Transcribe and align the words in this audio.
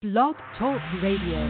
Blog 0.00 0.36
Talk 0.56 0.80
Radio. 1.02 1.42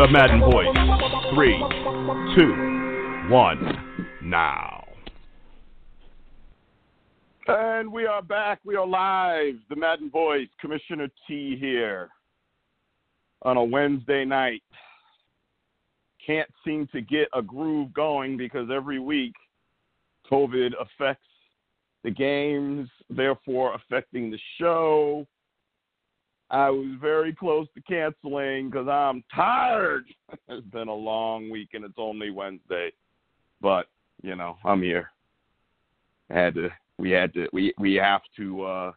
The 0.00 0.08
Madden 0.08 0.40
Voice. 0.40 0.66
Three, 1.34 1.58
two, 2.34 3.28
one, 3.28 4.08
now. 4.22 4.82
And 7.46 7.92
we 7.92 8.06
are 8.06 8.22
back. 8.22 8.60
We 8.64 8.76
are 8.76 8.86
live. 8.86 9.56
The 9.68 9.76
Madden 9.76 10.08
Voice. 10.08 10.48
Commissioner 10.58 11.08
T 11.28 11.54
here 11.60 12.08
on 13.42 13.58
a 13.58 13.62
Wednesday 13.62 14.24
night. 14.24 14.62
Can't 16.26 16.48
seem 16.64 16.88
to 16.92 17.02
get 17.02 17.28
a 17.34 17.42
groove 17.42 17.92
going 17.92 18.38
because 18.38 18.70
every 18.74 19.00
week 19.00 19.34
COVID 20.32 20.70
affects 20.80 21.28
the 22.04 22.10
games, 22.10 22.88
therefore 23.10 23.74
affecting 23.74 24.30
the 24.30 24.38
show. 24.58 25.26
I 26.50 26.68
was 26.68 26.96
very 27.00 27.32
close 27.32 27.68
to 27.74 27.82
canceling 27.82 28.70
because 28.70 28.88
I'm 28.88 29.22
tired. 29.34 30.04
it's 30.48 30.66
been 30.68 30.88
a 30.88 30.94
long 30.94 31.48
week 31.48 31.70
and 31.74 31.84
it's 31.84 31.94
only 31.96 32.30
Wednesday, 32.30 32.90
but 33.60 33.86
you 34.22 34.34
know 34.34 34.56
I'm 34.64 34.82
here. 34.82 35.10
I 36.30 36.38
had 36.38 36.54
to. 36.54 36.68
We 36.98 37.10
had 37.10 37.32
to. 37.34 37.48
We 37.52 37.72
we 37.78 37.94
have 37.94 38.22
to. 38.36 38.62
uh 38.64 38.92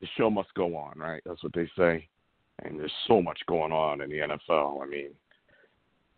The 0.00 0.06
show 0.16 0.30
must 0.30 0.54
go 0.54 0.76
on, 0.76 0.98
right? 0.98 1.22
That's 1.26 1.42
what 1.42 1.52
they 1.52 1.68
say. 1.76 2.08
And 2.62 2.78
there's 2.78 2.92
so 3.08 3.20
much 3.20 3.40
going 3.48 3.72
on 3.72 4.00
in 4.00 4.10
the 4.10 4.18
NFL. 4.18 4.82
I 4.82 4.86
mean, 4.86 5.10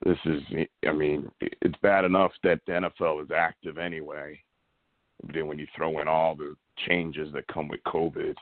this 0.05 0.19
is. 0.27 0.43
I 0.87 0.93
mean, 0.93 1.31
it's 1.41 1.79
bad 1.83 2.05
enough 2.05 2.33
that 2.43 2.61
the 2.67 2.73
NFL 2.73 3.23
is 3.25 3.31
active 3.35 3.79
anyway. 3.79 4.41
But 5.23 5.35
then 5.35 5.47
when 5.47 5.59
you 5.59 5.67
throw 5.75 6.01
in 6.01 6.09
all 6.09 6.35
the 6.35 6.55
changes 6.87 7.33
that 7.33 7.47
come 7.47 7.69
with 7.69 7.81
COVID, 7.87 8.35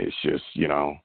it's 0.00 0.16
just 0.24 0.44
you 0.54 0.66
know 0.66 0.96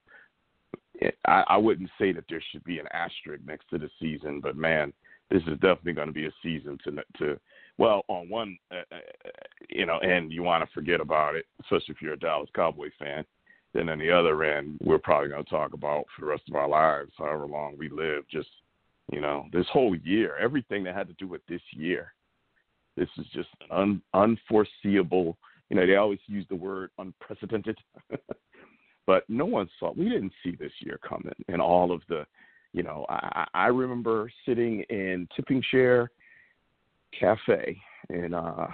I, 1.26 1.44
I 1.48 1.56
wouldn't 1.56 1.90
say 1.98 2.12
that 2.12 2.24
there 2.28 2.42
should 2.50 2.64
be 2.64 2.78
an 2.78 2.86
asterisk 2.92 3.42
next 3.46 3.68
to 3.70 3.78
the 3.78 3.90
season, 4.00 4.40
but 4.40 4.56
man, 4.56 4.92
this 5.30 5.42
is 5.42 5.54
definitely 5.54 5.92
going 5.92 6.08
to 6.08 6.12
be 6.12 6.26
a 6.26 6.32
season 6.42 6.78
to 6.84 6.92
to 7.18 7.40
well 7.76 8.04
on 8.08 8.28
one 8.28 8.58
uh, 8.72 8.82
uh, 8.92 9.28
you 9.68 9.86
know 9.86 9.98
and 10.00 10.32
you 10.32 10.42
want 10.42 10.64
to 10.64 10.74
forget 10.74 11.00
about 11.00 11.34
it, 11.36 11.46
especially 11.60 11.94
if 11.94 12.02
you're 12.02 12.14
a 12.14 12.18
Dallas 12.18 12.50
Cowboy 12.54 12.90
fan. 12.98 13.24
Then 13.74 13.90
on 13.90 13.98
the 13.98 14.10
other 14.10 14.42
end, 14.44 14.78
we're 14.82 14.98
probably 14.98 15.28
going 15.28 15.44
to 15.44 15.50
talk 15.50 15.74
about 15.74 16.06
for 16.14 16.22
the 16.22 16.30
rest 16.30 16.44
of 16.48 16.54
our 16.54 16.68
lives, 16.68 17.12
however 17.18 17.46
long 17.46 17.76
we 17.78 17.90
live. 17.90 18.24
Just 18.30 18.48
you 19.12 19.20
know, 19.20 19.46
this 19.52 19.66
whole 19.72 19.96
year, 19.96 20.36
everything 20.36 20.84
that 20.84 20.94
had 20.94 21.08
to 21.08 21.14
do 21.14 21.26
with 21.26 21.42
this 21.46 21.62
year. 21.72 22.12
This 22.96 23.08
is 23.16 23.26
just 23.32 23.48
an 23.70 24.02
un, 24.12 24.38
unforeseeable. 24.50 25.38
You 25.70 25.76
know, 25.76 25.86
they 25.86 25.96
always 25.96 26.18
use 26.26 26.46
the 26.48 26.56
word 26.56 26.90
unprecedented. 26.98 27.78
but 29.08 29.24
no 29.26 29.46
one 29.46 29.70
saw. 29.80 29.90
We 29.92 30.10
didn't 30.10 30.34
see 30.44 30.54
this 30.54 30.70
year 30.80 31.00
coming, 31.02 31.32
and 31.48 31.62
all 31.62 31.92
of 31.92 32.02
the, 32.10 32.26
you 32.74 32.82
know, 32.82 33.06
I, 33.08 33.46
I 33.54 33.66
remember 33.68 34.30
sitting 34.44 34.82
in 34.90 35.26
Tipping 35.34 35.62
Share 35.70 36.10
Cafe 37.18 37.80
in 38.10 38.34
uh, 38.34 38.66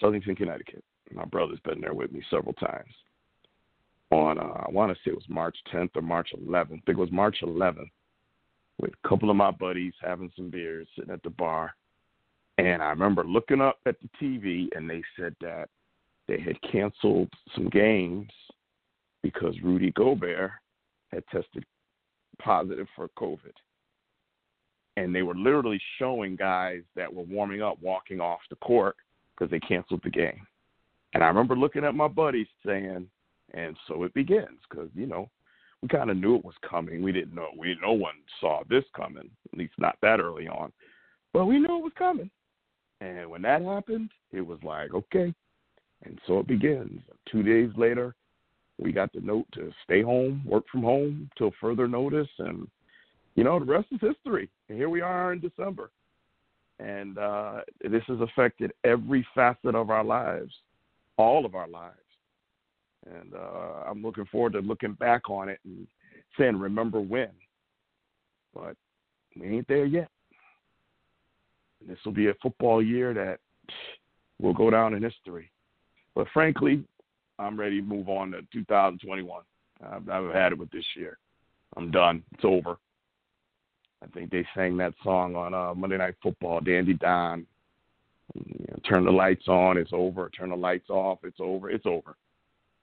Southington, 0.00 0.36
Connecticut. 0.36 0.84
My 1.12 1.24
brother's 1.24 1.58
been 1.64 1.80
there 1.80 1.94
with 1.94 2.12
me 2.12 2.22
several 2.30 2.52
times. 2.52 2.92
On 4.12 4.38
uh, 4.38 4.64
I 4.66 4.70
want 4.70 4.92
to 4.92 4.98
say 4.98 5.10
it 5.10 5.16
was 5.16 5.28
March 5.28 5.56
10th 5.74 5.96
or 5.96 6.02
March 6.02 6.28
11th. 6.40 6.66
I 6.66 6.68
think 6.68 6.82
it 6.86 6.96
was 6.96 7.10
March 7.10 7.38
11th, 7.42 7.90
with 8.80 8.92
a 8.92 9.08
couple 9.08 9.30
of 9.30 9.36
my 9.36 9.50
buddies 9.50 9.94
having 10.00 10.30
some 10.36 10.48
beers, 10.48 10.86
sitting 10.94 11.12
at 11.12 11.24
the 11.24 11.30
bar, 11.30 11.74
and 12.58 12.80
I 12.80 12.90
remember 12.90 13.24
looking 13.24 13.60
up 13.60 13.80
at 13.84 13.96
the 14.00 14.08
TV, 14.22 14.68
and 14.76 14.88
they 14.88 15.02
said 15.18 15.34
that 15.40 15.70
they 16.28 16.38
had 16.40 16.62
canceled 16.62 17.30
some 17.56 17.68
games 17.68 18.30
because 19.22 19.54
Rudy 19.62 19.92
Gobert 19.92 20.50
had 21.12 21.24
tested 21.32 21.64
positive 22.40 22.86
for 22.94 23.08
COVID. 23.18 23.52
And 24.96 25.14
they 25.14 25.22
were 25.22 25.34
literally 25.34 25.80
showing 25.98 26.36
guys 26.36 26.82
that 26.96 27.12
were 27.12 27.22
warming 27.22 27.62
up 27.62 27.78
walking 27.80 28.20
off 28.20 28.40
the 28.50 28.56
court 28.56 28.96
because 29.34 29.50
they 29.50 29.60
canceled 29.60 30.00
the 30.02 30.10
game. 30.10 30.46
And 31.14 31.22
I 31.22 31.28
remember 31.28 31.56
looking 31.56 31.84
at 31.84 31.94
my 31.94 32.08
buddies 32.08 32.48
saying, 32.66 33.08
and 33.54 33.76
so 33.86 34.02
it 34.02 34.12
begins 34.14 34.58
because, 34.68 34.88
you 34.94 35.06
know, 35.06 35.30
we 35.82 35.88
kind 35.88 36.10
of 36.10 36.16
knew 36.16 36.36
it 36.36 36.44
was 36.44 36.56
coming. 36.68 37.02
We 37.02 37.12
didn't 37.12 37.34
know, 37.34 37.48
we, 37.56 37.76
no 37.80 37.92
one 37.92 38.16
saw 38.40 38.62
this 38.68 38.84
coming, 38.96 39.30
at 39.52 39.58
least 39.58 39.74
not 39.78 39.96
that 40.02 40.20
early 40.20 40.48
on, 40.48 40.72
but 41.32 41.46
we 41.46 41.58
knew 41.58 41.78
it 41.78 41.84
was 41.84 41.92
coming. 41.96 42.30
And 43.00 43.30
when 43.30 43.42
that 43.42 43.62
happened, 43.62 44.10
it 44.32 44.40
was 44.40 44.58
like, 44.64 44.92
okay. 44.92 45.32
And 46.04 46.18
so 46.26 46.40
it 46.40 46.48
begins. 46.48 47.00
Two 47.30 47.42
days 47.42 47.70
later, 47.76 48.14
we 48.78 48.92
got 48.92 49.12
the 49.12 49.20
note 49.20 49.46
to 49.54 49.72
stay 49.84 50.02
home, 50.02 50.42
work 50.46 50.64
from 50.70 50.82
home 50.82 51.30
till 51.36 51.52
further 51.60 51.88
notice, 51.88 52.28
and 52.38 52.68
you 53.34 53.44
know 53.44 53.58
the 53.58 53.64
rest 53.64 53.88
is 53.90 54.00
history. 54.00 54.48
And 54.68 54.78
here 54.78 54.88
we 54.88 55.00
are 55.00 55.32
in 55.32 55.40
December, 55.40 55.90
and 56.78 57.18
uh, 57.18 57.60
this 57.82 58.02
has 58.06 58.20
affected 58.20 58.72
every 58.84 59.26
facet 59.34 59.74
of 59.74 59.90
our 59.90 60.04
lives, 60.04 60.52
all 61.16 61.44
of 61.44 61.54
our 61.54 61.68
lives. 61.68 61.94
And 63.06 63.34
uh, 63.34 63.84
I'm 63.88 64.02
looking 64.02 64.26
forward 64.26 64.52
to 64.52 64.60
looking 64.60 64.92
back 64.92 65.28
on 65.28 65.48
it 65.48 65.58
and 65.64 65.86
saying, 66.38 66.56
"Remember 66.56 67.00
when?" 67.00 67.30
But 68.54 68.76
we 69.38 69.56
ain't 69.56 69.68
there 69.68 69.86
yet. 69.86 70.08
This 71.86 71.98
will 72.04 72.12
be 72.12 72.28
a 72.28 72.34
football 72.42 72.82
year 72.82 73.14
that 73.14 73.38
will 74.40 74.54
go 74.54 74.70
down 74.70 74.94
in 74.94 75.02
history. 75.02 75.50
But 76.14 76.26
frankly, 76.32 76.84
I'm 77.38 77.58
ready 77.58 77.80
to 77.80 77.86
move 77.86 78.08
on 78.08 78.32
to 78.32 78.42
2021. 78.52 79.42
I've, 79.84 80.08
I've 80.08 80.34
had 80.34 80.52
it 80.52 80.58
with 80.58 80.70
this 80.70 80.84
year. 80.96 81.18
I'm 81.76 81.90
done. 81.90 82.22
It's 82.34 82.44
over. 82.44 82.78
I 84.02 84.06
think 84.08 84.30
they 84.30 84.46
sang 84.54 84.76
that 84.78 84.94
song 85.02 85.36
on 85.36 85.54
uh, 85.54 85.74
Monday 85.74 85.98
Night 85.98 86.14
Football, 86.22 86.60
Dandy 86.60 86.94
Don. 86.94 87.46
You 88.34 88.66
know, 88.68 88.78
turn 88.88 89.04
the 89.04 89.10
lights 89.10 89.48
on, 89.48 89.76
it's 89.76 89.92
over. 89.92 90.30
Turn 90.30 90.50
the 90.50 90.56
lights 90.56 90.90
off, 90.90 91.18
it's 91.24 91.40
over. 91.40 91.70
It's 91.70 91.86
over. 91.86 92.16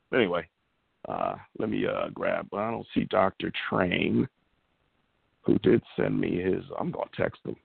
But 0.10 0.18
anyway, 0.18 0.48
uh, 1.08 1.36
let 1.60 1.70
me 1.70 1.86
uh, 1.86 2.10
grab. 2.14 2.48
I 2.54 2.72
don't 2.72 2.88
see 2.94 3.06
Dr. 3.06 3.52
Train, 3.70 4.28
who 5.42 5.58
did 5.60 5.82
send 5.96 6.20
me 6.20 6.42
his. 6.42 6.64
I'm 6.80 6.92
going 6.92 7.08
to 7.14 7.22
text 7.22 7.42
him. 7.46 7.56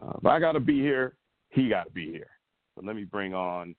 Uh, 0.00 0.12
if 0.18 0.26
I 0.26 0.38
got 0.38 0.52
to 0.52 0.60
be 0.60 0.80
here, 0.80 1.14
he 1.50 1.68
got 1.68 1.84
to 1.84 1.90
be 1.90 2.10
here. 2.10 2.30
So 2.74 2.82
let 2.86 2.96
me 2.96 3.04
bring 3.04 3.34
on 3.34 3.74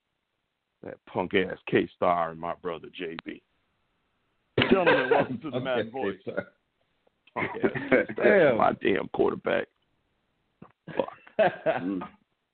that 0.83 0.97
punk 1.05 1.33
ass 1.33 1.57
K 1.69 1.87
Star 1.95 2.31
and 2.31 2.39
my 2.39 2.53
brother 2.61 2.87
JB. 2.99 3.41
Gentlemen, 4.69 5.09
welcome 5.11 5.39
to 5.39 5.49
the 5.49 5.57
okay, 5.57 5.63
Mad 5.65 5.91
Voice. 5.91 6.17
damn. 8.17 8.57
My 8.57 8.73
damn 8.81 9.07
quarterback. 9.13 9.67
Fuck. 10.95 11.07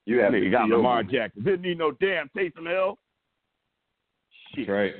you 0.06 0.20
have 0.20 0.34
Nigga 0.34 0.52
got 0.52 0.70
Lamar 0.70 1.00
over. 1.00 1.12
Jackson. 1.12 1.44
Didn't 1.44 1.62
need 1.64 1.78
no 1.80 1.92
damn 1.94 2.30
Taysom 2.38 2.70
Hill. 2.70 2.98
Shit. 4.56 4.68
That's 4.68 4.70
right. 4.70 4.94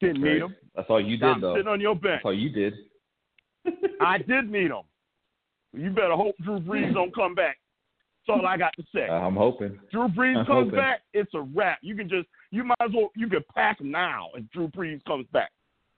Didn't 0.00 0.22
That's 0.22 0.24
need 0.24 0.40
right. 0.40 0.50
him. 0.50 0.56
That's 0.74 0.88
all 0.90 1.00
you 1.00 1.16
did, 1.18 1.24
I'm 1.24 1.40
though. 1.40 1.54
Sitting 1.54 1.68
on 1.68 1.80
your 1.80 1.94
bench. 1.94 2.14
That's 2.16 2.24
all 2.24 2.34
you 2.34 2.50
did. 2.50 2.74
I 4.00 4.18
did 4.18 4.50
need 4.50 4.70
him. 4.70 4.82
You 5.74 5.90
better 5.90 6.16
hope 6.16 6.34
Drew 6.42 6.60
Brees 6.60 6.94
don't 6.94 7.14
come 7.14 7.34
back. 7.34 7.58
All 8.28 8.46
I 8.46 8.56
got 8.56 8.72
to 8.76 8.84
say. 8.94 9.08
I'm 9.08 9.36
hoping. 9.36 9.78
Drew 9.90 10.08
Brees 10.08 10.36
I'm 10.36 10.46
comes 10.46 10.66
hoping. 10.66 10.76
back, 10.76 11.00
it's 11.14 11.32
a 11.34 11.40
wrap. 11.40 11.78
You 11.82 11.94
can 11.94 12.08
just 12.08 12.28
you 12.50 12.64
might 12.64 12.80
as 12.80 12.90
well 12.94 13.10
you 13.16 13.28
can 13.28 13.44
pack 13.54 13.80
now 13.80 14.28
if 14.34 14.48
Drew 14.50 14.68
Brees 14.68 15.04
comes 15.04 15.26
back. 15.32 15.50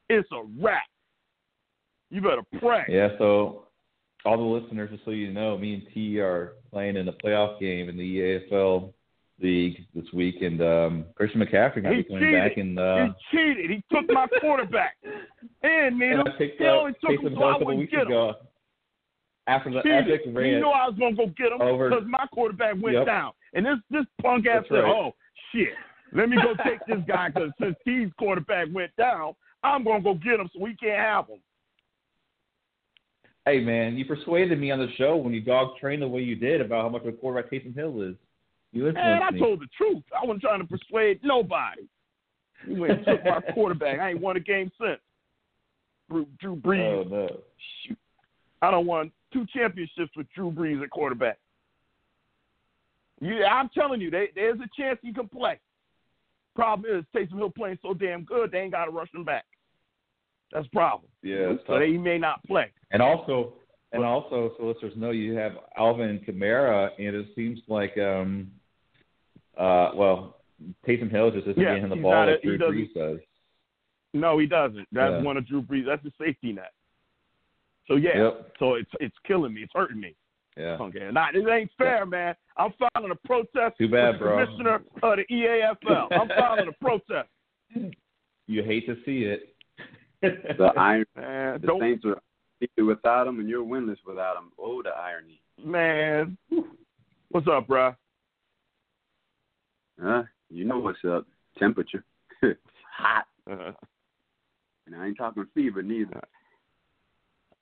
It's 0.08 0.28
a 0.32 0.42
wrap. 0.60 0.84
You 2.10 2.20
better 2.20 2.42
pray. 2.58 2.84
Yeah, 2.88 3.08
so 3.18 3.66
all 4.24 4.36
the 4.36 4.42
listeners, 4.42 4.90
just 4.90 5.04
so 5.04 5.12
you 5.12 5.32
know, 5.32 5.56
me 5.56 5.74
and 5.74 5.82
T 5.94 6.18
are 6.18 6.54
playing 6.72 6.96
in 6.96 7.08
a 7.08 7.12
playoff 7.12 7.60
game 7.60 7.88
in 7.88 7.96
the 7.96 8.40
EAFL 8.50 8.92
league 9.42 9.86
this 9.94 10.04
week, 10.12 10.36
and 10.42 10.60
um, 10.60 11.04
Christian 11.14 11.40
McCaffrey 11.40 11.76
be 11.76 12.04
coming 12.04 12.32
back. 12.32 12.56
And 12.56 12.78
uh, 12.78 13.06
he 13.30 13.36
cheated. 13.36 13.70
He 13.70 13.84
took 13.94 14.10
my 14.10 14.26
quarterback. 14.40 14.96
and 15.62 15.98
man, 15.98 16.20
and 16.20 16.28
I 16.28 16.32
picked 16.36 16.60
he 16.60 16.66
only 16.66 16.92
took 17.00 17.22
him 17.22 17.34
so 17.36 17.42
I 17.42 17.56
wouldn't 17.58 17.90
get 17.90 18.02
ago. 18.02 18.34
After 19.46 19.70
the 19.70 19.82
cheated. 19.82 20.10
epic 20.10 20.20
he 20.24 20.30
knew 20.32 20.68
I 20.68 20.88
was 20.88 20.96
gonna 20.98 21.16
go 21.16 21.26
get 21.36 21.52
him 21.52 21.58
because 21.58 22.04
my 22.06 22.26
quarterback 22.32 22.74
went 22.80 22.96
yep. 22.96 23.06
down. 23.06 23.32
And 23.54 23.66
this 23.66 23.78
this 23.90 24.04
punk 24.22 24.46
ass 24.46 24.64
said, 24.68 24.76
right. 24.76 24.92
"Oh 24.92 25.14
shit, 25.52 25.72
let 26.12 26.28
me 26.28 26.36
go 26.36 26.54
take 26.64 26.80
this 26.86 27.02
guy 27.08 27.28
because 27.28 27.50
since 27.60 27.74
T's 27.84 28.10
quarterback 28.18 28.68
went 28.72 28.94
down, 28.96 29.34
I'm 29.64 29.82
gonna 29.82 30.02
go 30.02 30.14
get 30.14 30.38
him 30.38 30.48
so 30.52 30.60
we 30.60 30.76
can't 30.76 30.98
have 30.98 31.26
him." 31.28 31.40
Hey 33.46 33.60
man, 33.60 33.96
you 33.96 34.04
persuaded 34.04 34.60
me 34.60 34.70
on 34.70 34.78
the 34.78 34.92
show 34.96 35.16
when 35.16 35.32
you 35.32 35.40
dog 35.40 35.78
trained 35.80 36.02
the 36.02 36.08
way 36.08 36.20
you 36.20 36.36
did 36.36 36.60
about 36.60 36.82
how 36.82 36.88
much 36.90 37.02
of 37.02 37.08
a 37.08 37.12
quarterback 37.12 37.50
Taysom 37.50 37.74
Hill 37.74 38.02
is. 38.02 38.14
You 38.72 38.88
I 38.96 39.30
me. 39.32 39.40
told 39.40 39.60
the 39.60 39.66
truth. 39.76 40.04
I 40.16 40.24
wasn't 40.24 40.42
trying 40.42 40.60
to 40.60 40.66
persuade 40.66 41.20
nobody. 41.24 41.82
You 42.68 42.82
went 42.82 42.98
and 42.98 43.04
took 43.04 43.24
my 43.24 43.40
quarterback. 43.54 43.98
I 43.98 44.10
ain't 44.10 44.20
won 44.20 44.36
a 44.36 44.40
game 44.40 44.70
since. 44.80 45.00
Drew, 46.08 46.26
Drew 46.40 46.56
Brees. 46.56 47.04
Oh 47.04 47.08
no. 47.08 47.28
Shoot. 47.86 47.98
I 48.62 48.70
don't 48.70 48.86
want 48.86 49.12
two 49.32 49.46
championships 49.52 50.12
with 50.16 50.26
Drew 50.34 50.50
Brees 50.50 50.82
at 50.82 50.90
quarterback. 50.90 51.38
Yeah, 53.20 53.46
I'm 53.52 53.68
telling 53.70 54.00
you, 54.00 54.10
they, 54.10 54.28
there's 54.34 54.58
a 54.60 54.80
chance 54.80 54.98
he 55.02 55.12
can 55.12 55.28
play. 55.28 55.58
Problem 56.56 56.90
is, 56.90 57.04
Taysom 57.14 57.36
Hill 57.38 57.50
playing 57.50 57.78
so 57.82 57.94
damn 57.94 58.24
good, 58.24 58.50
they 58.50 58.58
ain't 58.60 58.72
got 58.72 58.86
to 58.86 58.90
rush 58.90 59.12
him 59.14 59.24
back. 59.24 59.44
That's 60.52 60.66
the 60.66 60.70
problem. 60.70 61.10
Yeah, 61.22 61.52
so 61.66 61.74
tough. 61.74 61.80
they 61.80 61.90
may 61.92 62.18
not 62.18 62.42
play. 62.44 62.72
And 62.90 63.00
also, 63.02 63.54
and 63.92 64.04
also, 64.04 64.52
so 64.58 64.66
listeners 64.66 64.94
know 64.96 65.10
you 65.10 65.34
have 65.34 65.52
Alvin 65.76 66.20
Kamara, 66.26 66.90
and 66.98 67.14
it 67.14 67.26
seems 67.36 67.60
like, 67.68 67.96
um, 67.98 68.50
uh, 69.56 69.90
well, 69.94 70.38
Taysom 70.86 71.10
Hill 71.10 71.30
just 71.30 71.46
isn't 71.46 71.62
Yeah, 71.62 71.74
getting 71.74 71.90
the 71.90 71.96
ball 71.96 72.28
a- 72.28 72.32
like 72.32 72.42
Drew 72.42 72.58
Brees 72.58 72.92
does. 72.94 73.20
No, 74.12 74.38
he 74.38 74.46
doesn't. 74.46 74.88
That's 74.90 75.12
Yeah. 75.12 75.22
one 75.22 75.36
of 75.36 75.46
Drew 75.46 75.62
Brees. 75.62 75.86
That's 75.86 76.04
a 76.04 76.10
safety 76.18 76.52
net. 76.52 76.72
So 77.90 77.96
yeah, 77.96 78.22
Yep. 78.22 78.52
so 78.60 78.74
it's 78.74 78.90
it's 79.00 79.16
killing 79.26 79.52
me. 79.52 79.62
It's 79.62 79.72
hurting 79.74 79.98
me. 80.00 80.14
Yeah. 80.56 80.76
Okay, 80.80 81.10
not 81.12 81.34
it 81.34 81.44
ain't 81.48 81.70
fair, 81.76 82.06
man. 82.06 82.36
I'm 82.56 82.72
filing 82.94 83.10
a 83.10 83.26
protest. 83.26 83.78
Too 83.78 83.88
bad, 83.88 84.12
with 84.12 84.20
the 84.20 84.24
bro. 84.26 84.44
Commissioner 84.46 84.74
of 85.02 85.16
the 85.18 85.24
EAFL. 85.34 86.06
I'm 86.12 86.28
filing 86.38 86.68
a 86.68 86.72
protest. 86.84 87.28
You 88.46 88.62
hate 88.62 88.86
to 88.86 88.94
see 89.04 89.24
it. 89.24 89.54
The 90.22 90.72
iron, 90.76 91.04
Man, 91.16 91.60
the 91.60 91.66
don't 91.66 91.80
Saints 91.80 92.04
are 92.04 92.20
without 92.84 93.26
him, 93.26 93.40
and 93.40 93.48
you're 93.48 93.64
winless 93.64 93.96
without 94.06 94.36
him. 94.36 94.52
Oh, 94.56 94.82
the 94.82 94.90
irony. 94.90 95.40
man. 95.64 96.38
What's 97.30 97.48
up, 97.50 97.66
bruh? 97.66 97.96
Huh? 100.00 100.22
You 100.48 100.64
know 100.64 100.78
what's 100.78 100.98
up? 101.08 101.26
Temperature. 101.58 102.04
it's 102.42 102.60
hot, 102.96 103.24
Uh, 103.50 103.72
and 104.86 104.94
I 104.96 105.06
ain't 105.06 105.16
talking 105.18 105.44
fever 105.54 105.82
neither. 105.82 106.20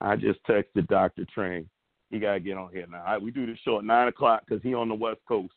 I 0.01 0.17
just 0.17 0.45
texted 0.47 0.87
Doctor 0.89 1.25
Train. 1.33 1.69
He 2.11 2.19
gotta 2.19 2.41
get 2.41 2.57
on 2.57 2.73
here 2.73 2.87
now. 2.91 3.05
Right, 3.05 3.21
we 3.21 3.31
do 3.31 3.47
this 3.47 3.59
show 3.65 3.79
at 3.79 3.85
nine 3.85 4.09
o'clock 4.09 4.43
because 4.47 4.63
he 4.63 4.75
on 4.75 4.89
the 4.89 4.95
West 4.95 5.21
Coast. 5.27 5.53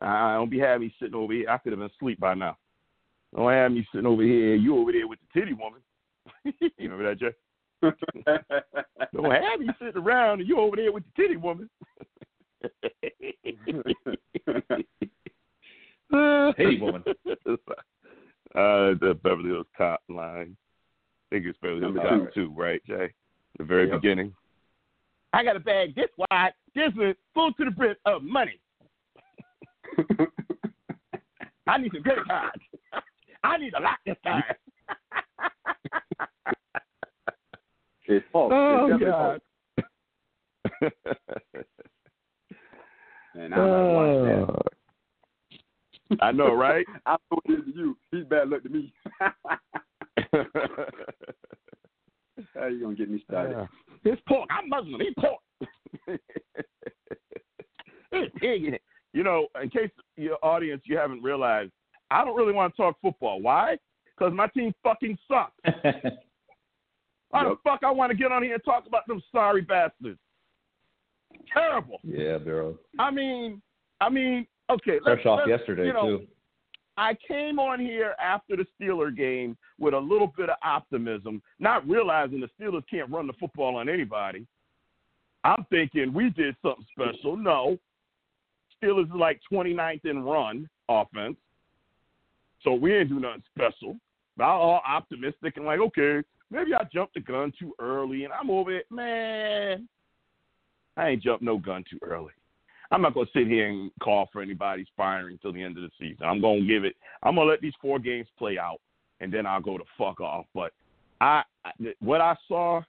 I 0.00 0.34
don't 0.34 0.50
be 0.50 0.58
having 0.58 0.88
me 0.88 0.94
sitting 0.98 1.14
over 1.14 1.32
here. 1.32 1.48
I 1.48 1.58
could 1.58 1.72
have 1.72 1.78
been 1.78 1.90
asleep 1.96 2.18
by 2.18 2.34
now. 2.34 2.56
Don't 3.34 3.50
have 3.50 3.72
me 3.72 3.86
sitting 3.92 4.06
over 4.06 4.22
here. 4.22 4.54
You 4.54 4.78
over 4.78 4.92
there 4.92 5.06
with 5.06 5.18
the 5.20 5.40
titty 5.40 5.52
woman. 5.52 5.80
you 6.44 6.70
remember 6.78 7.14
that, 7.14 7.20
Jay? 7.20 7.34
Don't 9.12 9.30
have 9.30 9.60
me 9.60 9.68
sitting 9.78 10.02
around 10.02 10.40
and 10.40 10.48
you 10.48 10.58
over 10.58 10.76
there 10.76 10.92
with 10.92 11.04
the 11.04 11.22
titty 11.22 11.36
woman. 11.36 11.68
Titty 16.56 16.80
woman. 16.80 17.04
Uh, 18.54 18.94
the 19.00 19.18
Beverly 19.22 19.50
Hills 19.50 19.66
Cop 19.76 20.00
line. 20.08 20.56
I 20.56 21.34
think 21.34 21.46
it's 21.46 21.58
Beverly 21.60 21.80
Hills 21.80 21.96
Cop 22.00 22.34
too, 22.34 22.52
right, 22.56 22.80
Jay? 22.86 23.12
The 23.58 23.64
very 23.64 23.88
Yep. 23.88 24.00
beginning. 24.02 24.34
I 25.32 25.42
got 25.44 25.56
a 25.56 25.60
bag 25.60 25.94
this 25.94 26.10
wide, 26.30 26.52
this 26.74 26.92
is 27.00 27.14
full 27.34 27.52
to 27.54 27.64
the 27.64 27.70
brim 27.70 27.94
of 28.04 28.22
money. 28.22 28.60
I 31.66 31.78
need 31.78 31.92
some 31.92 32.02
credit 32.02 32.26
cards. 32.26 32.60
I 33.42 33.56
need 33.58 33.72
a 33.74 33.80
lot 33.80 33.98
this 34.06 34.16
time. 34.24 34.42
it's 38.06 38.24
false. 38.32 38.52
oh 38.54 38.86
it's 38.94 39.04
God. 39.04 39.40
false. 40.80 40.80
And 43.36 43.52
I'm 43.52 43.94
watching 43.94 44.24
that. 44.26 44.48
Uh. 44.48 44.62
I 46.22 46.30
know, 46.30 46.52
right? 46.54 46.86
I 47.04 47.16
told 47.28 47.42
this 47.48 47.64
to 47.64 47.72
you. 47.76 47.96
He's 48.12 48.22
bad 48.26 48.48
luck 48.48 48.62
to 48.62 48.68
me. 48.68 48.92
How 52.54 52.66
you 52.66 52.80
gonna 52.82 52.94
get 52.96 53.10
me 53.10 53.22
started? 53.28 53.56
Yeah. 54.04 54.12
It's 54.12 54.22
pork. 54.28 54.48
I'm 54.50 54.68
Muslim. 54.68 55.00
Eat 55.02 55.16
pork. 55.16 55.40
You 59.12 59.22
know, 59.22 59.46
in 59.62 59.70
case 59.70 59.90
your 60.16 60.38
audience 60.42 60.82
you 60.86 60.96
haven't 60.96 61.22
realized, 61.22 61.70
I 62.10 62.24
don't 62.24 62.36
really 62.36 62.52
want 62.52 62.74
to 62.74 62.82
talk 62.82 62.96
football. 63.00 63.40
Why? 63.40 63.76
Because 64.16 64.32
my 64.34 64.48
team 64.48 64.72
fucking 64.82 65.16
sucks. 65.28 65.52
Why 67.30 67.44
the 67.44 67.50
Yep. 67.50 67.58
fuck 67.62 67.80
I 67.84 67.92
want 67.92 68.10
to 68.10 68.16
get 68.16 68.32
on 68.32 68.42
here 68.42 68.54
and 68.54 68.64
talk 68.64 68.86
about 68.88 69.06
them 69.06 69.22
sorry 69.32 69.60
bastards? 69.62 70.18
Terrible. 71.52 72.00
yeah, 72.02 72.38
bro. 72.38 72.76
I 72.98 73.10
mean, 73.12 73.62
I 74.00 74.08
mean, 74.10 74.46
okay. 74.70 74.98
Fresh 75.04 75.26
off 75.26 75.40
yesterday 75.46 75.86
you 75.86 75.92
know, 75.92 76.18
too. 76.18 76.26
I 76.96 77.16
came 77.26 77.58
on 77.58 77.80
here 77.80 78.14
after 78.22 78.56
the 78.56 78.66
Steeler 78.80 79.14
game 79.14 79.56
with 79.78 79.94
a 79.94 79.98
little 79.98 80.32
bit 80.36 80.48
of 80.48 80.56
optimism, 80.62 81.42
not 81.58 81.86
realizing 81.88 82.40
the 82.40 82.50
Steelers 82.60 82.84
can't 82.88 83.10
run 83.10 83.26
the 83.26 83.32
football 83.34 83.76
on 83.76 83.88
anybody. 83.88 84.46
I'm 85.42 85.66
thinking 85.70 86.12
we 86.12 86.30
did 86.30 86.56
something 86.62 86.86
special. 86.92 87.36
No. 87.36 87.78
Steelers 88.82 89.06
is 89.06 89.12
like 89.14 89.40
29th 89.52 90.04
in 90.04 90.22
run 90.22 90.68
offense. 90.88 91.36
So 92.62 92.74
we 92.74 92.94
ain't 92.94 93.08
do 93.08 93.20
nothing 93.20 93.42
special. 93.54 93.96
But 94.36 94.44
I'm 94.44 94.60
all 94.60 94.82
optimistic 94.86 95.56
and 95.56 95.66
like, 95.66 95.80
okay, 95.80 96.22
maybe 96.50 96.74
I 96.74 96.84
jumped 96.92 97.14
the 97.14 97.20
gun 97.20 97.52
too 97.58 97.74
early 97.78 98.24
and 98.24 98.32
I'm 98.32 98.50
over 98.50 98.76
it. 98.76 98.86
Man, 98.90 99.88
I 100.96 101.08
ain't 101.10 101.22
jumped 101.22 101.42
no 101.42 101.58
gun 101.58 101.84
too 101.88 101.98
early. 102.02 102.32
I'm 102.94 103.02
not 103.02 103.12
gonna 103.14 103.26
sit 103.32 103.48
here 103.48 103.66
and 103.68 103.90
call 104.00 104.28
for 104.32 104.40
anybody's 104.40 104.86
firing 104.96 105.36
till 105.42 105.52
the 105.52 105.62
end 105.62 105.76
of 105.76 105.82
the 105.82 105.90
season. 105.98 106.24
I'm 106.26 106.40
gonna 106.40 106.64
give 106.64 106.84
it. 106.84 106.94
I'm 107.24 107.34
gonna 107.34 107.50
let 107.50 107.60
these 107.60 107.72
four 107.80 107.98
games 107.98 108.28
play 108.38 108.56
out, 108.56 108.80
and 109.20 109.32
then 109.32 109.46
I'll 109.46 109.60
go 109.60 109.76
to 109.76 109.84
fuck 109.98 110.20
off. 110.20 110.46
But 110.54 110.72
I, 111.20 111.42
what 112.00 112.20
I 112.20 112.36
saw 112.46 112.82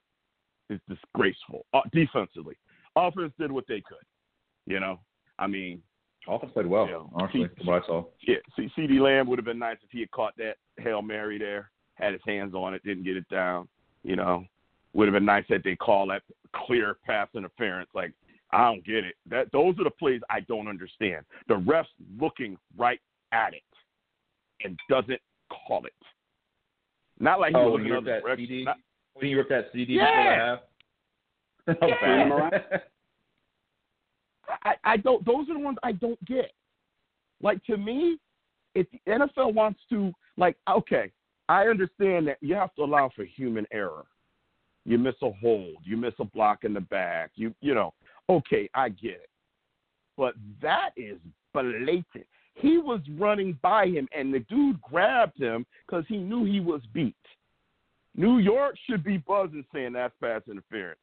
is 0.69 0.79
disgraceful 0.88 1.65
uh, 1.74 1.81
defensively. 1.91 2.55
Offense 2.95 3.33
did 3.39 3.51
what 3.51 3.65
they 3.67 3.81
could. 3.81 3.97
You 4.67 4.79
know, 4.79 5.00
I 5.39 5.47
mean, 5.47 5.81
Offense 6.27 6.51
played 6.53 6.67
well, 6.67 6.88
Yeah. 6.88 7.03
honestly, 7.13 7.47
from 7.57 7.65
what 7.67 7.83
I 7.83 7.85
saw. 7.88 8.03
yeah. 8.27 8.38
C- 8.55 8.69
CeeDee 8.77 9.00
Lamb 9.00 9.27
would 9.27 9.39
have 9.39 9.45
been 9.45 9.59
nice 9.59 9.77
if 9.83 9.89
he 9.91 10.01
had 10.01 10.12
caught 10.12 10.35
that 10.38 10.57
hail 10.77 11.01
mary 11.01 11.38
there, 11.39 11.71
had 11.95 12.13
his 12.13 12.21
hands 12.27 12.53
on 12.53 12.74
it, 12.75 12.83
didn't 12.83 13.03
get 13.05 13.17
it 13.17 13.27
down. 13.29 13.67
You 14.03 14.15
know, 14.15 14.45
would 14.93 15.07
have 15.07 15.13
been 15.13 15.25
nice 15.25 15.45
that 15.50 15.63
they 15.63 15.75
call 15.75 16.07
that 16.07 16.21
clear 16.55 16.97
pass 17.05 17.27
interference. 17.35 17.89
Like 17.95 18.12
I 18.55 18.65
don't 18.71 18.85
get 18.85 19.03
it. 19.03 19.15
That 19.29 19.51
those 19.51 19.77
are 19.79 19.83
the 19.83 19.89
plays 19.91 20.21
I 20.29 20.39
don't 20.41 20.67
understand. 20.67 21.25
The 21.47 21.55
refs 21.55 21.85
looking 22.19 22.57
right 22.77 23.00
at 23.31 23.53
it 23.53 23.62
and 24.63 24.79
doesn't 24.89 25.19
call 25.67 25.85
it. 25.85 25.93
Not 27.19 27.39
like 27.39 27.51
he 27.51 27.57
Oh, 27.57 27.65
was 27.65 27.71
looking 27.74 27.88
you 27.88 27.97
in 27.97 28.03
ripped 28.05 28.25
that. 28.25 28.38
CD? 28.38 28.63
Not- 28.63 28.77
When 29.13 29.27
you 29.27 29.38
ripped 29.38 29.50
that 29.50 29.65
CD 29.74 29.93
Yeah. 29.93 30.57
before. 31.67 31.89
Yeah. 31.89 32.59
I, 34.63 34.75
I 34.83 34.97
don't. 34.97 35.25
Those 35.25 35.50
are 35.50 35.53
the 35.55 35.59
ones 35.59 35.77
I 35.83 35.91
don't 35.91 36.24
get. 36.25 36.51
Like 37.41 37.63
to 37.65 37.77
me, 37.77 38.17
if 38.75 38.88
the 38.91 39.00
NFL 39.12 39.53
wants 39.53 39.79
to, 39.89 40.12
like, 40.38 40.55
okay, 40.69 41.12
I 41.50 41.67
understand 41.67 42.27
that 42.27 42.38
you 42.41 42.53
have 42.55 42.74
to 42.75 42.83
allow 42.83 43.09
for 43.15 43.24
human 43.25 43.65
error. 43.71 44.05
You 44.85 45.00
miss 45.00 45.15
a 45.24 45.31
hold, 45.41 45.77
you 45.83 45.97
miss 45.97 46.13
a 46.19 46.25
block 46.25 46.63
in 46.63 46.74
the 46.74 46.81
back, 46.81 47.31
you 47.35 47.53
you 47.62 47.74
know, 47.74 47.93
okay, 48.29 48.70
I 48.74 48.89
get 48.89 49.12
it. 49.12 49.29
But 50.17 50.36
that 50.62 50.91
is 50.96 51.17
blatant. 51.53 52.25
He 52.55 52.77
was 52.77 53.01
running 53.17 53.58
by 53.62 53.88
him, 53.88 54.08
and 54.17 54.34
the 54.34 54.39
dude 54.39 54.82
grabbed 54.82 55.39
him 55.39 55.65
because 55.86 56.05
he 56.08 56.17
knew 56.17 56.46
he 56.46 56.60
was 56.60 56.82
beat. 56.94 57.15
New 58.15 58.38
York 58.38 58.75
should 58.89 59.03
be 59.03 59.17
buzzing 59.17 59.65
saying 59.74 59.94
that's 59.94 60.13
pass 60.22 60.41
interference. 60.50 61.00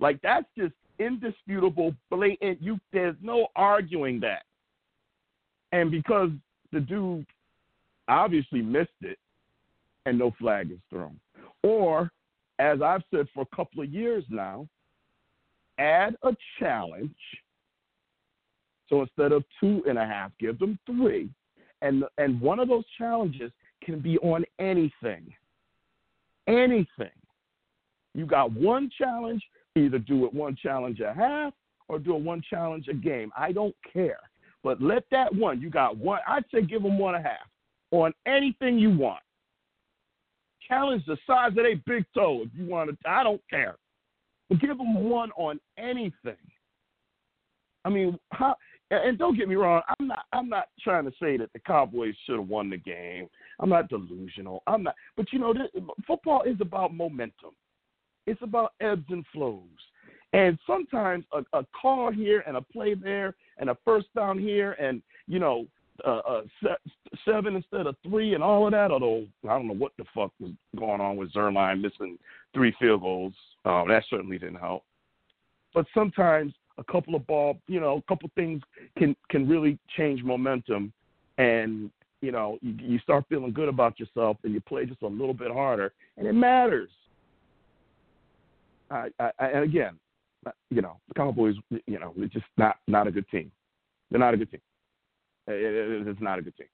Like 0.00 0.20
that's 0.22 0.46
just 0.56 0.72
indisputable, 0.98 1.94
blatant. 2.10 2.62
You 2.62 2.80
there's 2.92 3.16
no 3.20 3.48
arguing 3.54 4.20
that. 4.20 4.44
And 5.72 5.90
because 5.90 6.30
the 6.72 6.80
dude 6.80 7.26
obviously 8.08 8.62
missed 8.62 8.88
it, 9.02 9.18
and 10.06 10.18
no 10.18 10.32
flag 10.38 10.70
is 10.70 10.78
thrown, 10.88 11.20
or 11.62 12.10
as 12.58 12.80
I've 12.80 13.02
said 13.10 13.26
for 13.34 13.42
a 13.42 13.56
couple 13.56 13.82
of 13.82 13.92
years 13.92 14.24
now, 14.30 14.66
add 15.78 16.16
a 16.22 16.36
challenge. 16.58 17.10
So 18.88 19.02
instead 19.02 19.32
of 19.32 19.44
two 19.60 19.82
and 19.86 19.98
a 19.98 20.06
half, 20.06 20.32
give 20.40 20.58
them 20.58 20.78
three, 20.86 21.28
and 21.82 22.04
and 22.16 22.40
one 22.40 22.58
of 22.58 22.68
those 22.68 22.84
challenges 22.96 23.52
can 23.84 24.00
be 24.00 24.18
on 24.18 24.44
anything. 24.58 25.32
Anything. 26.46 27.10
You 28.14 28.26
got 28.26 28.52
one 28.52 28.90
challenge. 28.96 29.42
Either 29.76 29.98
do 29.98 30.24
it 30.24 30.34
one 30.34 30.56
challenge 30.60 31.00
a 31.00 31.14
half 31.14 31.52
or 31.88 31.98
do 31.98 32.16
it 32.16 32.22
one 32.22 32.42
challenge 32.48 32.88
a 32.88 32.94
game. 32.94 33.30
I 33.36 33.52
don't 33.52 33.74
care. 33.92 34.18
But 34.62 34.82
let 34.82 35.04
that 35.10 35.34
one, 35.34 35.60
you 35.60 35.70
got 35.70 35.96
one, 35.96 36.20
I'd 36.26 36.44
say 36.52 36.62
give 36.62 36.82
them 36.82 36.98
one 36.98 37.14
and 37.14 37.24
a 37.24 37.28
half 37.28 37.46
on 37.90 38.12
anything 38.26 38.78
you 38.78 38.90
want. 38.90 39.22
Challenge 40.66 41.02
the 41.06 41.16
size 41.26 41.50
of 41.50 41.54
their 41.56 41.76
big 41.86 42.04
toe 42.14 42.42
if 42.44 42.50
you 42.54 42.66
want 42.66 42.90
to. 42.90 42.96
I 43.08 43.22
don't 43.22 43.40
care. 43.48 43.76
Give 44.50 44.78
them 44.78 45.08
one 45.08 45.30
on 45.32 45.60
anything. 45.76 46.36
I 47.84 47.90
mean, 47.90 48.18
how, 48.30 48.56
and 48.90 49.18
don't 49.18 49.36
get 49.36 49.48
me 49.48 49.54
wrong, 49.54 49.82
I'm 49.98 50.08
not 50.08 50.24
I'm 50.32 50.48
not 50.48 50.68
trying 50.82 51.04
to 51.04 51.12
say 51.20 51.36
that 51.36 51.52
the 51.52 51.58
Cowboys 51.60 52.14
should 52.24 52.38
have 52.38 52.48
won 52.48 52.70
the 52.70 52.76
game. 52.76 53.28
I'm 53.60 53.68
not 53.68 53.88
delusional. 53.88 54.62
I'm 54.66 54.82
not, 54.82 54.94
but 55.16 55.32
you 55.32 55.38
know, 55.38 55.52
this, 55.52 55.68
football 56.06 56.42
is 56.42 56.56
about 56.60 56.94
momentum. 56.94 57.50
It's 58.26 58.40
about 58.42 58.72
ebbs 58.80 59.06
and 59.10 59.24
flows. 59.32 59.62
And 60.32 60.58
sometimes 60.66 61.24
a, 61.32 61.42
a 61.58 61.64
call 61.80 62.12
here 62.12 62.42
and 62.46 62.56
a 62.56 62.60
play 62.60 62.94
there 62.94 63.34
and 63.58 63.70
a 63.70 63.76
first 63.84 64.08
down 64.14 64.38
here 64.38 64.72
and, 64.72 65.02
you 65.26 65.38
know, 65.38 65.66
uh, 66.06 66.20
uh, 66.28 66.42
seven 67.24 67.56
instead 67.56 67.86
of 67.86 67.96
three 68.02 68.34
and 68.34 68.42
all 68.42 68.66
of 68.66 68.72
that. 68.72 68.90
Although 68.90 69.26
I 69.44 69.48
don't 69.48 69.66
know 69.66 69.74
what 69.74 69.92
the 69.98 70.04
fuck 70.14 70.32
was 70.40 70.52
going 70.76 71.00
on 71.00 71.16
with 71.16 71.32
Zuerlein 71.32 71.80
missing 71.80 72.18
three 72.54 72.74
field 72.80 73.02
goals. 73.02 73.34
Um, 73.64 73.88
that 73.88 74.04
certainly 74.08 74.38
didn't 74.38 74.60
help. 74.60 74.84
But 75.74 75.86
sometimes 75.94 76.54
a 76.78 76.84
couple 76.84 77.14
of 77.14 77.26
ball, 77.26 77.58
you 77.66 77.80
know, 77.80 77.96
a 77.96 78.02
couple 78.02 78.30
things 78.34 78.62
can 78.96 79.16
can 79.30 79.48
really 79.48 79.78
change 79.96 80.22
momentum, 80.22 80.92
and 81.38 81.90
you 82.20 82.32
know 82.32 82.58
you, 82.62 82.74
you 82.80 82.98
start 83.00 83.24
feeling 83.28 83.52
good 83.52 83.68
about 83.68 83.98
yourself 84.00 84.38
and 84.44 84.54
you 84.54 84.60
play 84.60 84.86
just 84.86 85.02
a 85.02 85.06
little 85.06 85.34
bit 85.34 85.52
harder, 85.52 85.92
and 86.16 86.26
it 86.26 86.32
matters. 86.32 86.90
I, 88.90 89.08
I, 89.20 89.30
and 89.38 89.64
again, 89.64 89.98
you 90.70 90.82
know, 90.82 90.96
the 91.08 91.14
Cowboys, 91.14 91.56
you 91.86 91.98
know, 91.98 92.14
it's 92.16 92.32
just 92.32 92.46
not 92.56 92.76
not 92.86 93.06
a 93.06 93.10
good 93.10 93.28
team. 93.28 93.50
They're 94.10 94.20
not 94.20 94.34
a 94.34 94.36
good 94.36 94.50
team. 94.50 94.60
It, 95.48 95.52
it, 95.52 96.08
it's 96.08 96.20
not 96.20 96.38
a 96.38 96.42
good 96.42 96.56
team. 96.56 96.66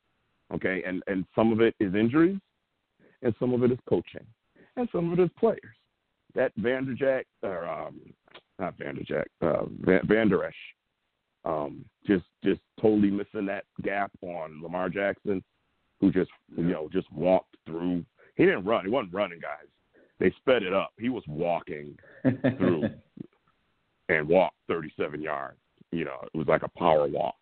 Okay, 0.55 0.83
and 0.87 1.03
and 1.07 1.25
some 1.35 1.53
of 1.53 1.61
it 1.61 1.75
is 1.81 1.95
injuries, 1.95 2.39
and 3.23 3.35
some 3.39 3.55
of 3.55 3.63
it 3.63 3.73
is 3.73 3.79
coaching, 3.89 4.27
and 4.77 4.89
some 4.93 5.11
of 5.11 5.19
it 5.19 5.23
is 5.23 5.31
players. 5.39 5.61
That 6.35 6.53
Vanderjack 6.59 7.25
or 7.43 7.67
um, 7.67 8.01
not 8.59 8.77
Vanderjack, 8.79 9.25
uh, 9.41 9.65
Van, 9.81 10.29
Der 10.29 10.53
um, 11.45 11.85
just 12.07 12.25
just 12.43 12.61
totally 12.81 13.11
missing 13.11 13.47
that 13.47 13.65
gap 13.83 14.11
on 14.23 14.61
Lamar 14.63 14.89
Jackson, 14.89 15.43
who 16.01 16.13
just 16.13 16.31
you 16.57 16.65
know 16.65 16.89
just 16.93 17.11
walked 17.13 17.57
through. 17.67 18.05
He 18.37 18.45
didn't 18.45 18.65
run. 18.65 18.85
He 18.85 18.91
wasn't 18.91 19.15
running, 19.15 19.41
guys. 19.41 19.69
They 20.19 20.33
sped 20.39 20.63
it 20.63 20.73
up. 20.73 20.93
He 20.99 21.09
was 21.09 21.25
walking 21.27 21.97
through 22.23 22.89
and 24.09 24.29
walked 24.29 24.57
37 24.69 25.21
yards. 25.21 25.59
You 25.91 26.05
know, 26.05 26.19
it 26.23 26.37
was 26.37 26.47
like 26.49 26.63
a 26.63 26.79
power 26.79 27.07
walk, 27.07 27.37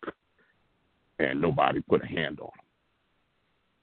and 1.19 1.41
nobody 1.41 1.81
put 1.81 2.03
a 2.03 2.07
hand 2.07 2.39
on 2.39 2.47
him. 2.47 2.65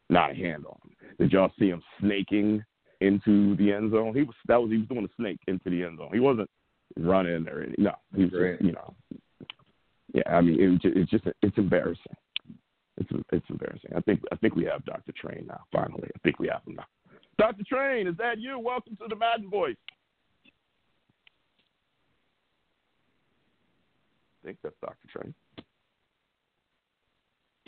Not 0.08 0.32
a 0.32 0.34
hand 0.34 0.64
on 0.66 0.76
him. 0.84 0.96
Did 1.18 1.32
y'all 1.32 1.52
see 1.58 1.68
him 1.68 1.82
snaking 2.00 2.64
into 3.00 3.56
the 3.56 3.72
end 3.72 3.92
zone? 3.92 4.14
He 4.14 4.22
was 4.22 4.34
that 4.48 4.60
was 4.60 4.70
he 4.70 4.78
was 4.78 4.88
doing 4.88 5.04
a 5.04 5.14
snake 5.16 5.40
into 5.46 5.70
the 5.70 5.84
end 5.84 5.98
zone. 5.98 6.10
He 6.12 6.20
wasn't 6.20 6.50
running 6.98 7.48
or 7.48 7.62
any, 7.62 7.74
no. 7.78 7.92
He 8.14 8.24
was 8.24 8.32
just, 8.32 8.62
you 8.62 8.72
know. 8.72 8.94
Yeah, 10.12 10.22
I 10.26 10.40
mean, 10.40 10.60
it, 10.60 10.80
it's 10.96 11.10
just 11.10 11.24
it's 11.42 11.58
embarrassing. 11.58 12.16
It's 12.96 13.10
it's 13.32 13.46
embarrassing. 13.48 13.92
I 13.96 14.00
think 14.00 14.20
I 14.32 14.36
think 14.36 14.56
we 14.56 14.64
have 14.64 14.84
Dr. 14.84 15.12
Train 15.12 15.46
now. 15.46 15.60
Finally, 15.72 16.08
I 16.14 16.18
think 16.22 16.38
we 16.38 16.48
have 16.48 16.62
him 16.66 16.76
now. 16.76 16.86
Dr. 17.38 17.62
Train, 17.66 18.06
is 18.06 18.16
that 18.18 18.38
you? 18.38 18.58
Welcome 18.58 18.96
to 18.96 19.06
the 19.08 19.16
Madden 19.16 19.48
Voice. 19.48 19.76
I 24.42 24.46
think 24.46 24.58
that's 24.62 24.74
Dr. 24.82 25.08
Train. 25.12 25.34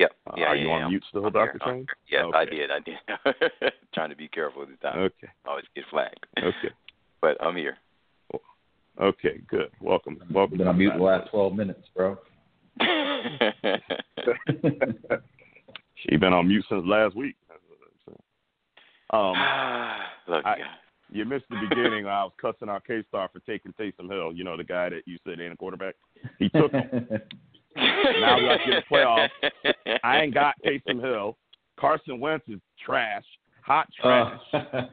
Yep. 0.03 0.13
Uh, 0.27 0.33
yeah, 0.37 0.45
are 0.47 0.57
yeah, 0.57 0.63
you 0.63 0.69
yeah. 0.69 0.75
on 0.75 0.91
mute 0.91 1.05
still, 1.09 1.27
I'm 1.27 1.33
Dr. 1.33 1.53
here. 1.53 1.61
Train? 1.73 1.87
Yes, 2.11 2.25
okay. 2.25 2.39
I 2.39 2.45
did. 2.45 2.71
I 2.73 2.81
did. 2.81 3.73
Trying 3.95 4.11
to 4.11 4.17
be 4.17 4.27
careful 4.27 4.67
this 4.67 4.77
time. 4.83 4.99
Okay. 4.99 5.29
Always 5.47 5.65
get 5.77 5.85
flagged. 5.91 6.27
Okay. 6.39 6.53
But 7.21 7.41
I'm 7.41 7.55
here. 7.55 7.77
Okay. 9.01 9.43
Good. 9.47 9.71
Welcome. 9.81 10.19
Welcome. 10.33 10.59
Been 10.59 10.67
on 10.67 10.77
mute 10.77 10.93
the 10.97 11.03
last 11.05 11.31
12 11.31 11.55
minutes, 11.55 11.87
bro. 11.95 12.17
Voice. 12.81 12.89
She 15.95 16.17
been 16.17 16.33
on 16.33 16.49
mute 16.49 16.65
since 16.69 16.83
last 16.85 17.15
week. 17.15 17.37
Um, 19.11 19.35
Look, 20.29 20.45
I- 20.45 20.57
you 21.13 21.25
missed 21.25 21.45
the 21.49 21.65
beginning. 21.69 22.07
I 22.07 22.25
was 22.25 22.33
cussing 22.41 22.69
out 22.69 22.85
K 22.85 23.05
Star 23.07 23.29
for 23.33 23.39
taking 23.41 23.73
Taysom 23.75 24.11
Hill. 24.11 24.33
You 24.33 24.43
know 24.43 24.57
the 24.57 24.65
guy 24.65 24.89
that 24.89 25.03
you 25.07 25.17
said 25.25 25.39
ain't 25.41 25.53
a 25.53 25.57
quarterback. 25.57 25.95
He 26.41 26.49
took 26.49 26.73
him. 26.73 27.07
Now 27.77 28.37
we 28.39 28.45
got 28.47 28.57
to 28.59 28.71
get 28.71 28.85
the 28.89 28.95
playoffs. 28.95 29.29
I 30.05 30.21
ain't 30.23 30.35
got 30.35 30.55
Taysom 30.65 31.01
Hill. 31.01 31.37
Carson 31.79 32.21
Wentz 32.21 32.45
is 32.49 32.61
trash, 32.85 33.25
hot 33.63 33.89
trash, 34.01 34.39
Uh, 34.53 34.59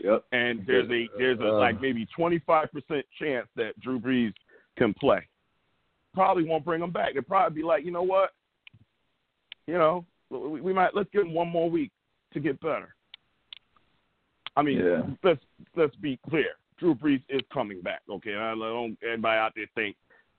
Yep. 0.00 0.24
and 0.32 0.64
there's 0.66 0.90
a 0.90 1.08
there's 1.16 1.38
a 1.40 1.48
Uh. 1.48 1.58
like 1.58 1.80
maybe 1.80 2.06
25 2.16 2.68
percent 2.72 3.06
chance 3.18 3.46
that 3.56 3.78
Drew 3.80 3.98
Brees 4.00 4.32
can 4.76 4.92
play. 4.94 5.26
Probably 6.14 6.44
won't 6.44 6.64
bring 6.64 6.82
him 6.82 6.90
back. 6.90 7.14
They'll 7.14 7.22
probably 7.22 7.60
be 7.62 7.66
like, 7.66 7.84
you 7.84 7.90
know 7.92 8.02
what? 8.02 8.30
You 9.66 9.74
know, 9.74 10.04
we, 10.30 10.60
we 10.60 10.72
might 10.72 10.94
let's 10.94 11.08
give 11.12 11.22
him 11.22 11.32
one 11.34 11.48
more 11.48 11.70
week 11.70 11.90
to 12.32 12.40
get 12.40 12.60
better. 12.60 12.94
I 14.56 14.62
mean, 14.62 14.78
Yeah. 14.78 15.02
let's 15.22 15.40
let's 15.76 15.94
be 15.96 16.18
clear. 16.28 16.50
Drew 16.78 16.94
Brees 16.94 17.22
is 17.28 17.40
coming 17.52 17.80
back. 17.80 18.02
Okay, 18.10 18.34
I 18.34 18.54
don't 18.54 18.96
anybody 19.08 19.38
out 19.38 19.52
there 19.54 19.66
think 19.74 19.96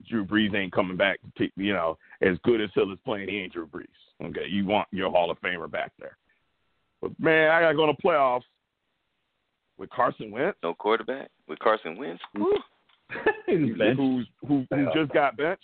Drew 0.07 0.25
Brees 0.25 0.53
ain't 0.55 0.71
coming 0.73 0.97
back. 0.97 1.19
To, 1.37 1.47
you 1.55 1.73
know, 1.73 1.97
as 2.21 2.37
good 2.43 2.61
as 2.61 2.69
Hill 2.75 2.91
is 2.91 2.99
playing, 3.05 3.29
he 3.29 3.37
ain't 3.39 3.53
Drew 3.53 3.67
Brees. 3.67 3.85
Okay, 4.23 4.45
you 4.49 4.65
want 4.65 4.87
your 4.91 5.09
Hall 5.11 5.29
of 5.31 5.39
Famer 5.41 5.69
back 5.69 5.91
there. 5.99 6.17
But 7.01 7.11
man, 7.19 7.51
I 7.51 7.61
gotta 7.61 7.75
go 7.75 7.85
to 7.85 7.93
playoffs 7.93 8.43
with 9.77 9.89
Carson 9.89 10.31
Wentz, 10.31 10.57
no 10.63 10.73
quarterback 10.73 11.29
with 11.47 11.59
Carson 11.59 11.97
Wentz. 11.97 12.21
Woo. 12.37 12.51
He's 13.45 13.75
benched. 13.77 13.97
who's 13.99 14.27
who 14.47 14.65
who 14.69 14.85
just 14.95 15.11
got 15.13 15.37
benched. 15.37 15.63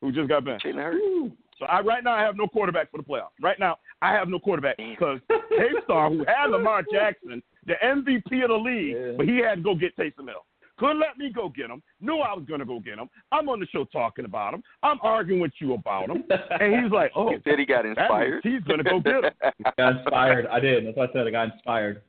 Who 0.00 0.12
just 0.12 0.28
got 0.28 0.44
benched? 0.44 0.64
Jalen 0.64 0.82
Hurts. 0.82 1.34
So 1.58 1.66
I 1.66 1.80
right 1.80 2.02
now 2.02 2.14
I 2.14 2.22
have 2.22 2.36
no 2.36 2.46
quarterback 2.46 2.90
for 2.90 2.96
the 2.96 3.02
playoffs. 3.04 3.36
Right 3.42 3.58
now 3.60 3.76
I 4.00 4.12
have 4.12 4.28
no 4.28 4.38
quarterback 4.38 4.78
because 4.78 5.20
K-Star, 5.28 6.08
who 6.08 6.24
had 6.24 6.46
Lamar 6.46 6.82
Jackson, 6.92 7.42
the 7.66 7.74
MVP 7.84 8.42
of 8.42 8.48
the 8.48 8.56
league, 8.56 8.96
Yeah. 8.96 9.12
but 9.18 9.26
he 9.28 9.36
had 9.38 9.56
to 9.56 9.60
go 9.60 9.74
get 9.74 9.94
Taysom 9.96 10.26
Hill. 10.26 10.44
Couldn't 10.80 10.98
let 10.98 11.18
me 11.18 11.30
go 11.30 11.50
get 11.50 11.68
him. 11.70 11.82
Knew 12.00 12.16
I 12.20 12.32
was 12.34 12.44
going 12.48 12.60
to 12.60 12.66
go 12.66 12.80
get 12.80 12.98
him. 12.98 13.08
I'm 13.30 13.48
on 13.50 13.60
the 13.60 13.66
show 13.66 13.84
talking 13.84 14.24
about 14.24 14.54
him. 14.54 14.62
I'm 14.82 14.98
arguing 15.02 15.40
with 15.42 15.52
you 15.60 15.74
about 15.74 16.08
him. 16.08 16.24
And 16.60 16.82
he's 16.82 16.90
like, 16.90 17.12
oh, 17.14 17.30
He 17.30 17.36
said 17.44 17.58
he 17.58 17.66
got 17.66 17.84
inspired. 17.84 18.42
means 18.44 18.56
he's 18.56 18.64
going 18.66 18.78
to 18.82 18.84
go 18.90 18.98
get 19.00 19.24
him. 19.24 19.32
got 19.76 19.96
inspired. 19.98 20.46
I 20.46 20.58
did. 20.58 20.86
That's 20.86 20.96
why 20.96 21.04
I 21.04 21.12
said 21.12 21.26
I 21.26 21.30
got 21.30 21.52
inspired. 21.52 22.00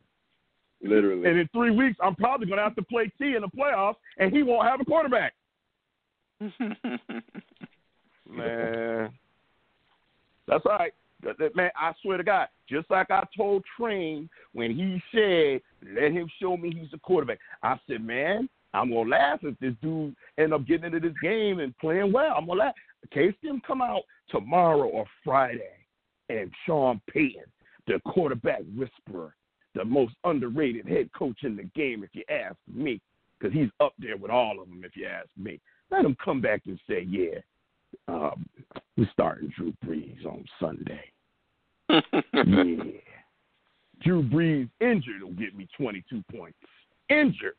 Literally. 0.82 1.30
And 1.30 1.38
in 1.38 1.48
three 1.54 1.72
weeks, 1.72 1.98
I'm 2.02 2.16
probably 2.16 2.48
going 2.48 2.58
to 2.58 2.64
have 2.64 2.76
to 2.78 2.82
play 2.82 3.12
T 3.20 3.36
in 3.36 3.42
the 3.42 3.50
playoffs, 3.50 3.96
and 4.18 4.34
he 4.34 4.42
won't 4.42 4.66
have 4.68 4.80
a 4.82 4.86
quarterback. 4.86 5.34
Man, 8.30 9.10
that's 10.48 10.66
all 10.66 10.78
right. 10.78 10.94
That- 11.24 11.38
that- 11.38 11.56
Man, 11.56 11.70
I 11.76 11.94
swear 12.02 12.18
to 12.18 12.24
God, 12.24 12.48
just 12.68 12.90
like 12.90 13.12
I 13.12 13.24
told 13.36 13.64
Train 13.78 14.30
when 14.54 14.72
he 14.72 15.02
said, 15.12 15.62
"Let 15.94 16.12
him 16.12 16.28
show 16.40 16.58
me 16.58 16.72
he's 16.74 16.92
a 16.94 16.98
quarterback." 17.00 17.40
I 17.62 17.78
said, 17.88 18.02
"Man, 18.04 18.50
I'm 18.74 18.90
gonna 18.90 19.10
laugh 19.10 19.40
if 19.44 19.58
this 19.60 19.74
dude 19.82 20.16
end 20.38 20.54
up 20.54 20.66
getting 20.66 20.86
into 20.86 21.00
this 21.00 21.18
game 21.22 21.60
and 21.60 21.78
playing 21.78 22.12
well. 22.12 22.34
I'm 22.38 22.46
gonna 22.46 22.60
laugh." 22.60 22.76
Case 23.12 23.34
him 23.42 23.62
come 23.66 23.82
out 23.82 24.04
tomorrow 24.30 24.88
or 24.88 25.06
Friday, 25.24 25.74
and 26.30 26.52
Sean 26.66 27.02
Payton, 27.12 27.44
the 27.88 28.00
quarterback 28.06 28.62
whisperer, 28.76 29.36
the 29.74 29.84
most 29.84 30.14
underrated 30.24 30.88
head 30.88 31.10
coach 31.14 31.44
in 31.44 31.56
the 31.56 31.64
game, 31.76 32.04
if 32.04 32.12
you 32.14 32.24
ask 32.30 32.56
me, 32.72 33.02
because 33.40 33.54
he's 33.54 33.70
up 33.80 33.94
there 33.98 34.18
with 34.18 34.32
all 34.32 34.62
of 34.62 34.70
them, 34.70 34.84
if 34.86 34.96
you 34.96 35.08
ask 35.08 35.30
me. 35.36 35.60
Let 35.90 36.06
him 36.06 36.16
come 36.24 36.42
back 36.42 36.62
and 36.68 36.80
say, 36.88 37.02
"Yeah, 37.02 37.40
um, 38.08 38.48
we're 38.96 39.10
starting 39.12 39.50
Drew 39.50 39.74
Brees 39.84 40.26
on 40.26 40.46
Sunday." 40.60 41.12
yeah. 41.90 43.02
Drew 44.04 44.24
Brees 44.24 44.70
injured 44.80 45.22
will 45.22 45.32
get 45.34 45.56
me 45.56 45.68
22 45.78 46.24
points. 46.36 46.58
Injured. 47.10 47.56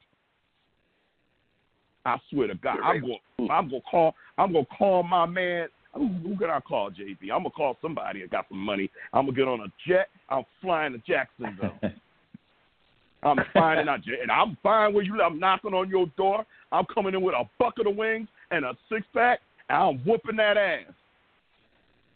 I 2.05 2.17
swear 2.31 2.49
to 2.49 2.55
God, 2.55 2.79
I'm 2.83 3.01
going. 3.01 3.19
I'm 3.51 3.69
going 3.69 3.83
to 3.83 3.89
call. 3.89 4.15
I'm 4.39 4.53
going 4.53 4.67
to 4.67 4.77
call 4.77 5.03
my 5.03 5.27
man. 5.27 5.69
Who, 5.95 6.09
who 6.09 6.37
can 6.37 6.51
I 6.51 6.61
call, 6.61 6.91
JB? 6.91 7.25
I'm 7.25 7.43
gonna 7.43 7.51
call 7.51 7.77
somebody 7.83 8.23
that 8.23 8.31
got 8.31 8.47
some 8.49 8.59
money. 8.59 8.91
I'm 9.13 9.27
gonna 9.27 9.37
get 9.37 9.47
on 9.47 9.61
a 9.61 9.67
jet. 9.87 10.09
I'm 10.31 10.45
flying 10.63 10.95
to 10.95 10.99
Jacksonville. 11.07 11.79
I'm 13.23 13.37
finding 13.53 13.89
out, 13.89 14.01
and 14.07 14.31
I'm 14.31 14.57
fine 14.63 14.95
where 14.95 15.05
you. 15.05 15.21
I'm 15.21 15.39
knocking 15.39 15.75
on 15.75 15.89
your 15.89 16.07
door. 16.17 16.45
I'm 16.73 16.87
coming 16.93 17.15
in 17.15 17.23
with 17.23 17.35
a 17.35 17.45
bucket 17.59 17.87
of 17.87 17.95
wings 17.95 18.29
and 18.51 18.65
a 18.65 18.73
six 18.91 19.07
pack, 19.15 19.41
and 19.69 19.79
I'm 19.79 19.99
whooping 19.99 20.37
that 20.37 20.57
ass. 20.57 20.95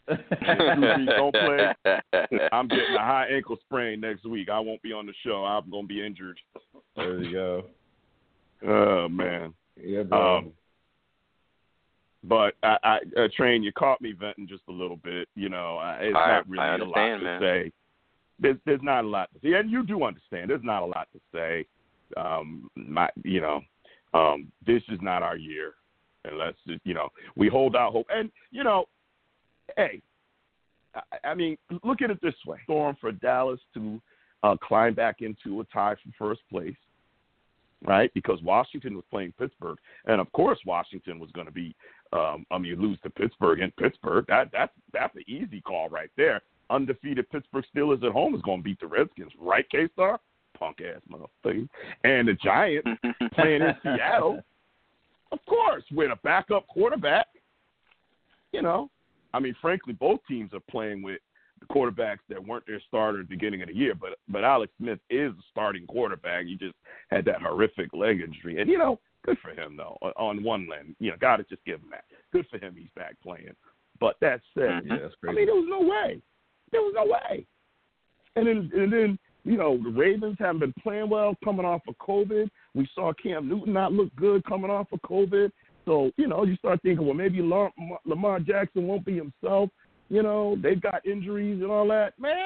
don't 0.09 1.35
play. 1.35 1.75
I'm 2.53 2.69
getting 2.69 2.95
a 2.95 2.99
high 2.99 3.29
ankle 3.33 3.59
sprain 3.67 4.01
next 4.01 4.25
week. 4.25 4.49
I 4.49 4.59
won't 4.59 4.83
be 4.83 4.93
on 4.93 5.07
the 5.07 5.13
show. 5.25 5.45
I'm 5.45 5.71
gonna 5.71 5.87
be 5.87 6.05
injured. 6.05 6.39
There 6.97 7.23
you 7.23 7.33
go. 7.33 7.65
Oh 8.67 9.09
man. 9.09 9.53
Yeah, 9.83 10.03
bro. 10.03 10.37
Um, 10.39 10.53
but 12.25 12.55
I, 12.63 12.77
I 12.83 13.21
uh, 13.21 13.29
train. 13.37 13.63
You 13.63 13.73
caught 13.73 14.01
me 14.01 14.13
venting 14.13 14.49
just 14.49 14.63
a 14.69 14.73
little 14.73 14.97
bit. 14.97 15.29
You 15.35 15.49
know, 15.49 15.77
I, 15.77 15.95
it's 16.01 16.17
I- 16.17 16.29
not 16.29 16.49
really 16.49 16.63
I 16.63 16.69
a 16.69 16.73
understand, 16.75 17.13
lot 17.13 17.19
to 17.19 17.25
man. 17.25 17.41
say. 17.41 17.73
There's, 18.39 18.57
there's 18.67 18.83
not 18.83 19.05
a 19.05 19.09
lot 19.09 19.31
to 19.33 19.41
say, 19.41 19.55
and 19.59 19.71
you 19.71 19.83
do 19.83 20.05
understand. 20.05 20.51
There's 20.51 20.61
not 20.63 20.83
a 20.83 20.87
lot 20.87 21.09
to 21.15 21.21
say. 21.33 21.65
Um, 22.19 22.71
my, 22.77 23.09
you 23.25 23.41
know, 23.41 23.63
um, 24.13 24.53
this 24.67 24.83
is 24.89 24.99
not 25.01 25.23
our 25.23 25.37
year, 25.39 25.73
unless 26.25 26.53
you 26.85 26.93
know 26.95 27.09
we 27.35 27.49
hold 27.49 27.75
out 27.75 27.93
hope. 27.93 28.07
And 28.11 28.31
you 28.51 28.63
know, 28.63 28.87
hey, 29.77 30.03
I, 30.95 31.29
I 31.29 31.35
mean, 31.35 31.57
look 31.83 32.03
at 32.03 32.11
it 32.11 32.21
this 32.23 32.35
way: 32.47 32.59
storm 32.65 32.97
for 33.01 33.11
Dallas 33.11 33.61
to 33.75 34.01
uh, 34.43 34.57
climb 34.63 34.93
back 34.95 35.23
into 35.23 35.61
a 35.61 35.65
tie 35.65 35.95
for 35.95 36.29
first 36.29 36.43
place, 36.51 36.77
right? 37.87 38.13
Because 38.15 38.43
Washington 38.43 38.95
was 38.95 39.05
playing 39.11 39.33
Pittsburgh, 39.39 39.79
and 40.07 40.21
of 40.21 40.31
course 40.33 40.59
Washington 40.67 41.19
was 41.19 41.31
going 41.33 41.47
to 41.47 41.53
be. 41.53 41.75
Um, 42.13 42.47
I 42.51 42.59
mean, 42.59 42.67
you 42.67 42.77
lose 42.77 42.99
to 43.03 43.11
Pittsburgh 43.11 43.61
in 43.61 43.71
Pittsburgh. 43.73 44.25
That 44.29 44.51
that's 44.53 44.73
that's 44.93 45.15
an 45.17 45.25
easy 45.27 45.61
call 45.61 45.89
right 45.89 46.11
there. 46.17 46.43
Undefeated 46.71 47.31
Pittsburgh 47.31 47.65
Steelers 47.75 48.05
at 48.05 48.13
home 48.13 48.35
is 48.35 48.43
going 48.43 48.59
to 48.59 48.65
beat 48.65 48.81
the 48.81 48.87
Redskins, 48.87 49.33
right? 49.41 49.69
K 49.71 49.89
Star, 49.93 50.21
punk 50.59 50.79
ass 50.81 51.01
motherfucker, 51.11 51.69
and 52.05 52.29
the 52.29 52.35
Giants 52.35 52.89
playing 53.35 53.63
in 53.63 53.75
Seattle, 53.83 54.41
of 55.33 55.39
course, 55.49 55.85
with 55.93 56.11
a 56.11 56.17
backup 56.23 56.67
quarterback. 56.69 57.27
You 58.53 58.63
know, 58.63 58.91
I 59.35 59.41
mean, 59.41 59.55
frankly, 59.61 59.93
both 59.93 60.21
teams 60.29 60.53
are 60.55 60.63
playing 60.71 61.03
with 61.03 61.21
quarterbacks 61.69 62.19
that 62.29 62.45
weren't 62.45 62.67
their 62.67 62.81
starter 62.87 63.21
at 63.21 63.29
the 63.29 63.35
beginning 63.35 63.63
of 63.63 63.69
the 63.69 63.75
year. 63.75 63.95
But 63.95 64.19
but 64.29 64.45
Alex 64.45 64.73
Smith 64.79 64.99
is 65.11 65.33
a 65.33 65.43
starting 65.51 65.87
quarterback. 65.87 66.47
He 66.47 66.57
just 66.57 66.75
had 67.11 67.25
that 67.27 67.43
horrific 67.43 67.93
leg 67.93 68.21
injury, 68.21 68.61
and 68.61 68.71
you 68.71 68.79
know, 68.79 68.99
good 69.25 69.39
for 69.43 69.51
him 69.51 69.77
though. 69.77 69.99
On- 70.03 70.13
On 70.17 70.43
one 70.43 70.69
end, 70.79 70.97
you 70.99 71.11
know, 71.11 71.17
got 71.21 71.37
to 71.37 71.45
just 71.45 71.65
give 71.65 71.81
him 71.81 71.91
that. 71.91 72.05
Good 72.33 72.47
for 72.51 72.59
him, 72.59 72.75
he's 72.77 72.91
back 72.97 73.17
playing. 73.23 73.55
But 74.01 74.17
that 74.21 74.41
said, 74.55 74.63
mm-hmm. 74.65 74.93
yeah, 74.93 74.99
that's 75.03 75.15
I 75.29 75.33
mean, 75.33 75.47
there 75.47 75.55
was 75.55 75.67
no 75.69 75.81
way. 75.81 76.21
There 76.73 76.83
was 76.83 76.93
no 76.95 77.05
way. 77.05 77.47
And 78.35 78.47
then, 78.47 78.71
and 78.75 78.93
then, 78.93 79.19
you 79.45 79.57
know, 79.57 79.79
the 79.83 79.91
Ravens 79.91 80.37
haven't 80.39 80.61
been 80.61 80.75
playing 80.83 81.09
well 81.09 81.37
coming 81.43 81.65
off 81.65 81.83
of 81.89 81.97
COVID. 81.99 82.51
We 82.75 82.89
saw 82.95 83.13
Cam 83.15 83.49
Newton 83.49 83.73
not 83.73 83.93
look 83.93 84.15
good 84.17 84.45
coming 84.45 84.71
off 84.71 84.89
of 84.93 85.01
COVID. 85.03 85.51
So, 85.87 86.11
you 86.17 86.27
know, 86.27 86.45
you 86.45 86.57
start 86.57 86.83
thinking, 86.83 87.07
well, 87.07 87.15
maybe 87.15 87.41
Lamar, 87.41 87.73
Lamar 88.05 88.41
Jackson 88.41 88.87
won't 88.87 89.05
be 89.05 89.17
himself. 89.17 89.71
You 90.09 90.23
know, 90.23 90.57
they've 90.63 90.81
got 90.81 91.05
injuries 91.05 91.63
and 91.63 91.71
all 91.71 91.89
that. 91.89 92.19
Man, 92.19 92.37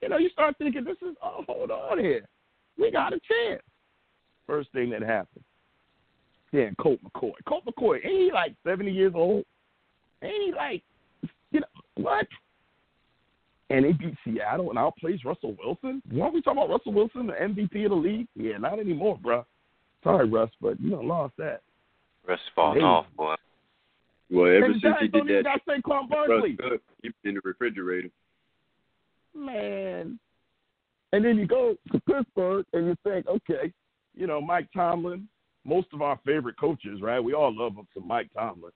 you 0.00 0.08
know, 0.08 0.18
you 0.18 0.30
start 0.30 0.56
thinking, 0.58 0.84
this 0.84 0.96
is, 1.02 1.16
oh, 1.22 1.44
hold 1.46 1.70
on 1.70 1.98
here. 1.98 2.26
We 2.78 2.90
got 2.90 3.12
a 3.12 3.20
chance. 3.28 3.62
First 4.46 4.72
thing 4.72 4.90
that 4.90 5.02
happened. 5.02 5.44
Then 6.52 6.74
Colt 6.80 7.00
McCoy. 7.04 7.32
Colt 7.46 7.64
McCoy, 7.66 7.96
ain't 7.96 8.04
he 8.04 8.30
like 8.32 8.54
70 8.64 8.90
years 8.90 9.12
old? 9.14 9.44
Ain't 10.22 10.44
he 10.46 10.52
like, 10.56 10.82
you 11.50 11.60
know, 11.60 11.66
what? 11.96 12.26
and 13.70 13.84
they 13.84 13.92
beat 13.92 14.14
Seattle 14.24 14.70
and 14.70 14.78
outplays 14.78 15.24
Russell 15.24 15.54
Wilson. 15.58 16.02
Weren't 16.10 16.34
we 16.34 16.42
talking 16.42 16.62
about 16.62 16.70
Russell 16.70 16.92
Wilson, 16.92 17.26
the 17.26 17.32
MVP 17.34 17.84
of 17.84 17.90
the 17.90 17.96
league? 17.96 18.26
Yeah, 18.34 18.56
not 18.58 18.78
anymore, 18.78 19.18
bro. 19.22 19.44
Sorry, 20.02 20.28
Russ, 20.28 20.50
but 20.60 20.80
you 20.80 20.90
know, 20.90 21.00
lost 21.00 21.34
that. 21.38 21.60
Rest 22.26 22.42
falling 22.54 22.82
off, 22.82 23.06
boy. 23.16 23.34
Well, 24.30 24.46
ever 24.46 24.66
and 24.66 24.74
since 24.74 24.82
he 24.82 24.88
Giants 24.88 25.12
did 25.12 25.12
don't 25.12 25.26
that, 25.28 25.44
got 25.44 25.66
Saquon 25.66 26.10
Russ 26.10 26.28
Barkley. 26.28 26.56
Cook, 26.56 26.82
in 27.24 27.34
the 27.34 27.40
refrigerator. 27.44 28.10
Man. 29.34 30.18
And 31.12 31.24
then 31.24 31.38
you 31.38 31.46
go 31.46 31.76
to 31.92 32.00
Pittsburgh 32.00 32.66
and 32.72 32.86
you 32.86 32.96
think, 33.02 33.26
okay, 33.26 33.72
you 34.14 34.26
know, 34.26 34.40
Mike 34.40 34.68
Tomlin, 34.74 35.26
most 35.64 35.88
of 35.92 36.02
our 36.02 36.18
favorite 36.26 36.58
coaches, 36.58 37.00
right? 37.00 37.20
We 37.20 37.32
all 37.32 37.54
love 37.56 37.76
him. 37.76 37.86
some 37.94 38.06
Mike 38.06 38.28
Tomlin. 38.34 38.72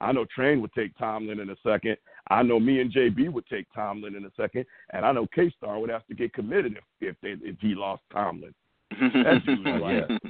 I 0.00 0.12
know 0.12 0.26
Train 0.34 0.60
would 0.60 0.72
take 0.74 0.96
Tomlin 0.98 1.40
in 1.40 1.50
a 1.50 1.56
second. 1.64 1.96
I 2.28 2.42
know 2.42 2.60
me 2.60 2.80
and 2.80 2.92
JB 2.92 3.32
would 3.32 3.46
take 3.46 3.66
Tomlin 3.74 4.14
in 4.14 4.24
a 4.26 4.30
second, 4.36 4.66
and 4.92 5.06
I 5.06 5.12
know 5.12 5.26
K 5.34 5.50
Star 5.56 5.78
would 5.78 5.90
have 5.90 6.06
to 6.08 6.14
get 6.14 6.34
committed 6.34 6.76
if 6.76 6.84
if, 7.00 7.16
they, 7.22 7.46
if 7.46 7.56
he 7.60 7.74
lost 7.74 8.02
Tomlin. 8.12 8.54
That 9.00 9.42
dude's 9.44 9.62
like, 9.64 10.20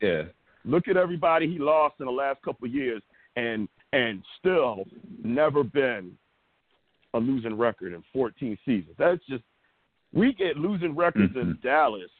yeah. 0.00 0.22
Look 0.64 0.88
at 0.88 0.96
everybody 0.96 1.50
he 1.50 1.58
lost 1.58 1.96
in 2.00 2.06
the 2.06 2.12
last 2.12 2.42
couple 2.42 2.66
of 2.66 2.74
years, 2.74 3.02
and 3.36 3.68
and 3.94 4.22
still 4.40 4.84
never 5.22 5.62
been 5.62 6.12
a 7.14 7.18
losing 7.18 7.56
record 7.56 7.92
in 7.92 8.02
14 8.12 8.58
seasons. 8.64 8.96
That's 8.98 9.24
just 9.28 9.44
we 10.12 10.32
get 10.32 10.56
losing 10.56 10.96
records 10.96 11.34
in 11.36 11.54
mm-hmm. 11.54 11.66
Dallas 11.66 12.10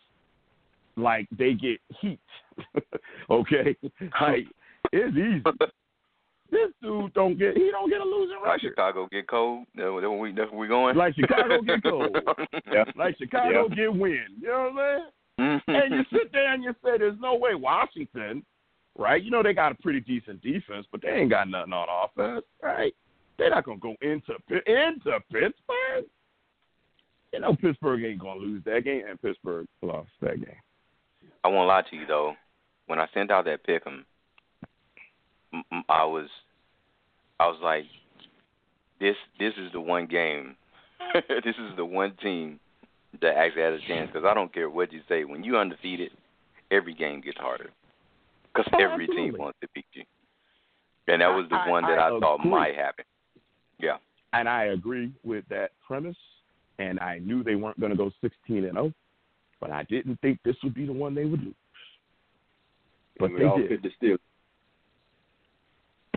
like 0.97 1.27
they 1.37 1.55
get 1.55 1.81
heat. 2.01 2.21
okay, 3.31 3.77
like 4.21 4.47
it's 4.93 5.17
easy. 5.17 5.43
This 6.51 6.71
dude 6.83 7.13
don't 7.15 7.37
get 7.37 7.57
he 7.57 7.71
don't 7.73 7.91
get 7.91 8.01
a 8.01 8.05
losing 8.05 8.37
record. 8.37 8.49
Like. 8.49 8.61
Chicago 8.61 9.09
get 9.11 9.27
cold. 9.27 9.67
That's 9.75 9.87
where 9.87 10.11
we 10.11 10.31
that's 10.31 10.53
where 10.53 10.61
we 10.61 10.69
going. 10.69 10.95
Like 10.95 11.15
Chicago 11.17 11.61
get 11.63 11.83
cold. 11.83 12.17
Yeah. 12.71 12.85
Like 12.95 13.17
Chicago 13.19 13.69
get 13.69 13.93
win. 13.93 14.27
You 14.41 14.49
know 14.49 14.71
what 14.73 14.83
I'm 14.83 15.01
saying? 15.39 15.61
Mm-hmm. 15.69 15.75
and 15.75 15.95
you 15.95 16.05
sit 16.13 16.31
there 16.33 16.53
and 16.53 16.63
you 16.63 16.73
say, 16.85 16.99
"There's 16.99 17.19
no 17.19 17.35
way 17.35 17.57
Washington, 17.57 18.45
right? 18.97 19.23
You 19.23 19.31
know 19.31 19.43
they 19.43 19.53
got 19.55 19.73
a 19.73 19.77
pretty 19.77 20.01
decent 20.01 20.43
defense, 20.43 20.87
but 20.91 21.03
they 21.03 21.09
ain't 21.09 21.31
got 21.31 21.49
nothing 21.49 21.73
on 21.73 21.89
offense, 21.89 22.45
right? 22.63 22.95
They're 23.39 23.51
not 23.51 23.65
gonna 23.65 23.79
go 23.79 23.95
into 24.01 24.35
into 24.67 25.21
Pittsburgh. 25.31 26.05
You 27.33 27.41
know 27.41 27.57
Pittsburgh 27.57 28.05
ain't 28.05 28.21
gonna 28.21 28.41
lose 28.41 28.63
that 28.65 28.85
game, 28.85 29.03
and 29.09 29.21
Pittsburgh 29.21 29.67
lost 29.83 30.11
that 30.21 30.37
game. 30.37 30.57
I 31.43 31.49
won't 31.49 31.69
lie 31.69 31.83
to 31.91 31.97
you 31.97 32.07
though. 32.07 32.35
When 32.87 32.99
I 32.99 33.07
sent 33.15 33.31
out 33.31 33.47
that 33.47 33.65
pick 33.65 33.87
'em, 33.87 34.05
m- 35.53 35.65
m- 35.73 35.85
I 35.89 36.05
was, 36.05 36.29
I 37.41 37.47
was 37.49 37.59
like, 37.63 37.87
this 39.01 39.17
this 39.39 39.55
is 39.57 39.73
the 39.73 39.81
one 39.81 40.07
game, 40.07 40.57
this 41.15 41.57
is 41.59 41.77
the 41.77 41.85
one 41.85 42.15
team 42.23 42.61
that 43.21 43.37
actually 43.37 43.63
has 43.63 43.81
a 43.81 43.87
chance. 43.89 44.11
Because 44.13 44.27
I 44.27 44.35
don't 44.35 44.53
care 44.53 44.71
what 44.71 44.93
you 44.93 45.01
say, 45.09 45.25
when 45.25 45.43
you 45.43 45.57
undefeated, 45.57 46.13
every 46.71 46.95
game 46.95 47.21
gets 47.21 47.39
harder. 47.39 47.71
Because 48.55 48.71
Oh, 48.75 48.79
every 48.79 49.07
team 49.09 49.35
wants 49.39 49.59
to 49.61 49.69
beat 49.75 49.87
you, 49.95 50.05
and 51.09 51.21
that 51.23 51.29
was 51.29 51.49
the 51.49 51.57
I- 51.57 51.69
one 51.69 51.83
that 51.85 51.99
I 51.99 52.07
I, 52.15 52.21
thought 52.21 52.37
agree. 52.41 52.51
might 52.51 52.75
happen. 52.77 53.05
Yeah. 53.79 53.99
And 54.33 54.49
I 54.49 54.65
agree 54.67 55.13
with 55.25 55.45
that 55.49 55.73
premise. 55.87 56.17
And 56.79 56.99
I 56.99 57.19
knew 57.21 57.45
they 57.45 57.55
weren't 57.55 57.79
going 57.79 57.93
to 57.93 57.97
go 57.97 58.11
16 58.21 58.65
and 58.65 58.73
0, 58.75 58.93
but 59.61 59.71
I 59.71 59.85
didn't 59.85 60.21
think 60.21 60.41
this 60.45 60.57
would 60.65 60.75
be 60.75 60.87
the 60.87 60.93
one 60.93 61.15
they 61.15 61.25
would 61.25 61.41
lose. 61.43 61.55
But 63.19 63.31
they 63.39 63.45
all 63.45 63.59
did. 63.59 63.69
picked 63.69 63.83
the 63.85 63.91
Steelers. 63.91 64.19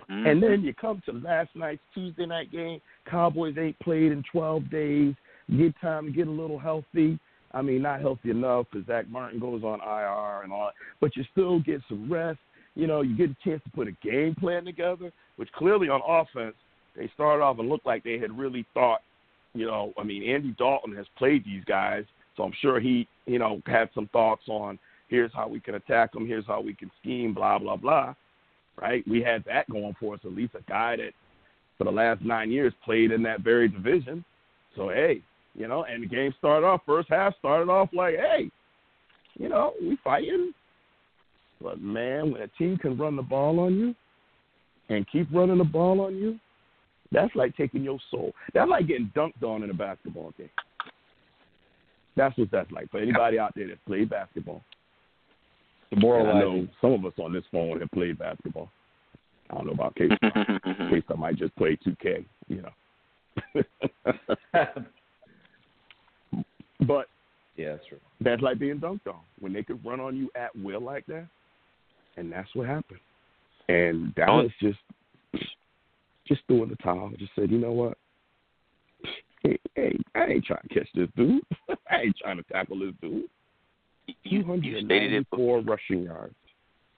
Mhm. 0.10 0.32
And 0.32 0.42
then 0.42 0.64
you 0.64 0.74
come 0.74 1.02
to 1.02 1.12
last 1.12 1.56
night's 1.56 1.82
Tuesday 1.94 2.26
night 2.26 2.50
game. 2.52 2.82
Cowboys 3.06 3.58
ain't 3.58 3.78
played 3.80 4.12
in 4.12 4.24
12 4.32 4.70
days. 4.70 5.14
You 5.48 5.58
get 5.70 5.80
time 5.80 6.06
to 6.06 6.12
get 6.12 6.28
a 6.28 6.32
little 6.32 6.58
healthy. 6.58 7.20
I 7.52 7.62
mean, 7.62 7.82
not 7.82 8.02
healthy 8.02 8.30
enough 8.30 8.68
because 8.72 8.88
Zack 8.88 9.10
Martin 9.10 9.40
goes 9.40 9.64
on 9.64 9.80
IR 9.80 10.44
and 10.44 10.52
all, 10.52 10.72
but 11.00 11.16
you 11.16 11.24
still 11.32 11.60
get 11.60 11.82
some 11.88 12.12
rest. 12.12 12.40
You 12.76 12.88
know, 12.88 13.02
you 13.02 13.18
get 13.18 13.32
a 13.32 13.38
chance 13.44 13.62
to 13.64 13.70
put 13.72 13.88
a 13.88 13.92
game 14.04 14.36
plan 14.36 14.66
together, 14.66 15.12
which 15.38 15.52
clearly 15.54 15.90
on 15.90 16.02
offense, 16.08 16.56
they 16.96 17.10
started 17.14 17.44
off 17.44 17.60
and 17.60 17.70
looked 17.70 17.86
like 17.86 18.04
they 18.04 18.20
had 18.20 18.38
really 18.38 18.66
thought, 18.74 19.02
you 19.54 19.66
know, 19.66 19.94
I 19.98 20.04
mean, 20.04 20.24
Andy 20.24 20.56
Dalton 20.58 20.96
has 20.96 21.06
played 21.18 21.44
these 21.46 21.64
guys, 21.66 22.04
so 22.36 22.44
I'm 22.44 22.54
sure 22.62 22.80
he, 22.80 23.08
you 23.26 23.40
know, 23.40 23.62
had 23.66 23.90
some 23.96 24.08
thoughts 24.14 24.44
on 24.48 24.78
here's 25.08 25.32
how 25.34 25.48
we 25.48 25.60
can 25.60 25.76
attack 25.76 26.12
them, 26.12 26.28
here's 26.28 26.46
how 26.46 26.62
we 26.62 26.74
can 26.74 26.92
scheme, 27.02 27.34
blah, 27.34 27.58
blah, 27.58 27.78
blah 27.78 28.14
right? 28.82 29.04
We 29.08 29.22
had 29.22 29.44
that 29.46 29.70
going 29.70 29.96
for 30.00 30.16
us. 30.16 30.20
At 30.24 30.34
least 30.34 30.56
a 30.56 30.62
guy 30.70 30.96
that 30.98 31.12
for 31.78 31.84
the 31.84 31.92
last 31.92 32.22
nine 32.22 32.52
years 32.52 32.74
played 32.84 33.12
in 33.12 33.24
that 33.24 33.42
very 33.42 33.68
division. 33.68 34.24
So 34.76 34.90
hey, 34.90 35.22
you 35.58 35.68
know, 35.68 35.84
and 35.84 36.04
the 36.04 36.08
game 36.08 36.34
started 36.38 36.66
off 36.66 36.82
first 36.86 37.10
half 37.10 37.36
started 37.40 37.70
off 37.70 37.90
like, 37.92 38.16
hey, 38.16 38.50
you 39.38 39.50
know, 39.50 39.74
we 39.82 39.98
fighting. 40.04 40.54
But 41.62 41.82
man, 41.82 42.32
when 42.32 42.44
a 42.44 42.48
team 42.48 42.78
can 42.78 42.98
run 42.98 43.16
the 43.16 43.24
ball 43.24 43.60
on 43.60 43.76
you 43.76 43.96
and 44.90 45.06
keep 45.12 45.28
running 45.34 45.58
the 45.58 45.64
ball 45.64 46.00
on 46.02 46.16
you, 46.16 46.40
that's 47.12 47.36
like 47.36 47.58
taking 47.58 47.84
your 47.84 47.98
soul. 48.12 48.34
That's 48.54 48.70
like 48.70 48.88
getting 48.88 49.12
dunked 49.16 49.44
on 49.44 49.64
in 49.64 49.72
a 49.72 49.74
basketball 49.74 50.34
game. 50.38 50.50
That's 52.16 52.38
what 52.38 52.50
that's 52.52 52.72
like 52.72 52.92
for 52.92 53.00
anybody 53.00 53.40
out 53.40 53.54
there 53.56 53.68
that 53.68 53.84
played 53.86 54.10
basketball. 54.10 54.62
And 55.92 56.38
I 56.38 56.40
know 56.42 56.68
some 56.82 56.94
of 56.94 57.06
us 57.06 57.14
on 57.18 57.34
this 57.34 57.44
phone 57.52 57.80
have 57.80 57.92
played 57.92 58.20
basketball. 58.20 58.70
I 59.50 59.56
don't 59.56 59.68
know 59.68 59.72
about 59.72 59.96
Case. 59.96 60.12
Case 60.90 61.04
I 61.10 61.16
might 61.16 61.38
just 61.38 61.56
play 61.56 61.78
2K, 61.86 62.26
you 62.50 62.64
know. 62.64 63.64
but 66.86 67.08
Yeah, 67.56 67.74
that's 67.74 67.88
true. 67.88 68.00
That's 68.22 68.42
like 68.42 68.60
being 68.60 68.80
dunked 68.80 69.08
on 69.08 69.20
when 69.40 69.54
they 69.54 69.64
could 69.64 69.84
run 69.86 70.00
on 70.00 70.16
you 70.16 70.30
at 70.36 70.56
will 70.56 70.82
like 70.82 71.06
that, 71.08 71.28
and 72.18 72.32
that's 72.32 72.50
what 72.54 72.68
happened. 72.68 73.00
And 73.70 74.14
Dallas 74.16 74.52
just 74.62 74.80
just 76.28 76.42
threw 76.48 76.64
in 76.64 76.70
the 76.70 76.76
towel. 76.78 77.12
Just 77.18 77.32
said, 77.36 77.52
you 77.52 77.58
know 77.58 77.72
what? 77.72 77.98
Hey, 79.44 79.58
hey, 79.76 79.98
I 80.16 80.26
ain't 80.26 80.46
trying 80.46 80.68
to 80.68 80.74
catch 80.74 80.88
this 80.94 81.10
dude. 81.16 81.42
I 81.90 82.02
ain't 82.02 82.18
trying 82.18 82.38
to 82.38 82.44
tackle 82.44 82.80
this 82.80 82.94
dude. 83.02 83.24
You, 84.24 84.40
you 84.40 84.80
stated 84.86 85.14
it. 85.14 85.28
294 85.32 85.62
rushing 85.62 86.04
yards. 86.04 86.36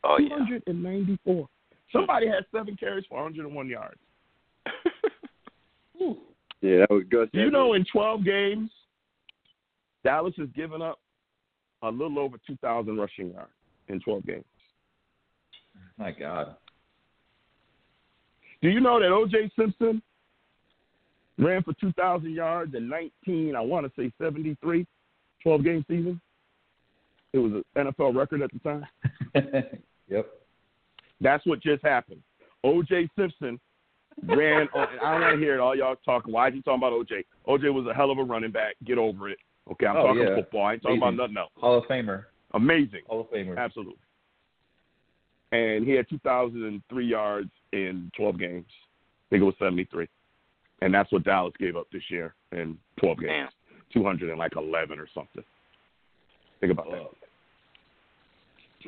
Oh 0.04 0.18
yeah. 0.20 0.38
294. 0.38 1.48
Somebody 1.92 2.28
had 2.28 2.46
seven 2.52 2.76
carries 2.78 3.06
for 3.10 3.22
101 3.24 3.68
yards. 3.68 3.98
Yeah, 6.62 6.80
that 6.80 6.90
was 6.90 7.04
good. 7.10 7.30
You 7.32 7.52
know 7.52 7.74
in 7.74 7.86
12 7.92 8.26
games, 8.26 8.70
Dallas 10.04 10.34
has 10.38 10.48
given 10.56 10.82
up 10.82 11.00
a 11.82 11.90
little 11.90 12.20
over 12.20 12.38
2,000 12.46 12.98
rushing 12.98 13.32
yards 13.32 13.52
in 13.88 14.00
12 14.00 14.26
games. 14.26 14.46
My 15.98 16.12
God. 16.12 16.56
Do 18.62 18.70
you 18.70 18.80
know 18.80 19.00
that 19.00 19.12
O.J. 19.12 19.52
Simpson 19.58 20.02
ran 21.38 21.64
for 21.64 21.74
2,000 21.74 22.34
yards 22.34 22.76
in 22.76 22.90
19, 22.90 23.56
I 23.56 23.62
want 23.62 23.86
to 23.86 24.02
say 24.02 24.12
73, 24.22 24.86
12 25.44 25.64
game 25.64 25.86
season? 25.88 26.20
It 27.32 27.38
was 27.38 27.52
an 27.54 27.64
NFL 27.76 28.16
record 28.16 28.42
at 28.42 28.52
the 28.52 28.60
time. 28.60 28.86
yep. 30.08 30.28
That's 31.22 31.46
what 31.46 31.62
just 31.62 31.84
happened. 31.84 32.22
O.J. 32.64 33.10
Simpson 33.18 33.60
ran. 34.24 34.68
On, 34.74 34.88
I 35.02 35.12
don't 35.14 35.22
want 35.22 35.36
to 35.36 35.40
hear 35.40 35.56
it. 35.56 35.60
All 35.60 35.76
y'all 35.76 35.96
talking. 36.04 36.34
Why 36.34 36.48
is 36.50 36.56
he 36.56 36.62
talking 36.62 36.80
about 36.80 36.94
O.J.? 36.94 37.24
O.J. 37.46 37.70
was 37.70 37.86
a 37.88 37.94
hell 37.94 38.12
of 38.12 38.18
a 38.18 38.24
running 38.24 38.52
back. 38.52 38.76
Get 38.86 38.98
over 38.98 39.30
it. 39.30 39.38
Okay, 39.72 39.86
I'm 39.86 39.98
Oh, 39.98 40.08
talking 40.08 40.22
yeah. 40.24 40.36
football. 40.36 40.66
I 40.66 40.74
ain't 40.74 40.82
talking 40.82 40.98
Amazing. 40.98 41.14
about 41.16 41.22
nothing 41.24 41.38
else. 41.38 41.52
Hall 41.58 41.78
of 41.78 41.84
Famer. 41.86 42.26
Amazing. 42.54 43.02
Hall 43.08 43.22
of 43.22 43.28
Famer. 43.32 43.58
Absolutely. 43.58 43.96
And 45.52 45.86
he 45.86 45.92
had 45.94 46.08
2,003 46.10 47.06
yards 47.06 47.50
in 47.74 48.12
12 48.18 48.40
games. 48.40 48.66
I 48.70 49.30
think 49.32 49.42
it 49.42 49.46
was 49.46 49.56
73. 49.60 50.08
And 50.82 50.94
that's 50.94 51.12
what 51.12 51.24
Dallas 51.24 51.54
gave 51.60 51.76
up 51.76 51.88
this 51.92 52.04
year 52.10 52.34
in 52.52 52.78
12 53.00 53.20
games. 53.20 53.30
Damn. 53.32 53.50
211 53.94 55.00
or 55.00 55.08
something. 55.14 55.44
Think 56.60 56.72
about 56.72 56.86
that. 56.92 57.02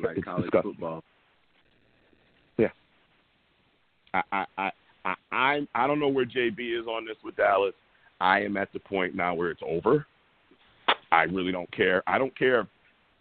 like 0.02 0.16
It's 0.16 0.24
college 0.24 0.42
disgusting. 0.44 0.72
football. 0.72 1.04
I, 4.14 4.22
I, 4.30 4.44
I, 4.58 4.70
I, 5.06 5.14
I, 5.32 5.66
I 5.74 5.86
don't 5.86 5.98
know 5.98 6.08
where 6.08 6.26
JB 6.26 6.78
is 6.78 6.86
on 6.86 7.06
this 7.06 7.16
with 7.24 7.34
Dallas. 7.36 7.72
I 8.20 8.40
am 8.42 8.58
at 8.58 8.70
the 8.74 8.78
point 8.78 9.14
now 9.14 9.34
where 9.34 9.50
it's 9.50 9.62
over. 9.66 10.06
I 11.12 11.24
really 11.24 11.52
don't 11.52 11.70
care. 11.70 12.02
I 12.06 12.18
don't 12.18 12.36
care 12.36 12.60
if 12.60 12.66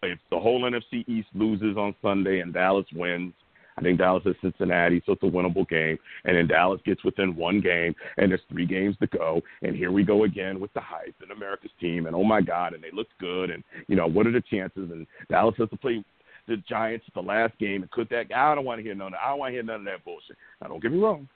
if 0.04 0.18
the 0.32 0.40
whole 0.40 0.64
NFC 0.64 1.08
East 1.08 1.28
loses 1.36 1.78
on 1.78 1.94
Sunday 2.02 2.40
and 2.40 2.52
Dallas 2.52 2.88
wins. 2.96 3.34
I 3.78 3.82
think 3.82 4.00
Dallas 4.00 4.24
is 4.26 4.36
Cincinnati, 4.42 5.02
so 5.06 5.14
it's 5.14 5.24
a 5.24 5.28
winnable 5.28 5.68
game. 5.70 5.98
And 6.26 6.36
then 6.36 6.48
Dallas 6.48 6.82
gets 6.86 7.04
within 7.04 7.36
one 7.36 7.62
game, 7.62 7.96
and 8.18 8.32
there's 8.32 8.42
three 8.50 8.66
games 8.66 8.96
to 9.00 9.08
go. 9.08 9.42
And 9.62 9.76
here 9.76 9.92
we 9.92 10.04
go 10.04 10.24
again 10.24 10.60
with 10.60 10.74
the 10.74 10.82
hype 10.82 11.16
and 11.22 11.32
America's 11.32 11.72
team. 11.80 12.08
And 12.08 12.16
oh 12.16 12.24
my 12.24 12.42
God, 12.42 12.74
and 12.74 12.84
they 12.84 12.92
look 12.92 13.08
good. 13.20 13.50
And 13.50 13.64
you 13.88 13.96
know 13.96 14.08
what 14.08 14.28
are 14.28 14.32
the 14.32 14.42
chances? 14.42 14.90
And 14.92 15.06
Dallas 15.30 15.56
has 15.58 15.70
to 15.70 15.78
play 15.78 16.04
the 16.48 16.58
Giants 16.68 17.06
the 17.14 17.22
last 17.22 17.58
game. 17.60 17.84
And 17.84 17.92
could 17.92 18.10
that? 18.10 18.26
I 18.36 18.56
don't 18.56 18.66
want 18.66 18.80
to 18.80 18.84
hear 18.84 18.96
none. 18.96 19.14
Of, 19.14 19.20
I 19.24 19.30
don't 19.30 19.40
want 19.40 19.50
to 19.52 19.54
hear 19.54 19.64
none 19.64 19.82
of 19.82 19.86
that 19.86 20.04
bullshit. 20.04 20.38
Now 20.62 20.68
don't 20.68 20.82
get 20.82 20.92
me 20.92 21.00
wrong. 21.00 21.28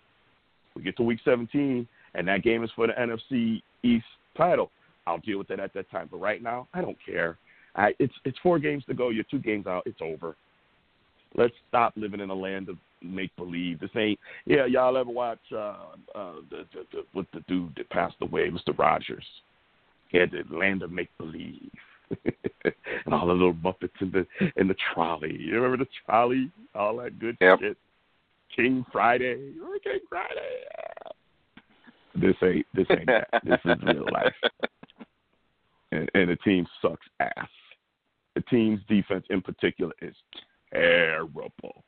We 0.76 0.82
get 0.82 0.98
to 0.98 1.04
week 1.04 1.20
17, 1.24 1.88
and 2.16 2.28
that 2.28 2.44
game 2.44 2.64
is 2.64 2.70
for 2.76 2.88
the 2.88 2.94
NFC 2.94 3.62
East 3.84 4.06
title. 4.36 4.72
I'll 5.08 5.20
deal 5.20 5.38
with 5.38 5.48
that 5.50 5.60
at 5.60 5.74
that 5.74 5.90
time. 5.92 6.08
But 6.12 6.18
right 6.18 6.42
now, 6.42 6.68
I 6.74 6.82
don't 6.82 6.98
care. 7.06 7.38
I, 7.76 7.94
it's 8.00 8.14
it's 8.24 8.38
four 8.42 8.60
games 8.60 8.84
to 8.86 8.94
go. 8.94 9.10
You're 9.10 9.26
two 9.30 9.40
games 9.40 9.68
out. 9.68 9.84
It's 9.86 10.02
over. 10.02 10.36
Let's 11.36 11.54
stop 11.68 11.94
living 11.96 12.22
in 12.22 12.30
a 12.30 12.36
land 12.36 12.70
of 12.70 12.78
make 13.02 13.36
believe. 13.36 13.80
This 13.80 13.90
ain't. 13.96 14.20
Yeah, 14.46 14.66
y'all 14.66 14.98
ever 14.98 15.10
watch 15.10 15.40
uh, 15.52 15.76
uh, 16.16 16.34
the, 16.50 16.66
the, 16.74 16.86
the 16.92 17.06
what 17.14 17.26
the 17.34 17.42
dude 17.48 17.76
that 17.78 17.90
passed 17.90 18.16
away, 18.22 18.50
Mr. 18.50 18.78
Rogers? 18.78 19.26
Yeah, 20.12 20.26
the 20.26 20.56
land 20.56 20.82
of 20.82 20.92
make 20.92 21.10
believe. 21.18 21.70
and 22.26 23.14
all 23.14 23.28
the 23.28 23.34
little 23.34 23.54
Muppets 23.54 23.90
in 24.00 24.12
the 24.12 24.26
in 24.56 24.68
the 24.68 24.76
trolley. 24.94 25.36
You 25.40 25.56
remember 25.56 25.84
the 25.84 25.90
trolley? 26.06 26.52
All 26.74 26.98
that 26.98 27.20
good 27.20 27.38
Yep. 27.42 27.60
shit. 27.60 27.78
King 28.56 28.86
Friday. 28.92 29.52
Remember 29.56 29.80
King 29.80 30.00
Friday? 30.10 30.64
This 32.16 32.36
ain't 32.42 32.66
this 32.74 32.88
ain't 32.92 33.08
that. 33.08 33.28
This 33.44 33.60
is 33.66 33.84
real 33.84 34.06
life. 34.12 34.34
And, 35.92 36.10
and 36.14 36.30
the 36.30 36.36
team 36.38 36.66
sucks 36.82 37.06
ass. 37.20 37.48
The 38.36 38.42
team's 38.42 38.82
defense 38.90 39.26
in 39.30 39.42
particular 39.42 39.94
is 40.02 40.16
terrible. 40.74 41.84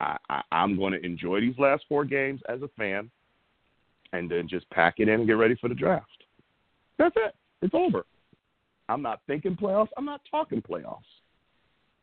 I, 0.00 0.16
I, 0.28 0.42
I'm 0.52 0.76
going 0.76 0.92
to 0.92 1.04
enjoy 1.04 1.40
these 1.40 1.58
last 1.58 1.84
four 1.88 2.04
games 2.04 2.40
as 2.48 2.62
a 2.62 2.68
fan, 2.78 3.10
and 4.12 4.30
then 4.30 4.48
just 4.48 4.68
pack 4.70 4.94
it 4.98 5.08
in 5.08 5.14
and 5.20 5.26
get 5.26 5.34
ready 5.34 5.56
for 5.56 5.68
the 5.68 5.74
draft. 5.74 6.06
That's 6.98 7.14
it. 7.16 7.34
It's 7.62 7.74
over. 7.74 8.04
I'm 8.88 9.02
not 9.02 9.20
thinking 9.26 9.56
playoffs. 9.56 9.88
I'm 9.96 10.04
not 10.04 10.20
talking 10.30 10.62
playoffs. 10.62 11.02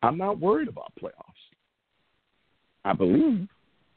I'm 0.02 0.16
not 0.16 0.38
worried 0.38 0.68
about 0.68 0.92
playoffs. 1.00 1.12
I 2.84 2.92
believe. 2.92 3.48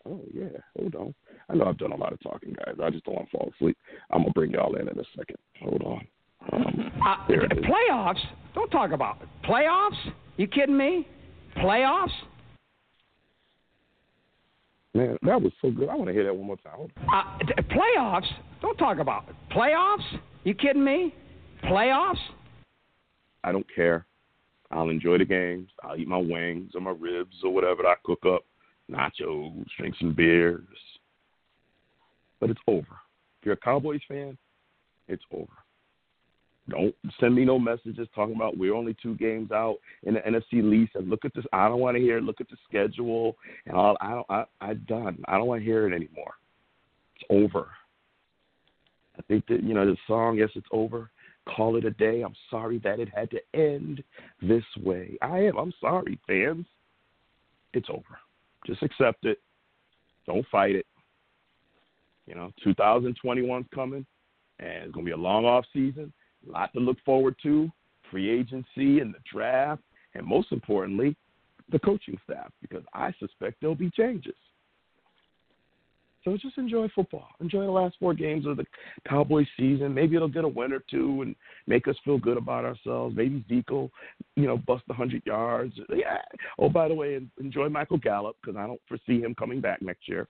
Oh 0.05 0.21
yeah, 0.33 0.57
hold 0.77 0.95
on. 0.95 1.13
I 1.47 1.55
know 1.55 1.65
I've 1.65 1.77
done 1.77 1.91
a 1.91 1.97
lot 1.97 2.11
of 2.11 2.19
talking, 2.21 2.53
guys. 2.53 2.75
I 2.81 2.89
just 2.89 3.05
don't 3.05 3.15
want 3.15 3.29
to 3.29 3.37
fall 3.37 3.51
asleep. 3.55 3.77
I'm 4.09 4.21
gonna 4.21 4.33
bring 4.33 4.51
y'all 4.51 4.75
in 4.75 4.87
in 4.87 4.99
a 4.99 5.03
second. 5.15 5.37
Hold 5.61 5.83
on. 5.83 6.07
Uh, 6.51 7.15
there 7.27 7.43
it 7.45 7.51
is. 7.57 7.63
playoffs? 7.63 8.19
Don't 8.53 8.69
talk 8.69 8.91
about 8.91 9.17
it. 9.21 9.29
Playoffs? 9.47 10.11
You 10.37 10.47
kidding 10.47 10.77
me? 10.77 11.07
Playoffs? 11.57 12.09
Man, 14.93 15.17
that 15.21 15.41
was 15.41 15.53
so 15.61 15.71
good. 15.71 15.87
I 15.87 15.95
want 15.95 16.07
to 16.07 16.13
hear 16.13 16.25
that 16.25 16.35
one 16.35 16.47
more 16.47 16.57
time. 16.57 16.91
Uh, 17.11 17.37
playoffs? 17.73 18.27
Don't 18.61 18.77
talk 18.77 18.99
about 18.99 19.25
it. 19.29 19.35
Playoffs? 19.55 20.19
You 20.43 20.53
kidding 20.53 20.83
me? 20.83 21.13
Playoffs? 21.63 22.19
I 23.43 23.51
don't 23.51 23.65
care. 23.73 24.05
I'll 24.69 24.89
enjoy 24.89 25.17
the 25.17 25.25
games. 25.25 25.69
I'll 25.83 25.97
eat 25.97 26.07
my 26.07 26.17
wings 26.17 26.71
or 26.75 26.81
my 26.81 26.91
ribs 26.97 27.35
or 27.43 27.53
whatever 27.53 27.85
I 27.85 27.95
cook 28.03 28.25
up, 28.25 28.43
nachos, 28.89 29.65
drink 29.77 29.95
some 29.99 30.13
beers. 30.13 30.61
But 32.39 32.49
it's 32.49 32.61
over. 32.67 32.81
If 33.39 33.45
you're 33.45 33.53
a 33.53 33.57
Cowboys 33.57 34.01
fan, 34.07 34.37
it's 35.07 35.23
over. 35.33 35.47
Don't 36.69 36.95
send 37.19 37.35
me 37.35 37.43
no 37.43 37.57
messages 37.59 38.07
talking 38.13 38.35
about 38.35 38.57
we're 38.57 38.75
only 38.75 38.95
two 39.01 39.15
games 39.15 39.51
out 39.51 39.77
in 40.03 40.13
the 40.13 40.19
NFC 40.21 40.73
East 40.73 40.93
and 40.95 41.09
look 41.09 41.25
at 41.25 41.33
this. 41.33 41.45
I 41.51 41.67
don't 41.67 41.79
want 41.79 41.97
to 41.97 42.01
hear. 42.01 42.17
it. 42.17 42.23
Look 42.23 42.39
at 42.39 42.49
the 42.49 42.57
schedule 42.67 43.35
and 43.65 43.75
all. 43.75 43.97
I 43.99 44.11
don't. 44.11 44.25
I, 44.29 44.45
I'm 44.61 44.85
done. 44.87 45.23
I 45.27 45.37
don't 45.37 45.47
want 45.47 45.61
to 45.61 45.65
hear 45.65 45.87
it 45.87 45.95
anymore. 45.95 46.33
It's 47.15 47.25
over. 47.29 47.67
I 49.17 49.21
think 49.23 49.47
that 49.47 49.63
you 49.63 49.73
know 49.73 49.85
the 49.85 49.97
song. 50.07 50.37
Yes, 50.37 50.49
it's 50.55 50.67
over 50.71 51.09
call 51.47 51.75
it 51.75 51.85
a 51.85 51.91
day. 51.91 52.21
I'm 52.21 52.35
sorry 52.49 52.79
that 52.79 52.99
it 52.99 53.09
had 53.13 53.29
to 53.31 53.39
end 53.53 54.03
this 54.41 54.63
way. 54.83 55.17
I 55.21 55.39
am. 55.39 55.57
I'm 55.57 55.73
sorry, 55.79 56.19
fans. 56.27 56.65
It's 57.73 57.89
over. 57.89 58.19
Just 58.65 58.83
accept 58.83 59.25
it. 59.25 59.39
Don't 60.27 60.45
fight 60.51 60.75
it. 60.75 60.85
You 62.27 62.35
know, 62.35 62.51
2021's 62.65 63.67
coming, 63.73 64.05
and 64.59 64.83
it's 64.83 64.91
going 64.91 65.05
to 65.05 65.09
be 65.09 65.13
a 65.13 65.17
long 65.17 65.45
off 65.45 65.65
season. 65.73 66.13
A 66.47 66.51
lot 66.51 66.73
to 66.73 66.79
look 66.79 66.97
forward 67.05 67.35
to. 67.43 67.69
Free 68.09 68.29
agency 68.29 68.99
and 68.99 69.13
the 69.13 69.19
draft, 69.31 69.81
and 70.15 70.25
most 70.25 70.51
importantly, 70.51 71.15
the 71.71 71.79
coaching 71.79 72.19
staff, 72.25 72.51
because 72.61 72.83
I 72.93 73.13
suspect 73.19 73.61
there'll 73.61 73.73
be 73.73 73.89
changes. 73.91 74.35
So 76.23 76.37
just 76.37 76.57
enjoy 76.57 76.87
football. 76.93 77.29
Enjoy 77.39 77.61
the 77.65 77.71
last 77.71 77.95
four 77.99 78.13
games 78.13 78.45
of 78.45 78.57
the 78.57 78.65
Cowboys 79.07 79.47
season. 79.57 79.93
Maybe 79.93 80.15
it'll 80.15 80.27
get 80.27 80.43
a 80.43 80.47
win 80.47 80.71
or 80.71 80.83
two 80.89 81.23
and 81.23 81.35
make 81.65 81.87
us 81.87 81.95
feel 82.05 82.19
good 82.19 82.37
about 82.37 82.63
ourselves. 82.63 83.15
Maybe 83.15 83.43
Zeke 83.49 83.69
will, 83.69 83.89
you 84.35 84.45
know, 84.45 84.57
bust 84.57 84.83
a 84.89 84.93
hundred 84.93 85.23
yards. 85.25 85.73
Yeah. 85.89 86.17
Oh, 86.59 86.69
by 86.69 86.87
the 86.89 86.93
way, 86.93 87.19
enjoy 87.39 87.69
Michael 87.69 87.97
Gallup 87.97 88.35
because 88.41 88.55
I 88.55 88.67
don't 88.67 88.81
foresee 88.87 89.21
him 89.21 89.33
coming 89.33 89.61
back 89.61 89.81
next 89.81 90.07
year. 90.07 90.27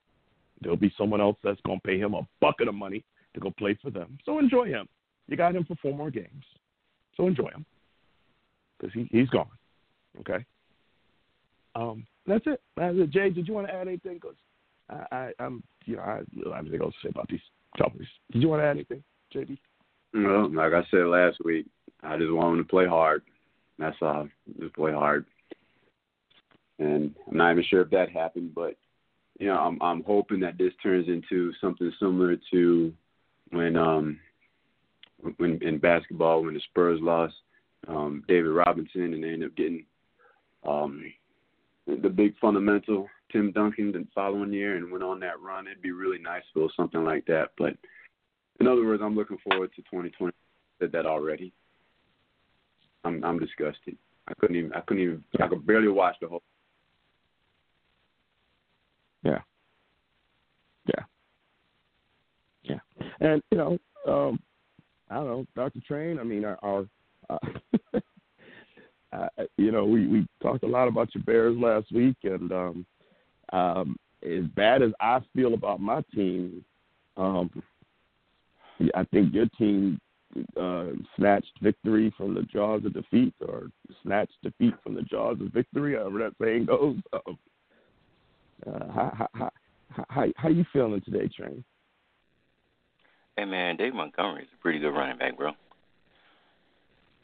There'll 0.61 0.77
be 0.77 0.93
someone 0.97 1.19
else 1.19 1.37
that's 1.43 1.59
going 1.65 1.79
to 1.79 1.87
pay 1.87 1.97
him 1.97 2.13
a 2.13 2.25
bucket 2.39 2.69
of 2.69 2.75
money 2.75 3.03
to 3.33 3.39
go 3.41 3.51
play 3.57 3.77
for 3.81 3.89
them. 3.89 4.17
So 4.25 4.39
enjoy 4.39 4.67
him. 4.67 4.87
You 5.27 5.37
got 5.37 5.55
him 5.55 5.63
for 5.65 5.75
four 5.81 5.95
more 5.95 6.11
games. 6.11 6.43
So 7.15 7.27
enjoy 7.27 7.49
him 7.49 7.65
because 8.77 8.93
he, 8.93 9.07
he's 9.11 9.29
gone. 9.29 9.47
Okay. 10.19 10.45
Um, 11.75 12.05
that's 12.27 12.45
it. 12.47 12.61
That's 12.75 12.95
it. 12.97 13.11
Jay, 13.11 13.29
did 13.29 13.47
you 13.47 13.53
want 13.53 13.67
to 13.67 13.73
add 13.73 13.87
anything? 13.87 14.15
Because 14.15 14.35
I, 14.89 15.05
I, 15.11 15.31
I'm, 15.39 15.63
you 15.85 15.95
know, 15.95 16.03
I, 16.03 16.19
I 16.51 16.55
have 16.55 16.65
anything 16.65 16.81
else 16.81 16.93
to 17.01 17.07
say 17.07 17.11
about 17.11 17.27
these 17.29 17.39
Cowboys. 17.77 18.07
Did 18.31 18.41
you 18.41 18.49
want 18.49 18.61
to 18.61 18.65
add 18.65 18.71
anything, 18.71 19.03
JD? 19.33 19.57
Well, 20.13 20.53
like 20.53 20.73
I 20.73 20.85
said 20.91 21.05
last 21.05 21.37
week, 21.43 21.65
I 22.03 22.17
just 22.17 22.31
want 22.31 22.57
them 22.57 22.65
to 22.65 22.69
play 22.69 22.85
hard. 22.85 23.23
That's 23.79 23.95
all. 24.01 24.27
Just 24.59 24.75
play 24.75 24.91
hard. 24.91 25.25
And 26.79 27.13
I'm 27.29 27.37
not 27.37 27.51
even 27.51 27.63
sure 27.69 27.81
if 27.81 27.89
that 27.91 28.09
happened, 28.09 28.53
but 28.53 28.75
you 29.39 29.47
know, 29.47 29.57
I'm 29.57 29.81
I'm 29.81 30.03
hoping 30.03 30.39
that 30.41 30.57
this 30.57 30.73
turns 30.83 31.07
into 31.07 31.51
something 31.61 31.91
similar 31.99 32.37
to 32.51 32.93
when 33.51 33.75
um 33.75 34.19
when 35.37 35.61
in 35.61 35.77
basketball 35.77 36.43
when 36.43 36.53
the 36.53 36.61
Spurs 36.69 36.99
lost 37.01 37.35
um, 37.87 38.23
David 38.27 38.49
Robinson, 38.49 39.13
and 39.13 39.23
they 39.23 39.29
ended 39.29 39.49
up 39.49 39.55
getting 39.55 39.85
um, 40.67 41.03
the 41.87 42.09
big 42.09 42.37
fundamental 42.39 43.07
Tim 43.31 43.51
Duncan 43.51 43.91
the 43.91 44.05
following 44.13 44.53
year 44.53 44.75
and 44.75 44.91
went 44.91 45.03
on 45.03 45.19
that 45.21 45.39
run. 45.41 45.67
It'd 45.67 45.81
be 45.81 45.91
really 45.91 46.19
nice 46.19 46.43
for 46.53 46.69
something 46.75 47.03
like 47.03 47.25
that. 47.25 47.49
But 47.57 47.73
in 48.59 48.67
other 48.67 48.85
words, 48.85 49.01
I'm 49.03 49.15
looking 49.15 49.37
forward 49.49 49.71
to 49.75 49.81
2020. 49.83 50.31
I 50.31 50.83
said 50.83 50.91
that 50.91 51.05
already. 51.05 51.53
I'm 53.03 53.23
I'm 53.23 53.39
disgusted. 53.39 53.97
I 54.27 54.33
couldn't 54.35 54.55
even 54.55 54.73
I 54.73 54.81
couldn't 54.81 55.03
even 55.03 55.23
I 55.39 55.47
could 55.47 55.65
barely 55.65 55.87
watch 55.87 56.15
the 56.21 56.27
whole. 56.27 56.43
Yeah. 59.23 59.39
Yeah. 60.87 61.03
Yeah. 62.63 62.79
And 63.19 63.41
you 63.51 63.57
know, 63.57 63.77
um, 64.07 64.39
I 65.11 65.15
don't 65.15 65.27
know, 65.27 65.45
Dr. 65.55 65.79
Train. 65.85 66.19
I 66.19 66.23
mean, 66.23 66.45
our, 66.45 66.57
our 66.63 66.85
uh, 67.29 67.37
uh, 69.13 69.27
you 69.57 69.71
know, 69.71 69.85
we 69.85 70.07
we 70.07 70.25
talked 70.41 70.63
a 70.63 70.67
lot 70.67 70.87
about 70.87 71.13
your 71.13 71.23
Bears 71.25 71.57
last 71.57 71.91
week, 71.91 72.15
and 72.23 72.51
um, 72.51 72.85
um, 73.51 73.97
as 74.23 74.45
bad 74.55 74.81
as 74.81 74.91
I 75.01 75.19
feel 75.35 75.53
about 75.53 75.81
my 75.81 76.01
team, 76.15 76.63
um, 77.17 77.49
I 78.95 79.03
think 79.11 79.33
your 79.33 79.47
team 79.57 79.99
uh, 80.59 80.85
snatched 81.17 81.59
victory 81.61 82.13
from 82.17 82.33
the 82.33 82.43
jaws 82.43 82.85
of 82.85 82.93
defeat, 82.93 83.33
or 83.45 83.67
snatched 84.03 84.37
defeat 84.43 84.75
from 84.81 84.95
the 84.95 85.03
jaws 85.03 85.37
of 85.41 85.51
victory, 85.51 85.95
however 85.95 86.19
that 86.19 86.33
saying 86.41 86.65
goes. 86.65 86.97
Uh, 87.11 87.19
how, 88.93 89.11
how, 89.17 89.27
how, 89.33 89.51
how, 90.07 90.25
how 90.37 90.49
you 90.49 90.63
feeling 90.71 91.01
today, 91.01 91.27
Train? 91.35 91.65
Hey 93.37 93.45
man, 93.45 93.77
Dave 93.77 93.93
Montgomery 93.93 94.43
is 94.43 94.49
a 94.53 94.61
pretty 94.61 94.79
good 94.79 94.91
running 94.91 95.17
back, 95.17 95.37
bro. 95.37 95.51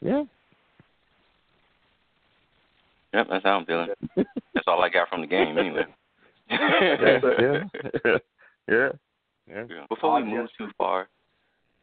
Yeah. 0.00 0.24
Yep, 3.14 3.26
that's 3.30 3.44
how 3.44 3.58
I'm 3.58 3.66
feeling. 3.66 3.88
that's 4.16 4.66
all 4.66 4.82
I 4.82 4.88
got 4.88 5.08
from 5.08 5.22
the 5.22 5.26
game, 5.26 5.58
anyway. 5.58 5.86
yeah, 6.50 7.18
yeah, 7.38 7.64
yeah, 8.68 8.88
yeah. 9.48 9.86
Before 9.88 10.14
we 10.16 10.24
move 10.24 10.48
too 10.56 10.68
far, 10.76 11.08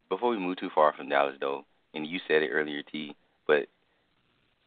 before 0.09 0.29
we 0.29 0.39
move 0.39 0.57
too 0.57 0.69
far 0.73 0.93
from 0.93 1.09
Dallas, 1.09 1.35
though, 1.39 1.65
and 1.93 2.05
you 2.05 2.19
said 2.27 2.43
it 2.43 2.49
earlier, 2.49 2.83
T, 2.83 3.15
but 3.47 3.67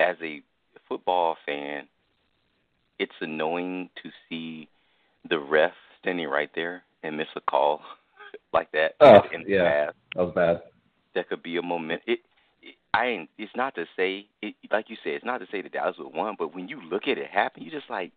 as 0.00 0.16
a 0.22 0.42
football 0.88 1.36
fan, 1.46 1.86
it's 2.98 3.12
annoying 3.20 3.90
to 4.02 4.10
see 4.28 4.68
the 5.28 5.38
ref 5.38 5.72
standing 6.00 6.28
right 6.28 6.50
there 6.54 6.82
and 7.02 7.16
miss 7.16 7.28
a 7.36 7.40
call 7.40 7.80
like 8.52 8.70
that. 8.72 8.94
Oh, 9.00 9.20
in 9.32 9.44
the 9.44 9.50
yeah, 9.50 9.86
past. 9.86 9.96
that 10.14 10.22
was 10.24 10.34
bad. 10.34 10.62
That 11.14 11.28
could 11.28 11.42
be 11.42 11.56
a 11.56 11.62
moment. 11.62 12.02
It, 12.06 12.20
it 12.62 12.74
I 12.94 13.06
ain't. 13.06 13.30
It's 13.38 13.54
not 13.56 13.74
to 13.76 13.84
say, 13.96 14.26
it, 14.42 14.54
like 14.70 14.88
you 14.88 14.96
said, 15.02 15.14
it's 15.14 15.24
not 15.24 15.38
to 15.38 15.46
say 15.50 15.62
that 15.62 15.72
Dallas 15.72 15.96
would 15.98 16.14
won, 16.14 16.36
but 16.38 16.54
when 16.54 16.68
you 16.68 16.80
look 16.82 17.08
at 17.08 17.18
it 17.18 17.30
happen, 17.30 17.62
you 17.62 17.70
just 17.70 17.90
like, 17.90 18.12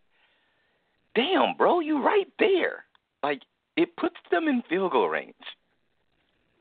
damn, 1.16 1.56
bro, 1.58 1.80
you 1.80 2.04
right 2.04 2.28
there. 2.40 2.86
Like 3.24 3.42
it 3.78 3.96
puts 3.98 4.16
them 4.32 4.48
in 4.48 4.64
field 4.70 4.92
goal 4.92 5.10
range. 5.10 5.36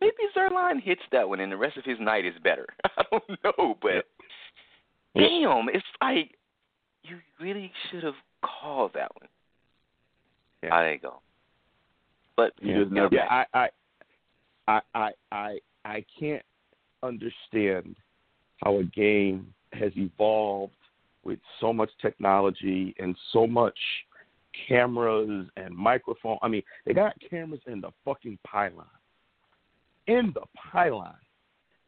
Maybe 0.00 0.14
Zuerlein 0.34 0.80
hits 0.82 1.02
that 1.12 1.28
one, 1.28 1.40
and 1.40 1.52
the 1.52 1.56
rest 1.58 1.76
of 1.76 1.84
his 1.84 1.98
night 2.00 2.24
is 2.24 2.34
better. 2.42 2.66
I 2.96 3.02
don't 3.10 3.28
know, 3.44 3.76
but 3.82 4.06
damn, 5.14 5.68
it's 5.68 5.84
like 6.00 6.36
you 7.02 7.18
really 7.40 7.70
should 7.90 8.02
have 8.04 8.14
called 8.42 8.92
that 8.94 9.10
one. 9.20 9.28
Yeah. 10.62 10.70
Ah, 10.72 10.76
How 10.76 10.82
they 10.82 10.98
go? 10.98 11.20
But 12.36 12.52
You 12.60 12.72
yeah, 12.72 12.78
just 12.80 12.92
never- 12.92 13.14
yeah, 13.14 13.26
I, 13.28 13.44
I, 13.54 13.68
I, 14.68 14.80
I, 14.94 15.10
I, 15.32 15.58
I 15.84 16.04
can't 16.18 16.44
understand 17.02 17.96
how 18.58 18.78
a 18.78 18.84
game 18.84 19.52
has 19.72 19.92
evolved 19.96 20.72
with 21.24 21.38
so 21.60 21.72
much 21.72 21.90
technology 22.00 22.94
and 22.98 23.16
so 23.32 23.46
much 23.46 23.78
cameras 24.68 25.46
and 25.56 25.74
microphone. 25.74 26.38
I 26.42 26.48
mean, 26.48 26.62
they 26.84 26.92
got 26.92 27.14
cameras 27.28 27.60
in 27.66 27.80
the 27.80 27.90
fucking 28.04 28.38
pylon. 28.46 28.86
In 30.06 30.32
the 30.34 30.42
pylon. 30.56 31.14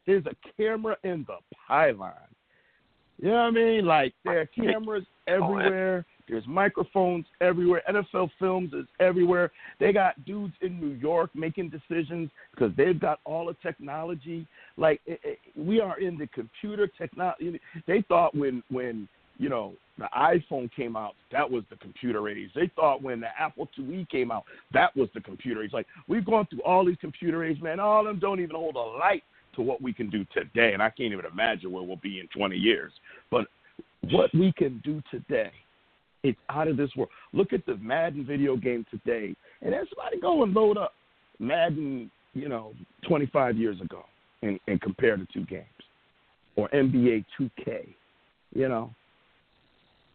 There's 0.07 0.25
a 0.27 0.35
camera 0.57 0.97
in 1.05 1.25
the 1.27 1.39
pylon. 1.67 2.13
You 3.19 3.29
know 3.29 3.35
what 3.35 3.41
I 3.41 3.51
mean? 3.51 3.85
Like 3.87 4.15
there 4.25 4.41
are 4.41 4.47
cameras 4.47 5.05
oh, 5.29 5.33
everywhere. 5.33 6.05
There's 6.29 6.47
microphones 6.47 7.27
everywhere. 7.41 7.83
NFL 7.89 8.31
Films 8.39 8.73
is 8.73 8.87
everywhere. 9.01 9.51
They 9.81 9.93
got 9.93 10.25
dudes 10.25 10.55
in 10.61 10.81
New 10.81 10.95
York 10.95 11.31
making 11.35 11.71
decisions 11.71 12.31
because 12.55 12.73
they've 12.77 12.99
got 12.99 13.21
all 13.25 13.47
the 13.47 13.57
technology. 13.63 14.47
Like 14.77 15.01
it, 15.07 15.21
it, 15.25 15.39
we 15.57 15.81
are 15.81 15.99
in 15.99 16.17
the 16.19 16.27
computer 16.29 16.87
technology. 16.87 17.61
They 17.87 18.03
thought 18.09 18.35
when 18.35 18.63
when 18.71 19.09
you 19.39 19.49
know 19.49 19.75
the 19.99 20.09
iPhone 20.17 20.71
came 20.75 20.97
out, 20.97 21.15
that 21.33 21.49
was 21.49 21.65
the 21.71 21.77
computer 21.77 22.29
age. 22.29 22.51
They 22.55 22.71
thought 22.75 23.03
when 23.03 23.21
the 23.21 23.29
Apple 23.39 23.69
IIe 23.79 24.09
came 24.09 24.31
out, 24.31 24.45
that 24.73 24.97
was 24.97 25.09
the 25.15 25.21
computer 25.21 25.63
age. 25.63 25.73
Like 25.73 25.87
we've 26.09 26.25
gone 26.25 26.47
through 26.47 26.63
all 26.63 26.85
these 26.85 26.97
computer 27.01 27.45
age, 27.45 27.61
man. 27.61 27.81
All 27.81 28.01
of 28.01 28.07
them 28.07 28.19
don't 28.19 28.41
even 28.41 28.57
hold 28.57 28.77
a 28.77 28.79
light 28.79 29.23
to 29.57 29.63
what 29.63 29.83
we 29.83 29.93
can 29.93 30.09
do 30.09 30.25
today, 30.33 30.73
and 30.73 30.83
I 30.83 30.89
can't 30.89 31.13
even 31.13 31.27
imagine 31.27 31.73
where 31.73 31.83
we'll 31.83 31.97
be 31.97 32.21
in 32.21 32.29
20 32.29 32.57
years. 32.57 32.93
But 33.31 33.49
what 34.11 34.35
we 34.35 34.53
can 34.53 34.81
do 34.85 35.03
today, 35.11 35.53
it's 36.23 36.39
out 36.49 36.69
of 36.69 36.77
this 36.77 36.91
world. 36.97 37.11
Look 37.33 37.53
at 37.53 37.67
the 37.67 37.77
Madden 37.77 38.25
video 38.25 38.57
game 38.57 38.87
today, 38.91 39.35
and 39.61 39.75
somebody 39.95 40.21
go 40.21 40.43
and 40.43 40.55
load 40.55 40.77
up 40.77 40.95
Madden, 41.39 42.11
you 42.35 42.49
know, 42.49 42.73
25 43.09 43.57
years 43.57 43.81
ago, 43.81 44.05
and, 44.43 44.59
and 44.69 44.81
compare 44.81 45.17
the 45.17 45.27
two 45.33 45.45
games, 45.47 45.67
or 46.57 46.69
NBA 46.71 47.25
2K, 47.41 47.89
you 48.55 48.69
know. 48.69 48.95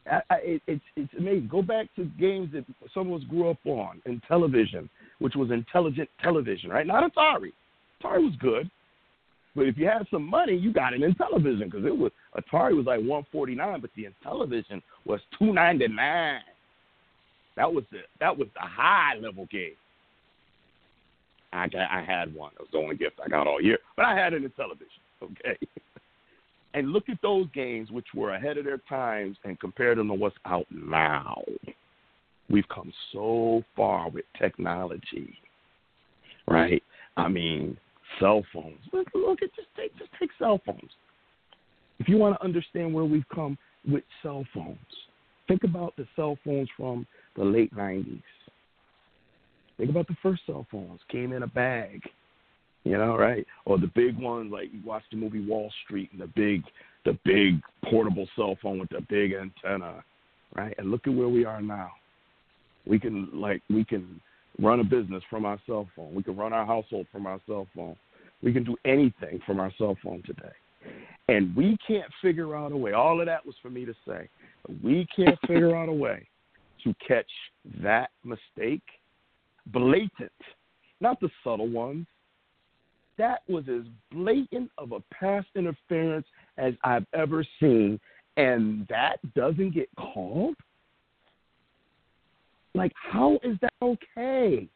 I, 0.10 0.22
I, 0.30 0.36
it, 0.36 0.62
it's 0.67 0.84
it's 0.96 1.13
amazing. 1.20 1.50
Go 1.52 1.62
back 1.62 1.88
to 1.98 2.06
games 2.17 2.54
that 2.54 2.63
some 2.93 3.12
of 3.12 3.22
us 3.22 3.28
grew 3.28 3.50
up 3.50 3.58
on 3.65 4.02
Intellivision, 4.08 4.88
which 5.20 5.36
was 5.36 5.52
intelligent 5.52 6.10
television, 6.22 6.70
right? 6.70 6.88
Not 6.88 7.04
Atari. 7.12 7.52
Atari 8.02 8.24
was 8.24 8.34
good, 8.39 8.72
but 9.58 9.65
if 9.65 9.76
you 9.76 9.88
had 9.88 10.06
some 10.12 10.24
money, 10.24 10.56
you 10.56 10.72
got 10.72 10.93
it 10.93 11.02
Intellivision 11.02 11.65
because 11.65 11.84
it 11.84 11.98
was 11.98 12.12
Atari 12.38 12.76
was 12.78 12.86
like 12.86 13.02
one 13.02 13.26
forty 13.32 13.56
nine, 13.56 13.82
but 13.82 13.89
the 13.96 14.08
television 14.22 14.84
was 15.04 15.20
two 15.38 15.52
ninety 15.52 15.88
nine. 15.88 16.41
That 17.56 17.74
was 17.74 17.84
the 17.91 18.02
that 18.20 18.38
was 18.38 18.48
the 18.54 18.62
high 18.62 19.15
level 19.20 19.48
game. 19.52 19.74
I 21.52 21.67
got, 21.70 21.89
I 21.89 22.04
had 22.04 22.36
one. 22.36 22.52
It 22.54 22.60
was 22.60 22.70
the 22.72 22.78
only 22.78 22.96
gift 22.96 23.20
I 23.24 23.30
got 23.30 23.48
all 23.48 23.60
year, 23.60 23.80
but 23.96 24.06
I 24.06 24.15
had 24.15 24.34
it 24.34 24.43
Intellivision. 24.43 25.02
Okay. 25.24 25.58
And 26.76 26.91
look 26.93 27.10
at 27.10 27.17
those 27.24 27.48
games, 27.56 27.89
which 27.89 28.06
were 28.13 28.36
ahead 28.36 28.60
of 28.60 28.65
their 28.65 28.78
times, 28.88 29.36
and 29.43 29.60
compare 29.60 29.96
them 29.96 30.10
to 30.10 30.13
what's 30.13 30.36
out 30.46 30.67
now. 30.70 31.41
We've 32.52 32.67
come 32.70 32.93
so 33.12 33.63
far 33.76 34.12
with 34.12 34.26
technology, 34.39 35.39
right? 36.48 36.84
I 37.15 37.30
mean, 37.30 37.80
cell 38.20 38.43
phones. 38.54 38.80
Look, 38.93 39.08
look 39.13 39.41
at 39.41 39.54
just 39.56 39.67
take 39.76 39.98
just 39.98 40.12
take 40.20 40.30
cell 40.39 40.62
phones. 40.65 40.91
If 42.00 42.08
you 42.08 42.17
want 42.17 42.38
to 42.39 42.46
understand 42.46 42.93
where 42.93 43.06
we've 43.06 43.28
come 43.34 43.58
with 43.88 44.04
cell 44.22 44.46
phones, 44.54 44.78
think 45.48 45.63
about 45.63 45.96
the 45.96 46.08
cell 46.15 46.38
phones 46.43 46.70
from 46.78 47.08
the 47.36 47.43
late 47.43 47.74
'90s. 47.76 48.22
Think 49.78 49.89
about 49.89 50.08
the 50.08 50.17
first 50.24 50.41
cell 50.46 50.65
phones 50.72 51.00
came 51.12 51.34
in 51.34 51.43
a 51.43 51.48
bag, 51.48 52.02
you 52.84 52.98
know, 52.98 53.15
right? 53.15 53.46
Or 53.65 53.78
the 53.78 53.91
big 53.93 54.17
ones 54.17 54.52
like 54.52 54.74
you 54.74 54.80
watch 54.84 55.04
the 55.12 55.17
movie 55.17 55.46
Wall 55.46 55.72
Street 55.86 56.10
and 56.12 56.22
the 56.22 56.28
big, 56.36 56.63
the 57.06 57.17
big 57.24 57.62
portable 57.89 58.28
cell 58.36 58.58
phone 58.62 58.80
with 58.80 58.89
the 58.89 59.02
big 59.08 59.34
antenna, 59.34 60.04
right? 60.56 60.74
And 60.78 60.89
look 60.89 61.06
at 61.06 61.13
where 61.13 61.30
we 61.30 61.46
are 61.46 61.62
now. 61.62 61.91
We 62.88 63.00
can 63.00 63.30
like 63.34 63.62
we 63.70 63.84
can 63.84 64.20
run 64.60 64.80
a 64.80 64.84
business 64.84 65.24
from 65.30 65.46
our 65.46 65.60
cell 65.65 65.88
phone. 65.96 66.13
We 66.13 66.24
can 66.24 66.36
run 66.36 66.54
our 66.54 66.65
household 66.65 67.08
from 67.12 67.26
our 67.26 67.39
cell 67.48 67.67
phone. 67.76 67.96
We 68.41 68.54
can 68.54 68.63
do 68.63 68.76
anything 68.86 69.39
from 69.46 69.60
our 69.60 69.72
cell 69.78 69.98
phone 70.04 70.24
today. 70.26 70.52
And 71.28 71.56
we 71.56 71.78
can't 71.86 72.12
figure 72.22 72.56
out 72.56 72.72
a 72.72 72.78
way. 72.78 72.93
All 72.93 73.20
of 73.20 73.26
that 73.28 73.46
was 73.46 73.56
for 73.62 73.70
me 73.70 73.86
to 73.86 73.93
say. 74.08 74.30
We 74.84 75.08
can't 75.15 75.38
figure 75.48 75.76
out 75.76 75.89
a 75.89 75.93
way 75.93 76.28
to 76.84 76.93
catch 77.06 77.30
that 77.82 78.10
mistake. 78.24 78.84
Blatant, 79.67 80.32
not 81.02 81.20
the 81.20 81.30
subtle 81.43 81.67
ones. 81.67 82.08
That 83.17 83.41
was 83.50 83.65
as 83.67 83.84
blatant 84.12 84.70
of 84.78 84.91
a 84.91 85.00
pass 85.12 85.43
interference 85.56 86.28
as 86.58 86.74
I've 86.84 87.06
ever 87.13 87.46
seen. 87.60 88.00
And 88.38 88.88
that 88.89 89.17
doesn't 89.34 89.74
get 89.74 89.89
called? 89.98 90.56
Like, 92.73 92.91
how 92.95 93.39
is 93.43 93.58
that 93.62 93.73
okay? 93.82 94.67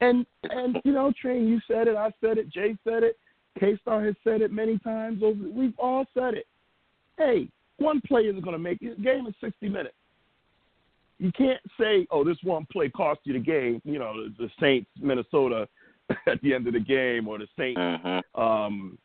And 0.00 0.26
and 0.44 0.78
you 0.84 0.92
know, 0.92 1.12
Train, 1.20 1.46
you 1.46 1.60
said 1.68 1.88
it, 1.88 1.96
I 1.96 2.10
said 2.20 2.38
it, 2.38 2.50
Jay 2.50 2.76
said 2.84 3.02
it, 3.02 3.18
K 3.58 3.76
Star 3.82 4.04
has 4.04 4.14
said 4.24 4.40
it 4.40 4.52
many 4.52 4.78
times 4.78 5.22
over 5.22 5.42
we've 5.52 5.78
all 5.78 6.06
said 6.14 6.34
it. 6.34 6.46
Hey, 7.18 7.48
one 7.78 8.00
play 8.06 8.22
isn't 8.22 8.44
gonna 8.44 8.58
make 8.58 8.78
it. 8.82 8.96
The 8.96 9.02
game 9.02 9.26
is 9.26 9.34
sixty 9.40 9.68
minutes. 9.68 9.94
You 11.18 11.30
can't 11.32 11.60
say, 11.78 12.06
Oh, 12.10 12.24
this 12.24 12.38
one 12.42 12.66
play 12.72 12.88
cost 12.88 13.20
you 13.24 13.34
the 13.34 13.38
game, 13.40 13.82
you 13.84 13.98
know, 13.98 14.28
the 14.38 14.48
Saints, 14.58 14.88
Minnesota 14.98 15.68
at 16.26 16.40
the 16.42 16.54
end 16.54 16.66
of 16.66 16.72
the 16.72 16.80
game 16.80 17.28
or 17.28 17.38
the 17.38 17.46
Saints 17.58 17.78
Mhm. 17.78 18.22
um 18.34 18.98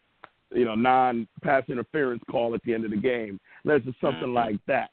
you 0.54 0.64
know 0.64 0.76
non-pass 0.76 1.64
interference 1.68 2.24
call 2.32 2.56
at 2.56 2.62
the 2.64 2.74
end 2.74 2.86
of 2.86 2.92
the 2.92 2.98
game. 2.98 3.38
Unless 3.66 3.82
it's 3.86 4.00
something 4.00 4.30
Mhm. 4.30 4.34
like 4.34 4.66
that. 4.68 4.92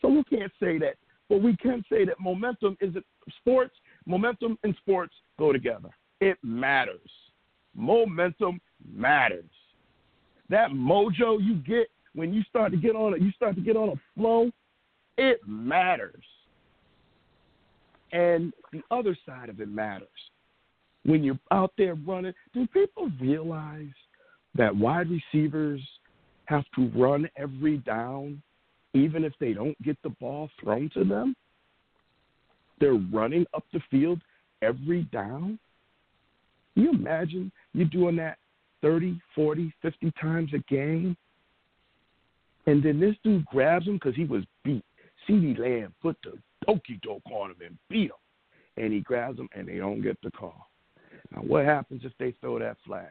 So 0.00 0.08
we 0.08 0.24
can't 0.24 0.52
say 0.58 0.78
that, 0.78 0.96
but 1.28 1.42
we 1.42 1.56
can 1.56 1.84
say 1.90 2.04
that 2.04 2.20
momentum 2.20 2.76
is 2.80 2.94
sports. 3.38 3.74
Momentum 4.06 4.58
and 4.62 4.74
sports 4.76 5.14
go 5.38 5.52
together. 5.52 5.90
It 6.20 6.38
matters. 6.42 7.10
Momentum 7.74 8.60
matters. 8.94 9.44
That 10.48 10.70
mojo 10.70 11.38
you 11.40 11.56
get 11.56 11.88
when 12.14 12.32
you 12.32 12.42
start 12.48 12.72
to 12.72 12.78
get 12.78 12.96
on 12.96 13.14
it, 13.14 13.20
you 13.20 13.30
start 13.32 13.54
to 13.56 13.60
get 13.60 13.76
on 13.76 13.90
a 13.90 14.00
flow. 14.16 14.50
It 15.18 15.40
matters. 15.46 16.24
And 18.12 18.52
the 18.72 18.82
other 18.90 19.16
side 19.26 19.48
of 19.48 19.60
it 19.60 19.68
matters. 19.68 20.08
When 21.04 21.22
you're 21.22 21.38
out 21.50 21.72
there 21.76 21.94
running, 21.94 22.32
do 22.54 22.66
people 22.68 23.10
realize 23.20 23.92
that 24.54 24.74
wide 24.74 25.08
receivers 25.10 25.80
have 26.46 26.64
to 26.74 26.88
run 26.96 27.28
every 27.36 27.78
down, 27.78 28.42
even 28.96 29.24
if 29.24 29.32
they 29.40 29.52
don't 29.52 29.80
get 29.82 29.96
the 30.02 30.10
ball 30.10 30.48
thrown 30.60 30.90
to 30.94 31.04
them? 31.04 31.34
They're 32.80 32.94
running 33.12 33.46
up 33.54 33.64
the 33.72 33.80
field 33.90 34.20
every 34.62 35.04
down. 35.04 35.58
Can 36.74 36.82
you 36.82 36.90
imagine 36.90 37.50
you 37.72 37.86
doing 37.86 38.16
that 38.16 38.38
30, 38.82 39.20
40, 39.34 39.72
50 39.80 40.12
times 40.20 40.50
a 40.54 40.58
game? 40.72 41.16
And 42.66 42.82
then 42.82 43.00
this 43.00 43.14
dude 43.24 43.46
grabs 43.46 43.86
him 43.86 43.94
because 43.94 44.14
he 44.14 44.24
was 44.24 44.44
beat. 44.64 44.84
CeeDee 45.28 45.58
Lamb 45.58 45.94
put 46.02 46.16
the 46.22 46.32
okey 46.68 47.00
doke 47.02 47.22
on 47.32 47.50
him 47.50 47.56
and 47.64 47.78
beat 47.88 48.10
him. 48.10 48.84
And 48.84 48.92
he 48.92 49.00
grabs 49.00 49.38
him 49.38 49.48
and 49.56 49.66
they 49.66 49.78
don't 49.78 50.02
get 50.02 50.18
the 50.22 50.30
call. 50.30 50.68
Now, 51.34 51.40
what 51.40 51.64
happens 51.64 52.02
if 52.04 52.12
they 52.18 52.34
throw 52.40 52.58
that 52.58 52.76
flag? 52.86 53.06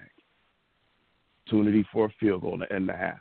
Opportunity 1.47 1.85
for 1.91 2.05
a 2.05 2.13
field 2.19 2.41
goal 2.41 2.57
to 2.57 2.71
end 2.73 2.89
the 2.89 2.93
half. 2.93 3.19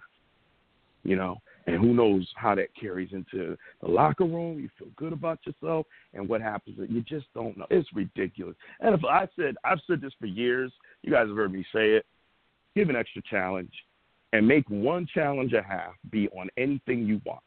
You 1.03 1.17
know, 1.17 1.39
and 1.67 1.77
who 1.77 1.95
knows 1.95 2.31
how 2.37 2.55
that 2.55 2.75
carries 2.79 3.13
into 3.13 3.57
the 3.83 3.89
locker 3.89 4.25
room. 4.25 4.59
You 4.59 4.69
feel 4.79 4.89
good 4.97 5.13
about 5.13 5.39
yourself, 5.47 5.87
and 6.13 6.29
what 6.29 6.41
happens? 6.41 6.79
You 6.89 7.01
just 7.03 7.27
don't 7.35 7.57
know. 7.57 7.67
It's 7.71 7.89
ridiculous. 7.95 8.57
And 8.81 8.95
if 8.95 9.05
I 9.05 9.29
said, 9.37 9.55
I've 9.65 9.81
said 9.87 10.01
this 10.01 10.13
for 10.19 10.27
years. 10.27 10.73
You 11.03 11.13
guys 11.13 11.29
have 11.29 11.37
heard 11.37 11.53
me 11.53 11.65
say 11.73 11.93
it. 11.93 12.07
Give 12.75 12.89
an 12.89 12.97
extra 12.97 13.23
challenge, 13.31 13.73
and 14.33 14.47
make 14.47 14.69
one 14.69 15.07
challenge 15.13 15.53
a 15.53 15.63
half 15.63 15.93
be 16.11 16.29
on 16.31 16.49
anything 16.57 17.07
you 17.07 17.21
want. 17.25 17.43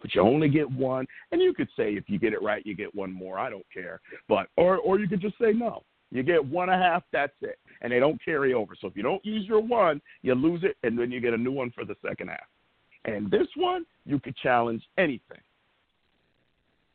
But 0.00 0.14
you 0.14 0.20
only 0.20 0.48
get 0.48 0.70
one, 0.70 1.06
and 1.30 1.40
you 1.40 1.52
could 1.52 1.68
say 1.76 1.94
if 1.94 2.04
you 2.08 2.18
get 2.18 2.32
it 2.32 2.42
right, 2.42 2.64
you 2.64 2.74
get 2.74 2.94
one 2.94 3.12
more. 3.12 3.38
I 3.38 3.50
don't 3.50 3.66
care. 3.72 4.00
But 4.28 4.48
or 4.56 4.78
or 4.78 4.98
you 4.98 5.08
could 5.08 5.20
just 5.20 5.38
say 5.38 5.52
no. 5.52 5.82
You 6.12 6.22
get 6.22 6.44
one 6.44 6.68
and 6.68 6.80
a 6.80 6.84
half, 6.84 7.04
that's 7.10 7.32
it. 7.40 7.58
And 7.80 7.90
they 7.90 7.98
don't 7.98 8.22
carry 8.22 8.52
over. 8.52 8.74
So 8.78 8.86
if 8.86 8.96
you 8.96 9.02
don't 9.02 9.24
use 9.24 9.46
your 9.46 9.60
one, 9.60 10.00
you 10.20 10.34
lose 10.34 10.62
it, 10.62 10.76
and 10.82 10.98
then 10.98 11.10
you 11.10 11.20
get 11.20 11.32
a 11.32 11.38
new 11.38 11.52
one 11.52 11.70
for 11.70 11.86
the 11.86 11.96
second 12.06 12.28
half. 12.28 12.44
And 13.04 13.30
this 13.30 13.48
one, 13.56 13.84
you 14.04 14.18
could 14.20 14.36
challenge 14.36 14.82
anything. 14.98 15.40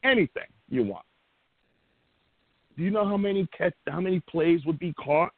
Anything 0.03 0.43
you 0.69 0.83
want. 0.83 1.05
Do 2.77 2.83
you 2.83 2.91
know 2.91 3.05
how 3.05 3.17
many 3.17 3.47
catch, 3.57 3.73
how 3.87 3.99
many 3.99 4.19
plays 4.21 4.63
would 4.65 4.79
be 4.79 4.93
caught? 4.93 5.31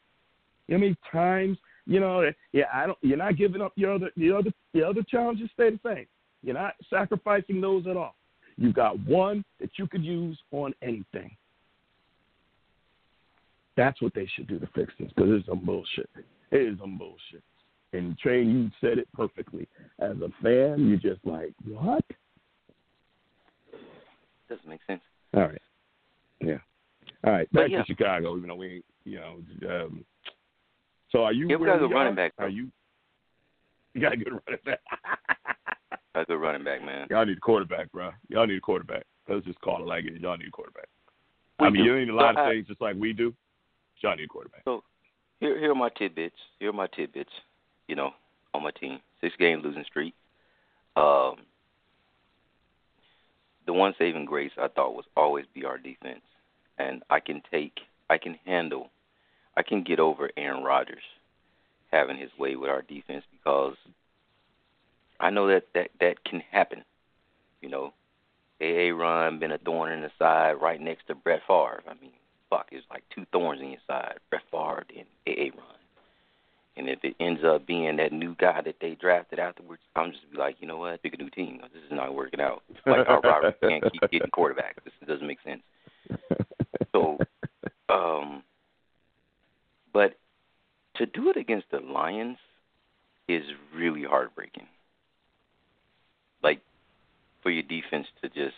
You 0.68 0.78
know 0.78 0.80
how 0.80 0.82
many 0.82 0.98
times? 1.12 1.58
You 1.86 2.00
know, 2.00 2.30
yeah, 2.52 2.66
I 2.72 2.86
don't. 2.86 2.98
You're 3.02 3.18
not 3.18 3.38
giving 3.38 3.62
up 3.62 3.72
your 3.76 3.94
other, 3.94 4.12
your 4.16 4.38
other, 4.38 4.52
your 4.74 4.88
other 4.88 5.02
challenges 5.10 5.50
stay 5.54 5.72
the 5.72 5.80
same. 5.84 6.06
You're 6.44 6.56
not 6.56 6.74
sacrificing 6.90 7.62
those 7.62 7.88
at 7.88 7.98
all. 7.98 8.16
You've 8.58 8.76
got 8.76 9.00
one 9.00 9.44
that 9.60 9.72
you 9.78 9.88
could 9.88 10.04
use 10.04 10.38
on 10.52 10.74
anything. 10.82 11.36
That's 13.78 14.02
what 14.02 14.14
they 14.14 14.28
should 14.36 14.48
do 14.48 14.60
to 14.60 14.68
fix 14.76 14.94
this 15.00 15.10
because 15.16 15.32
it's 15.32 15.48
some 15.48 15.66
bullshit. 15.66 16.10
It 16.52 16.62
is 16.62 16.80
some 16.80 16.98
bullshit. 16.98 17.42
And 17.94 18.18
Train, 18.20 18.50
you 18.50 18.70
said 18.88 19.00
it 19.00 19.08
perfectly. 19.14 19.68
As 20.00 20.18
a 20.18 20.30
fan, 20.44 20.88
you're 20.88 20.98
just 21.14 21.26
like, 21.26 21.54
what? 21.66 22.04
Doesn't 24.48 24.68
make 24.68 24.82
sense. 24.88 25.02
All 25.36 25.42
right. 25.42 25.62
Yeah. 26.42 26.58
All 27.26 27.34
right. 27.34 27.52
Back 27.52 27.70
yeah. 27.70 27.80
to 27.80 27.86
Chicago, 27.86 28.38
even 28.38 28.50
though 28.50 28.56
we 28.56 28.68
ain't, 28.76 28.86
you 29.06 29.20
know. 29.20 29.38
Um, 29.68 30.06
so 31.12 31.24
are 31.24 31.34
you? 31.34 31.48
Yeah, 31.50 31.56
we 31.58 31.66
got 31.66 31.78
a 31.78 31.80
good 31.80 31.94
running 31.94 32.16
back, 32.16 32.34
though. 32.38 32.46
Are 32.46 32.50
you? 32.50 32.70
You 33.96 34.02
got 34.02 34.14
a 34.14 34.18
good 34.18 34.34
running 34.34 34.60
back. 34.66 34.80
A 36.16 36.26
good 36.26 36.38
running 36.38 36.64
back, 36.64 36.84
man. 36.84 37.08
Y'all 37.10 37.26
need 37.26 37.38
a 37.38 37.42
quarterback, 37.42 37.92
bro. 37.92 38.12
Y'all 38.30 38.46
need 38.48 38.58
a 38.58 38.62
quarterback. 38.62 39.04
Let's 39.28 39.46
just 39.46 39.60
call 39.62 39.82
it 39.82 39.88
like 39.88 40.06
it. 40.06 40.20
Y'all 40.20 40.38
need 40.38 40.48
a 40.48 40.52
quarterback. 40.52 40.88
We 41.60 41.68
I 41.68 41.70
mean, 41.70 41.84
do. 41.84 41.90
you 41.92 42.00
need 42.00 42.10
a 42.10 42.16
lot 42.16 42.36
So 42.36 42.42
of 42.42 42.48
I- 42.48 42.52
things 42.52 42.68
just 42.68 42.82
like 42.82 42.96
we 42.96 43.14
do. 43.14 43.34
Y'all 44.02 44.16
need 44.16 44.26
a 44.26 44.28
quarterback. 44.28 44.64
Here, 45.40 45.60
here 45.60 45.72
are 45.72 45.76
my 45.76 45.90
tidbits. 45.98 46.36
Here 46.60 46.70
are 46.70 46.74
my 46.74 46.88
tidbits. 46.88 47.30
You 47.90 47.96
know, 47.96 48.12
on 48.54 48.62
my 48.62 48.70
team, 48.70 49.00
six 49.20 49.36
game 49.36 49.62
losing 49.64 49.84
streak. 49.84 50.14
Um, 50.96 51.38
the 53.66 53.74
one 53.74 53.96
saving 53.98 54.26
grace 54.26 54.52
I 54.60 54.68
thought 54.68 54.94
was 54.94 55.06
always 55.18 55.46
be 55.56 55.66
our 55.66 55.80
defense, 55.80 56.22
and 56.78 57.02
I 57.10 57.20
can 57.20 57.42
take, 57.50 57.80
I 58.08 58.20
can 58.20 58.36
handle, 58.46 58.92
I 59.58 59.64
can 59.64 59.82
get 59.82 60.00
over 60.00 60.30
Aaron 60.38 60.64
Rodgers 60.64 61.02
having 61.92 62.16
his 62.16 62.30
way 62.38 62.56
with 62.56 62.70
our 62.70 62.84
defense 62.84 63.24
because 63.32 63.76
I 65.20 65.32
know 65.32 65.48
that 65.48 65.64
that 65.74 65.90
that 66.00 66.24
can 66.24 66.44
happen. 66.52 66.84
You 67.62 67.70
know, 67.70 67.94
AA 68.62 68.96
run 68.96 69.40
been 69.40 69.52
a 69.52 69.58
thorn 69.58 69.92
in 69.94 70.02
the 70.02 70.12
side 70.20 70.62
right 70.62 70.80
next 70.80 71.08
to 71.08 71.16
Brett 71.16 71.42
Favre. 71.48 71.82
I 71.88 71.94
mean, 72.00 72.12
fuck, 72.52 72.68
it's 72.72 72.86
like 72.92 73.04
two 73.14 73.26
thorns 73.32 73.62
in 73.62 73.72
your 73.72 73.82
side, 73.88 74.20
Brett 74.30 74.44
Favre 74.52 74.86
and 74.96 75.08
AA 75.28 75.56
run. 75.58 75.79
And 76.80 76.88
if 76.88 77.04
it 77.04 77.18
ends 77.20 77.42
up 77.44 77.68
being 77.68 77.98
that 77.98 78.14
new 78.14 78.36
guy 78.40 78.62
that 78.62 78.78
they 78.80 78.96
drafted 78.96 79.38
afterwards, 79.38 79.82
I'm 79.98 80.12
just 80.12 80.32
be 80.32 80.38
like, 80.38 80.56
you 80.62 80.68
know 80.68 80.78
what, 80.78 81.04
pick 81.04 81.14
a 81.14 81.18
new 81.18 81.30
team. 81.30 81.60
This 81.74 81.84
is 81.84 81.92
not 81.92 82.16
working 82.16 82.40
out. 82.40 82.64
Like 82.86 83.06
our 83.10 83.20
Robert 83.24 83.60
can't 83.60 83.84
keep 83.92 84.00
getting 84.10 84.30
quarterbacks. 84.30 84.82
This 84.86 84.94
doesn't 85.06 85.28
make 85.28 85.40
sense. 85.44 85.62
So, 86.94 87.18
um, 87.90 88.44
but 89.92 90.18
to 90.96 91.06
do 91.06 91.30
it 91.30 91.36
against 91.36 91.70
the 91.70 91.82
Lions 91.82 92.38
is 93.28 93.44
really 93.76 94.04
heartbreaking. 94.04 94.68
Like 96.42 96.62
for 97.44 97.52
your 97.52 97.64
defense 97.64 98.08
to 98.22 98.30
just 98.30 98.56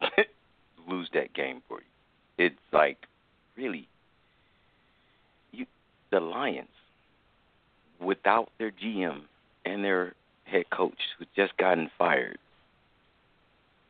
lose 0.88 1.10
that 1.12 1.34
game 1.34 1.60
for 1.68 1.80
you. 1.80 2.46
It's 2.46 2.56
like 2.72 2.96
really 3.58 3.88
the 6.14 6.20
Lions 6.20 6.68
without 8.00 8.48
their 8.58 8.70
GM 8.70 9.22
and 9.64 9.82
their 9.84 10.14
head 10.44 10.70
coach 10.70 10.98
who 11.18 11.24
just 11.34 11.56
gotten 11.56 11.90
fired. 11.98 12.38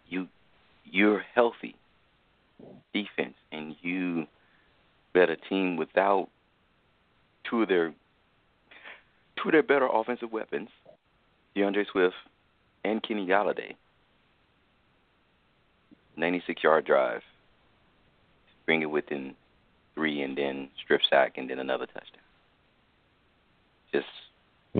You 0.08 0.28
you're 0.90 1.22
healthy 1.34 1.76
defense 2.94 3.34
and 3.52 3.76
you 3.82 4.26
bet 5.12 5.28
a 5.28 5.36
team 5.36 5.76
without 5.76 6.28
two 7.48 7.60
of 7.60 7.68
their 7.68 7.92
two 9.36 9.48
of 9.50 9.52
their 9.52 9.62
better 9.62 9.88
offensive 9.92 10.32
weapons, 10.32 10.70
D'Andre 11.54 11.84
Swift 11.92 12.14
and 12.84 13.02
Kenny 13.02 13.26
Golladay. 13.26 13.74
96 16.16 16.64
yard 16.64 16.86
drive. 16.86 17.20
Bring 18.64 18.80
it 18.80 18.90
within 18.90 19.34
three 19.94 20.22
and 20.22 20.36
then 20.36 20.68
strip 20.82 21.00
sack 21.08 21.34
and 21.36 21.48
then 21.48 21.58
another 21.58 21.86
touchdown. 21.86 22.20
Just 23.92 24.06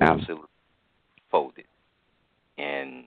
absolutely 0.01 0.49
folded. 1.31 1.65
And 2.59 3.05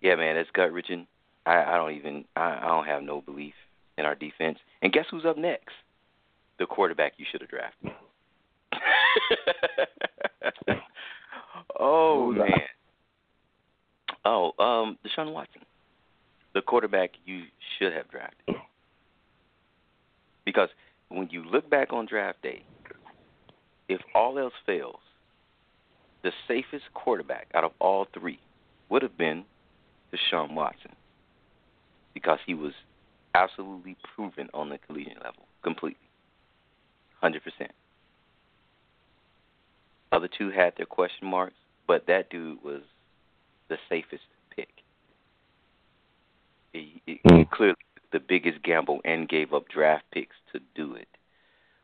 yeah, 0.00 0.14
man, 0.16 0.36
it's 0.36 0.50
gut 0.52 0.72
wrenching. 0.72 1.06
I, 1.46 1.62
I 1.62 1.76
don't 1.76 1.92
even 1.92 2.24
I, 2.36 2.58
I 2.62 2.66
don't 2.68 2.86
have 2.86 3.02
no 3.02 3.20
belief 3.20 3.54
in 3.98 4.04
our 4.04 4.14
defense. 4.14 4.58
And 4.82 4.92
guess 4.92 5.06
who's 5.10 5.24
up 5.24 5.38
next? 5.38 5.74
The 6.58 6.66
quarterback 6.66 7.14
you 7.16 7.24
should 7.30 7.40
have 7.40 7.50
drafted. 7.50 7.90
oh 11.78 12.32
man. 12.32 12.50
Oh, 14.24 14.52
um, 14.58 14.98
Deshaun 15.04 15.32
Watson, 15.32 15.62
the 16.52 16.60
quarterback 16.60 17.10
you 17.24 17.44
should 17.78 17.92
have 17.92 18.10
drafted. 18.10 18.56
Because 20.52 20.70
when 21.10 21.28
you 21.30 21.44
look 21.44 21.70
back 21.70 21.92
on 21.92 22.06
draft 22.06 22.42
day, 22.42 22.64
if 23.88 24.00
all 24.16 24.36
else 24.36 24.52
fails, 24.66 24.98
the 26.24 26.32
safest 26.48 26.86
quarterback 26.92 27.46
out 27.54 27.62
of 27.62 27.70
all 27.78 28.08
three 28.12 28.40
would 28.88 29.02
have 29.02 29.16
been 29.16 29.44
Deshaun 30.12 30.54
Watson. 30.54 30.90
Because 32.14 32.40
he 32.44 32.54
was 32.54 32.72
absolutely 33.32 33.96
proven 34.12 34.48
on 34.52 34.70
the 34.70 34.78
collegiate 34.78 35.22
level, 35.22 35.44
completely. 35.62 36.08
100%. 37.22 37.38
Other 40.10 40.28
two 40.36 40.50
had 40.50 40.72
their 40.76 40.86
question 40.86 41.28
marks, 41.28 41.54
but 41.86 42.08
that 42.08 42.28
dude 42.28 42.58
was 42.64 42.82
the 43.68 43.76
safest 43.88 44.24
pick. 44.56 44.68
He, 46.72 47.00
he 47.06 47.20
Mm. 47.24 47.48
clearly 47.50 47.76
the 48.12 48.20
biggest 48.20 48.62
gamble 48.62 49.00
and 49.04 49.28
gave 49.28 49.52
up 49.52 49.68
draft 49.68 50.04
picks 50.12 50.36
to 50.52 50.60
do 50.74 50.94
it. 50.94 51.08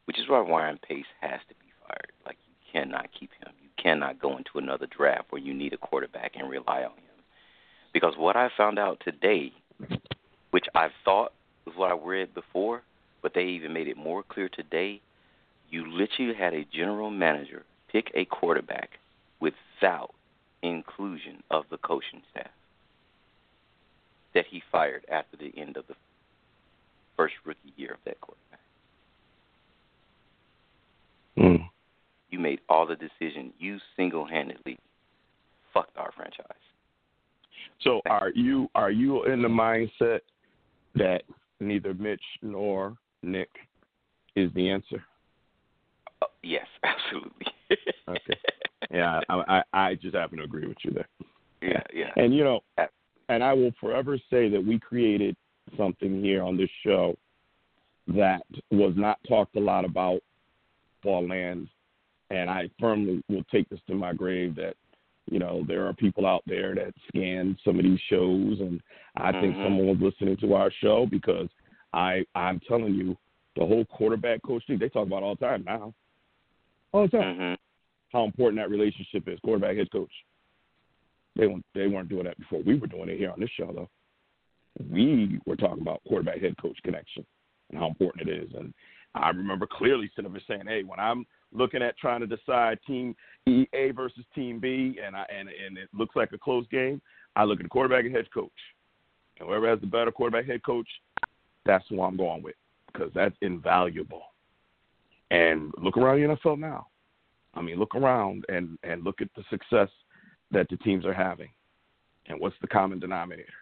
which 0.06 0.18
is 0.18 0.28
why 0.28 0.38
Ryan 0.40 0.78
Pace 0.78 1.04
has 1.20 1.40
to 1.48 1.54
be 1.56 1.72
fired. 1.86 2.12
Like 2.24 2.38
you 2.48 2.54
cannot 2.72 3.08
keep 3.18 3.30
him. 3.40 3.52
You 3.62 3.68
cannot 3.80 4.20
go 4.20 4.36
into 4.36 4.50
another 4.56 4.86
draft 4.86 5.30
where 5.30 5.42
you 5.42 5.52
need 5.52 5.72
a 5.72 5.76
quarterback 5.76 6.32
and 6.36 6.48
rely 6.48 6.82
on 6.84 6.92
him. 6.92 7.16
Because 7.92 8.14
what 8.16 8.36
I 8.36 8.48
found 8.56 8.78
out 8.78 9.00
today, 9.04 9.52
which 10.50 10.66
I 10.74 10.88
thought 11.04 11.32
was 11.64 11.74
what 11.76 11.90
I 11.90 11.96
read 11.96 12.34
before, 12.34 12.82
but 13.22 13.34
they 13.34 13.44
even 13.44 13.72
made 13.72 13.88
it 13.88 13.96
more 13.96 14.22
clear 14.22 14.48
today, 14.48 15.00
you 15.70 15.84
literally 15.90 16.34
had 16.34 16.54
a 16.54 16.64
general 16.72 17.10
manager 17.10 17.64
pick 17.90 18.10
a 18.14 18.24
quarterback 18.26 18.90
without 19.40 20.14
inclusion 20.62 21.42
of 21.50 21.64
the 21.70 21.78
coaching 21.78 22.22
staff 22.30 22.50
that 24.34 24.46
he 24.50 24.62
fired 24.70 25.04
after 25.10 25.36
the 25.36 25.52
end 25.58 25.76
of 25.76 25.86
the 25.88 25.94
first 27.16 27.34
rookie 27.44 27.72
year 27.76 27.92
of 27.92 27.98
that 28.04 28.20
quarterback. 28.20 28.60
Mm. 31.38 31.68
You 32.30 32.38
made 32.38 32.60
all 32.68 32.86
the 32.86 32.96
decision. 32.96 33.52
You 33.58 33.78
single 33.96 34.26
handedly 34.26 34.78
fucked 35.72 35.96
our 35.96 36.12
franchise. 36.12 36.44
So 37.82 38.00
are 38.06 38.30
you 38.34 38.68
are 38.74 38.90
you 38.90 39.24
in 39.24 39.42
the 39.42 39.48
mindset 39.48 40.20
that 40.94 41.22
neither 41.60 41.94
Mitch 41.94 42.22
nor 42.42 42.96
Nick 43.22 43.50
is 44.34 44.50
the 44.54 44.70
answer? 44.70 45.04
Uh, 46.22 46.26
yes, 46.42 46.66
absolutely. 46.82 47.46
Okay. 48.08 48.38
Yeah, 48.90 49.20
I, 49.28 49.62
I 49.72 49.88
I 49.88 49.94
just 49.94 50.14
happen 50.14 50.38
to 50.38 50.44
agree 50.44 50.66
with 50.66 50.78
you 50.82 50.92
there. 50.92 51.08
yeah, 51.60 51.82
yeah. 51.92 52.10
And 52.16 52.34
you 52.34 52.44
know, 52.44 52.60
and 53.28 53.42
I 53.42 53.52
will 53.52 53.72
forever 53.80 54.16
say 54.30 54.48
that 54.48 54.64
we 54.64 54.78
created 54.78 55.36
something 55.76 56.22
here 56.22 56.42
on 56.42 56.56
this 56.56 56.70
show 56.84 57.16
that 58.08 58.42
was 58.70 58.94
not 58.96 59.18
talked 59.28 59.56
a 59.56 59.60
lot 59.60 59.84
about 59.84 60.20
Paul 61.02 61.28
Lands, 61.28 61.68
and 62.30 62.48
I 62.48 62.68
firmly 62.78 63.22
will 63.28 63.44
take 63.50 63.68
this 63.68 63.80
to 63.88 63.94
my 63.94 64.12
grave 64.12 64.54
that 64.56 64.74
you 65.30 65.38
know 65.38 65.64
there 65.66 65.86
are 65.86 65.92
people 65.92 66.26
out 66.26 66.42
there 66.46 66.74
that 66.74 66.94
scan 67.08 67.56
some 67.64 67.78
of 67.78 67.84
these 67.84 68.00
shows, 68.08 68.60
and 68.60 68.80
I 69.16 69.32
think 69.32 69.56
Mhm. 69.56 69.62
someone 69.62 69.86
was 69.88 70.00
listening 70.00 70.36
to 70.38 70.54
our 70.54 70.70
show 70.70 71.06
because 71.06 71.48
I 71.92 72.24
I'm 72.34 72.60
telling 72.60 72.94
you 72.94 73.16
the 73.56 73.66
whole 73.66 73.84
quarterback 73.86 74.42
coach 74.42 74.64
thing 74.66 74.78
they 74.78 74.88
talk 74.88 75.06
about 75.06 75.22
all 75.22 75.34
the 75.34 75.46
time 75.46 75.64
now, 75.64 75.94
all 76.92 77.02
the 77.08 77.18
time 77.18 77.36
hmm 77.36 77.54
how 78.12 78.24
important 78.24 78.56
that 78.56 78.70
relationship 78.70 79.26
is, 79.28 79.38
quarterback 79.40 79.76
head 79.76 79.90
coach. 79.90 80.12
They 81.34 81.46
weren't 81.48 81.66
they 81.74 81.86
weren't 81.88 82.08
doing 82.08 82.24
that 82.24 82.38
before. 82.38 82.62
We 82.62 82.78
were 82.78 82.86
doing 82.86 83.08
it 83.08 83.18
here 83.18 83.30
on 83.30 83.40
this 83.40 83.50
show 83.50 83.72
though. 83.72 83.90
We 84.90 85.40
were 85.46 85.56
talking 85.56 85.82
about 85.82 86.02
quarterback 86.06 86.40
head 86.40 86.56
coach 86.60 86.78
connection 86.84 87.24
and 87.70 87.78
how 87.78 87.88
important 87.88 88.28
it 88.28 88.42
is. 88.42 88.50
And 88.56 88.72
I 89.14 89.30
remember 89.30 89.66
clearly 89.66 90.10
sitting 90.14 90.34
saying, 90.46 90.64
Hey, 90.66 90.82
when 90.82 91.00
I'm 91.00 91.26
looking 91.52 91.82
at 91.82 91.96
trying 91.98 92.20
to 92.20 92.26
decide 92.26 92.78
team 92.86 93.16
E 93.46 93.66
A 93.72 93.90
versus 93.92 94.24
team 94.34 94.60
B 94.60 94.98
and 95.04 95.16
I 95.16 95.24
and, 95.34 95.48
and 95.48 95.78
it 95.78 95.88
looks 95.94 96.16
like 96.16 96.32
a 96.32 96.38
close 96.38 96.66
game, 96.70 97.00
I 97.34 97.44
look 97.44 97.60
at 97.60 97.64
the 97.64 97.68
quarterback 97.68 98.04
and 98.04 98.14
head 98.14 98.26
coach. 98.32 98.50
And 99.38 99.48
whoever 99.48 99.68
has 99.68 99.80
the 99.80 99.86
better 99.86 100.10
quarterback 100.10 100.46
head 100.46 100.62
coach, 100.64 100.88
that's 101.64 101.84
who 101.88 102.02
I'm 102.02 102.16
going 102.16 102.42
with. 102.42 102.54
Because 102.92 103.10
that's 103.14 103.36
invaluable. 103.42 104.22
And 105.30 105.72
look 105.82 105.96
around 105.96 106.20
the 106.20 106.36
NFL 106.36 106.58
now. 106.58 106.86
I 107.54 107.62
mean, 107.62 107.78
look 107.78 107.94
around 107.94 108.44
and 108.48 108.78
and 108.82 109.02
look 109.02 109.20
at 109.20 109.28
the 109.34 109.42
success 109.50 109.88
that 110.50 110.68
the 110.68 110.76
teams 110.78 111.04
are 111.04 111.14
having, 111.14 111.48
and 112.26 112.38
what's 112.38 112.54
the 112.60 112.68
common 112.68 113.00
denominator. 113.00 113.52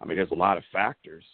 I 0.00 0.04
mean, 0.04 0.16
there's 0.16 0.30
a 0.30 0.34
lot 0.34 0.56
of 0.56 0.64
factors. 0.72 1.24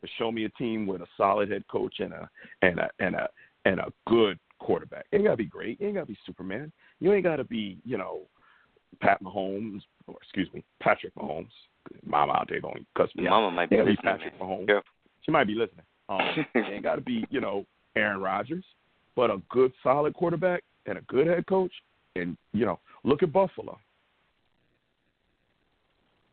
But 0.00 0.10
show 0.18 0.32
me 0.32 0.46
a 0.46 0.48
team 0.50 0.86
with 0.86 1.02
a 1.02 1.06
solid 1.16 1.50
head 1.50 1.64
coach 1.68 1.96
and 1.98 2.12
a 2.12 2.28
and 2.62 2.78
a 2.78 2.88
and 3.00 3.14
a 3.14 3.28
and 3.64 3.80
a 3.80 3.92
good 4.06 4.38
quarterback. 4.58 5.06
It 5.12 5.16
ain't 5.16 5.24
gotta 5.24 5.36
be 5.36 5.44
great. 5.44 5.78
It 5.80 5.86
ain't 5.86 5.94
gotta 5.94 6.06
be 6.06 6.18
Superman. 6.24 6.72
You 7.00 7.12
ain't 7.12 7.24
gotta 7.24 7.44
be, 7.44 7.78
you 7.84 7.98
know, 7.98 8.20
Pat 9.00 9.22
Mahomes 9.22 9.82
or 10.06 10.16
excuse 10.22 10.48
me, 10.54 10.64
Patrick 10.80 11.14
Mahomes. 11.14 11.50
Mama 12.04 12.32
out 12.32 12.46
there 12.48 12.60
going 12.60 12.84
cuss 12.96 13.08
me 13.16 13.26
out. 13.26 13.30
Mama 13.30 13.50
might 13.50 13.70
be 13.70 13.76
Yeah, 13.76 13.84
be. 13.84 13.96
Patrick 13.96 14.38
man. 14.38 14.48
Mahomes. 14.48 14.66
Careful. 14.66 14.92
She 15.22 15.32
might 15.32 15.46
be 15.46 15.54
listening. 15.54 15.84
Um, 16.08 16.20
it 16.54 16.72
ain't 16.72 16.82
got 16.82 16.96
to 16.96 17.00
be, 17.00 17.26
you 17.30 17.40
know, 17.40 17.64
Aaron 17.96 18.20
Rodgers, 18.20 18.64
but 19.16 19.30
a 19.30 19.40
good, 19.48 19.72
solid 19.82 20.14
quarterback 20.14 20.62
and 20.86 20.98
a 20.98 21.02
good 21.02 21.26
head 21.26 21.46
coach. 21.46 21.72
And 22.16 22.36
you 22.52 22.66
know, 22.66 22.78
look 23.04 23.22
at 23.22 23.32
Buffalo. 23.32 23.78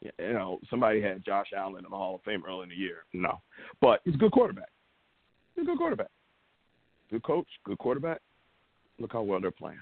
You 0.02 0.34
know, 0.34 0.60
somebody 0.70 1.02
had 1.02 1.26
Josh 1.26 1.48
Allen 1.58 1.84
in 1.86 1.89
the 1.89 1.98
Hall 1.98 2.16
of 2.16 2.22
Fame 2.22 2.43
early 2.48 2.64
in 2.64 2.70
the 2.70 2.76
year. 2.76 3.06
No, 3.14 3.41
but 3.82 4.02
he's 4.06 4.16
a 4.16 4.18
good 4.18 4.32
quarterback. 4.32 4.70
He's 5.56 5.64
a 5.64 5.66
good 5.66 5.78
quarterback. 5.78 6.10
Good 7.10 7.24
coach, 7.24 7.48
good 7.66 7.78
quarterback. 7.80 8.22
Look 9.00 9.14
how 9.14 9.24
well 9.24 9.41
they're 9.41 9.52
playing. 9.52 9.80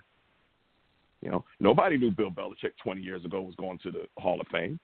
You 1.22 1.32
know, 1.32 1.46
nobody 1.60 1.98
knew 1.98 2.12
Bill 2.12 2.30
Belichick 2.30 2.72
20 2.84 3.02
years 3.02 3.26
ago 3.26 3.42
was 3.42 3.56
going 3.56 3.80
to 3.80 3.92
the 3.92 4.06
Hall 4.18 4.40
of 4.40 4.48
Fame. 4.48 4.80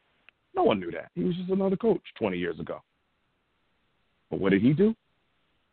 No 0.55 0.63
one 0.63 0.79
knew 0.79 0.91
that. 0.91 1.11
He 1.15 1.23
was 1.23 1.36
just 1.36 1.49
another 1.49 1.77
coach 1.77 2.01
20 2.17 2.38
years 2.38 2.59
ago. 2.59 2.82
But 4.29 4.39
what 4.39 4.51
did 4.51 4.61
he 4.61 4.73
do? 4.73 4.95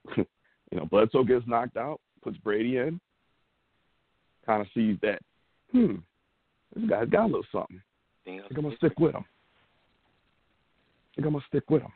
you 0.17 0.27
know, 0.73 0.85
Bledsoe 0.85 1.25
gets 1.25 1.47
knocked 1.47 1.77
out, 1.77 2.01
puts 2.23 2.37
Brady 2.39 2.77
in, 2.77 3.01
kind 4.47 4.61
of 4.61 4.69
sees 4.75 4.97
that, 5.03 5.21
hmm, 5.73 5.97
this 6.75 6.89
guy's 6.89 7.09
got 7.09 7.25
a 7.25 7.27
little 7.27 7.45
something. 7.51 7.81
I 8.27 8.49
think 8.49 8.59
I'm 8.59 8.63
gonna 8.63 8.77
stick 8.77 8.99
with 8.99 9.15
him. 9.15 9.25
I 11.19 11.21
think 11.21 11.27
I'm 11.27 11.33
gonna 11.33 11.45
stick 11.49 11.69
with 11.69 11.83
him. 11.83 11.93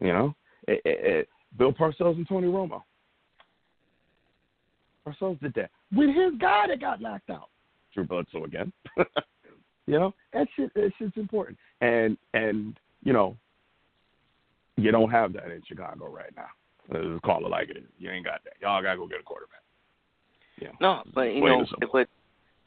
You 0.00 0.12
know, 0.12 0.34
Eh, 0.68 0.76
eh, 0.84 0.90
eh, 0.90 1.22
Bill 1.56 1.72
Parcells 1.72 2.16
and 2.16 2.28
Tony 2.28 2.46
Romo. 2.46 2.82
Parcells 5.06 5.40
did 5.40 5.54
that 5.54 5.70
with 5.92 6.08
his 6.14 6.34
guy 6.38 6.66
that 6.68 6.80
got 6.80 7.00
knocked 7.00 7.30
out. 7.30 7.48
Drew 7.94 8.04
Bledsoe 8.04 8.44
again. 8.44 8.70
you 9.86 9.98
know, 9.98 10.14
that 10.34 10.46
shit, 10.54 10.72
that 10.74 10.92
shit's 10.98 11.16
important. 11.16 11.56
And 11.80 12.18
and 12.34 12.78
you 13.02 13.14
know, 13.14 13.36
you 14.76 14.90
don't 14.90 15.10
have 15.10 15.32
that 15.32 15.50
in 15.50 15.62
Chicago 15.66 16.10
right 16.10 16.32
now. 16.36 16.48
Let's 16.90 17.20
call 17.24 17.46
it 17.46 17.50
like 17.50 17.70
it 17.70 17.78
is. 17.78 17.84
You 17.98 18.10
ain't 18.10 18.26
got 18.26 18.44
that. 18.44 18.54
Y'all 18.60 18.82
gotta 18.82 18.98
go 18.98 19.06
get 19.06 19.20
a 19.20 19.22
quarterback. 19.22 19.62
Yeah. 20.60 20.72
No, 20.80 21.02
but 21.14 21.22
you 21.22 21.40
Plain 21.40 21.60
know, 21.60 21.88
but 21.92 22.08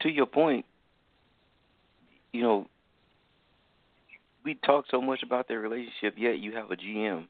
to 0.02 0.10
your 0.10 0.26
point, 0.26 0.66
you 2.34 2.42
know, 2.42 2.68
we 4.44 4.56
talk 4.56 4.86
so 4.90 5.02
much 5.02 5.24
about 5.24 5.48
their 5.48 5.60
relationship, 5.60 6.16
yet 6.18 6.40
you 6.40 6.54
have 6.56 6.72
a 6.72 6.76
GM 6.76 7.26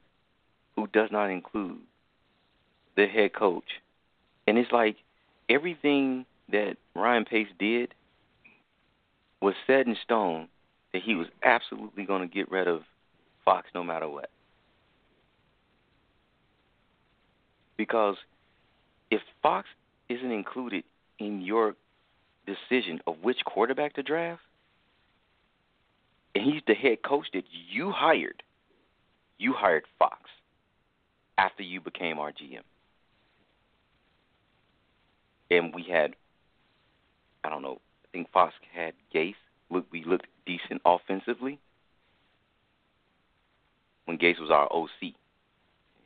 who 0.75 0.87
does 0.87 1.09
not 1.11 1.29
include 1.29 1.79
the 2.95 3.07
head 3.07 3.33
coach, 3.33 3.81
and 4.47 4.57
it's 4.57 4.71
like 4.71 4.97
everything 5.49 6.25
that 6.51 6.77
Ryan 6.95 7.25
Pace 7.25 7.47
did 7.59 7.93
was 9.41 9.55
set 9.65 9.87
in 9.87 9.95
stone 10.03 10.47
that 10.93 11.01
he 11.01 11.15
was 11.15 11.27
absolutely 11.43 12.03
going 12.03 12.21
to 12.21 12.33
get 12.33 12.51
rid 12.51 12.67
of 12.67 12.81
Fox 13.43 13.67
no 13.73 13.83
matter 13.83 14.07
what. 14.07 14.29
Because 17.77 18.17
if 19.09 19.21
Fox 19.41 19.67
isn't 20.09 20.31
included 20.31 20.83
in 21.17 21.41
your 21.41 21.75
decision 22.45 22.99
of 23.07 23.15
which 23.23 23.43
quarterback 23.45 23.93
to 23.93 24.03
draft, 24.03 24.41
and 26.35 26.43
he's 26.43 26.61
the 26.67 26.73
head 26.73 27.01
coach 27.03 27.27
that 27.33 27.43
you 27.49 27.91
hired, 27.91 28.43
you 29.37 29.53
hired 29.53 29.83
Fox 29.99 30.29
after 31.37 31.63
you 31.63 31.81
became 31.81 32.19
our 32.19 32.31
GM. 32.31 32.61
And 35.49 35.73
we 35.75 35.83
had, 35.83 36.15
I 37.43 37.49
don't 37.49 37.61
know, 37.61 37.79
I 38.05 38.07
think 38.11 38.31
Fox 38.31 38.53
had 38.73 38.93
Gase. 39.13 39.35
Look, 39.69 39.85
we 39.91 40.03
looked 40.03 40.27
decent 40.45 40.81
offensively 40.85 41.59
when 44.05 44.17
Gase 44.17 44.39
was 44.39 44.51
our 44.51 44.71
OC. 44.71 45.13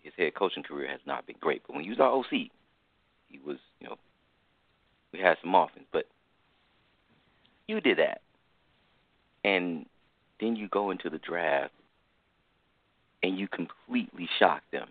His 0.01 0.13
head 0.17 0.36
coaching 0.36 0.63
career 0.63 0.88
has 0.89 0.99
not 1.05 1.26
been 1.26 1.38
great, 1.39 1.63
but 1.65 1.76
when 1.76 1.84
he 1.84 1.89
was 1.89 1.99
our 1.99 2.11
OC, 2.11 2.49
he 3.28 3.39
was, 3.45 3.57
you 3.80 3.88
know, 3.88 3.97
we 5.11 5.19
had 5.19 5.38
some 5.41 5.53
offense. 5.55 5.86
But 5.91 6.05
you 7.67 7.82
did 7.82 7.97
that, 7.97 8.21
and 9.43 9.86
then 10.45 10.55
you 10.55 10.67
go 10.67 10.91
into 10.91 11.09
the 11.09 11.17
draft 11.17 11.73
and 13.23 13.37
you 13.37 13.47
completely 13.47 14.29
shock 14.37 14.61
them 14.71 14.87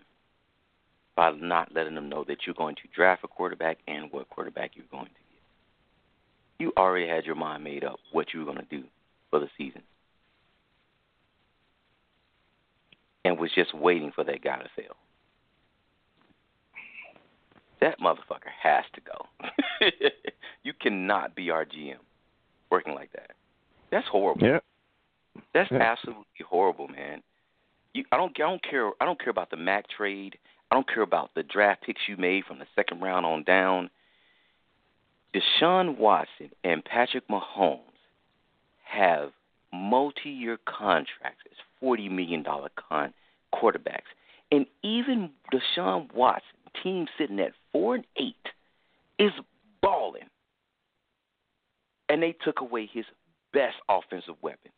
by 1.15 1.31
not 1.31 1.73
letting 1.73 1.95
them 1.95 2.09
know 2.09 2.25
that 2.27 2.39
you're 2.45 2.55
going 2.55 2.75
to 2.75 2.81
draft 2.93 3.23
a 3.23 3.27
quarterback 3.27 3.77
and 3.87 4.11
what 4.11 4.29
quarterback 4.29 4.71
you're 4.75 4.85
going 4.91 5.05
to 5.05 5.09
get. 5.09 6.65
You 6.65 6.73
already 6.77 7.07
had 7.07 7.25
your 7.25 7.35
mind 7.35 7.63
made 7.63 7.85
up 7.85 7.99
what 8.11 8.33
you 8.33 8.39
were 8.39 8.45
going 8.45 8.57
to 8.57 8.77
do 8.77 8.83
for 9.29 9.39
the 9.39 9.47
season. 9.57 9.81
And 13.23 13.39
was 13.39 13.51
just 13.55 13.73
waiting 13.73 14.11
for 14.13 14.23
that 14.25 14.43
guy 14.43 14.57
to 14.57 14.69
fail. 14.75 14.95
That 17.81 17.99
motherfucker 17.99 18.51
has 18.61 18.83
to 18.93 19.01
go. 19.01 19.89
you 20.63 20.73
cannot 20.79 21.35
be 21.35 21.49
our 21.49 21.65
GM 21.65 21.95
working 22.69 22.93
like 22.93 23.11
that. 23.13 23.31
That's 23.91 24.07
horrible. 24.07 24.45
That's 25.53 25.71
absolutely 25.71 26.25
horrible, 26.47 26.87
man. 26.87 27.21
You, 27.93 28.03
I 28.11 28.17
don't, 28.17 28.31
I 28.35 28.49
don't 28.49 28.63
care. 28.63 28.91
I 28.99 29.05
don't 29.05 29.19
care 29.19 29.29
about 29.29 29.49
the 29.49 29.57
Mack 29.57 29.85
trade. 29.89 30.37
I 30.71 30.75
don't 30.75 30.87
care 30.87 31.03
about 31.03 31.31
the 31.35 31.43
draft 31.43 31.83
picks 31.83 32.01
you 32.07 32.17
made 32.17 32.45
from 32.45 32.59
the 32.59 32.65
second 32.75 33.01
round 33.01 33.25
on 33.25 33.43
down. 33.43 33.89
Deshaun 35.33 35.97
Watson 35.97 36.49
and 36.63 36.83
Patrick 36.83 37.27
Mahomes 37.27 37.79
have 38.83 39.31
multi-year 39.73 40.57
contracts 40.65 41.43
as 41.51 41.57
forty 41.79 42.09
million 42.09 42.43
dollar 42.43 42.69
con 42.75 43.13
quarterbacks, 43.53 44.11
and 44.51 44.65
even 44.83 45.29
Deshaun 45.53 46.13
Watson, 46.13 46.43
team 46.81 47.07
sitting 47.17 47.39
at 47.39 47.51
four 47.71 47.95
and 47.95 48.05
eight, 48.17 48.35
is 49.19 49.31
balling, 49.81 50.29
and 52.09 52.21
they 52.23 52.35
took 52.43 52.61
away 52.61 52.89
his 52.91 53.05
best 53.53 53.75
offensive 53.89 54.35
weapon, 54.41 54.71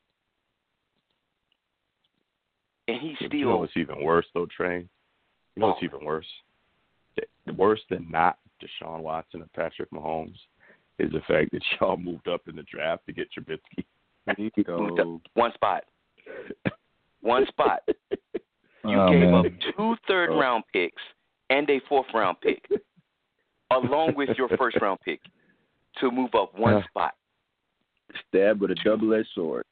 and 2.88 3.02
he 3.02 3.16
still. 3.16 3.34
You 3.34 3.46
know 3.46 3.58
what's 3.58 3.78
even 3.78 4.04
worse 4.04 4.26
though, 4.34 4.48
Train? 4.56 4.88
You 5.56 5.62
know 5.62 5.68
what's 5.70 5.84
even 5.84 6.04
worse? 6.06 6.26
Worse 7.56 7.82
than 7.90 8.08
not 8.10 8.38
Deshaun 8.62 9.00
Watson 9.00 9.42
and 9.42 9.52
Patrick 9.54 9.90
Mahomes 9.92 10.36
is 11.00 11.12
the 11.12 11.22
fact 11.28 11.52
that 11.52 11.62
y'all 11.80 11.98
moved 11.98 12.28
up 12.28 12.42
in 12.48 12.56
the 12.56 12.64
draft 12.64 13.06
to 13.06 13.14
get 13.14 13.28
Trubisky. 13.32 13.86
Moved 14.68 15.00
up 15.00 15.22
one 15.36 15.54
spot. 15.54 15.84
One 17.22 17.46
spot. 17.48 17.82
You 18.86 19.02
Oh, 19.02 19.10
gave 19.12 19.22
man. 19.24 19.34
up 19.34 19.46
two 19.76 19.96
third 20.08 20.30
round 20.30 20.64
picks 20.72 21.02
and 21.50 21.70
a 21.70 21.82
fourth 21.90 22.06
round 22.14 22.40
pick, 22.40 22.66
along 23.72 24.14
with 24.16 24.30
your 24.38 24.48
first 24.58 24.78
round 24.80 25.00
pick, 25.04 25.20
to 26.00 26.10
move 26.10 26.30
up 26.36 26.58
one 26.58 26.76
Yeah. 26.76 26.84
spot. 26.88 27.16
Stabbed 28.30 28.62
with 28.62 28.72
a 28.72 28.76
double-edged 28.76 29.28
sword. 29.34 29.66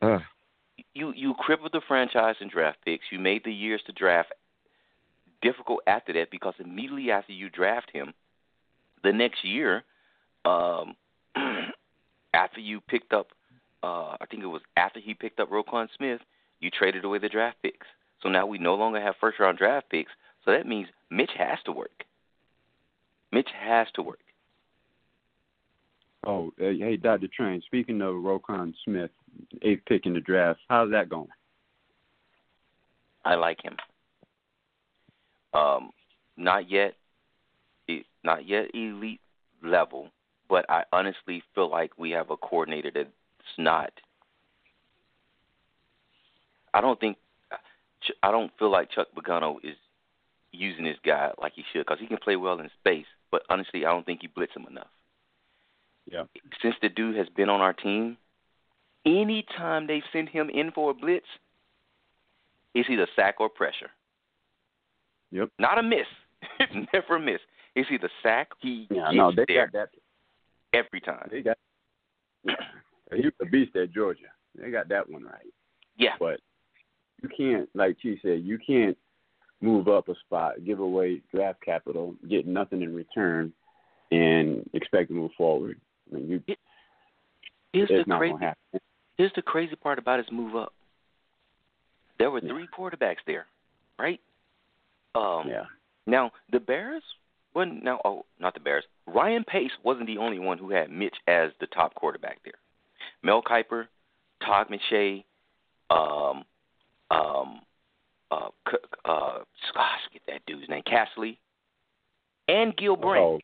Uh, 0.00 0.20
You 0.98 1.12
you 1.14 1.34
crippled 1.34 1.70
the 1.72 1.80
franchise 1.86 2.34
in 2.40 2.48
draft 2.48 2.78
picks. 2.84 3.04
You 3.12 3.20
made 3.20 3.44
the 3.44 3.52
years 3.52 3.80
to 3.86 3.92
draft 3.92 4.32
difficult 5.40 5.80
after 5.86 6.12
that 6.14 6.32
because 6.32 6.54
immediately 6.58 7.12
after 7.12 7.32
you 7.32 7.48
draft 7.48 7.88
him, 7.92 8.12
the 9.04 9.12
next 9.12 9.44
year, 9.44 9.84
um, 10.44 10.96
after 12.34 12.58
you 12.58 12.80
picked 12.80 13.12
up, 13.12 13.28
uh, 13.84 14.16
I 14.20 14.26
think 14.28 14.42
it 14.42 14.48
was 14.48 14.62
after 14.76 14.98
he 14.98 15.14
picked 15.14 15.38
up 15.38 15.50
Roquan 15.50 15.86
Smith, 15.96 16.20
you 16.58 16.68
traded 16.68 17.04
away 17.04 17.18
the 17.18 17.28
draft 17.28 17.58
picks. 17.62 17.86
So 18.20 18.28
now 18.28 18.46
we 18.46 18.58
no 18.58 18.74
longer 18.74 19.00
have 19.00 19.14
first 19.20 19.38
round 19.38 19.56
draft 19.56 19.90
picks. 19.90 20.10
So 20.44 20.50
that 20.50 20.66
means 20.66 20.88
Mitch 21.12 21.30
has 21.38 21.58
to 21.66 21.70
work. 21.70 22.04
Mitch 23.30 23.50
has 23.56 23.86
to 23.94 24.02
work. 24.02 24.18
Oh, 26.26 26.52
hey, 26.58 26.96
Dr. 26.96 27.28
Train, 27.28 27.62
speaking 27.66 28.02
of 28.02 28.14
Roquan 28.14 28.74
Smith, 28.84 29.10
eighth 29.62 29.84
pick 29.86 30.06
in 30.06 30.14
the 30.14 30.20
draft, 30.20 30.60
how's 30.68 30.90
that 30.90 31.08
going? 31.08 31.28
I 33.24 33.34
like 33.34 33.62
him. 33.62 33.76
Um, 35.52 35.90
not 36.36 36.70
yet, 36.70 36.94
not 38.24 38.46
yet 38.46 38.74
elite 38.74 39.20
level, 39.62 40.10
but 40.48 40.68
I 40.70 40.84
honestly 40.92 41.42
feel 41.54 41.70
like 41.70 41.98
we 41.98 42.10
have 42.12 42.30
a 42.30 42.36
coordinator 42.36 42.90
that's 42.94 43.08
not. 43.56 43.92
I 46.72 46.80
don't 46.80 46.98
think, 47.00 47.16
Ch- 48.02 48.12
I 48.22 48.30
don't 48.30 48.52
feel 48.58 48.70
like 48.70 48.90
Chuck 48.90 49.08
Pagano 49.16 49.56
is 49.62 49.76
using 50.52 50.84
this 50.84 50.98
guy 51.04 51.32
like 51.40 51.52
he 51.54 51.64
should 51.72 51.80
because 51.80 51.98
he 52.00 52.06
can 52.06 52.18
play 52.18 52.36
well 52.36 52.60
in 52.60 52.70
space, 52.80 53.06
but 53.30 53.42
honestly, 53.48 53.84
I 53.84 53.90
don't 53.90 54.06
think 54.06 54.20
he 54.22 54.28
blitz 54.28 54.54
him 54.54 54.66
enough. 54.70 54.88
Yeah. 56.10 56.24
Since 56.62 56.76
the 56.80 56.88
dude 56.88 57.16
has 57.16 57.28
been 57.28 57.48
on 57.48 57.60
our 57.60 57.72
team, 57.72 58.16
anytime 59.06 59.86
they 59.86 60.02
send 60.12 60.28
him 60.28 60.50
in 60.50 60.70
for 60.72 60.90
a 60.90 60.94
blitz, 60.94 61.26
it's 62.74 62.88
either 62.90 63.06
sack 63.16 63.36
or 63.40 63.48
pressure. 63.48 63.90
Yep. 65.30 65.50
Not 65.58 65.78
a 65.78 65.82
miss. 65.82 66.06
Never 66.92 67.16
a 67.16 67.20
miss. 67.20 67.40
It's 67.74 67.90
either 67.90 68.10
sack. 68.22 68.50
He 68.60 68.86
Yeah, 68.90 69.04
gets 69.06 69.16
no, 69.16 69.32
they 69.34 69.44
there 69.46 69.66
got 69.68 69.72
that. 69.72 69.88
every 70.78 71.00
time. 71.00 71.28
They 71.30 71.42
got. 71.42 71.56
Yeah. 72.44 72.54
He 73.16 73.22
was 73.22 73.32
a 73.40 73.46
beast 73.46 73.74
at 73.74 73.90
Georgia. 73.90 74.26
They 74.54 74.70
got 74.70 74.90
that 74.90 75.08
one 75.08 75.24
right. 75.24 75.46
Yeah. 75.96 76.10
But 76.20 76.40
you 77.22 77.30
can't, 77.34 77.66
like 77.74 77.96
she 78.02 78.18
said, 78.20 78.42
you 78.44 78.58
can't 78.58 78.98
move 79.62 79.88
up 79.88 80.10
a 80.10 80.14
spot, 80.26 80.62
give 80.66 80.80
away 80.80 81.22
draft 81.34 81.58
capital, 81.64 82.14
get 82.28 82.46
nothing 82.46 82.82
in 82.82 82.94
return, 82.94 83.50
and 84.10 84.68
expect 84.74 85.08
to 85.08 85.14
move 85.14 85.30
forward. 85.38 85.80
I 86.12 86.16
mean, 86.16 86.28
you, 86.46 86.54
it's 87.72 87.88
the 87.90 88.04
not 88.06 88.18
crazy. 88.18 88.32
gonna 88.34 88.44
happen. 88.44 88.80
Here's 89.18 89.32
the 89.34 89.42
crazy 89.42 89.74
part 89.76 89.98
about 89.98 90.20
his 90.20 90.30
move 90.30 90.54
up. 90.56 90.72
There 92.18 92.30
were 92.30 92.38
Yeah. 92.40 92.50
three 92.50 92.66
quarterbacks 92.68 93.22
there, 93.26 93.46
right? 93.98 94.20
Um, 95.14 95.48
Yeah. 95.48 95.66
Now 96.06 96.32
the 96.48 96.60
Bears 96.60 97.02
wasn't 97.52 97.82
now. 97.82 98.00
Oh, 98.04 98.24
not 98.38 98.54
the 98.54 98.60
Bears. 98.60 98.86
Ryan 99.06 99.44
Pace 99.44 99.72
wasn't 99.82 100.06
the 100.06 100.18
only 100.18 100.38
one 100.38 100.56
who 100.58 100.70
had 100.70 100.90
Mitch 100.90 101.16
as 101.26 101.52
the 101.58 101.66
top 101.66 101.94
quarterback 101.94 102.42
there. 102.44 102.58
Mel 103.22 103.42
Kiper, 103.42 103.88
Todd 104.40 104.68
McShay, 104.68 105.24
um, 105.90 106.44
um, 107.10 107.64
uh, 108.30 108.50
uh, 109.04 109.44
gosh, 109.74 110.08
get 110.12 110.24
that 110.26 110.46
dude's 110.46 110.68
name, 110.68 110.82
Castley, 110.82 111.40
and 112.46 112.76
Gil 112.76 112.96
Brandt, 112.96 113.24
Oh, 113.24 113.40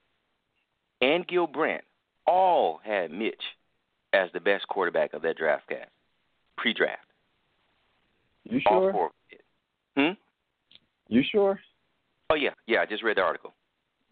and 1.01 1.27
Gil 1.27 1.47
Brandt, 1.47 1.85
all 2.27 2.79
had 2.79 3.11
Mitch 3.11 3.43
as 4.15 4.31
the 4.33 4.41
best 4.41 4.67
quarterback 4.69 5.13
of 5.13 5.23
that 5.23 5.37
draft 5.37 5.67
class, 5.67 5.89
pre-draft. 6.57 7.05
you 8.45 8.61
All 8.67 8.81
sure? 8.81 8.93
four. 8.93 9.11
Hmm. 9.97 10.13
You 11.09 11.23
sure? 11.31 11.59
Oh 12.31 12.35
yeah, 12.37 12.51
yeah. 12.67 12.81
I 12.81 12.87
just 12.87 13.03
read 13.03 13.17
the 13.19 13.23
article. 13.23 13.53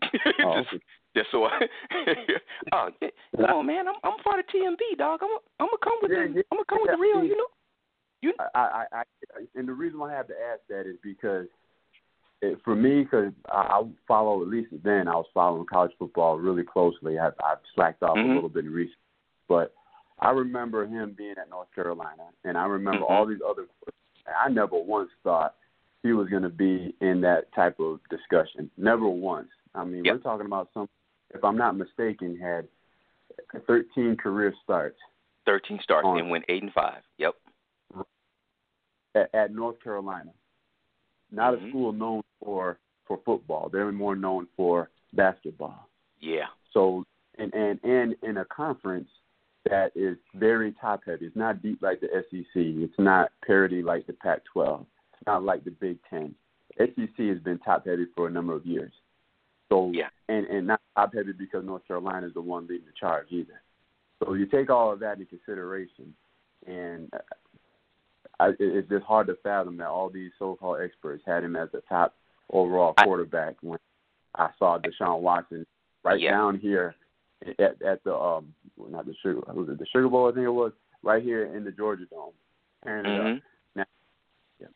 Oh, 0.44 0.62
just, 0.70 0.82
just 1.16 1.30
so 1.30 1.44
I. 1.44 1.60
oh, 2.72 2.88
come 3.36 3.44
on, 3.46 3.66
man. 3.66 3.88
I'm 3.88 3.94
I'm 4.04 4.18
part 4.22 4.40
of 4.40 4.46
TMV, 4.46 4.98
dog. 4.98 5.20
I'm 5.22 5.30
I'm 5.60 5.66
gonna 5.68 5.78
come 5.82 5.98
with 6.02 6.10
Yeah, 6.12 6.26
the 6.26 6.34
yeah, 6.34 6.42
I'm 6.50 6.58
gonna 6.58 6.64
come 6.68 6.78
with 6.82 6.90
the 6.90 6.98
real. 6.98 7.24
You 7.24 7.36
know. 7.36 7.46
You. 8.20 8.32
I, 8.54 8.58
I, 8.58 8.84
I, 8.98 9.02
and 9.56 9.66
the 9.66 9.72
reason 9.72 9.98
why 9.98 10.12
I 10.12 10.16
have 10.16 10.28
to 10.28 10.34
ask 10.34 10.60
that 10.68 10.86
is 10.88 10.96
because 11.02 11.46
it, 12.40 12.58
for 12.64 12.76
me, 12.76 13.02
because 13.02 13.32
I, 13.50 13.80
I 13.80 13.82
follow 14.06 14.42
at 14.42 14.48
least 14.48 14.70
then 14.84 15.08
I 15.08 15.14
was 15.16 15.26
following 15.34 15.66
college 15.66 15.92
football 15.98 16.38
really 16.38 16.62
closely. 16.62 17.18
I, 17.18 17.28
I've 17.28 17.58
slacked 17.74 18.02
off 18.02 18.16
Mhm. 18.16 18.30
a 18.30 18.34
little 18.34 18.48
bit 18.48 18.64
recently, 18.64 18.94
but 19.48 19.74
I 20.22 20.30
remember 20.30 20.86
him 20.86 21.14
being 21.18 21.34
at 21.36 21.50
North 21.50 21.68
Carolina, 21.74 22.28
and 22.44 22.56
I 22.56 22.66
remember 22.66 23.00
Mhm. 23.04 23.10
all 23.10 23.26
these 23.26 23.42
other. 23.42 23.66
I 24.26 24.48
never 24.48 24.78
once 24.78 25.10
thought 25.24 25.56
he 26.02 26.12
was 26.12 26.28
going 26.28 26.44
to 26.44 26.48
be 26.48 26.94
in 27.00 27.20
that 27.22 27.50
type 27.52 27.78
of 27.80 28.00
discussion. 28.08 28.70
Never 28.76 29.08
once. 29.08 29.50
I 29.74 29.84
mean, 29.84 30.04
Yep. 30.04 30.14
we're 30.16 30.20
talking 30.22 30.46
about 30.46 30.72
some. 30.72 30.88
If 31.30 31.42
I'm 31.44 31.56
not 31.56 31.76
mistaken, 31.76 32.36
had 32.38 32.68
13 33.66 34.16
career 34.16 34.52
starts. 34.62 34.98
Thirteen 35.44 35.80
starts 35.80 36.06
On. 36.06 36.18
and 36.18 36.30
went 36.30 36.44
eight 36.48 36.62
and 36.62 36.72
five. 36.72 37.04
Yep. 37.18 37.34
at, 39.14 39.34
at 39.34 39.50
North 39.52 39.78
Carolina. 39.80 40.32
Not 41.30 41.54
Mhm. 41.54 41.66
a 41.66 41.68
school 41.70 41.92
known 41.92 42.22
for 42.38 42.78
for 43.04 43.18
football. 43.18 43.68
They're 43.68 43.90
more 43.92 44.14
known 44.16 44.46
for 44.56 44.88
basketball. 45.12 45.88
Yeah. 46.20 46.48
So 46.70 47.04
and 47.38 47.52
and 47.54 47.82
and 47.84 48.14
in 48.22 48.36
a 48.38 48.44
conference 48.44 49.10
that 49.68 49.92
is 49.94 50.16
very 50.34 50.72
top 50.80 51.02
heavy. 51.06 51.26
It's 51.26 51.36
not 51.36 51.62
deep 51.62 51.80
like 51.82 52.00
the 52.00 52.08
SEC. 52.30 52.44
It's 52.54 52.98
not 52.98 53.30
parity 53.46 53.82
like 53.82 54.06
the 54.06 54.12
Pac-12. 54.14 54.80
It's 54.80 55.26
not 55.26 55.44
like 55.44 55.64
the 55.64 55.70
Big 55.70 55.98
Ten. 56.08 56.34
SEC 56.78 57.26
has 57.28 57.38
been 57.38 57.58
top 57.58 57.86
heavy 57.86 58.06
for 58.16 58.26
a 58.26 58.30
number 58.30 58.54
of 58.54 58.66
years. 58.66 58.92
So 59.70 59.90
Yeah. 59.92 60.08
and 60.28 60.46
and 60.46 60.66
not 60.66 60.80
top 60.96 61.14
heavy 61.14 61.32
because 61.32 61.64
North 61.64 61.86
Carolina 61.86 62.26
is 62.26 62.34
the 62.34 62.40
one 62.42 62.66
leading 62.66 62.86
the 62.86 62.92
charge 62.92 63.26
either. 63.30 63.62
So 64.22 64.34
you 64.34 64.46
take 64.46 64.70
all 64.70 64.92
of 64.92 65.00
that 65.00 65.14
into 65.18 65.26
consideration, 65.26 66.14
and 66.66 67.12
uh, 67.12 67.18
I, 68.40 68.50
it's 68.58 68.88
just 68.88 69.04
hard 69.04 69.26
to 69.28 69.36
fathom 69.42 69.76
that 69.78 69.88
all 69.88 70.08
these 70.10 70.30
so-called 70.38 70.80
experts 70.80 71.22
had 71.26 71.44
him 71.44 71.56
as 71.56 71.68
the 71.72 71.82
top 71.88 72.14
overall 72.52 72.94
I- 72.96 73.04
quarterback 73.04 73.56
when 73.62 73.78
I 74.34 74.50
saw 74.58 74.78
Deshaun 74.78 75.20
Watson 75.20 75.66
right 76.04 76.20
Yeah. 76.20 76.32
down 76.32 76.58
here 76.58 76.94
at 77.58 77.82
at 77.82 78.04
the 78.04 78.14
um 78.14 78.52
not 78.90 79.06
the 79.06 79.14
sugar 79.22 79.40
was 79.52 79.68
it 79.68 79.78
the 79.78 79.86
Sugar 79.92 80.08
Bowl 80.08 80.28
I 80.28 80.32
think 80.32 80.44
it 80.46 80.50
was 80.50 80.72
right 81.02 81.22
here 81.22 81.54
in 81.56 81.64
the 81.64 81.72
Georgia 81.72 82.04
Dome. 82.10 82.32
tearing 82.84 83.06
it 83.06 83.20
up. 83.20 83.26
Mhm. 83.26 83.42
Now- 83.76 83.84
yeah. 84.60 84.66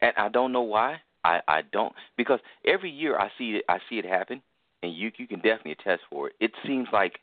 And 0.00 0.12
I 0.16 0.28
don't 0.28 0.52
know 0.52 0.62
why. 0.62 1.00
I 1.24 1.40
I 1.48 1.62
don't 1.72 1.92
because 2.16 2.40
every 2.64 2.90
year 2.90 3.18
I 3.18 3.30
see 3.38 3.56
it 3.56 3.64
I 3.68 3.78
see 3.88 3.98
it 3.98 4.04
happen, 4.04 4.42
and 4.82 4.94
you 4.94 5.10
you 5.16 5.26
can 5.26 5.40
definitely 5.40 5.72
attest 5.72 6.02
for 6.10 6.28
it. 6.28 6.36
It 6.40 6.52
seems 6.66 6.88
like 6.92 7.20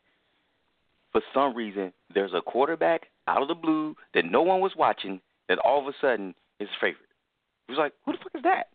for 1.12 1.22
some 1.32 1.54
reason 1.54 1.92
there's 2.12 2.34
a 2.34 2.42
quarterback 2.42 3.06
out 3.26 3.40
of 3.42 3.48
the 3.48 3.54
blue 3.54 3.96
that 4.12 4.24
no 4.24 4.42
one 4.42 4.60
was 4.60 4.72
watching 4.76 5.20
that 5.48 5.58
all 5.58 5.80
of 5.80 5.86
a 5.86 5.94
sudden 6.00 6.34
is 6.60 6.68
favorite. 6.80 7.08
It 7.68 7.72
was 7.72 7.78
like, 7.78 7.92
who 8.04 8.12
the 8.12 8.18
fuck 8.18 8.34
is 8.34 8.42
that? 8.42 8.68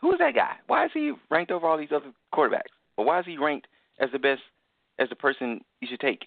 Who 0.00 0.12
is 0.12 0.18
that 0.18 0.34
guy? 0.34 0.56
Why 0.66 0.84
is 0.84 0.90
he 0.92 1.12
ranked 1.30 1.50
over 1.50 1.66
all 1.66 1.78
these 1.78 1.92
other 1.92 2.12
quarterbacks? 2.34 2.72
Or 2.96 3.04
why 3.06 3.20
is 3.20 3.26
he 3.26 3.38
ranked 3.38 3.66
as 3.98 4.10
the 4.12 4.18
best 4.18 4.42
as 4.98 5.08
the 5.08 5.16
person 5.16 5.64
you 5.80 5.88
should 5.90 6.00
take 6.00 6.20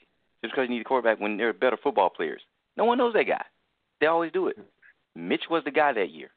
just 0.44 0.54
because 0.54 0.68
you 0.70 0.76
need 0.76 0.82
a 0.82 0.84
quarterback 0.84 1.20
when 1.20 1.38
there 1.38 1.50
are 1.50 1.54
better 1.54 1.78
football 1.82 2.10
players? 2.10 2.42
No 2.76 2.86
one 2.86 2.98
knows 2.98 3.14
that 3.14 3.24
guy. 3.28 3.44
They 4.00 4.08
always 4.08 4.32
do 4.32 4.48
it. 4.48 4.58
Mitch 5.16 5.44
was 5.50 5.64
the 5.64 5.72
guy 5.72 5.94
that 5.94 6.12
year. 6.12 6.30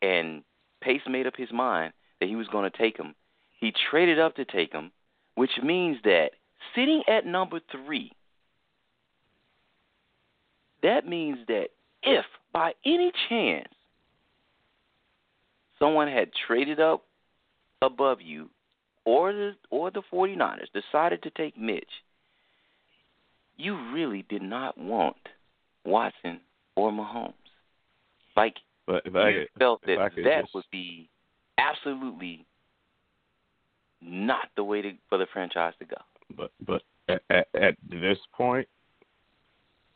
and 0.00 0.42
Pace 0.80 1.02
made 1.08 1.26
up 1.26 1.34
his 1.36 1.52
mind 1.52 1.92
that 2.20 2.28
he 2.28 2.36
was 2.36 2.46
going 2.48 2.70
to 2.70 2.78
take 2.78 2.96
him. 2.96 3.14
He 3.58 3.72
traded 3.90 4.18
up 4.18 4.36
to 4.36 4.44
take 4.44 4.72
him, 4.72 4.92
which 5.34 5.50
means 5.62 5.98
that 6.04 6.30
sitting 6.74 7.02
at 7.08 7.26
number 7.26 7.60
three, 7.72 8.12
that 10.82 11.06
means 11.06 11.38
that 11.48 11.68
if 12.02 12.24
by 12.52 12.72
any 12.86 13.12
chance 13.28 13.68
someone 15.78 16.08
had 16.08 16.30
traded 16.46 16.80
up 16.80 17.04
above 17.82 18.20
you 18.20 18.48
or 19.08 19.32
the 19.32 19.52
or 19.70 19.90
the 19.90 20.02
49ers 20.12 20.66
decided 20.74 21.22
to 21.22 21.30
take 21.30 21.56
Mitch, 21.56 21.94
you 23.56 23.74
really 23.92 24.26
did 24.28 24.42
not 24.42 24.76
want 24.76 25.16
Watson 25.86 26.40
or 26.76 26.92
Mahomes. 26.92 27.32
Like 28.36 28.56
But 28.86 29.02
if 29.06 29.14
you 29.14 29.20
I 29.20 29.32
could, 29.32 29.48
felt 29.58 29.80
if 29.84 29.98
I 29.98 30.08
that 30.10 30.22
that 30.24 30.40
just- 30.42 30.54
would 30.54 30.64
be 30.70 31.08
absolutely 31.56 32.44
not 34.02 34.48
the 34.56 34.62
way 34.64 34.82
to, 34.82 34.92
for 35.08 35.16
the 35.18 35.26
franchise 35.32 35.72
to 35.78 35.86
go. 35.86 35.96
but 36.36 36.50
but 36.66 36.82
at, 37.08 37.22
at, 37.30 37.48
at 37.54 37.76
this 37.88 38.18
point, 38.36 38.68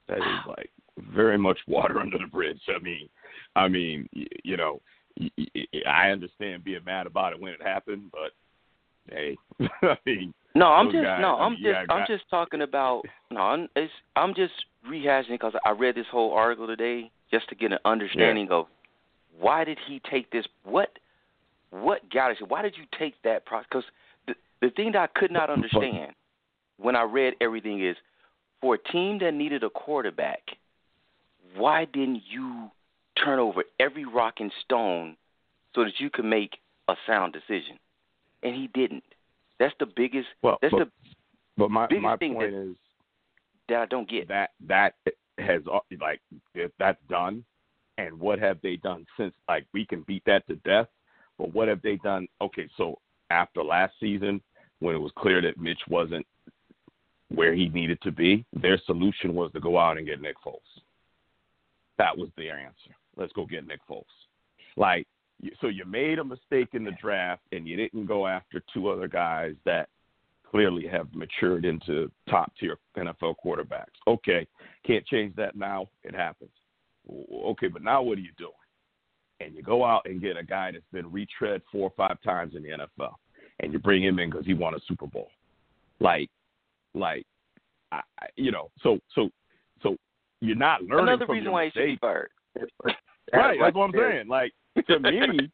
that 0.08 0.18
is 0.18 0.46
like 0.48 0.70
very 1.14 1.36
much 1.38 1.58
water 1.68 2.00
under 2.00 2.16
the 2.18 2.26
bridge. 2.26 2.60
I 2.74 2.78
mean, 2.82 3.08
I 3.56 3.68
mean, 3.68 4.08
you 4.42 4.56
know, 4.56 4.80
I 5.86 6.08
understand 6.10 6.64
being 6.64 6.82
mad 6.84 7.06
about 7.06 7.32
it 7.34 7.40
when 7.40 7.52
it 7.52 7.62
happened, 7.62 8.10
but 8.10 8.32
hey, 9.11 9.36
I 9.82 9.96
mean, 10.07 10.34
No, 10.55 10.66
I'm 10.66 10.92
just 10.92 11.05
guys, 11.05 11.20
no, 11.20 11.36
I'm 11.36 11.53
just 11.55 11.64
yeah, 11.64 11.84
I'm 11.88 12.07
just 12.07 12.24
talking 12.30 12.62
about 12.62 13.03
no, 13.30 13.40
I'm 13.40 13.68
it's, 13.76 13.92
I'm 14.16 14.34
just 14.34 14.53
rehashing 14.90 15.30
because 15.30 15.55
I 15.64 15.70
read 15.70 15.94
this 15.94 16.07
whole 16.11 16.32
article 16.32 16.66
today 16.66 17.11
just 17.30 17.48
to 17.48 17.55
get 17.55 17.72
an 17.72 17.78
understanding 17.84 18.48
of 18.50 18.66
why 19.38 19.64
did 19.64 19.78
he 19.86 20.00
take 20.11 20.30
this 20.30 20.44
what 20.64 20.98
what 21.70 22.09
galaxy 22.11 22.44
why 22.46 22.62
did 22.62 22.74
you 22.76 22.84
take 22.98 23.14
that 23.24 23.46
process 23.46 23.66
because 23.70 23.84
the 24.26 24.34
the 24.61 24.70
thing 24.70 24.92
that 24.92 25.11
I 25.14 25.18
could 25.18 25.30
not 25.30 25.50
understand 25.57 26.12
when 26.78 26.96
I 26.96 27.03
read 27.03 27.34
everything 27.40 27.84
is 27.84 27.96
for 28.61 28.74
a 28.74 28.78
team 28.92 29.18
that 29.20 29.32
needed 29.32 29.62
a 29.64 29.70
quarterback 29.70 30.42
why 31.57 31.86
didn't 31.86 32.22
you 32.28 32.70
turn 33.22 33.38
over 33.38 33.64
every 33.80 34.05
rock 34.05 34.34
and 34.40 34.53
stone 34.64 35.16
so 35.74 35.84
that 35.84 35.92
you 35.98 36.11
could 36.11 36.24
make 36.24 36.59
a 36.88 36.94
sound 37.07 37.32
decision 37.32 37.78
and 38.43 38.55
he 38.55 38.68
didn't 38.74 39.05
that's 39.59 39.74
the 39.78 39.86
biggest 39.86 40.28
well, 40.43 40.59
that's 40.61 40.72
but, 40.72 40.86
the 40.86 40.90
but 41.57 41.70
my 41.70 41.86
biggest 41.86 42.03
my 42.03 42.16
thing 42.16 42.34
point 42.34 42.53
that- 42.53 42.70
is 42.70 42.76
that 43.68 43.80
I 43.80 43.86
don't 43.86 44.09
get. 44.09 44.28
that 44.28 44.51
that 44.66 44.95
has 45.38 45.62
like 46.01 46.20
if 46.55 46.70
that's 46.78 47.01
done, 47.09 47.45
and 47.97 48.18
what 48.18 48.38
have 48.38 48.59
they 48.62 48.76
done 48.76 49.07
since? 49.16 49.34
Like 49.49 49.66
we 49.72 49.86
can 49.86 50.03
beat 50.03 50.22
that 50.26 50.47
to 50.49 50.57
death, 50.57 50.88
but 51.38 51.55
what 51.55 51.68
have 51.68 51.80
they 51.80 51.97
done? 51.97 52.26
Okay, 52.40 52.68
so 52.76 52.99
after 53.30 53.62
last 53.62 53.95
season, 54.01 54.43
when 54.80 54.95
it 54.95 54.99
was 54.99 55.12
clear 55.16 55.40
that 55.40 55.59
Mitch 55.59 55.80
wasn't 55.88 56.26
where 57.34 57.55
he 57.55 57.68
needed 57.68 57.99
to 58.03 58.11
be, 58.11 58.45
their 58.53 58.78
solution 58.84 59.34
was 59.34 59.51
to 59.53 59.61
go 59.61 59.78
out 59.78 59.97
and 59.97 60.07
get 60.07 60.20
Nick 60.20 60.36
Foles. 60.45 60.59
That 61.99 62.16
was 62.18 62.28
their 62.36 62.59
answer. 62.59 62.95
Let's 63.16 63.32
go 63.32 63.47
get 63.47 63.66
Nick 63.66 63.80
Foles. 63.88 64.05
Like, 64.76 65.07
so 65.61 65.68
you 65.68 65.84
made 65.84 66.18
a 66.18 66.24
mistake 66.24 66.68
in 66.72 66.84
the 66.84 66.93
draft, 66.93 67.43
and 67.53 67.66
you 67.66 67.76
didn't 67.76 68.07
go 68.07 68.26
after 68.26 68.62
two 68.72 68.88
other 68.88 69.09
guys 69.09 69.55
that 69.64 69.88
clearly 70.49 70.86
have 70.86 71.09
matured 71.14 71.64
into 71.64 72.11
top 72.28 72.53
tier 72.61 72.76
NFL 72.97 73.34
quarterbacks. 73.45 73.86
Okay, 74.07 74.47
can't 74.86 75.05
change 75.07 75.34
that 75.36 75.57
now. 75.57 75.86
It 76.05 76.14
happens. 76.14 76.51
Okay, 77.11 77.68
but 77.68 77.82
now 77.82 78.03
what 78.03 78.18
are 78.18 78.22
you 78.22 78.30
doing? 78.38 78.53
And 79.40 79.55
you 79.57 79.62
go 79.62 79.84
out 79.84 80.03
and 80.05 80.20
get 80.20 80.36
a 80.36 80.45
guy 80.45 80.70
that's 80.70 80.84
been 80.93 81.11
retread 81.11 81.62
four 81.72 81.88
or 81.88 81.93
five 81.97 82.20
times 82.22 82.55
in 82.55 82.62
the 82.62 82.68
NFL, 82.68 83.14
and 83.61 83.72
you 83.72 83.78
bring 83.78 84.03
him 84.05 84.18
in 84.18 84.30
because 84.30 84.47
he 84.47 84.55
won 84.55 84.74
a 84.74 84.78
Super 84.86 85.07
Bowl. 85.07 85.28
Like, 85.99 86.30
like, 86.95 87.26
I, 87.90 88.01
I- 88.20 88.28
you 88.36 88.53
know, 88.53 88.70
so 88.82 88.99
so 89.14 89.30
so 89.82 89.97
you're 90.40 90.55
not 90.55 90.82
learning 90.82 91.09
Another 91.09 91.26
reason 91.32 91.51
why 91.51 91.64
he 91.66 91.70
should 91.72 91.86
be 91.86 91.97
fired. 91.97 92.30
Right, 93.32 93.59
that's 93.61 93.74
what 93.74 93.84
I'm 93.84 93.93
saying. 93.93 94.28
Like 94.28 94.53
to 94.89 94.99
me, 95.01 95.51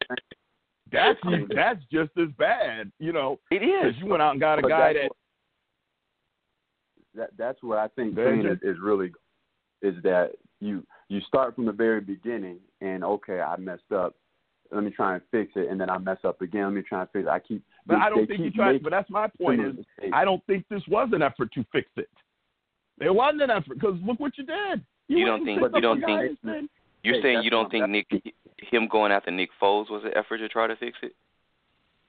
that's 0.93 1.19
that's 1.55 1.81
just 1.93 2.11
as 2.21 2.29
bad, 2.39 2.91
you 2.99 3.12
know, 3.12 3.39
It 3.51 3.62
is. 3.62 3.71
because 3.95 4.01
you 4.03 4.07
went 4.07 4.23
out 4.23 4.33
and 4.33 4.41
got 4.41 4.59
a 4.59 4.62
But 4.62 4.69
guy 4.69 4.93
that's 4.95 5.09
that 5.09 5.11
that 7.14 7.31
that's 7.37 7.62
what 7.62 7.79
I 7.79 7.89
think 7.89 8.14
Go 8.14 8.29
is, 8.29 8.59
is 8.62 8.77
really 8.81 9.12
is 9.83 9.95
that 10.03 10.33
you 10.61 10.85
you 11.09 11.21
start 11.23 11.55
from 11.55 11.66
the 11.66 11.73
very 11.73 12.01
beginning 12.01 12.59
and 12.81 13.03
okay 13.05 13.41
I 13.41 13.57
messed 13.57 13.93
up 13.95 14.14
let 14.71 14.85
me 14.85 14.91
try 14.91 15.14
and 15.14 15.23
fix 15.31 15.53
it 15.57 15.69
and 15.71 15.81
then 15.81 15.89
I 15.91 15.99
mess 15.99 16.19
up 16.25 16.41
again 16.43 16.64
let 16.64 16.73
me 16.75 16.83
try 16.83 17.01
and 17.03 17.11
fix 17.12 17.27
it 17.27 17.31
I 17.31 17.39
keep 17.41 17.62
But 17.87 17.97
they, 17.97 18.01
I 18.03 18.11
don't 18.11 18.27
think 18.27 18.41
you 18.41 18.47
keep 18.47 18.55
tried. 18.55 18.83
But 18.83 18.91
that's 18.91 19.11
my 19.11 19.29
point. 19.41 19.61
Is 19.61 19.77
mistakes. 19.77 20.12
I 20.12 20.25
don't 20.25 20.45
think 20.47 20.64
this 20.71 20.83
was 20.89 21.09
an 21.12 21.23
effort 21.23 21.51
to 21.55 21.64
fix 21.73 21.89
it. 21.97 22.09
There 22.99 23.12
wasn't 23.12 23.43
an 23.43 23.51
effort 23.51 23.75
because 23.75 23.97
look 24.05 24.21
what 24.21 24.37
you 24.37 24.45
did. 24.45 24.85
You 25.09 25.25
went 25.25 25.27
don't 25.27 25.45
think- 25.45 25.75
you 25.75 25.81
don't 25.81 26.01
think- 26.01 26.07
guy 26.21 26.25
and 26.27 26.39
said- 26.45 26.69
You're 27.03 27.23
saying 27.23 27.43
you 27.43 27.51
don't 27.51 27.71
think 27.71 27.89
Nick 27.89 28.07
that's- 28.11 28.33
him 28.70 28.88
going 28.88 29.12
after 29.12 29.30
Nick 29.30 29.50
Foles 29.61 29.90
was 29.90 30.02
an 30.04 30.12
effort 30.16 30.38
to 30.38 30.48
try 30.48 30.66
to 30.66 30.76
fix 30.76 30.98
it? 31.02 31.06
Is 31.06 31.14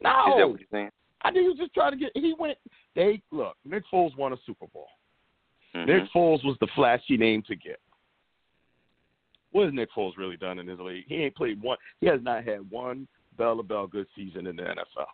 that 0.03 0.25
what 0.49 0.59
you're 0.59 0.67
saying? 0.71 0.89
I 1.21 1.31
think 1.31 1.43
he 1.43 1.49
was 1.49 1.57
just 1.57 1.73
trying 1.73 1.91
to 1.91 1.97
get. 1.97 2.11
He 2.15 2.33
went. 2.37 2.57
They 2.95 3.21
look. 3.31 3.55
Nick 3.65 3.83
Foles 3.91 4.15
won 4.17 4.33
a 4.33 4.37
Super 4.45 4.67
Bowl. 4.67 4.87
Mhm. 5.75 5.85
Nick 5.87 6.03
Foles 6.15 6.43
was 6.45 6.57
the 6.59 6.67
flashy 6.75 7.17
name 7.17 7.41
to 7.43 7.55
get. 7.55 7.79
What 9.51 9.65
has 9.65 9.73
Nick 9.73 9.89
Foles 9.91 10.17
really 10.17 10.37
done 10.37 10.59
in 10.59 10.67
his 10.67 10.79
league? 10.79 11.05
He 11.07 11.15
ain't 11.23 11.35
played 11.35 11.61
one. 11.61 11.77
He 11.99 12.07
has 12.07 12.21
not 12.21 12.43
had 12.43 12.69
one 12.69 13.07
bell 13.37 13.57
to 13.57 13.63
bell 13.63 13.87
good 13.87 14.07
season 14.15 14.47
in 14.47 14.55
the 14.55 14.63
NFL. 14.63 15.07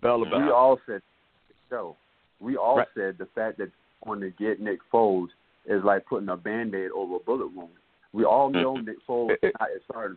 Bell 0.00 0.24
to 0.24 0.30
we 0.38 0.50
all 0.50 0.78
said 0.86 1.02
so 1.68 1.96
we 2.40 2.56
all 2.56 2.78
Right. 2.78 2.88
said 2.94 3.18
the 3.18 3.26
fact 3.34 3.58
that 3.58 3.70
going 4.04 4.20
to 4.20 4.30
get 4.30 4.60
Nick 4.60 4.78
Foles 4.92 5.28
is 5.66 5.82
like 5.84 6.06
putting 6.06 6.28
a 6.30 6.36
band-aid 6.36 6.90
over 6.92 7.16
a 7.16 7.18
bullet 7.18 7.52
wound 7.54 7.70
we 8.12 8.24
all 8.24 8.48
know 8.50 8.74
Mm-hmm. 8.74 8.86
Nick 8.86 9.06
Foles 9.06 9.32
is 9.42 9.52
not 9.60 9.68
a 9.70 9.80
starting 9.84 10.16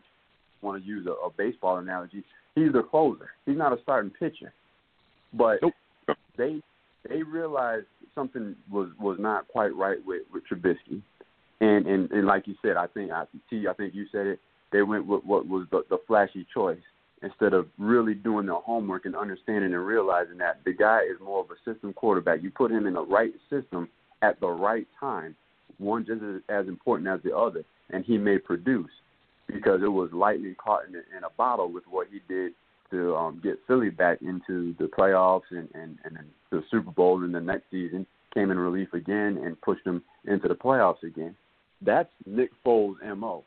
want 0.63 0.81
to 0.81 0.87
use 0.87 1.05
a, 1.07 1.11
a 1.11 1.29
baseball 1.37 1.77
analogy 1.77 2.23
he's 2.55 2.71
the 2.71 2.81
closer 2.81 3.31
he's 3.45 3.57
not 3.57 3.77
a 3.77 3.81
starting 3.81 4.11
pitcher 4.11 4.53
but 5.33 5.59
Nope. 5.61 5.73
they 6.37 6.61
they 7.09 7.23
realized 7.23 7.87
something 8.15 8.55
was 8.71 8.89
was 8.99 9.17
not 9.19 9.47
quite 9.47 9.75
right 9.75 9.97
with 10.05 10.23
with 10.31 10.43
Trubisky, 10.49 11.01
and 11.61 11.85
and 11.87 12.11
and 12.11 12.25
like 12.25 12.47
you 12.47 12.55
said, 12.61 12.77
I 12.77 12.87
think 12.87 13.11
I 13.11 13.25
T, 13.49 13.67
I 13.67 13.73
think 13.73 13.93
you 13.93 14.05
said 14.11 14.27
it. 14.27 14.39
They 14.71 14.81
went 14.81 15.05
with 15.05 15.23
what 15.23 15.47
was 15.47 15.67
the, 15.71 15.83
the 15.89 15.97
flashy 16.07 16.47
choice 16.53 16.79
instead 17.21 17.53
of 17.53 17.67
really 17.77 18.13
doing 18.13 18.45
their 18.47 18.55
homework 18.55 19.05
and 19.05 19.15
understanding 19.15 19.73
and 19.73 19.85
realizing 19.85 20.37
that 20.39 20.59
the 20.65 20.73
guy 20.73 21.01
is 21.03 21.17
more 21.23 21.41
of 21.41 21.47
a 21.51 21.71
system 21.71 21.93
quarterback. 21.93 22.43
You 22.43 22.51
put 22.51 22.71
him 22.71 22.85
in 22.85 22.93
the 22.93 23.05
right 23.05 23.33
system 23.49 23.87
at 24.21 24.39
the 24.39 24.47
right 24.47 24.87
time, 24.99 25.35
one 25.77 26.05
just 26.05 26.21
as, 26.21 26.41
as 26.49 26.67
important 26.67 27.07
as 27.07 27.21
the 27.23 27.35
other, 27.35 27.63
and 27.91 28.03
he 28.03 28.17
may 28.17 28.37
produce 28.37 28.91
because 29.47 29.81
it 29.83 29.87
was 29.91 30.09
lightning 30.13 30.55
caught 30.57 30.87
in, 30.87 30.95
a- 30.95 31.17
in 31.17 31.23
a 31.23 31.29
bottle 31.37 31.71
with 31.71 31.83
what 31.89 32.07
he 32.11 32.19
did 32.33 32.53
to 32.91 33.15
um, 33.15 33.39
get 33.43 33.59
Philly 33.67 33.89
back 33.89 34.21
into 34.21 34.75
the 34.79 34.85
playoffs 34.85 35.49
and, 35.51 35.67
and, 35.73 35.97
and 36.05 36.17
the 36.51 36.63
Super 36.69 36.91
Bowl 36.91 37.23
and 37.23 37.33
the 37.33 37.39
next 37.41 37.63
season 37.71 38.05
came 38.33 38.51
in 38.51 38.57
relief 38.59 38.93
again 38.93 39.37
and 39.43 39.59
pushed 39.61 39.83
them 39.83 40.03
into 40.25 40.47
the 40.47 40.53
playoffs 40.55 41.03
again. 41.03 41.35
That's 41.81 42.09
Nick 42.25 42.51
Foles' 42.65 42.95
MO. 43.17 43.43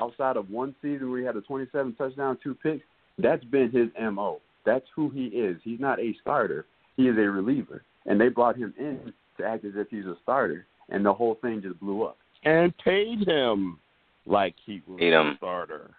Outside 0.00 0.36
of 0.36 0.50
one 0.50 0.74
season 0.82 1.10
where 1.10 1.20
he 1.20 1.24
had 1.26 1.36
a 1.36 1.40
27 1.40 1.94
touchdown, 1.94 2.38
two 2.42 2.54
picks, 2.54 2.84
that's 3.18 3.44
been 3.44 3.70
his 3.70 3.88
MO. 4.12 4.40
That's 4.66 4.84
who 4.94 5.08
he 5.10 5.26
is. 5.26 5.56
He's 5.64 5.80
not 5.80 5.98
a 6.00 6.14
starter. 6.20 6.66
He 6.96 7.04
is 7.08 7.16
a 7.16 7.20
reliever. 7.22 7.82
And 8.04 8.20
they 8.20 8.28
brought 8.28 8.56
him 8.56 8.74
in 8.78 9.12
to 9.38 9.44
act 9.44 9.64
as 9.64 9.72
if 9.76 9.88
he's 9.90 10.04
a 10.04 10.16
starter, 10.22 10.66
and 10.90 11.04
the 11.04 11.12
whole 11.14 11.36
thing 11.40 11.62
just 11.62 11.78
blew 11.80 12.02
up. 12.02 12.16
and 12.44 12.76
paid 12.78 13.26
him 13.26 13.78
like 14.26 14.54
he 14.64 14.82
was 14.86 14.98
Paid 14.98 15.12
a 15.12 15.20
him. 15.20 15.34
starter. 15.38 15.94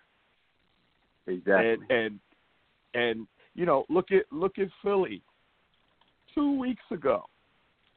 Exactly. 1.26 1.86
And 1.90 1.92
and 1.92 2.20
and 2.94 3.28
you 3.56 3.66
know, 3.66 3.86
look 3.90 4.12
at 4.12 4.24
look 4.32 4.60
at 4.60 4.68
Philly. 4.84 5.22
Two 6.36 6.58
weeks 6.60 6.84
ago, 6.92 7.24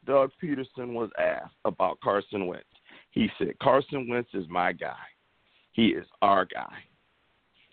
Doug 0.06 0.30
Pederson 0.42 0.94
was 0.94 1.10
asked 1.18 1.54
about 1.64 2.00
Carson 2.00 2.46
Wentz. 2.46 2.64
He 3.10 3.28
said, 3.38 3.58
Carson 3.60 4.08
Wentz 4.08 4.30
is 4.32 4.46
my 4.48 4.72
guy. 4.72 4.94
He 5.72 5.88
is 5.88 6.06
our 6.22 6.46
guy. 6.46 6.72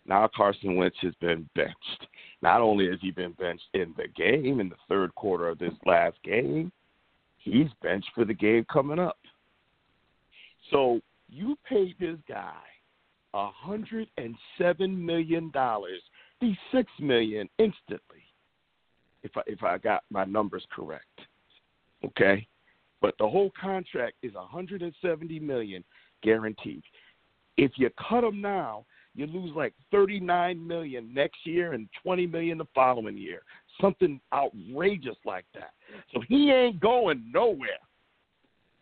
Now 0.06 0.30
Carson 0.36 0.76
Wentz 0.76 0.98
has 1.02 1.14
been 1.22 1.48
benched. 1.56 2.08
Not 2.42 2.62
only 2.62 2.90
has 2.90 3.00
he 3.02 3.12
been 3.12 3.34
benched 3.34 3.68
in 3.74 3.94
the 3.98 4.08
game 4.16 4.60
in 4.60 4.70
the 4.70 4.76
third 4.90 5.14
quarter 5.16 5.48
of 5.48 5.58
this 5.60 5.74
last 5.86 6.18
game, 6.24 6.72
he's 7.38 7.68
benched 7.82 8.10
for 8.14 8.26
the 8.26 8.34
game 8.34 8.66
coming 8.72 9.00
up. 9.00 9.18
So 10.72 11.00
you 11.30 11.58
paid 11.68 11.96
this 12.00 12.18
guy 12.28 12.62
a 13.34 13.50
hundred 13.52 14.08
and 14.18 14.36
seven 14.58 15.06
million 15.06 15.52
dollars, 15.52 16.02
the 16.42 16.54
six 16.72 16.92
million 17.00 17.50
instantly. 17.60 18.24
If 19.24 19.32
I 19.36 19.42
if 19.48 19.64
I 19.64 19.78
got 19.78 20.04
my 20.10 20.26
numbers 20.26 20.66
correct. 20.72 21.06
Okay? 22.06 22.48
But 23.02 23.16
the 23.20 23.28
whole 23.28 23.52
contract 23.60 24.16
is 24.24 24.34
a 24.36 24.46
hundred 24.46 24.82
and 24.82 24.94
seventy 25.02 25.40
million 25.40 25.84
guaranteed. 26.24 26.84
If 27.58 27.72
you 27.76 27.90
cut 28.10 28.24
him 28.24 28.42
now, 28.42 28.86
you 29.16 29.26
lose 29.26 29.52
like 29.56 29.74
39 29.92 30.66
million 30.66 31.12
next 31.12 31.38
year 31.44 31.74
and 31.74 31.90
20 32.04 32.28
million 32.28 32.60
the 32.60 32.68
following 32.76 33.18
year. 33.18 33.42
Something 33.82 34.22
outrageous 34.32 35.16
like 35.26 35.46
that. 35.56 35.72
So 36.14 36.22
he 36.28 36.52
ain't 36.52 36.80
going 36.80 37.32
nowhere. 37.34 37.80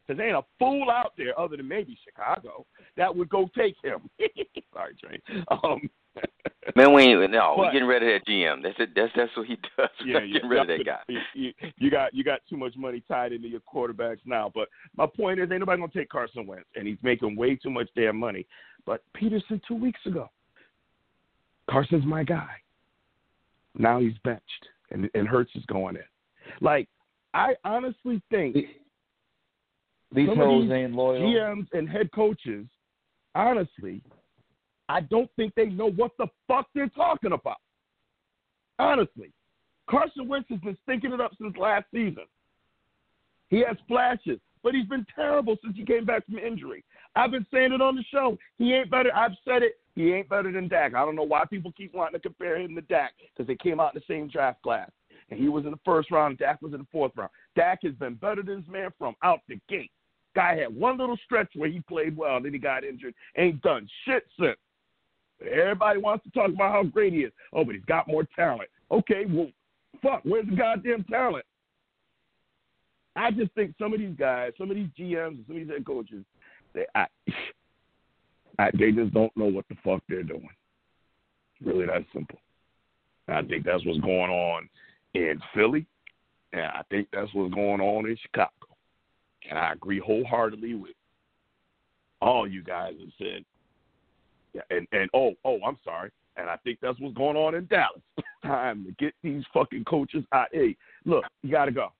Because 0.06 0.18
there 0.18 0.28
ain't 0.28 0.38
a 0.38 0.44
fool 0.60 0.90
out 0.92 1.14
there 1.18 1.38
other 1.40 1.58
than 1.58 1.68
maybe 1.68 1.98
Chicago 2.04 2.66
that 2.96 3.16
would 3.16 3.30
go 3.30 3.50
take 3.58 3.76
him. 3.84 4.10
Sorry, 4.74 4.96
Train. 4.96 5.20
Um, 5.50 5.90
Man, 6.76 6.94
we 6.94 7.04
ain't 7.04 7.32
no. 7.32 7.54
But- 7.58 7.68
we 7.68 7.72
getting 7.72 7.88
rid 7.88 8.04
of 8.04 8.10
that 8.10 8.30
GM. 8.30 8.64
That's 8.64 8.76
it. 8.80 8.90
That's 8.96 9.12
that's 9.16 9.36
what 9.38 9.48
he 9.48 9.56
does. 9.78 9.90
Yeah, 10.06 10.20
yeah, 10.20 10.34
getting 10.34 10.50
rid 10.50 10.62
of 10.62 10.68
that 10.68 10.86
guy. 10.86 11.00
You, 11.34 11.52
you, 11.78 11.92
got 11.92 12.14
you 12.14 12.24
got 12.24 12.40
too 12.50 12.58
much 12.58 12.76
money 12.76 13.04
tied 13.08 13.34
into 13.34 13.48
your 13.48 13.62
quarterbacks 13.62 14.20
now. 14.26 14.52
But 14.54 14.70
my 14.96 15.06
point 15.06 15.40
is, 15.40 15.50
ain't 15.52 15.60
nobody 15.60 15.80
gonna 15.80 15.92
take 15.94 16.10
Carson 16.10 16.48
Wentz, 16.48 16.68
and 16.76 16.88
he's 16.88 16.98
making 17.04 17.36
way 17.36 17.56
too 17.56 17.70
much 17.70 17.90
damn 17.96 18.18
money. 18.18 18.46
But 18.86 19.04
Pederson 19.16 19.62
two 19.68 19.76
weeks 19.76 20.00
ago, 20.06 20.30
Carson's 21.70 22.06
my 22.06 22.24
guy. 22.24 22.50
Now 23.78 24.00
he's 24.00 24.18
benched, 24.24 24.44
and 24.92 25.10
and 25.14 25.28
Hurts 25.28 25.52
is 25.56 25.66
going 25.66 25.96
in. 25.98 26.04
Like 26.62 26.88
I 27.34 27.56
honestly 27.64 28.22
think 28.30 28.56
These 30.14 30.30
hoes 30.30 30.72
ain't 30.72 30.94
loyal. 30.94 31.22
GMs 31.22 31.68
and 31.74 31.90
head 31.90 32.12
coaches, 32.14 32.66
honestly, 33.34 34.02
I 34.88 35.02
don't 35.02 35.30
think 35.36 35.54
they 35.56 35.66
know 35.66 35.92
what 35.92 36.12
the 36.18 36.28
fuck 36.48 36.68
they're 36.76 36.90
talking 36.90 37.32
about. 37.32 37.58
Honestly, 38.78 39.32
Carson 39.90 40.28
Wentz 40.28 40.50
has 40.50 40.60
been 40.60 40.78
stinking 40.84 41.14
it 41.14 41.22
up 41.22 41.32
since 41.40 41.56
last 41.58 41.86
season. 41.94 42.26
He 43.50 43.64
has 43.68 43.78
flashes, 43.88 44.40
but 44.64 44.74
he's 44.74 44.88
been 44.88 45.06
terrible 45.16 45.56
since 45.64 45.76
he 45.76 45.86
came 45.86 46.06
back 46.06 46.26
from 46.26 46.38
injury. 46.38 46.84
I've 47.16 47.32
been 47.32 47.46
saying 47.54 47.72
it 47.72 47.82
on 47.82 47.96
the 47.96 48.04
show. 48.12 48.38
He 48.58 48.74
ain't 48.74 48.92
better. 48.92 49.12
I've 49.16 49.36
said 49.46 49.64
it. 49.64 49.80
He 49.96 50.12
ain't 50.14 50.28
better 50.28 50.52
than 50.52 50.68
Dak. 50.68 50.94
I 50.94 51.06
don't 51.06 51.16
know 51.16 51.24
why 51.24 51.46
people 51.46 51.72
keep 51.72 51.94
wanting 51.94 52.20
to 52.20 52.20
compare 52.20 52.58
him 52.60 52.76
to 52.76 52.82
Dak 52.82 53.14
because 53.34 53.48
they 53.48 53.56
came 53.56 53.80
out 53.80 53.96
in 53.96 54.02
the 54.02 54.14
same 54.14 54.28
draft 54.28 54.62
class. 54.62 54.90
And 55.30 55.40
he 55.40 55.50
was 55.50 55.66
in 55.66 55.72
the 55.72 55.80
first 55.84 56.12
round, 56.12 56.38
Dak 56.38 56.62
was 56.62 56.74
in 56.74 56.80
the 56.80 56.88
fourth 56.92 57.12
round. 57.16 57.32
Dak 57.56 57.80
has 57.84 57.94
been 57.94 58.16
better 58.16 58.44
than 58.44 58.58
this 58.58 58.70
man 58.70 58.90
from 58.98 59.16
out 59.24 59.40
the 59.48 59.60
gate. 59.68 59.92
Guy 60.36 60.58
had 60.58 60.76
one 60.76 60.98
little 60.98 61.18
stretch 61.24 61.50
where 61.56 61.70
he 61.70 61.80
played 61.82 62.16
well, 62.16 62.42
then 62.42 62.54
he 62.54 62.60
got 62.60 62.84
injured. 62.84 63.16
Ain't 63.38 63.62
done 63.62 63.88
shit 64.06 64.26
since. 64.40 64.58
Everybody 65.42 66.00
wants 66.00 66.24
to 66.26 66.32
talk 66.32 66.50
about 66.50 66.72
how 66.72 66.84
great 66.84 67.14
he 67.14 67.20
is. 67.20 67.32
Oh, 67.54 67.64
but 67.66 67.76
he's 67.76 67.86
got 67.86 68.08
more 68.08 68.28
talent. 68.36 68.70
Okay, 68.92 69.26
well, 69.28 69.50
fuck, 70.02 70.22
where's 70.24 70.46
the 70.48 70.56
goddamn 70.56 71.04
talent? 71.06 71.46
I 73.16 73.32
just 73.32 73.52
think 73.54 73.74
some 73.80 73.94
of 73.94 74.00
these 74.00 74.16
guys, 74.18 74.52
some 74.58 74.70
of 74.70 74.76
these 74.76 74.90
GMs, 75.00 75.46
some 75.48 75.56
of 75.56 75.62
these 75.62 75.70
head 75.70 75.86
coaches, 75.86 76.24
they, 76.74 76.86
I, 76.94 77.08
I, 78.60 78.72
they 78.78 78.92
just 78.92 79.14
don't 79.14 79.36
know 79.36 79.46
what 79.46 79.66
the 79.70 79.76
fuck 79.84 80.04
they're 80.08 80.24
doing. 80.24 80.50
It's 81.60 81.68
really 81.68 81.86
that 81.86 82.06
simple. 82.14 82.40
I 83.28 83.42
think 83.42 83.66
that's 83.66 83.86
what's 83.86 84.00
going 84.00 84.30
on 84.30 84.70
in 85.16 85.40
Philly, 85.54 85.86
and 86.54 86.64
I 86.66 86.82
think 86.90 87.08
that's 87.12 87.34
what's 87.34 87.54
going 87.54 87.82
on 87.82 88.06
in 88.06 88.18
Chicago. 88.22 88.52
And 89.50 89.58
I 89.58 89.74
agree 89.74 90.00
wholeheartedly 90.00 90.76
with 90.76 90.96
all 92.22 92.48
you 92.48 92.64
guys 92.64 92.94
have 93.00 93.10
said. 93.18 93.46
Yeah, 94.54 94.62
and 94.70 94.88
and 94.92 95.10
oh 95.14 95.34
oh, 95.44 95.60
I'm 95.66 95.78
sorry. 95.84 96.12
And 96.38 96.50
I 96.50 96.58
think 96.58 96.80
that's 96.82 97.00
what's 97.00 97.16
going 97.16 97.38
on 97.38 97.56
in 97.56 97.66
Dallas. 97.68 98.02
Time 98.44 98.84
to 98.86 98.92
get 99.04 99.14
these 99.24 99.44
fucking 99.54 99.86
coaches 99.86 100.24
out. 100.34 100.48
Hey, 100.52 100.76
look, 101.06 101.24
you 101.44 101.52
got 101.52 101.66
to 101.66 101.72
go. 101.72 101.94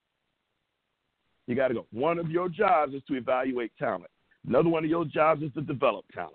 You 1.46 1.54
got 1.54 1.68
to 1.68 1.74
go. 1.74 1.86
One 1.90 2.18
of 2.18 2.30
your 2.30 2.48
jobs 2.48 2.92
is 2.92 3.02
to 3.08 3.14
evaluate 3.14 3.72
talent. 3.78 4.10
Another 4.46 4.68
one 4.68 4.84
of 4.84 4.90
your 4.90 5.04
jobs 5.06 5.42
is 5.42 5.52
to 5.54 5.62
develop 5.62 6.04
talent. 6.12 6.34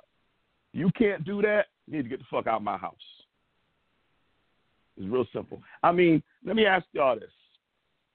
You 0.74 0.90
can't 0.98 1.24
do 1.24 1.42
that. 1.44 1.68
You 1.88 1.98
need 1.98 2.04
to 2.04 2.10
get 2.10 2.20
the 2.20 2.26
fuck 2.32 2.48
out 2.48 2.58
of 2.58 2.64
my 2.64 2.78
house. 2.78 2.96
It's 4.98 5.08
real 5.08 5.26
simple. 5.34 5.62
I 5.84 5.92
mean, 5.92 6.22
let 6.46 6.56
me 6.56 6.66
ask 6.66 6.86
y'all 6.94 7.20
this. 7.20 7.32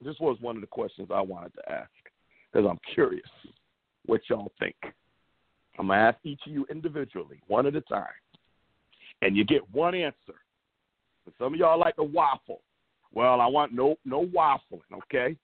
This 0.02 0.16
was 0.20 0.36
one 0.40 0.56
of 0.56 0.60
the 0.60 0.66
questions 0.66 1.08
I 1.12 1.20
wanted 1.20 1.54
to 1.54 1.72
ask 1.72 1.90
because 2.52 2.68
I'm 2.68 2.78
curious 2.94 3.28
what 4.04 4.20
y'all 4.28 4.52
think. 4.58 4.76
I'm 5.78 5.88
gonna 5.88 6.00
ask 6.00 6.18
each 6.24 6.40
of 6.46 6.52
you 6.52 6.66
individually, 6.70 7.40
one 7.48 7.66
at 7.66 7.76
a 7.76 7.80
time, 7.82 8.06
and 9.22 9.36
you 9.36 9.44
get 9.44 9.62
one 9.74 9.94
answer. 9.94 10.34
And 11.26 11.34
some 11.38 11.54
of 11.54 11.58
y'all 11.58 11.78
like 11.78 11.96
to 11.96 12.02
waffle. 12.02 12.62
Well, 13.12 13.40
I 13.40 13.46
want 13.46 13.72
no 13.72 13.96
no 14.04 14.26
waffling. 14.26 14.80
Okay, 14.92 15.36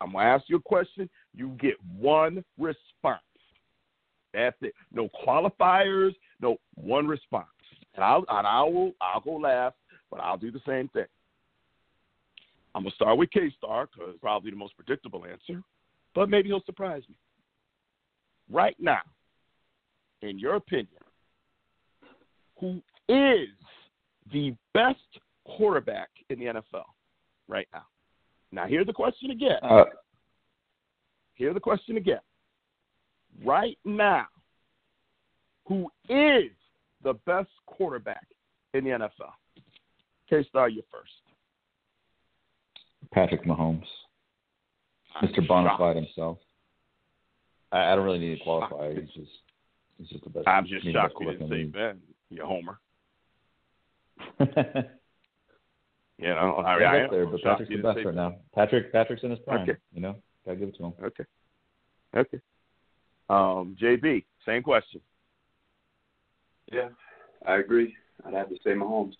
I'm 0.00 0.12
gonna 0.12 0.24
ask 0.24 0.44
you 0.48 0.56
a 0.56 0.60
question. 0.60 1.08
You 1.34 1.56
get 1.60 1.74
one 1.98 2.44
response. 2.58 3.20
That's 4.34 4.56
it. 4.62 4.74
No 4.92 5.08
qualifiers. 5.26 6.14
No 6.40 6.56
one 6.74 7.06
response. 7.06 7.46
And 7.94 8.04
I'll 8.04 8.24
and 8.28 8.46
I 8.46 8.62
will 8.62 8.92
I'll 9.00 9.20
go 9.20 9.34
last, 9.34 9.76
but 10.12 10.20
I'll 10.20 10.36
do 10.36 10.52
the 10.52 10.60
same 10.66 10.88
thing. 10.88 11.06
I'm 12.74 12.82
gonna 12.82 12.94
start 12.94 13.18
with 13.18 13.30
K 13.30 13.50
Star 13.56 13.86
because 13.86 14.10
it's 14.10 14.20
probably 14.20 14.50
the 14.50 14.56
most 14.56 14.76
predictable 14.76 15.24
answer, 15.24 15.62
but 16.14 16.28
maybe 16.28 16.50
he'll 16.50 16.62
surprise 16.64 17.02
me. 17.08 17.16
Right 18.50 18.76
now, 18.78 19.00
in 20.20 20.38
your 20.38 20.56
opinion, 20.56 20.88
who 22.60 22.82
is 23.08 23.48
the 24.32 24.54
best 24.74 25.00
quarterback 25.44 26.10
in 26.28 26.38
the 26.38 26.46
NFL 26.46 26.84
right 27.48 27.66
now? 27.72 27.84
Now, 28.52 28.66
here's 28.66 28.86
the 28.86 28.92
question 28.92 29.30
again. 29.30 29.58
Uh, 29.62 29.84
Here's 31.34 31.54
the 31.54 31.60
question 31.60 31.96
again. 31.96 32.20
Right 33.42 33.78
now, 33.86 34.26
who 35.66 35.90
is 36.08 36.52
the 37.02 37.14
best 37.26 37.48
quarterback 37.66 38.26
in 38.74 38.84
the 38.84 38.90
NFL? 38.90 39.32
K 40.32 40.42
Star, 40.48 40.70
you 40.70 40.82
first. 40.90 41.10
Patrick 43.12 43.44
Mahomes, 43.44 43.84
Mr. 45.22 45.46
Bonafide 45.46 45.96
himself. 45.96 46.38
I, 47.70 47.92
I 47.92 47.94
don't 47.94 48.04
really 48.06 48.18
need 48.18 48.40
a 48.40 48.44
qualifier. 48.48 48.98
He's 48.98 49.10
just 49.10 49.30
he's 49.98 50.08
just 50.08 50.24
the 50.24 50.30
best. 50.30 50.48
I'm 50.48 50.64
just 50.64 50.84
he's 50.84 50.94
the 50.94 51.00
shocked 51.00 51.14
best 51.18 51.32
you 51.32 51.32
didn't 51.32 51.50
say 51.50 51.64
Ben, 51.64 52.00
you 52.30 52.44
homer. 52.46 52.78
in 54.40 54.48
the 54.54 54.62
league. 54.74 54.86
You 56.18 56.28
know, 56.28 56.62
I, 56.64 56.78
Yeah, 56.78 56.88
I 56.90 56.98
that's 56.98 57.04
am. 57.04 57.10
there, 57.10 57.26
but 57.26 57.42
Patrick's 57.42 57.70
the 57.70 57.76
best 57.78 57.98
say 57.98 58.04
right 58.04 58.14
now. 58.14 58.36
Patrick 58.54 58.92
Patrick's 58.92 59.24
in 59.24 59.30
his 59.30 59.40
prime. 59.40 59.62
Okay. 59.68 59.76
You 59.92 60.02
know, 60.02 60.16
gotta 60.46 60.56
give 60.56 60.68
it 60.68 60.76
to 60.76 60.84
him. 60.84 60.92
Okay. 61.02 61.24
Okay. 62.16 62.38
Um, 63.28 63.76
JB, 63.82 64.24
same 64.46 64.62
question. 64.62 65.00
Yeah, 66.70 66.90
I 67.44 67.56
agree. 67.56 67.96
I'd 68.24 68.34
have 68.34 68.50
to 68.50 68.56
say 68.62 68.70
Mahomes. 68.70 69.14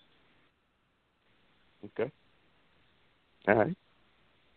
Okay. 1.85 2.11
All 3.47 3.55
right. 3.55 3.75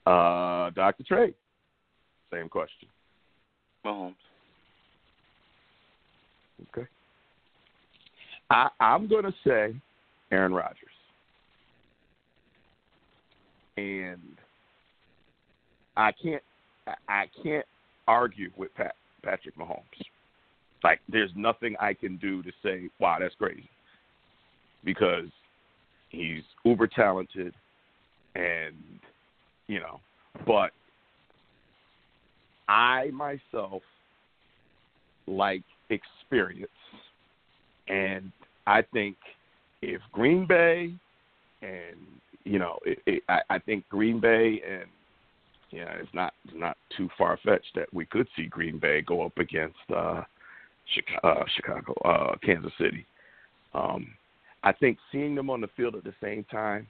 Uh, 0.07 0.70
Dr. 0.70 1.03
Trey, 1.03 1.35
same 2.33 2.49
question. 2.49 2.89
Mahomes. 3.85 4.14
Okay. 6.70 6.87
I, 8.51 8.68
I'm 8.79 9.09
going 9.09 9.24
to 9.24 9.35
say 9.45 9.74
Aaron 10.31 10.55
Rodgers. 10.55 10.79
And 13.77 14.37
I 15.97 16.12
can't 16.12 16.43
I- 17.09 17.27
can't 17.43 17.66
argue 18.07 18.51
with 18.57 18.74
Pat, 18.74 18.95
Patrick 19.22 19.57
Mahomes. 19.59 19.83
Like 20.85 21.01
there's 21.09 21.31
nothing 21.35 21.74
I 21.81 21.93
can 21.93 22.16
do 22.16 22.43
to 22.43 22.51
say, 22.62 22.89
wow, 23.01 23.16
that's 23.18 23.35
crazy. 23.35 23.68
Because 24.85 25.27
he's 26.17 26.43
uber 26.64 26.87
talented 26.87 27.55
and 28.35 28.75
you 29.69 29.81
know, 29.81 30.01
but 30.47 30.71
I 32.69 33.11
myself 33.11 33.83
like 35.27 35.62
experience. 35.91 36.71
And 37.89 38.33
I 38.67 38.83
think 38.93 39.17
if 39.83 40.01
Green 40.12 40.47
Bay 40.47 40.93
and 41.62 41.97
you 42.45 42.59
know, 42.59 42.79
it, 42.85 42.99
it, 43.07 43.23
I, 43.29 43.41
I 43.51 43.59
think 43.59 43.89
Green 43.89 44.21
Bay 44.21 44.62
and 44.69 44.87
know, 45.81 45.91
it's 46.01 46.14
not 46.14 46.33
it's 46.45 46.57
not 46.57 46.77
too 46.97 47.09
far 47.19 47.39
fetched 47.45 47.75
that 47.75 47.93
we 47.93 48.07
could 48.07 48.27
see 48.37 48.47
Green 48.47 48.79
Bay 48.79 49.03
go 49.03 49.25
up 49.25 49.37
against 49.39 49.77
uh, 49.95 50.23
Chicago, 50.95 51.29
uh, 51.29 51.45
Chicago, 51.55 51.93
uh, 52.05 52.37
Kansas 52.43 52.73
City. 52.79 53.07
Um, 53.75 54.09
I 54.67 54.73
think 54.73 54.99
seeing 55.12 55.37
them 55.37 55.49
on 55.49 55.61
the 55.61 55.69
field 55.77 55.95
at 55.95 56.03
the 56.03 56.12
same 56.21 56.43
time, 56.51 56.89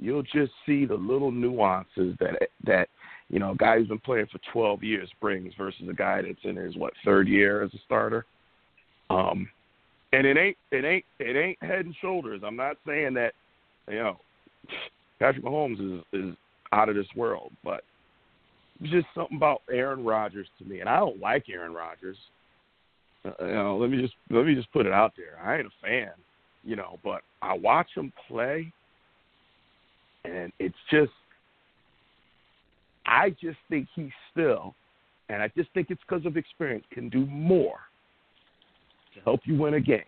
you'll 0.00 0.22
just 0.22 0.50
see 0.64 0.86
the 0.86 0.94
little 0.94 1.30
nuances 1.30 2.16
that 2.20 2.48
that 2.64 2.88
you 3.28 3.38
know, 3.38 3.50
a 3.50 3.56
guy 3.56 3.76
who's 3.76 3.88
been 3.88 3.98
playing 3.98 4.28
for 4.32 4.40
12 4.50 4.82
years 4.82 5.10
brings 5.20 5.52
versus 5.58 5.86
a 5.90 5.92
guy 5.92 6.22
that's 6.22 6.38
in 6.44 6.56
his 6.56 6.74
what 6.76 6.94
third 7.04 7.28
year 7.28 7.62
as 7.62 7.74
a 7.74 7.78
starter. 7.84 8.24
Um, 9.10 9.46
and 10.14 10.26
it 10.26 10.38
ain't 10.38 10.56
it 10.72 10.86
ain't 10.86 11.04
it 11.18 11.36
ain't 11.36 11.62
head 11.62 11.84
and 11.84 11.94
shoulders. 12.00 12.40
I'm 12.42 12.56
not 12.56 12.78
saying 12.86 13.12
that 13.14 13.34
you 13.88 13.98
know 13.98 14.18
Patrick 15.18 15.44
Mahomes 15.44 15.98
is 15.98 16.04
is 16.14 16.34
out 16.72 16.88
of 16.88 16.94
this 16.94 17.06
world, 17.14 17.52
but 17.62 17.84
just 18.84 19.06
something 19.14 19.36
about 19.36 19.60
Aaron 19.70 20.02
Rodgers 20.02 20.48
to 20.58 20.64
me, 20.64 20.80
and 20.80 20.88
I 20.88 20.96
don't 20.96 21.20
like 21.20 21.50
Aaron 21.50 21.74
Rodgers. 21.74 22.16
Uh, 23.22 23.32
you 23.44 23.52
know, 23.52 23.76
let 23.76 23.90
me 23.90 24.00
just 24.00 24.14
let 24.30 24.46
me 24.46 24.54
just 24.54 24.72
put 24.72 24.86
it 24.86 24.92
out 24.92 25.12
there. 25.14 25.38
I 25.44 25.58
ain't 25.58 25.66
a 25.66 25.86
fan. 25.86 26.12
You 26.64 26.76
know, 26.76 26.98
but 27.02 27.22
I 27.42 27.54
watch 27.54 27.88
him 27.96 28.12
play, 28.28 28.72
and 30.24 30.52
it's 30.58 30.76
just, 30.90 31.12
I 33.06 33.30
just 33.30 33.58
think 33.68 33.88
he 33.94 34.10
still, 34.30 34.74
and 35.28 35.42
I 35.42 35.50
just 35.56 35.70
think 35.72 35.88
it's 35.90 36.00
because 36.08 36.26
of 36.26 36.36
experience, 36.36 36.84
can 36.92 37.08
do 37.08 37.26
more 37.26 37.78
to 39.14 39.20
help 39.22 39.40
you 39.44 39.56
win 39.56 39.74
a 39.74 39.80
game 39.80 40.02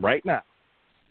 right 0.00 0.24
now 0.24 0.42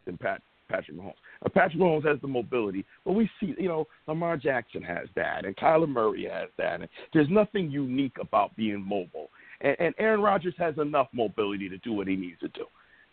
than 0.06 0.18
Pat, 0.18 0.42
Patrick 0.70 0.98
Mahomes. 0.98 1.14
Now, 1.44 1.52
Patrick 1.54 1.82
Mahomes 1.82 2.08
has 2.08 2.20
the 2.22 2.28
mobility, 2.28 2.86
but 3.04 3.14
we 3.14 3.30
see, 3.40 3.54
you 3.58 3.68
know, 3.68 3.86
Lamar 4.08 4.38
Jackson 4.38 4.82
has 4.82 5.08
that, 5.16 5.46
and 5.46 5.56
Kyler 5.56 5.90
Murray 5.90 6.28
has 6.32 6.50
that. 6.58 6.82
And 6.82 6.90
there's 7.14 7.30
nothing 7.30 7.70
unique 7.70 8.18
about 8.20 8.56
being 8.56 8.82
mobile. 8.82 9.30
And, 9.62 9.76
and 9.80 9.96
Aaron 10.00 10.22
Rodgers 10.22 10.56
has 10.58 10.78
enough 10.78 11.08
mobility 11.14 11.70
to 11.70 11.78
do 11.80 11.94
what 11.94 12.08
he 12.08 12.16
needs 12.16 12.40
to 12.40 12.48
do. 12.50 12.66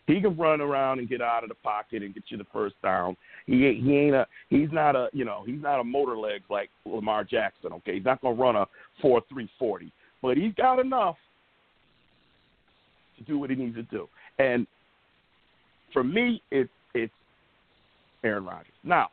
He 0.05 0.19
can 0.19 0.35
run 0.35 0.59
around 0.59 0.99
and 0.99 1.07
get 1.07 1.21
out 1.21 1.43
of 1.43 1.49
the 1.49 1.55
pocket 1.55 2.03
and 2.03 2.13
get 2.13 2.23
you 2.27 2.37
the 2.37 2.45
first 2.51 2.75
down. 2.83 3.15
He 3.45 3.79
he 3.81 3.97
ain't 3.97 4.15
a 4.15 4.27
he's 4.49 4.69
not 4.71 4.95
a 4.95 5.09
you 5.13 5.23
know 5.23 5.43
he's 5.45 5.61
not 5.61 5.79
a 5.79 5.83
motor 5.83 6.17
legs 6.17 6.43
like 6.49 6.69
Lamar 6.85 7.23
Jackson. 7.23 7.71
Okay, 7.73 7.95
he's 7.95 8.05
not 8.05 8.21
gonna 8.21 8.35
run 8.35 8.55
a 8.55 8.65
four 9.01 9.21
three 9.29 9.49
forty, 9.57 9.91
but 10.21 10.35
he's 10.35 10.53
got 10.55 10.79
enough 10.79 11.15
to 13.17 13.23
do 13.23 13.39
what 13.39 13.49
he 13.49 13.55
needs 13.55 13.75
to 13.75 13.83
do. 13.83 14.07
And 14.39 14.67
for 15.93 16.03
me, 16.03 16.41
it's 16.51 16.69
it's 16.93 17.13
Aaron 18.23 18.45
Rodgers. 18.45 18.73
Now, 18.83 19.09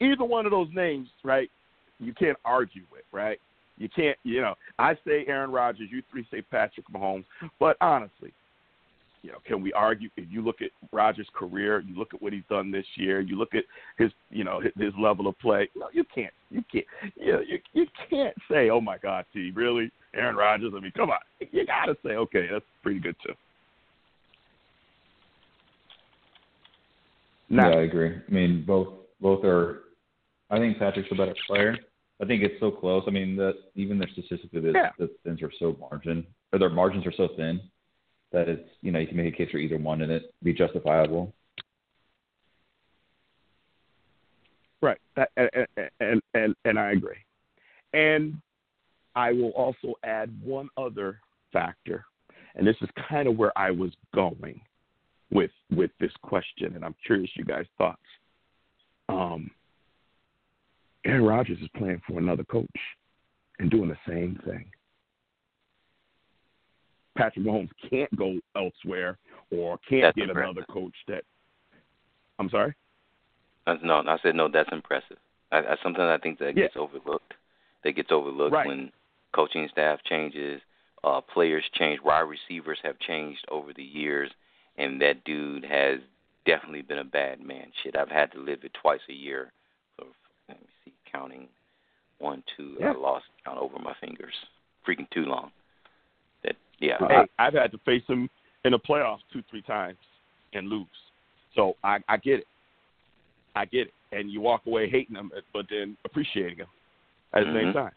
either 0.00 0.24
one 0.24 0.46
of 0.46 0.52
those 0.52 0.68
names, 0.72 1.08
right? 1.24 1.50
You 1.98 2.12
can't 2.14 2.38
argue 2.44 2.82
with, 2.90 3.04
right? 3.12 3.38
You 3.78 3.88
can't, 3.88 4.18
you 4.22 4.40
know. 4.40 4.54
I 4.78 4.94
say 5.06 5.24
Aaron 5.26 5.50
Rodgers, 5.50 5.88
you 5.90 6.02
three 6.10 6.26
say 6.30 6.42
Patrick 6.42 6.86
Mahomes, 6.88 7.24
but 7.58 7.76
honestly, 7.80 8.32
you 9.22 9.30
know, 9.30 9.38
can 9.46 9.62
we 9.62 9.72
argue? 9.72 10.08
If 10.16 10.24
you 10.30 10.42
look 10.42 10.62
at 10.62 10.70
Rodgers' 10.92 11.28
career, 11.32 11.80
you 11.80 11.96
look 11.96 12.12
at 12.12 12.20
what 12.20 12.32
he's 12.32 12.42
done 12.50 12.72
this 12.72 12.84
year, 12.96 13.20
you 13.20 13.38
look 13.38 13.54
at 13.54 13.64
his, 13.96 14.10
you 14.30 14.42
know, 14.42 14.60
his, 14.60 14.72
his 14.76 14.92
level 14.98 15.28
of 15.28 15.38
play. 15.38 15.68
No, 15.76 15.86
you 15.92 16.04
can't. 16.12 16.32
You 16.50 16.62
can't. 16.70 16.84
You 17.14 17.32
know, 17.32 17.40
you 17.40 17.58
you 17.72 17.86
can't 18.10 18.34
say, 18.50 18.70
oh 18.70 18.80
my 18.80 18.98
God, 18.98 19.24
T, 19.32 19.52
really, 19.54 19.92
Aaron 20.14 20.34
Rodgers? 20.34 20.72
I 20.76 20.80
mean, 20.80 20.92
come 20.96 21.10
on. 21.10 21.18
You 21.52 21.64
got 21.64 21.86
to 21.86 21.96
say, 22.04 22.10
okay, 22.10 22.48
that's 22.50 22.64
pretty 22.82 22.98
good 22.98 23.14
too. 23.24 23.32
Now, 27.48 27.70
yeah, 27.70 27.76
I 27.76 27.82
agree. 27.82 28.16
I 28.16 28.32
mean, 28.32 28.64
both 28.66 28.88
both 29.20 29.44
are. 29.44 29.82
I 30.50 30.58
think 30.58 30.78
Patrick's 30.78 31.08
a 31.12 31.14
better 31.14 31.34
player. 31.46 31.76
I 32.20 32.24
think 32.24 32.42
it's 32.42 32.58
so 32.60 32.70
close. 32.70 33.04
I 33.06 33.10
mean, 33.10 33.36
that 33.36 33.54
even 33.76 33.98
their 33.98 34.08
statistically, 34.08 34.60
the, 34.60 34.72
yeah. 34.74 34.90
the 34.98 35.10
thins 35.24 35.42
are 35.42 35.52
so 35.58 35.76
margin, 35.80 36.26
or 36.52 36.58
their 36.58 36.70
margins 36.70 37.06
are 37.06 37.12
so 37.16 37.28
thin 37.36 37.60
that 38.32 38.48
it's 38.48 38.68
you 38.80 38.90
know 38.92 38.98
you 38.98 39.06
can 39.06 39.16
make 39.16 39.32
a 39.32 39.36
case 39.36 39.50
for 39.50 39.58
either 39.58 39.78
one 39.78 40.02
and 40.02 40.10
it 40.10 40.34
be 40.42 40.52
justifiable. 40.52 41.32
Right, 44.80 44.98
and 45.36 45.50
and 46.00 46.22
and, 46.34 46.54
and 46.64 46.78
I 46.78 46.90
agree, 46.90 47.18
and 47.92 48.36
I 49.14 49.32
will 49.32 49.50
also 49.50 49.94
add 50.04 50.30
one 50.42 50.68
other 50.76 51.20
factor, 51.52 52.04
and 52.56 52.66
this 52.66 52.76
is 52.80 52.88
kind 53.08 53.28
of 53.28 53.36
where 53.36 53.56
I 53.56 53.70
was 53.70 53.92
going 54.14 54.60
with 55.30 55.52
with 55.74 55.90
this 56.00 56.12
question, 56.22 56.74
and 56.74 56.84
I'm 56.84 56.96
curious 57.06 57.30
you 57.34 57.44
guys' 57.44 57.66
thoughts. 57.78 58.00
Um, 59.08 59.50
Aaron 61.04 61.24
Rodgers 61.24 61.58
is 61.60 61.68
playing 61.76 62.00
for 62.06 62.18
another 62.18 62.44
coach 62.44 62.68
and 63.58 63.70
doing 63.70 63.88
the 63.88 63.96
same 64.06 64.40
thing. 64.44 64.66
Patrick 67.16 67.44
Mahomes 67.44 67.70
can't 67.90 68.14
go 68.16 68.38
elsewhere 68.56 69.18
or 69.50 69.78
can't 69.88 70.02
that's 70.02 70.16
get 70.16 70.28
impressive. 70.28 70.50
another 70.56 70.66
coach 70.72 70.94
that. 71.08 71.24
I'm 72.38 72.48
sorry. 72.48 72.74
No, 73.82 74.02
I 74.06 74.16
said 74.22 74.34
no. 74.34 74.48
That's 74.48 74.68
impressive. 74.72 75.18
I, 75.52 75.76
something 75.82 76.02
I 76.02 76.18
think 76.18 76.38
that 76.38 76.56
Yeah. 76.56 76.64
gets 76.64 76.76
overlooked. 76.76 77.34
That 77.84 77.92
gets 77.92 78.10
overlooked 78.10 78.52
Right. 78.52 78.66
when 78.66 78.92
coaching 79.32 79.68
staff 79.68 80.02
changes, 80.04 80.60
uh, 81.04 81.20
players 81.20 81.64
change, 81.74 82.00
wide 82.00 82.20
receivers 82.20 82.78
have 82.82 82.98
changed 83.00 83.44
over 83.48 83.72
the 83.72 83.82
years, 83.84 84.30
and 84.78 85.00
that 85.02 85.24
dude 85.24 85.64
has 85.64 86.00
definitely 86.46 86.82
been 86.82 86.98
a 86.98 87.04
bad 87.04 87.40
man. 87.40 87.70
Shit, 87.82 87.96
I've 87.96 88.10
had 88.10 88.32
to 88.32 88.38
live 88.38 88.64
it 88.64 88.72
twice 88.74 89.00
a 89.08 89.12
year. 89.12 89.52
So, 89.98 90.06
let 90.48 90.60
me 90.60 90.66
see, 90.84 90.92
counting 91.10 91.48
one, 92.18 92.42
two. 92.56 92.76
Yeah. 92.80 92.90
I 92.92 92.94
lost 92.94 93.26
count 93.44 93.58
over 93.58 93.78
my 93.78 93.94
fingers. 93.94 94.34
Freaking 94.86 95.08
too 95.10 95.24
long. 95.26 95.50
That 96.82 96.86
yeah. 97.00 97.06
Uh, 97.06 97.08
hey, 97.08 97.28
I've 97.38 97.54
had 97.54 97.72
to 97.72 97.78
face 97.78 98.02
him 98.08 98.28
in 98.64 98.72
the 98.72 98.78
playoffs 98.78 99.20
two, 99.32 99.42
three 99.50 99.62
times 99.62 99.98
and 100.52 100.68
lose. 100.68 100.86
So 101.54 101.76
I, 101.82 101.98
I 102.08 102.16
get 102.16 102.40
it. 102.40 102.46
I 103.54 103.64
get 103.64 103.88
it. 103.88 103.94
And 104.12 104.30
you 104.30 104.40
walk 104.40 104.62
away 104.66 104.90
hating 104.90 105.16
him, 105.16 105.30
but 105.52 105.66
then 105.70 105.96
appreciating 106.04 106.58
him 106.58 106.66
at 107.32 107.44
the 107.44 107.52
same 107.52 107.68
Mhm. 107.68 107.72
time. 107.72 107.92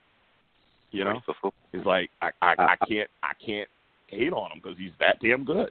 You 0.91 1.03
know, 1.03 1.09
Ready 1.11 1.21
for 1.25 1.33
football. 1.33 1.53
it's 1.73 1.86
like 1.86 2.09
I, 2.21 2.31
I, 2.41 2.51
uh, 2.53 2.55
I 2.59 2.73
uh, 2.73 2.86
can't, 2.88 3.09
I 3.21 3.33
can't 3.45 3.69
hate 4.07 4.31
on 4.31 4.51
him 4.51 4.61
because 4.63 4.77
he's 4.77 4.93
that 4.99 5.19
damn 5.21 5.43
good. 5.43 5.69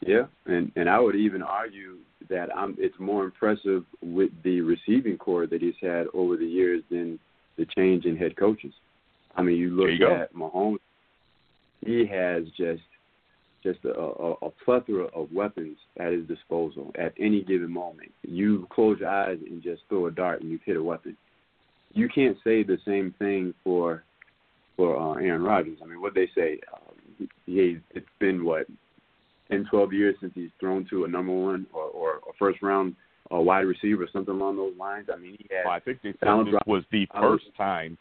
Yeah, 0.00 0.26
and 0.46 0.72
and 0.76 0.88
I 0.88 0.98
would 0.98 1.16
even 1.16 1.42
argue 1.42 1.98
that 2.30 2.48
I'm, 2.56 2.74
it's 2.78 2.98
more 2.98 3.24
impressive 3.24 3.84
with 4.00 4.30
the 4.42 4.62
receiving 4.62 5.18
corps 5.18 5.46
that 5.48 5.60
he's 5.60 5.74
had 5.82 6.06
over 6.14 6.36
the 6.38 6.46
years 6.46 6.82
than 6.90 7.18
the 7.58 7.66
change 7.76 8.06
in 8.06 8.16
head 8.16 8.36
coaches. 8.36 8.72
I 9.36 9.42
mean, 9.42 9.56
you 9.58 9.70
look 9.70 9.86
There 9.86 9.92
you 9.92 9.98
go. 9.98 10.14
at 10.14 10.34
Mahomes; 10.34 10.78
he 11.84 12.06
has 12.06 12.44
just 12.56 12.82
just 13.62 13.84
a, 13.84 13.90
a, 13.90 14.32
a 14.42 14.50
plethora 14.64 15.04
of 15.14 15.30
weapons 15.32 15.76
at 15.98 16.12
his 16.12 16.26
disposal 16.26 16.92
at 16.98 17.12
any 17.18 17.42
given 17.42 17.70
moment. 17.70 18.10
You 18.22 18.66
close 18.70 18.98
your 19.00 19.10
eyes 19.10 19.38
and 19.46 19.62
just 19.62 19.82
throw 19.88 20.06
a 20.06 20.10
dart, 20.10 20.40
and 20.40 20.50
you've 20.50 20.62
hit 20.64 20.76
a 20.76 20.82
weapon. 20.82 21.16
You 21.92 22.08
can't 22.08 22.38
say 22.42 22.62
the 22.62 22.78
same 22.86 23.14
thing 23.18 23.54
for 23.64 24.04
for 24.76 24.96
uh, 24.96 25.20
Aaron 25.20 25.42
Rodgers. 25.42 25.78
I 25.82 25.86
mean, 25.86 26.00
what 26.00 26.14
they 26.14 26.28
say, 26.34 26.58
um, 26.72 27.28
he, 27.44 27.78
it's 27.90 28.06
been 28.18 28.44
what 28.44 28.66
10, 29.50 29.66
12 29.70 29.92
years 29.92 30.14
since 30.20 30.32
he's 30.34 30.50
thrown 30.58 30.86
to 30.88 31.04
a 31.04 31.08
number 31.08 31.32
one 31.32 31.66
or, 31.74 31.84
or 31.84 32.16
a 32.16 32.32
first 32.38 32.62
round 32.62 32.96
uh, 33.34 33.38
wide 33.38 33.66
receiver, 33.66 34.08
something 34.12 34.34
along 34.34 34.56
those 34.56 34.72
lines. 34.78 35.08
I 35.12 35.18
mean, 35.18 35.36
he 35.38 35.46
had. 35.50 35.64
Well, 35.66 35.74
I 35.74 35.80
think 35.80 36.00
they 36.02 36.14
said 36.20 36.28
this 36.46 36.54
was 36.66 36.82
the 36.90 37.06
first 37.12 37.44
time. 37.56 37.98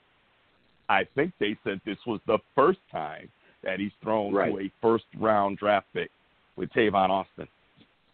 I 0.88 1.04
think 1.16 1.34
they 1.40 1.58
said 1.64 1.82
this 1.86 1.98
was 2.08 2.20
the 2.28 2.40
first 2.56 2.80
time 2.92 3.30
that 3.64 3.80
he's 3.80 3.92
thrown 4.02 4.34
Right. 4.34 4.52
to 4.52 4.60
a 4.60 4.72
first 4.82 5.06
round 5.18 5.58
draft 5.58 5.88
pick 5.94 6.12
with 6.56 6.70
Tavon 6.72 7.10
Austin. 7.10 7.48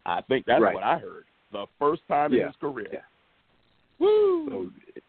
I 0.06 0.22
think 0.22 0.46
that's 0.46 0.62
Right. 0.62 0.74
what 0.74 0.84
I 0.84 0.98
heard. 0.98 1.26
The 1.52 1.68
first 1.80 2.08
time 2.08 2.34
in 2.34 2.46
his 2.46 2.56
career. 2.58 2.90
Yeah. 2.92 3.00
Woo! 4.00 4.50
So, 4.50 5.02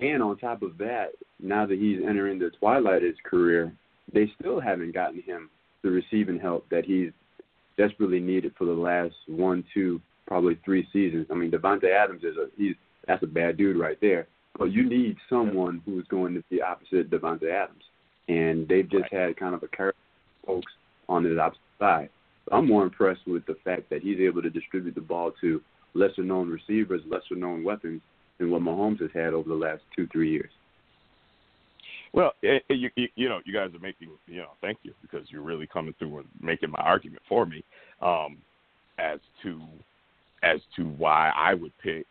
and 0.00 0.22
on 0.22 0.36
top 0.38 0.62
of 0.62 0.78
that, 0.78 1.12
now 1.38 1.66
that 1.66 1.78
he's 1.78 2.02
entering 2.02 2.38
the 2.38 2.50
twilight 2.50 3.02
of 3.02 3.02
his 3.02 3.20
career, 3.24 3.72
they 4.12 4.26
still 4.40 4.58
haven't 4.58 4.92
gotten 4.92 5.20
him 5.22 5.50
the 5.82 5.90
receiving 5.90 6.38
help 6.38 6.68
that 6.70 6.84
he's 6.84 7.12
desperately 7.76 8.20
needed 8.20 8.54
for 8.56 8.64
the 8.64 8.72
last 8.72 9.14
one, 9.26 9.64
two, 9.74 10.00
probably 10.26 10.54
three 10.64 10.86
seasons. 10.92 11.26
I 11.30 11.34
mean, 11.34 11.50
Davante 11.50 11.90
Adams 11.90 12.24
is 12.24 12.36
a 12.36 12.48
he's 12.56 12.76
that's 13.06 13.22
a 13.22 13.26
bad 13.26 13.56
dude 13.56 13.76
right 13.76 13.98
there. 14.00 14.28
But 14.58 14.70
you 14.70 14.84
need 14.88 15.16
someone 15.28 15.82
who's 15.84 16.06
going 16.08 16.34
to 16.34 16.42
be 16.50 16.62
opposite 16.62 17.10
Davante 17.10 17.50
Adams, 17.50 17.82
and 18.28 18.68
they've 18.68 18.90
just 18.90 19.12
had 19.12 19.36
kind 19.36 19.54
of 19.54 19.62
a 19.62 19.68
character 19.68 20.00
folks 20.46 20.72
on 21.08 21.22
the 21.22 21.38
opposite 21.38 21.60
side. 21.78 22.08
I'm 22.50 22.66
more 22.66 22.82
impressed 22.82 23.26
with 23.26 23.46
the 23.46 23.56
fact 23.64 23.88
that 23.90 24.02
he's 24.02 24.18
able 24.20 24.42
to 24.42 24.50
distribute 24.50 24.94
the 24.94 25.00
ball 25.00 25.32
to 25.40 25.60
lesser 25.94 26.22
known 26.22 26.48
receivers, 26.48 27.02
lesser 27.06 27.36
known 27.36 27.62
weapons 27.62 28.00
than 28.38 28.50
what 28.50 28.62
Mahomes 28.62 29.00
has 29.00 29.10
had 29.14 29.34
over 29.34 29.48
the 29.48 29.54
last 29.54 29.82
two, 29.94 30.08
three 30.08 30.30
years. 30.30 30.50
Well, 32.12 32.32
it, 32.42 32.62
it, 32.68 32.74
you, 32.74 32.90
you 32.96 33.08
you 33.14 33.28
know, 33.28 33.40
you 33.44 33.54
guys 33.54 33.70
are 33.74 33.78
making 33.78 34.08
you 34.26 34.38
know, 34.38 34.50
thank 34.60 34.78
you 34.82 34.92
because 35.00 35.26
you're 35.30 35.42
really 35.42 35.66
coming 35.66 35.94
through 35.98 36.18
and 36.18 36.28
making 36.40 36.70
my 36.70 36.80
argument 36.80 37.22
for 37.28 37.46
me 37.46 37.64
um, 38.02 38.38
as 38.98 39.18
to 39.42 39.60
as 40.42 40.60
to 40.76 40.84
why 40.84 41.32
I 41.34 41.54
would 41.54 41.72
pick. 41.82 42.06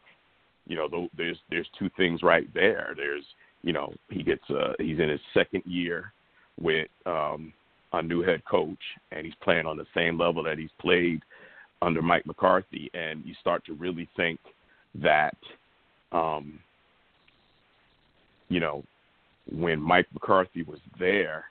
You 0.65 0.77
know, 0.77 1.09
there's 1.17 1.37
there's 1.49 1.67
two 1.77 1.89
things 1.97 2.23
right 2.23 2.51
there. 2.53 2.93
There's 2.95 3.25
you 3.63 3.73
know 3.73 3.93
he 4.09 4.23
gets 4.23 4.43
uh, 4.49 4.73
he's 4.79 4.99
in 4.99 5.09
his 5.09 5.19
second 5.33 5.63
year 5.65 6.13
with 6.59 6.87
um, 7.05 7.53
a 7.93 8.01
new 8.01 8.21
head 8.21 8.43
coach 8.49 8.79
and 9.11 9.25
he's 9.25 9.35
playing 9.43 9.65
on 9.65 9.77
the 9.77 9.85
same 9.95 10.17
level 10.19 10.43
that 10.43 10.57
he's 10.57 10.69
played 10.79 11.21
under 11.81 12.01
Mike 12.01 12.25
McCarthy, 12.25 12.91
and 12.93 13.25
you 13.25 13.33
start 13.39 13.65
to 13.65 13.73
really 13.73 14.07
think 14.15 14.39
that 14.95 15.35
um, 16.11 16.59
you 18.49 18.59
know 18.59 18.83
when 19.51 19.81
Mike 19.81 20.07
McCarthy 20.13 20.63
was 20.63 20.79
there, 20.99 21.45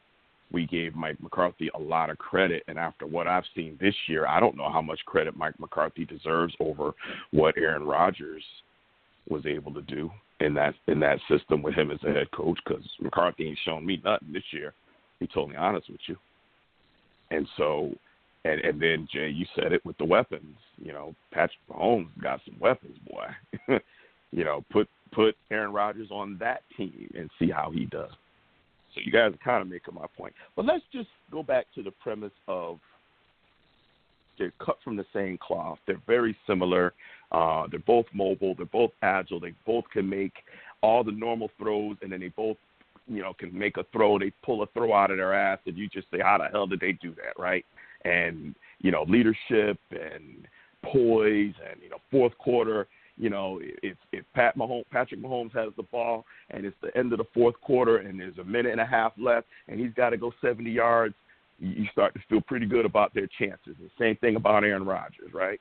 we 0.53 0.67
gave 0.67 0.95
Mike 0.95 1.21
McCarthy 1.21 1.71
a 1.75 1.79
lot 1.79 2.11
of 2.11 2.19
credit. 2.19 2.63
And 2.69 2.79
after 2.79 3.07
what 3.07 3.27
I've 3.27 3.45
seen 3.55 3.77
this 3.81 3.95
year, 4.07 4.27
I 4.27 4.41
don't 4.41 4.57
know 4.57 4.71
how 4.71 4.81
much 4.83 5.01
credit 5.07 5.37
Mike 5.37 5.59
McCarthy 5.59 6.05
deserves 6.05 6.55
over 6.61 6.93
what 7.33 7.57
Aaron 7.59 7.85
Rodgers 7.85 8.45
was 9.29 9.45
able 9.47 9.75
to 9.75 9.83
do 9.83 10.11
in 10.41 10.55
that 10.55 10.75
in 10.89 11.01
that 11.01 11.19
system 11.29 11.63
with 11.63 11.75
him 11.75 11.91
as 11.91 11.99
a 12.03 12.13
head 12.13 12.31
coach. 12.33 12.59
Because 12.65 12.85
McCarthy 13.01 13.49
ain't 13.49 13.59
shown 13.65 13.85
me 13.85 14.01
nothing 14.05 14.33
this 14.33 14.43
year. 14.51 14.75
Be 15.19 15.27
totally 15.27 15.57
honest 15.57 15.91
with 15.91 16.01
you. 16.07 16.17
And 17.31 17.47
so, 17.57 17.93
and 18.45 18.61
and 18.61 18.81
then 18.81 19.09
Jay, 19.13 19.29
you 19.29 19.47
said 19.55 19.73
it 19.73 19.85
with 19.85 19.97
the 19.99 20.05
weapons. 20.05 20.57
You 20.79 20.93
know, 20.93 21.15
Patrick 21.33 21.59
Mahomes 21.71 22.09
got 22.23 22.41
some 22.45 22.59
weapons, 22.59 22.97
boy. 23.09 23.79
you 24.33 24.45
know, 24.45 24.65
put 24.71 24.89
put 25.13 25.37
Aaron 25.51 25.73
Rodgers 25.73 26.09
on 26.11 26.37
that 26.41 26.63
team 26.77 27.11
and 27.17 27.31
see 27.39 27.51
how 27.51 27.71
he 27.71 27.87
does. 27.87 28.11
So 28.95 29.01
you 29.05 29.13
guys 29.13 29.33
are 29.33 29.45
kind 29.45 29.63
of 29.63 29.69
making 29.69 29.95
my 29.95 30.07
point. 30.17 30.35
But 30.57 30.65
let's 30.65 30.85
just 30.93 31.09
go 31.31 31.43
back 31.43 31.67
to 31.75 31.83
the 31.83 31.93
premise 31.93 32.33
of 32.49 32.81
they're 34.41 34.53
cut 34.59 34.79
from 34.83 34.97
the 34.97 35.05
same 35.13 35.39
cloth. 35.39 35.79
They're 35.87 36.01
very 36.07 36.37
similar. 36.47 36.95
Uh, 37.31 37.67
they're 37.71 37.79
both 37.81 38.07
mobile. 38.13 38.55
They're 38.57 38.67
both 38.67 38.91
agile. 39.03 39.39
They 39.39 39.55
both 39.65 39.85
can 39.93 40.09
make 40.09 40.33
all 40.83 41.05
the 41.05 41.13
normal 41.13 41.51
throws, 41.59 41.97
and 42.03 42.11
then 42.11 42.21
they 42.21 42.29
both, 42.29 42.57
you 43.07 43.23
know, 43.23 43.35
can 43.35 43.57
make 43.57 43.77
a 43.77 43.85
throw. 43.93 44.19
They 44.19 44.33
pull 44.43 44.63
a 44.63 44.67
throw 44.69 44.93
out 44.93 45.13
of 45.13 45.19
their 45.19 45.35
ass, 45.35 45.59
and 45.67 45.77
you 45.77 45.89
just 45.89 46.11
say, 46.11 46.19
"How 46.21 46.39
the 46.39 46.49
hell 46.49 46.67
did 46.67 46.81
they 46.81 46.93
do 46.93 47.15
that?" 47.17 47.39
Right? 47.39 47.65
And 48.05 48.57
you 48.81 48.91
know, 48.91 49.05
leadership 49.07 49.79
and 49.91 50.49
poise, 50.83 51.55
and 51.71 51.81
you 51.83 51.91
know, 51.91 52.01
fourth 52.11 52.37
quarter. 52.39 52.89
You 53.19 53.29
know, 53.29 53.61
if 53.63 53.99
if 54.13 54.25
Pat 54.35 54.57
Mahomes, 54.57 54.87
Patrick 54.91 55.21
Mahomes 55.21 55.53
has 55.53 55.73
the 55.77 55.83
ball, 55.83 56.25
and 56.51 56.65
it's 56.65 56.77
the 56.81 56.97
end 56.97 57.13
of 57.13 57.19
the 57.19 57.27
fourth 57.35 57.61
quarter, 57.61 57.99
and 57.99 58.19
there's 58.19 58.39
a 58.39 58.45
minute 58.45 58.73
and 58.73 58.81
a 58.81 58.87
half 58.87 59.13
left, 59.19 59.47
and 59.69 59.79
he's 59.79 59.93
got 59.93 60.11
to 60.11 60.17
go 60.17 60.33
70 60.41 60.71
yards, 60.71 61.15
you 61.61 61.87
start 61.93 62.15
to 62.15 62.21
feel 62.29 62.41
pretty 62.41 62.67
good 62.67 62.87
about 62.87 63.13
their 63.15 63.29
chances. 63.39 63.77
The 63.79 63.91
same 63.99 64.17
thing 64.17 64.37
about 64.37 64.65
Aaron 64.65 64.85
Rodgers, 64.85 65.33
right? 65.33 65.61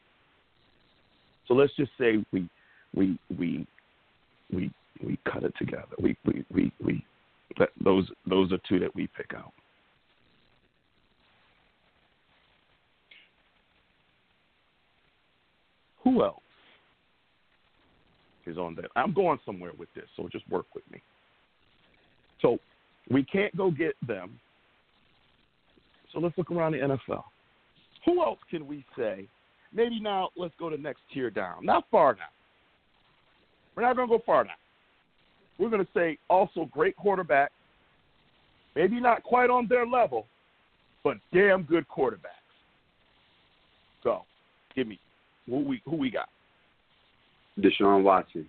So 1.47 1.54
let's 1.54 1.76
just 1.76 1.91
say 2.00 2.24
we 2.32 2.50
we 2.95 3.20
we 3.38 3.68
we 4.52 4.72
we 5.06 5.20
cut 5.32 5.43
it 5.43 5.54
together. 5.58 5.88
We 6.00 6.16
we 6.26 6.45
we 6.52 6.72
we 6.84 7.06
those 7.84 8.10
those 8.28 8.52
are 8.54 8.60
two 8.68 8.80
that 8.80 8.95
we 8.95 9.08
pick 9.18 9.32
out. 9.36 9.52
Who 16.04 16.24
else 16.24 16.39
is 18.45 18.58
on 18.58 18.76
that? 18.76 18.86
I'm 18.95 19.14
going 19.14 19.39
somewhere 19.45 19.72
with 19.78 19.89
this, 19.95 20.06
so 20.16 20.30
just 20.32 20.50
work 20.50 20.66
with 20.74 20.89
me. 20.91 21.02
So 22.41 22.58
we 23.12 23.24
can't 23.24 23.56
go 23.58 23.70
get 23.70 23.95
them. 24.08 24.39
So 26.14 26.20
let's 26.20 26.38
look 26.38 26.51
around 26.51 26.74
the 26.74 26.80
NFL. 26.80 27.24
Who 28.05 28.24
else 28.24 28.39
can 28.49 28.68
we 28.68 28.86
say? 28.97 29.28
Maybe 29.74 29.99
now 29.99 30.30
let's 30.36 30.53
go 30.60 30.70
to 30.70 30.78
next 30.78 31.01
tier 31.14 31.30
down. 31.30 31.66
Not 31.66 31.86
far 31.91 32.14
now. 32.14 32.22
We're 33.76 33.84
not 33.84 33.95
going 33.95 34.10
to 34.10 34.18
go 34.18 34.24
far 34.26 34.43
now. 34.43 34.51
We're 35.57 35.70
going 35.70 35.86
to 35.86 35.91
say 35.93 36.18
also 36.30 36.70
great 36.72 36.95
quarterback. 36.95 37.51
Maybe 38.76 38.99
not 38.99 39.24
quite 39.24 39.49
on 39.49 39.68
their 39.68 39.86
level, 39.86 40.26
but 41.03 41.18
damn 41.34 41.64
good 41.64 41.86
quarterbacks. 41.88 42.39
So, 44.03 44.24
give 44.76 44.88
me 44.88 44.99
who 45.47 45.60
we 45.60 45.82
who 45.86 45.97
we 45.97 46.10
got. 46.10 46.30
Deshaun 47.60 48.03
Watson. 48.03 48.47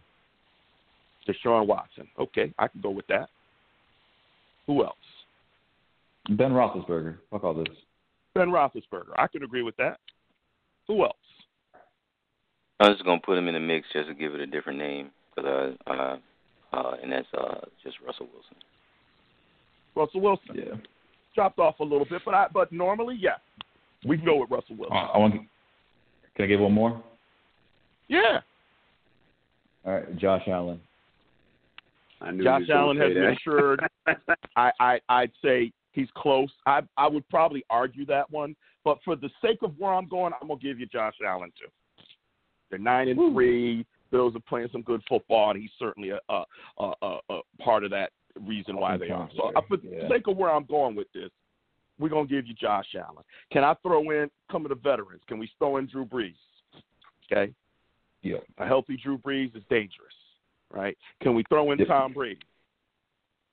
Deshaun 1.29 1.67
Watson. 1.67 2.07
Okay, 2.19 2.53
I 2.59 2.69
can 2.69 2.81
go 2.81 2.91
with 2.91 3.07
that. 3.09 3.29
Who 4.67 4.85
else? 4.85 4.95
Ben 6.31 6.53
Roethlisberger. 6.53 7.17
Fuck 7.31 7.45
all 7.45 7.55
this. 7.55 7.67
Ben 8.35 8.49
Roethlisberger. 8.49 9.13
I 9.17 9.27
can 9.27 9.43
agree 9.43 9.63
with 9.63 9.77
that. 9.77 9.99
Who 10.87 11.03
else? 11.03 11.15
I'm 12.79 12.93
just 12.93 13.05
gonna 13.05 13.21
put 13.21 13.37
him 13.37 13.49
in 13.49 13.55
the 13.55 13.61
mix 13.61 13.87
just 13.93 14.09
to 14.09 14.15
give 14.15 14.35
it 14.35 14.41
a 14.41 14.47
different 14.47 14.79
name, 14.79 15.11
cause 15.35 15.45
uh, 15.87 15.91
uh, 15.91 16.17
uh, 16.73 16.93
and 17.03 17.13
that's 17.13 17.27
uh, 17.37 17.61
just 17.83 17.97
Russell 18.07 18.29
Wilson. 18.33 18.57
Russell 19.95 20.21
Wilson. 20.21 20.55
Yeah. 20.55 20.77
Dropped 21.35 21.59
off 21.59 21.79
a 21.81 21.85
little 21.85 22.07
bit, 22.07 22.23
but 22.25 22.35
I 22.35 22.47
but 22.53 22.73
normally, 22.73 23.17
yeah, 23.21 23.37
we 24.07 24.17
can 24.17 24.25
go 24.25 24.37
with 24.37 24.51
Russell 24.51 24.77
Wilson. 24.77 24.97
I 24.97 25.19
want. 25.19 25.35
Can 26.37 26.45
I 26.45 26.47
get 26.47 26.59
one 26.59 26.73
more? 26.73 27.03
Yeah. 28.09 28.41
All 29.85 29.95
right, 29.95 30.17
Josh 30.17 30.43
Allen. 30.49 30.81
I 32.21 32.31
knew 32.31 32.45
Josh 32.45 32.63
he 32.63 32.63
was 32.63 32.69
gonna 32.69 32.81
Allen 32.81 32.97
has 32.97 33.15
been 33.15 33.23
that. 33.23 33.33
assured. 33.33 33.81
I, 34.57 34.71
I 34.81 35.01
I'd 35.09 35.33
say 35.43 35.73
he's 35.93 36.09
close. 36.17 36.51
I 36.67 36.81
I 36.97 37.07
would 37.09 37.29
probably 37.29 37.65
argue 37.71 38.07
that 38.07 38.31
one, 38.31 38.57
but 38.85 38.99
for 39.05 39.17
the 39.17 39.31
sake 39.43 39.59
of 39.63 39.79
where 39.79 39.93
I'm 39.93 40.09
going, 40.09 40.33
I'm 40.41 40.49
gonna 40.49 40.61
give 40.61 40.79
you 40.79 40.87
Josh 40.87 41.15
Allen 41.27 41.53
too. 41.59 41.71
They're 42.71 42.79
nine 42.79 43.09
and 43.09 43.33
three. 43.33 43.85
Bills 44.11 44.35
are 44.35 44.41
playing 44.41 44.69
some 44.73 44.83
good 44.83 45.03
football, 45.09 45.51
and 45.51 45.61
he's 45.61 45.71
certainly 45.79 46.11
a 46.11 46.19
a, 46.29 46.45
a, 46.79 47.19
a, 47.31 47.41
part 47.61 47.85
of 47.85 47.91
that 47.91 48.11
reason 48.41 48.77
why 48.77 48.97
they 48.97 49.11
are. 49.11 49.29
So 49.37 49.53
for 49.69 49.77
the 49.77 49.89
Yeah. 49.89 50.09
sake 50.09 50.27
of 50.27 50.37
where 50.37 50.51
I'm 50.51 50.65
going 50.65 50.97
with 50.97 51.11
this, 51.13 51.31
we're 51.99 52.09
gonna 52.09 52.27
give 52.27 52.47
you 52.47 52.55
Josh 52.55 52.95
Allen. 52.97 53.25
Can 53.53 53.63
I 53.63 53.75
throw 53.83 54.11
in 54.11 54.31
some 54.51 54.65
of 54.65 54.71
the 54.71 54.75
veterans? 54.75 55.23
Can 55.29 55.39
we 55.39 55.51
throw 55.59 55.77
in 55.77 55.87
Drew 55.87 56.05
Brees? 56.05 56.35
Okay, 57.31 57.53
Yeah. 58.23 58.39
a 58.59 58.67
healthy 58.67 58.97
Drew 58.97 59.19
Brees 59.19 59.55
is 59.57 59.63
dangerous, 59.71 60.15
right? 60.71 60.97
Can 61.21 61.35
we 61.35 61.45
throw 61.45 61.71
in. 61.71 61.79
Tom 61.87 62.13
Brady? 62.13 62.41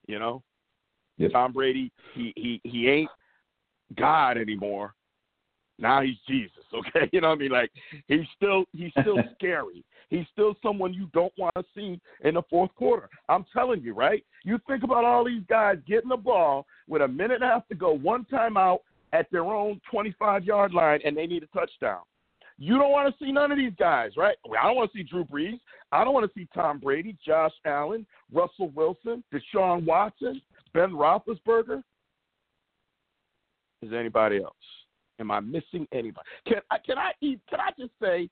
You 0.07 0.19
know, 0.19 0.41
Tom 1.31 1.53
Brady, 1.53 1.91
he 2.13 2.33
he 2.35 2.61
he 2.63 2.87
ain't 2.87 3.09
God 3.97 4.37
anymore. 4.37 4.93
Now 5.79 6.01
he's 6.01 6.17
Jesus, 6.27 6.63
okay? 6.73 7.09
You 7.11 7.21
know 7.21 7.29
what 7.29 7.37
I 7.37 7.39
mean? 7.39 7.51
Like 7.51 7.71
he's 8.07 8.27
still 8.35 8.65
he's 8.73 8.91
still 9.01 9.17
scary. 9.35 9.83
He's 10.09 10.25
still 10.31 10.55
someone 10.63 10.93
you 10.93 11.09
don't 11.13 11.33
want 11.37 11.53
to 11.57 11.65
see 11.75 11.99
in 12.23 12.35
the 12.35 12.43
fourth 12.49 12.73
quarter. 12.75 13.09
I'm 13.27 13.45
telling 13.53 13.81
you, 13.81 13.93
right? 13.93 14.23
You 14.45 14.57
think 14.67 14.83
about 14.83 15.03
all 15.03 15.25
these 15.25 15.43
guys 15.49 15.77
getting 15.85 16.09
the 16.09 16.17
ball 16.17 16.65
with 16.87 17.01
a 17.01 17.07
minute 17.07 17.41
and 17.41 17.43
a 17.43 17.47
half 17.47 17.67
to 17.67 17.75
go, 17.75 17.91
one 17.91 18.25
timeout 18.31 18.79
at 19.11 19.29
their 19.31 19.43
own 19.43 19.81
25 19.91 20.45
yard 20.45 20.73
line, 20.73 20.99
and 21.03 21.15
they 21.15 21.27
need 21.27 21.43
a 21.43 21.47
touchdown. 21.47 22.01
You 22.57 22.77
don't 22.77 22.91
want 22.91 23.13
to 23.13 23.23
see 23.23 23.31
none 23.31 23.51
of 23.51 23.57
these 23.57 23.73
guys, 23.77 24.11
right? 24.17 24.35
I 24.59 24.65
don't 24.65 24.75
want 24.75 24.91
to 24.91 24.97
see 24.97 25.03
Drew 25.03 25.25
Brees. 25.25 25.59
I 25.91 26.03
don't 26.03 26.13
want 26.13 26.25
to 26.25 26.39
see 26.39 26.47
Tom 26.55 26.79
Brady, 26.79 27.15
Josh 27.23 27.51
Allen, 27.65 28.05
Russell 28.33 28.69
Wilson, 28.69 29.23
Deshaun 29.31 29.85
Watson, 29.85 30.41
Ben 30.77 30.91
Roethlisberger. 30.91 31.81
Is 33.81 33.91
anybody 33.91 34.37
else? 34.43 34.53
Am 35.19 35.31
I 35.31 35.39
missing 35.39 35.87
anybody? 35.91 36.27
Can 36.45 36.57
I 36.69 36.77
can 36.77 36.99
I 36.99 37.13
can 37.19 37.59
I 37.59 37.71
just 37.79 37.93
say 37.99 38.29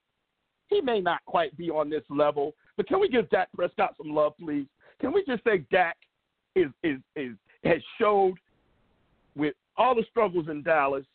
he 0.67 0.79
may 0.79 1.01
not 1.01 1.25
quite 1.25 1.57
be 1.57 1.71
on 1.71 1.89
this 1.89 2.03
level, 2.07 2.53
but 2.77 2.87
can 2.87 2.99
we 2.99 3.09
give 3.09 3.31
Dak 3.31 3.47
Prescott 3.55 3.95
some 3.97 4.13
love, 4.13 4.33
please? 4.39 4.67
Can 5.01 5.11
we 5.11 5.25
just 5.25 5.43
say 5.43 5.65
Dak 5.71 5.97
is 6.55 6.67
is 6.83 6.99
is 7.15 7.33
has 7.63 7.81
showed 7.99 8.35
with 9.35 9.55
all 9.75 9.95
the 9.95 10.05
struggles 10.11 10.47
in 10.47 10.61
Dallas 10.61 11.05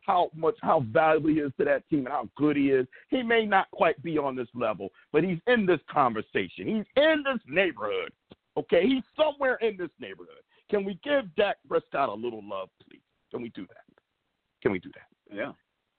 how 0.00 0.30
much 0.34 0.56
how 0.60 0.84
valuable 0.92 1.30
he 1.30 1.36
is 1.36 1.52
to 1.58 1.64
that 1.66 1.88
team 1.88 2.00
and 2.00 2.08
how 2.08 2.28
good 2.36 2.56
he 2.56 2.70
is. 2.70 2.88
He 3.10 3.22
may 3.22 3.46
not 3.46 3.70
quite 3.70 4.02
be 4.02 4.18
on 4.18 4.34
this 4.34 4.48
level, 4.56 4.88
but 5.12 5.22
he's 5.22 5.38
in 5.46 5.66
this 5.66 5.80
conversation. 5.88 6.66
He's 6.66 6.84
in 6.96 7.22
this 7.24 7.40
neighborhood. 7.46 8.10
Okay, 8.56 8.86
he's 8.86 9.02
somewhere 9.16 9.56
in 9.56 9.76
this 9.76 9.90
neighborhood. 10.00 10.42
Can 10.70 10.84
we 10.84 10.98
give 11.04 11.34
Dak 11.36 11.56
Prescott 11.68 12.08
a 12.08 12.14
little 12.14 12.42
love, 12.42 12.68
please? 12.88 13.00
Can 13.30 13.42
we 13.42 13.50
do 13.50 13.66
that? 13.68 14.02
Can 14.62 14.72
we 14.72 14.78
do 14.78 14.90
that? 14.94 15.34
Yeah. 15.36 15.52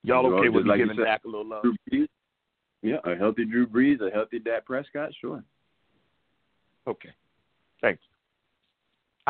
Y'all 0.03 0.23
Well, 0.23 0.39
okay 0.39 0.49
with 0.49 0.63
me 0.63 0.69
like 0.69 0.79
you 0.79 0.85
giving 0.85 0.97
said, 0.97 1.05
Dak 1.05 1.25
a 1.25 1.27
little 1.27 1.47
love? 1.47 1.65
Yeah, 2.81 2.97
a 3.05 3.15
healthy 3.15 3.45
Drew 3.45 3.67
Brees, 3.67 4.01
a 4.05 4.11
healthy 4.13 4.39
Dak 4.39 4.65
Prescott, 4.65 5.11
sure. 5.19 5.43
Okay. 6.87 7.09
Thank 7.81 7.99
you. 8.01 8.13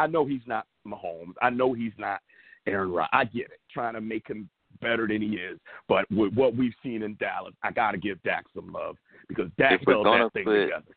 I 0.01 0.07
know 0.07 0.25
he's 0.25 0.41
not 0.45 0.67
Mahomes. 0.87 1.33
I 1.41 1.49
know 1.49 1.73
he's 1.73 1.93
not 1.97 2.19
Aaron 2.67 2.91
Rodgers. 2.91 3.09
I 3.13 3.25
get 3.25 3.45
it. 3.45 3.59
Trying 3.73 3.95
to 3.95 4.01
make 4.01 4.27
him 4.27 4.47
better 4.81 5.07
than 5.07 5.21
he 5.21 5.29
is. 5.37 5.57
But 5.87 6.05
with 6.11 6.33
what 6.33 6.55
we've 6.55 6.73
seen 6.83 7.01
in 7.03 7.15
Dallas, 7.15 7.53
I 7.63 7.71
got 7.71 7.91
to 7.91 7.97
give 7.97 8.21
Dak 8.23 8.45
some 8.55 8.71
love 8.71 8.95
because 9.27 9.49
Dak 9.57 9.81
If 9.81 9.87
we're 9.87 9.93
held 9.93 10.05
gonna 10.05 10.23
that 10.25 10.33
thing 10.33 10.45
put- 10.45 10.61
together. 10.65 10.95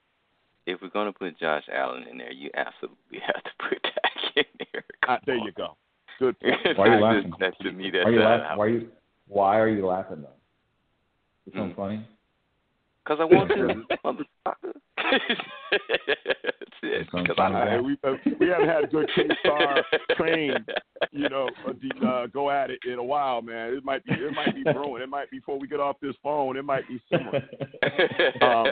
If 0.70 0.80
we're 0.82 0.88
gonna 0.88 1.12
put 1.12 1.38
Josh 1.38 1.64
Allen 1.72 2.04
in 2.10 2.18
there, 2.18 2.32
you 2.32 2.50
absolutely 2.54 3.18
have 3.26 3.42
to 3.42 3.50
put 3.68 3.82
Dak 3.82 4.36
in 4.36 4.66
there. 4.72 4.84
Uh, 5.08 5.16
there 5.26 5.36
you 5.36 5.52
go. 5.52 5.76
Good 6.18 6.38
point. 6.40 6.78
Why 6.78 6.86
are 6.88 6.94
you 6.96 7.02
laughing? 7.04 7.30
just- 7.30 7.40
that 7.40 7.58
to 7.62 7.72
me, 7.72 7.90
that's 7.90 8.04
Why 8.04 8.10
are 8.10 8.14
you 8.14 8.20
laughing? 8.20 8.58
Why 8.58 8.64
are 8.64 8.68
you? 8.68 8.88
Why 9.28 9.58
are 9.58 9.68
you 9.68 9.86
laughing 9.86 10.22
though? 10.22 10.28
Is 11.46 11.54
something 11.54 11.70
Hmm. 11.70 11.76
funny? 11.80 12.06
Cause 13.06 13.18
I 13.20 13.24
want 13.24 13.48
to, 13.48 13.82
motherfucker. 14.04 14.72
That's 14.96 16.80
it. 16.82 17.08
Sounds 17.10 17.26
'Cause 17.26 17.36
I 17.38 17.50
funny. 17.50 17.76
Uh, 17.78 17.82
we, 17.82 17.98
uh, 18.04 18.14
we 18.38 18.46
haven't 18.48 18.68
had 18.68 18.84
a 18.84 18.86
good 18.86 19.08
K-Star 19.16 19.82
train, 20.16 20.64
you 21.10 21.28
know, 21.28 21.48
uh, 21.66 22.06
uh, 22.06 22.26
go 22.26 22.50
at 22.50 22.70
it 22.70 22.78
in 22.84 22.98
a 22.98 23.02
while, 23.02 23.40
man. 23.42 23.72
It 23.74 23.84
might 23.84 24.04
be, 24.04 24.12
it 24.12 24.32
might 24.34 24.54
be 24.54 24.62
brewing. 24.62 25.02
It 25.02 25.08
might 25.08 25.30
be 25.30 25.38
before 25.38 25.58
we 25.58 25.66
get 25.66 25.80
off 25.80 25.96
this 26.00 26.14
phone. 26.22 26.56
It 26.56 26.64
might 26.64 26.86
be 26.86 27.00
simmering. 27.10 27.42
Um, 28.42 28.66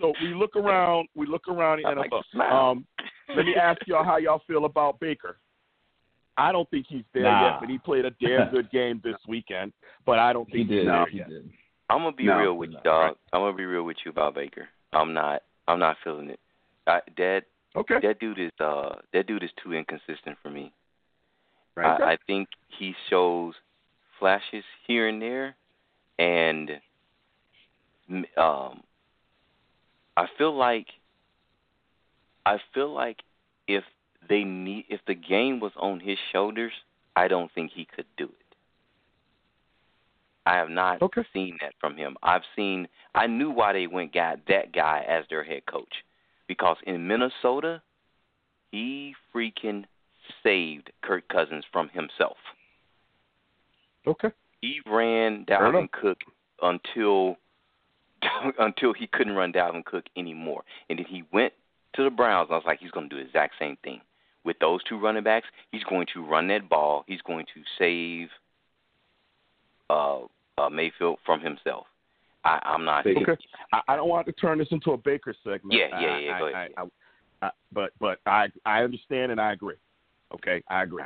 So 0.00 0.12
we 0.22 0.34
look 0.34 0.56
around. 0.56 1.08
We 1.14 1.26
look 1.26 1.48
around 1.48 1.82
the 1.82 1.88
I 1.88 1.94
like 1.94 2.10
NFL. 2.10 2.22
the. 2.34 2.40
Um, 2.40 2.86
let 3.34 3.46
me 3.46 3.54
ask 3.54 3.80
y'all 3.86 4.04
how 4.04 4.18
y'all 4.18 4.42
feel 4.46 4.64
about 4.66 5.00
Baker. 5.00 5.38
I 6.36 6.52
don't 6.52 6.68
think 6.70 6.86
he's 6.88 7.04
there 7.14 7.22
Nah. 7.24 7.44
yet, 7.52 7.60
but 7.60 7.68
he 7.70 7.78
played 7.78 8.04
a 8.04 8.10
damn 8.20 8.50
good 8.52 8.70
game 8.70 9.00
this 9.02 9.16
weekend. 9.26 9.72
But 10.04 10.18
I 10.18 10.32
don't 10.34 10.46
he 10.50 10.58
think 10.58 10.68
did. 10.68 10.78
he's 10.80 10.86
No. 10.86 10.92
there 10.92 11.06
He 11.06 11.18
yet. 11.18 11.28
did. 11.28 11.50
I'm 11.88 11.98
gonna 12.00 12.12
be 12.12 12.24
No, 12.24 12.38
real 12.38 12.54
with 12.54 12.70
you, 12.70 12.76
no. 12.76 12.82
dog. 12.82 13.16
I'm 13.32 13.40
gonna 13.40 13.56
be 13.56 13.64
real 13.64 13.84
with 13.84 13.96
you 14.04 14.10
about 14.10 14.34
Baker. 14.34 14.68
I'm 14.92 15.14
not. 15.14 15.42
I'm 15.68 15.78
not 15.78 15.96
feeling 16.04 16.30
it. 16.30 16.40
I, 16.86 17.00
that 17.16 17.44
Okay. 17.74 17.98
that 18.02 18.18
dude 18.20 18.38
is 18.38 18.50
uh 18.60 18.96
that 19.12 19.26
dude 19.26 19.42
is 19.42 19.50
too 19.62 19.72
inconsistent 19.72 20.36
for 20.42 20.50
me. 20.50 20.72
Right. 21.74 22.00
I, 22.00 22.12
I 22.12 22.16
think 22.26 22.48
he 22.78 22.94
shows 23.10 23.54
flashes 24.18 24.64
here 24.86 25.08
and 25.08 25.20
there, 25.20 25.54
and 26.18 26.70
um, 28.36 28.82
I 30.16 30.26
feel 30.38 30.56
like 30.56 30.86
I 32.44 32.58
feel 32.72 32.92
like 32.92 33.18
if 33.68 33.84
they 34.28 34.44
need 34.44 34.86
if 34.88 35.00
the 35.06 35.14
game 35.14 35.60
was 35.60 35.72
on 35.76 36.00
his 36.00 36.18
shoulders, 36.32 36.72
I 37.14 37.28
don't 37.28 37.52
think 37.52 37.72
he 37.74 37.84
could 37.84 38.06
do 38.16 38.24
it. 38.24 38.56
I 40.46 40.54
have 40.54 40.70
not 40.70 41.02
okay. 41.02 41.24
seen 41.32 41.58
that 41.60 41.74
from 41.80 41.96
him. 41.96 42.16
I've 42.22 42.44
seen 42.54 42.88
I 43.14 43.26
knew 43.26 43.50
why 43.50 43.72
they 43.72 43.86
went 43.86 44.14
got 44.14 44.46
that 44.48 44.72
guy 44.72 45.04
as 45.08 45.24
their 45.28 45.44
head 45.44 45.66
coach. 45.66 46.04
Because 46.46 46.76
in 46.86 47.08
Minnesota, 47.08 47.82
he 48.70 49.14
freaking 49.34 49.84
saved 50.42 50.92
Kirk 51.02 51.28
Cousins 51.28 51.64
from 51.72 51.88
himself. 51.88 52.36
Okay. 54.06 54.30
He 54.60 54.80
ran 54.86 55.44
Dalvin 55.44 55.90
Cook 55.90 56.18
until 56.62 57.36
until 58.58 58.92
he 58.92 59.06
couldn't 59.06 59.34
run 59.34 59.52
Dalvin 59.52 59.84
Cook 59.84 60.04
anymore. 60.16 60.62
And 60.88 60.98
then 60.98 61.06
he 61.08 61.24
went 61.32 61.52
to 61.94 62.04
the 62.04 62.10
Browns. 62.10 62.48
I 62.50 62.54
was 62.54 62.64
like, 62.66 62.80
he's 62.80 62.90
going 62.90 63.08
to 63.08 63.14
do 63.14 63.20
the 63.20 63.26
exact 63.26 63.54
same 63.58 63.76
thing 63.82 64.00
with 64.44 64.58
those 64.60 64.82
two 64.84 64.98
running 64.98 65.24
backs. 65.24 65.46
He's 65.72 65.84
going 65.84 66.06
to 66.14 66.24
run 66.24 66.48
that 66.48 66.68
ball. 66.68 67.04
He's 67.06 67.22
going 67.22 67.46
to 67.54 67.62
save 67.78 68.28
uh, 69.90 70.20
uh, 70.58 70.70
Mayfield 70.70 71.18
from 71.24 71.40
himself. 71.40 71.86
I, 72.44 72.60
I'm 72.62 72.84
not. 72.84 73.06
Okay. 73.06 73.36
I, 73.72 73.80
I 73.88 73.96
don't 73.96 74.08
want 74.08 74.26
to 74.26 74.32
turn 74.32 74.58
this 74.58 74.68
into 74.70 74.92
a 74.92 74.96
Baker 74.96 75.34
segment. 75.42 75.72
Yeah, 75.72 76.00
yeah, 76.00 76.18
yeah. 76.18 76.32
I, 76.32 76.38
go 76.38 76.46
ahead. 76.46 76.70
I, 76.76 76.82
I, 77.42 77.50
but 77.72 77.90
but 78.00 78.20
I 78.24 78.46
I 78.64 78.82
understand 78.82 79.32
and 79.32 79.40
I 79.40 79.52
agree. 79.52 79.74
Okay, 80.32 80.62
I 80.70 80.84
agree. 80.84 81.02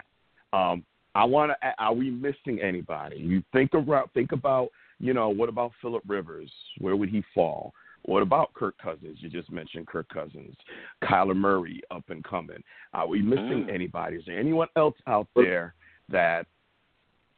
Um, 0.53 0.85
I 1.15 1.25
want 1.25 1.53
to. 1.53 1.75
Are 1.79 1.95
we 1.95 2.11
missing 2.11 2.61
anybody? 2.63 3.17
You 3.17 3.43
think 3.53 3.73
about 3.73 4.13
think 4.13 4.33
about 4.33 4.69
you 5.01 5.15
know 5.15 5.31
what 5.31 5.49
about 5.49 5.73
Philip 5.83 6.03
Rivers? 6.07 6.53
Where 6.79 6.95
would 6.95 7.09
he 7.09 7.25
fall? 7.35 7.73
What 8.03 8.23
about 8.23 8.55
Kirk 8.55 8.77
Cousins? 8.79 9.19
You 9.21 9.29
just 9.29 9.51
mentioned 9.51 9.87
Kirk 9.87 10.09
Cousins, 10.09 10.55
Kyler 11.03 11.37
Murray 11.37 11.83
up 11.91 12.05
and 12.09 12.23
coming. 12.25 12.63
Are 12.95 13.07
we 13.07 13.21
missing 13.21 13.67
Mm. 13.67 13.75
anybody? 13.75 14.17
Is 14.17 14.25
there 14.25 14.39
anyone 14.39 14.69
else 14.77 14.97
out 15.07 15.27
there 15.35 15.75
that 16.09 16.47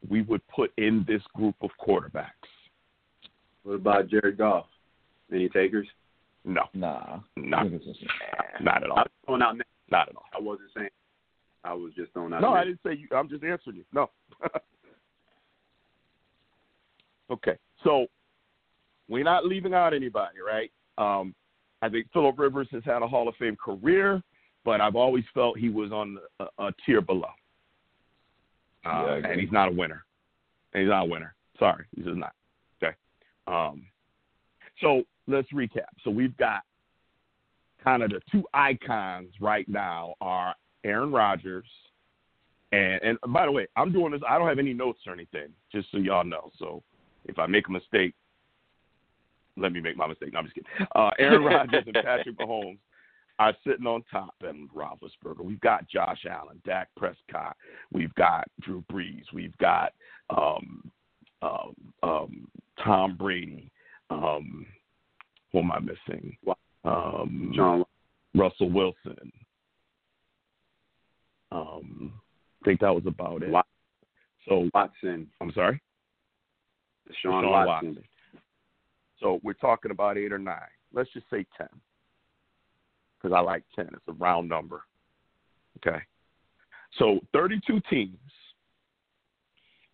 we 0.09 0.23
would 0.23 0.47
put 0.49 0.73
in 0.77 1.05
this 1.05 1.23
group 1.35 1.57
of 1.63 1.71
quarterbacks? 1.81 2.31
What 3.65 3.75
about 3.75 4.09
Jared 4.09 4.37
Goff? 4.37 4.67
Any 5.33 5.49
takers? 5.49 5.89
No, 6.45 6.69
Nah. 6.75 7.21
no, 7.37 7.63
not 8.61 8.83
at 8.83 8.91
all. 8.91 9.05
I'm 9.29 9.43
out. 9.43 9.57
Not 9.91 10.09
at 10.09 10.17
all. 10.17 10.27
I 10.33 10.41
wasn't 10.41 10.71
saying. 10.73 10.91
I 11.65 11.75
was 11.75 11.95
just 11.95 12.13
throwing 12.13 12.33
out. 12.33 12.41
No, 12.43 12.53
I 12.55 12.65
didn't 12.65 12.83
say 12.83 12.95
you. 12.95 13.09
I'm 13.13 13.29
just 13.29 13.45
answering 13.45 13.77
you. 13.77 13.85
No. 13.93 14.11
okay, 17.33 17.57
so 17.83 18.07
we're 19.09 19.24
not 19.24 19.47
leaving 19.47 19.74
out 19.74 19.95
anybody, 19.95 20.39
right? 20.47 20.70
Um, 20.99 21.35
I 21.80 21.89
think 21.89 22.07
Philip 22.12 22.39
Rivers 22.39 22.68
has 22.72 22.83
had 22.85 23.03
a 23.03 23.09
Hall 23.09 23.28
of 23.28 23.35
Fame 23.37 23.57
career, 23.57 24.22
but 24.64 24.80
I've 24.80 24.97
always 24.97 25.24
felt 25.35 25.59
he 25.59 25.68
was 25.68 25.91
on 25.91 26.18
a, 26.39 26.45
a 26.59 26.72
tier 26.87 27.01
below. 27.01 27.24
Uh, 28.85 29.18
Yeah, 29.22 29.30
and 29.30 29.41
he's 29.41 29.53
not 29.53 29.68
a 29.68 29.72
winner. 29.72 30.05
And 30.72 30.83
he's 30.83 30.91
not 30.91 31.03
a 31.03 31.11
winner. 31.11 31.35
Sorry, 31.59 31.85
he's 31.95 32.05
just 32.05 32.16
not. 32.16 32.33
Okay. 32.83 32.95
Um, 33.47 33.87
so 34.80 35.03
let's 35.26 35.51
recap. 35.53 35.91
So 36.05 36.11
we've 36.11 36.37
got 36.37 36.62
kind 37.83 38.03
of 38.03 38.11
the 38.11 38.20
two 38.30 38.45
icons 38.55 39.30
right 39.41 39.68
now 39.68 40.14
are 40.20 40.55
Aaron 40.85 41.12
Rodgers 41.12 41.66
and 42.72 43.01
and 43.03 43.18
by 43.28 43.47
the 43.47 43.53
way, 43.53 43.66
I'm 43.76 43.93
doing 43.93 44.12
this. 44.12 44.22
I 44.28 44.39
don't 44.39 44.49
have 44.49 44.59
any 44.59 44.72
notes 44.72 45.01
or 45.07 45.12
anything, 45.12 45.49
just 45.70 45.91
so 45.93 45.99
y'all 45.99 46.24
know. 46.24 46.51
So 46.59 46.83
if 47.27 47.39
I 47.39 47.47
make 47.47 47.68
a 47.68 47.73
mistake, 47.73 48.14
let 49.57 49.73
me 49.73 49.81
make 49.81 49.97
my 49.97 50.07
mistake. 50.07 50.33
No, 50.33 50.39
I'm 50.41 50.45
just 50.47 50.55
kidding. 50.55 50.87
Uh, 50.95 51.11
Aaron 51.18 51.43
Rodgers 51.45 51.85
and 51.87 51.95
Patrick 51.95 52.39
Mahomes 52.39 52.79
are 53.39 53.55
sitting 53.66 53.87
on 53.87 54.03
top, 54.11 54.35
and 54.43 54.68
Roethlisberger. 54.70 55.43
We've 55.43 55.61
got 55.61 55.89
Josh 55.89 56.25
Allen, 56.31 56.61
Dak 56.64 56.89
Prescott. 56.97 57.57
We've 57.93 58.14
got 58.14 58.47
Drew 58.61 58.83
Brees. 58.91 59.25
We've 59.33 59.57
got 59.59 59.93
um, 60.31 60.91
um, 61.43 61.75
um, 62.03 62.49
Tom 62.83 63.16
Brady. 63.16 63.70
Um, 64.11 64.66
who 65.53 65.59
am 65.61 65.73
I 65.73 65.81
missing? 65.81 66.37
Um, 66.85 67.53
John 67.55 67.85
Russell 68.35 68.70
Wilson. 68.70 69.33
Um, 71.51 72.12
I 72.62 72.64
think 72.64 72.81
that 72.81 72.95
was 72.95 73.05
about 73.07 73.43
it. 73.43 73.51
Wat- 73.51 73.66
So 74.49 74.68
Watson, 74.75 75.29
I'm 75.41 75.53
sorry, 75.53 75.81
Deshaun, 77.09 77.45
Deshaun 77.45 77.67
Watson. 77.67 77.99
So 79.21 79.41
we're 79.43 79.53
talking 79.55 79.91
about 79.91 80.19
eight 80.19 80.33
or 80.33 80.39
nine. 80.39 80.59
Let's 80.93 81.13
just 81.13 81.27
say 81.31 81.47
ten, 81.57 81.69
because 83.17 83.35
I 83.35 83.41
like 83.41 83.65
ten. 83.75 83.89
It's 83.93 84.09
a 84.09 84.13
round 84.13 84.49
number. 84.49 84.83
Okay. 85.79 85.99
So 86.99 87.21
32 87.33 87.81
teams, 87.89 88.19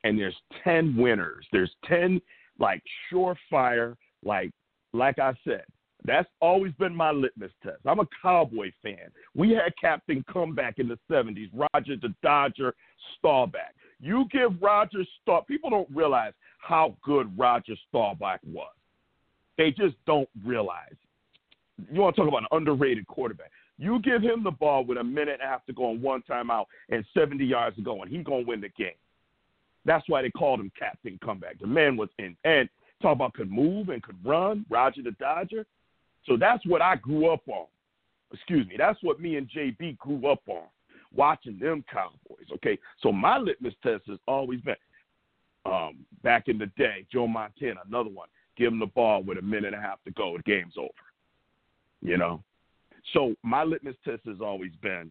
and 0.05 0.19
there's 0.19 0.37
10 0.65 0.97
winners. 0.97 1.47
There's 1.53 1.71
10 1.87 2.21
like 2.59 2.83
surefire, 3.13 3.95
like 4.25 4.51
like 4.93 5.19
I 5.19 5.35
said. 5.45 5.65
That's 6.05 6.29
always 6.41 6.73
been 6.75 6.95
my 6.95 7.11
litmus 7.11 7.53
test. 7.63 7.79
I'm 7.85 7.99
a 8.01 8.07
Cowboy 8.23 8.71
fan. 8.83 9.11
We 9.35 9.51
had 9.51 9.73
Captain 9.81 10.25
Comeback 10.33 10.79
in 10.79 10.89
the 10.89 10.99
70s, 11.11 11.51
Roger 11.53 11.97
the 11.97 12.15
Dodger 12.23 12.75
Staubach. 13.17 13.75
You 14.01 14.27
give 14.31 14.53
Roger 14.63 15.05
Staub. 15.21 15.47
People 15.47 15.71
don't 15.71 15.89
realize 15.93 16.33
how 16.59 16.97
good 17.03 17.37
Roger 17.39 17.75
Staubach 17.89 18.41
was. 18.45 18.73
They 19.57 19.71
just 19.71 19.97
don't 20.07 20.29
realize. 20.45 20.95
You 21.91 22.01
want 22.01 22.17
to 22.17 22.23
talk 22.23 22.29
about 22.29 22.43
an 22.43 22.49
underrated 22.53 23.07
quarterback? 23.07 23.51
You 23.79 24.01
give 24.01 24.23
him 24.23 24.43
the 24.43 24.51
ball 24.51 24.85
with 24.85 24.99
a 24.99 25.05
minute 25.05 25.39
and 25.41 25.43
a 25.43 25.47
half 25.47 25.65
to 25.67 25.73
go 25.73 25.91
and 25.91 26.03
one 26.03 26.23
timeout 26.29 26.67
and 26.91 27.05
70 27.15 27.45
yards 27.45 27.77
to 27.77 27.83
go, 27.83 28.03
and 28.03 28.11
he's 28.11 28.25
going 28.25 28.45
to 28.45 28.49
win 28.49 28.61
the 28.61 28.69
game. 28.71 28.91
That's 29.85 30.09
why 30.09 30.23
they 30.23 30.31
called 30.31 30.61
him 30.61 30.73
Captain 30.79 31.19
Comeback. 31.25 31.61
The 31.61 31.67
man 31.67 31.97
was 31.97 32.09
in. 32.19 32.37
And 32.45 32.69
talk 33.01 33.13
about 33.13 33.35
could 33.35 33.51
move 33.51 33.89
and 33.89 34.03
could 34.03 34.17
run, 34.25 34.67
Roger 34.69 35.03
the 35.03 35.13
Dodger. 35.13 35.65
So 36.27 36.37
that's 36.37 36.65
what 36.67 36.83
I 36.83 36.97
grew 36.97 37.29
up 37.33 37.49
on. 37.49 37.67
Excuse 38.33 38.67
me. 38.67 38.75
That's 38.77 38.99
what 39.03 39.21
me 39.21 39.37
and 39.37 39.49
JB 39.49 39.97
grew 39.99 40.27
up 40.27 40.43
on, 40.49 40.67
watching 41.15 41.59
them 41.59 41.85
Cowboys. 41.91 42.47
Okay. 42.55 42.79
So 43.03 43.13
my 43.13 43.39
litmus 43.39 43.75
test 43.83 44.03
has 44.09 44.19
always 44.27 44.61
been 44.61 44.77
um, 45.65 45.99
back 46.23 46.49
in 46.49 46.59
the 46.59 46.67
day, 46.77 47.07
Joe 47.13 47.27
Montana, 47.27 47.81
another 47.87 48.11
one. 48.11 48.29
Give 48.57 48.73
him 48.73 48.79
the 48.79 48.87
ball 48.87 49.23
with 49.23 49.39
a 49.39 49.43
minute 49.43 49.73
and 49.73 49.77
a 49.77 49.81
half 49.81 50.03
to 50.05 50.11
go. 50.13 50.37
The 50.37 50.43
game's 50.43 50.75
over. 50.77 50.91
You 52.03 52.17
know? 52.17 52.43
So 53.13 53.35
my 53.43 53.63
litmus 53.65 53.97
test 54.05 54.23
has 54.27 54.41
always 54.41 54.73
been 54.83 55.11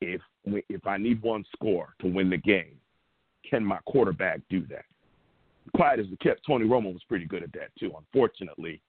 if 0.00 0.20
if 0.46 0.86
I 0.86 0.96
need 0.96 1.20
one 1.22 1.44
score 1.52 1.94
to 2.00 2.06
win 2.06 2.30
the 2.30 2.36
game, 2.36 2.76
can 3.48 3.64
my 3.64 3.78
quarterback 3.86 4.40
do 4.48 4.66
that? 4.68 4.84
Quiet 5.74 6.00
as 6.00 6.06
it 6.10 6.20
kept, 6.20 6.46
Tony 6.46 6.64
Romo 6.64 6.92
was 6.92 7.02
pretty 7.08 7.26
good 7.26 7.42
at 7.42 7.52
that 7.52 7.70
too. 7.78 7.92
Unfortunately, 7.96 8.80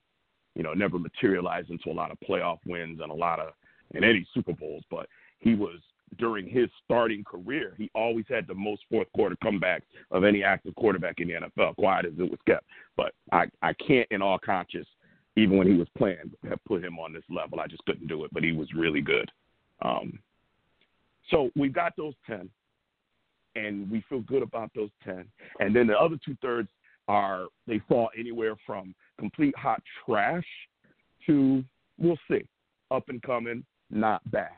you 0.56 0.64
know, 0.64 0.74
never 0.74 0.98
materialized 0.98 1.70
into 1.70 1.90
a 1.90 1.94
lot 1.94 2.12
of 2.12 2.18
playoff 2.28 2.60
wins 2.66 3.00
and 3.02 3.12
a 3.12 3.16
lot 3.16 3.40
of 3.40 3.54
and 3.94 4.06
any 4.06 4.26
Super 4.34 4.54
Bowls, 4.54 4.84
but 4.90 5.08
he 5.40 5.54
was 5.54 5.80
during 6.18 6.48
his 6.48 6.70
starting 6.84 7.24
career, 7.24 7.74
he 7.78 7.90
always 7.96 8.26
had 8.28 8.48
the 8.48 8.54
most 8.54 8.84
fourth 8.90 9.08
quarter 9.14 9.36
comebacks 9.44 9.84
of 10.12 10.24
any 10.24 10.44
active 10.44 10.76
quarterback 10.76 11.20
in 11.20 11.28
the 11.28 11.34
NFL, 11.34 11.76
quiet 11.76 12.06
as 12.06 12.14
it 12.18 12.30
was 12.30 12.40
kept. 12.46 12.66
But 12.98 13.14
I, 13.32 13.46
I 13.62 13.74
can't 13.74 14.08
in 14.12 14.22
all 14.22 14.38
conscience, 14.38 14.88
even 15.38 15.58
when 15.58 15.68
he 15.68 15.74
was 15.74 15.88
playing, 15.98 16.32
have 16.50 16.64
put 16.66 16.84
him 16.84 17.00
on 17.00 17.14
this 17.14 17.24
level. 17.30 17.60
I 17.60 17.68
just 17.68 17.86
couldn't 17.86 18.08
do 18.08 18.26
it, 18.26 18.34
but 18.34 18.44
he 18.44 18.52
was 18.52 18.68
really 18.74 19.02
good. 19.02 19.32
Um, 19.82 20.20
so 21.30 21.50
we've 21.56 21.74
got 21.74 21.96
those 21.96 22.14
10, 22.28 22.50
and 23.56 23.90
we 23.90 24.04
feel 24.10 24.22
good 24.22 24.44
about 24.44 24.72
those 24.76 24.90
10. 25.06 25.26
And 25.60 25.76
then 25.76 25.88
the 25.88 25.98
other 25.98 26.18
two 26.24 26.36
thirds 26.42 26.70
are, 27.08 27.46
they 27.68 27.82
fall 27.88 28.10
anywhere 28.18 28.56
from 28.66 28.94
complete 29.18 29.56
hot 29.58 29.82
trash 30.06 30.46
to, 31.28 31.64
we'll 31.98 32.18
see, 32.30 32.46
up 32.90 33.08
and 33.10 33.22
coming, 33.22 33.64
not 33.90 34.30
bad. 34.32 34.50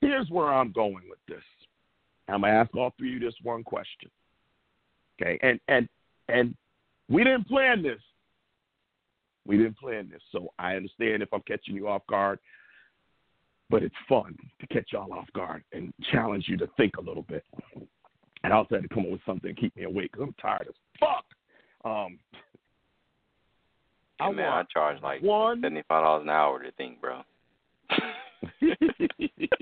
Here's 0.00 0.30
where 0.30 0.52
I'm 0.52 0.72
going 0.72 1.02
with 1.08 1.18
this. 1.28 1.42
I'm 2.28 2.42
gonna 2.42 2.52
ask 2.52 2.74
all 2.74 2.94
three 2.96 3.16
of 3.16 3.22
you 3.22 3.28
this 3.28 3.36
one 3.42 3.64
question. 3.64 4.10
Okay, 5.20 5.38
and 5.42 5.60
and 5.68 5.88
and 6.28 6.54
we 7.08 7.24
didn't 7.24 7.48
plan 7.48 7.82
this. 7.82 8.00
We 9.46 9.56
didn't 9.56 9.78
plan 9.78 10.08
this, 10.10 10.22
so 10.32 10.52
I 10.58 10.76
understand 10.76 11.22
if 11.22 11.32
I'm 11.32 11.42
catching 11.46 11.74
you 11.74 11.88
off 11.88 12.06
guard. 12.08 12.38
But 13.68 13.82
it's 13.82 13.94
fun 14.08 14.36
to 14.60 14.66
catch 14.66 14.88
y'all 14.92 15.12
off 15.12 15.28
guard 15.32 15.62
and 15.72 15.92
challenge 16.10 16.46
you 16.48 16.56
to 16.56 16.68
think 16.76 16.96
a 16.96 17.00
little 17.00 17.22
bit. 17.22 17.44
And 18.42 18.52
I 18.52 18.56
also 18.56 18.74
had 18.74 18.82
to 18.82 18.88
come 18.88 19.04
up 19.04 19.12
with 19.12 19.20
something 19.24 19.54
to 19.54 19.60
keep 19.60 19.76
me 19.76 19.84
awake 19.84 20.10
because 20.12 20.26
I'm 20.26 20.34
tired 20.40 20.66
as 20.68 20.74
fuck. 20.98 21.24
Um, 21.84 22.18
I 24.18 24.30
man, 24.32 24.48
I 24.48 24.64
charge 24.72 25.00
like 25.02 25.22
one 25.22 25.60
seventy 25.62 25.82
five 25.88 26.04
dollars 26.04 26.22
an 26.22 26.30
hour 26.30 26.62
to 26.62 26.72
think, 26.72 27.00
bro. 27.00 27.22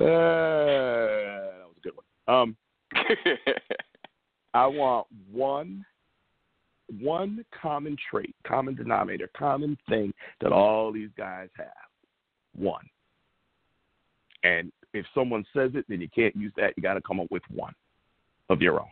Uh, 0.00 0.04
that 0.04 1.66
was 1.66 1.76
a 1.76 1.80
good 1.82 1.92
one. 1.94 2.34
Um, 2.34 2.56
I 4.54 4.66
want 4.66 5.06
one 5.30 5.84
one 6.98 7.44
common 7.60 7.96
trait, 8.10 8.34
common 8.44 8.74
denominator, 8.74 9.30
common 9.36 9.76
thing 9.88 10.12
that 10.40 10.52
all 10.52 10.90
these 10.92 11.10
guys 11.16 11.48
have. 11.56 11.66
One. 12.56 12.84
And 14.42 14.72
if 14.92 15.06
someone 15.14 15.44
says 15.54 15.72
it, 15.74 15.84
then 15.88 16.00
you 16.00 16.08
can't 16.08 16.34
use 16.34 16.52
that. 16.56 16.72
You 16.76 16.82
got 16.82 16.94
to 16.94 17.00
come 17.00 17.20
up 17.20 17.30
with 17.30 17.42
one 17.50 17.74
of 18.48 18.60
your 18.60 18.80
own. 18.80 18.86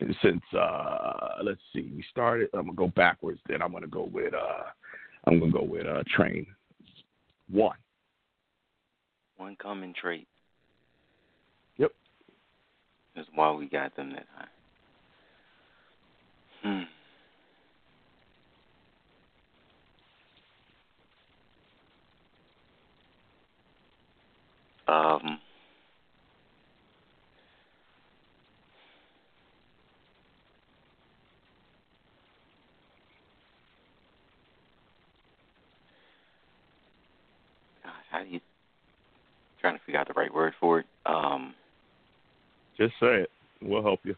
And 0.00 0.14
since 0.22 0.42
uh, 0.58 1.38
let's 1.44 1.60
see, 1.72 1.92
we 1.94 2.04
started. 2.10 2.48
I'm 2.54 2.66
gonna 2.66 2.74
go 2.74 2.88
backwards. 2.88 3.40
Then 3.48 3.62
I'm 3.62 3.72
gonna 3.72 3.86
go 3.86 4.08
with 4.12 4.34
uh, 4.34 4.64
I'm 5.26 5.38
gonna 5.38 5.52
go 5.52 5.62
with 5.62 5.86
uh, 5.86 6.02
train 6.14 6.46
one. 7.50 7.76
One 9.42 9.56
common 9.56 9.92
trait. 9.92 10.28
Yep. 11.76 11.90
That's 13.16 13.26
why 13.34 13.50
we 13.50 13.66
got 13.66 13.96
them 13.96 14.10
that 14.10 14.26
high. 14.36 14.46
Hmm. 16.62 16.82
Um. 24.86 25.38
gosh, 37.82 37.92
How 38.08 38.22
do 38.22 38.30
you 38.30 38.40
trying 39.62 39.78
to 39.78 39.84
figure 39.84 39.98
out 39.98 40.08
the 40.08 40.14
right 40.14 40.32
word 40.32 40.52
for 40.60 40.80
it? 40.80 40.86
Um. 41.06 41.54
Just 42.76 42.92
say 43.00 43.22
it. 43.22 43.30
We'll 43.62 43.82
help 43.82 44.00
you. 44.04 44.16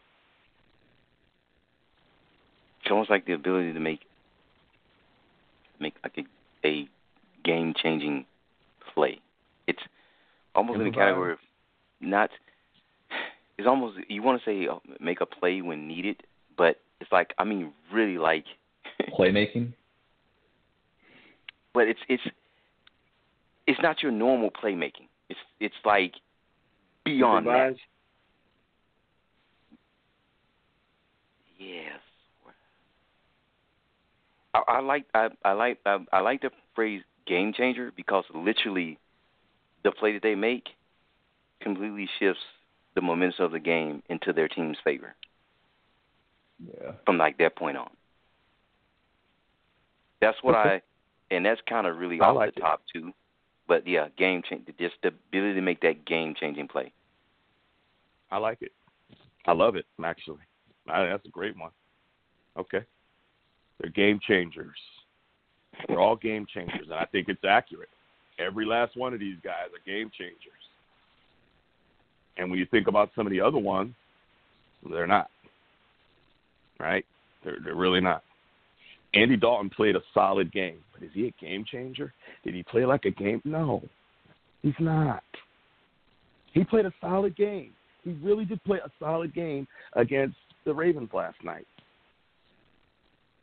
it's 2.85 2.91
almost 2.91 3.09
like 3.09 3.25
the 3.25 3.33
ability 3.33 3.73
to 3.73 3.79
make 3.79 4.01
make 5.79 5.95
like 6.03 6.17
a, 6.17 6.67
a 6.67 6.87
game 7.43 7.73
changing 7.81 8.25
play. 8.93 9.19
It's 9.67 9.81
almost 10.53 10.79
in 10.79 10.85
the 10.85 10.91
category 10.91 11.33
of 11.33 11.39
not. 11.99 12.29
It's 13.57 13.67
almost 13.67 13.97
you 14.07 14.21
want 14.21 14.41
to 14.41 14.45
say 14.45 14.67
uh, 14.67 14.77
make 14.99 15.21
a 15.21 15.25
play 15.25 15.61
when 15.61 15.87
needed, 15.87 16.21
but 16.57 16.75
it's 17.01 17.11
like 17.11 17.33
I 17.39 17.43
mean 17.43 17.71
really 17.91 18.17
like. 18.17 18.45
Playmaking. 19.19 19.73
but 21.73 21.87
it's 21.87 21.99
it's 22.07 22.23
it's 23.65 23.81
not 23.81 24.03
your 24.03 24.11
normal 24.11 24.51
playmaking. 24.51 25.07
It's 25.29 25.39
it's 25.59 25.75
like 25.83 26.13
beyond 27.03 27.47
that. 27.47 27.75
Yes. 31.57 31.99
I, 34.53 34.61
I 34.67 34.79
like 34.79 35.05
I, 35.13 35.29
I 35.43 35.51
like 35.53 35.79
I, 35.85 35.97
I 36.13 36.19
like 36.19 36.41
the 36.41 36.51
phrase 36.75 37.01
game 37.25 37.53
changer 37.53 37.91
because 37.95 38.23
literally 38.33 38.99
the 39.83 39.91
play 39.91 40.13
that 40.13 40.21
they 40.23 40.35
make 40.35 40.69
completely 41.61 42.09
shifts 42.19 42.41
the 42.95 43.01
momentum 43.01 43.45
of 43.45 43.51
the 43.51 43.59
game 43.59 44.03
into 44.09 44.31
their 44.33 44.47
team's 44.47 44.77
favor 44.83 45.15
Yeah. 46.59 46.91
from 47.05 47.17
like 47.17 47.37
that 47.39 47.55
point 47.55 47.77
on. 47.77 47.89
That's 50.21 50.37
what 50.41 50.55
I 50.55 50.81
and 51.31 51.45
that's 51.45 51.61
kind 51.67 51.87
of 51.87 51.97
really 51.97 52.19
I 52.21 52.25
off 52.27 52.35
like 52.35 52.55
the 52.55 52.61
it. 52.61 52.63
top 52.63 52.81
too. 52.93 53.11
But 53.67 53.87
yeah, 53.87 54.07
game 54.17 54.43
change 54.47 54.67
just 54.79 54.95
the 55.01 55.09
ability 55.29 55.55
to 55.55 55.61
make 55.61 55.81
that 55.81 56.05
game 56.05 56.35
changing 56.39 56.67
play. 56.67 56.91
I 58.31 58.37
like 58.37 58.61
it. 58.61 58.71
I 59.45 59.53
love 59.53 59.75
it, 59.75 59.85
actually. 60.03 60.39
I, 60.87 61.05
that's 61.05 61.25
a 61.25 61.29
great 61.29 61.57
one. 61.57 61.71
Okay. 62.57 62.81
They're 63.79 63.89
game 63.89 64.19
changers. 64.25 64.77
They're 65.87 65.99
all 65.99 66.15
game 66.15 66.45
changers, 66.53 66.85
and 66.85 66.93
I 66.93 67.05
think 67.05 67.27
it's 67.27 67.43
accurate. 67.43 67.89
Every 68.39 68.65
last 68.65 68.95
one 68.95 69.13
of 69.13 69.19
these 69.19 69.37
guys 69.43 69.67
are 69.73 69.85
game 69.85 70.09
changers. 70.17 70.51
And 72.37 72.49
when 72.49 72.59
you 72.59 72.65
think 72.65 72.87
about 72.87 73.11
some 73.15 73.25
of 73.25 73.31
the 73.31 73.41
other 73.41 73.57
ones, 73.57 73.93
they're 74.89 75.07
not. 75.07 75.29
Right? 76.79 77.05
They're, 77.43 77.57
they're 77.63 77.75
really 77.75 78.01
not. 78.01 78.23
Andy 79.15 79.37
Dalton 79.37 79.69
played 79.69 79.95
a 79.95 80.01
solid 80.13 80.51
game, 80.51 80.77
but 80.93 81.03
is 81.03 81.11
he 81.13 81.27
a 81.27 81.43
game 81.43 81.63
changer? 81.69 82.13
Did 82.43 82.53
he 82.53 82.63
play 82.63 82.85
like 82.85 83.05
a 83.05 83.11
game? 83.11 83.41
No, 83.45 83.81
he's 84.61 84.73
not. 84.79 85.23
He 86.53 86.63
played 86.63 86.85
a 86.85 86.93
solid 87.01 87.35
game. 87.35 87.71
He 88.03 88.11
really 88.21 88.45
did 88.45 88.63
play 88.63 88.79
a 88.83 88.91
solid 88.99 89.33
game 89.33 89.67
against 89.93 90.35
the 90.65 90.73
Ravens 90.73 91.09
last 91.13 91.37
night. 91.43 91.67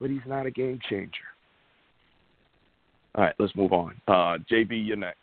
But 0.01 0.11
he's 0.11 0.21
not 0.27 0.47
a 0.47 0.51
game 0.51 0.79
changer. 0.89 1.11
All 3.15 3.25
right, 3.25 3.35
let's 3.39 3.55
move 3.57 3.73
on. 3.73 3.95
Uh, 4.09 4.39
JB, 4.51 4.87
you're 4.87 4.97
next. 4.97 5.19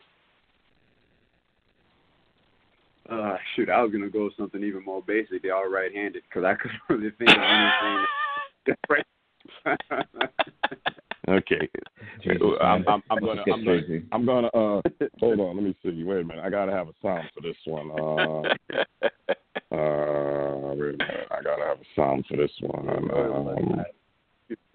Uh, 3.10 3.38
shoot, 3.56 3.70
I 3.70 3.82
was 3.82 3.92
gonna 3.92 4.10
go 4.10 4.26
with 4.26 4.38
something 4.38 4.64
even 4.64 4.86
more 4.86 5.02
basic. 5.02 5.42
They 5.42 5.50
are 5.50 5.70
right-handed 5.70 6.22
because 6.30 6.44
I 6.46 6.54
couldn't 6.54 6.80
really 6.90 7.12
think 7.18 7.32
of 7.32 7.38
anything 7.38 8.06
different. 8.66 9.08
Okay, 11.30 11.70
Jesus, 12.24 12.42
I'm. 12.60 12.84
I'm, 12.88 13.04
I'm 13.12 13.20
gonna, 13.20 13.44
I'm 13.52 13.64
gonna. 13.64 13.82
I'm 14.12 14.26
gonna. 14.26 14.48
Uh, 14.48 14.82
hold 15.20 15.40
on, 15.40 15.58
let 15.58 15.64
me 15.64 15.76
see. 15.84 16.04
Wait 16.04 16.22
a 16.22 16.24
minute, 16.24 16.44
I 16.44 16.50
gotta 16.50 16.72
have 16.72 16.88
a 16.88 16.94
sound 17.04 17.30
for 17.36 17.42
this 17.42 17.58
one. 17.66 17.92
Uh, 17.92 18.42
uh, 19.76 20.74
wait 20.74 20.96
a 20.96 20.98
minute, 20.98 21.28
I 21.30 21.44
gotta 21.44 21.66
have 21.66 21.78
a 21.78 21.86
sound 21.96 22.26
for 22.28 22.36
this 22.36 22.52
one. 22.62 22.90
Um, 22.90 23.86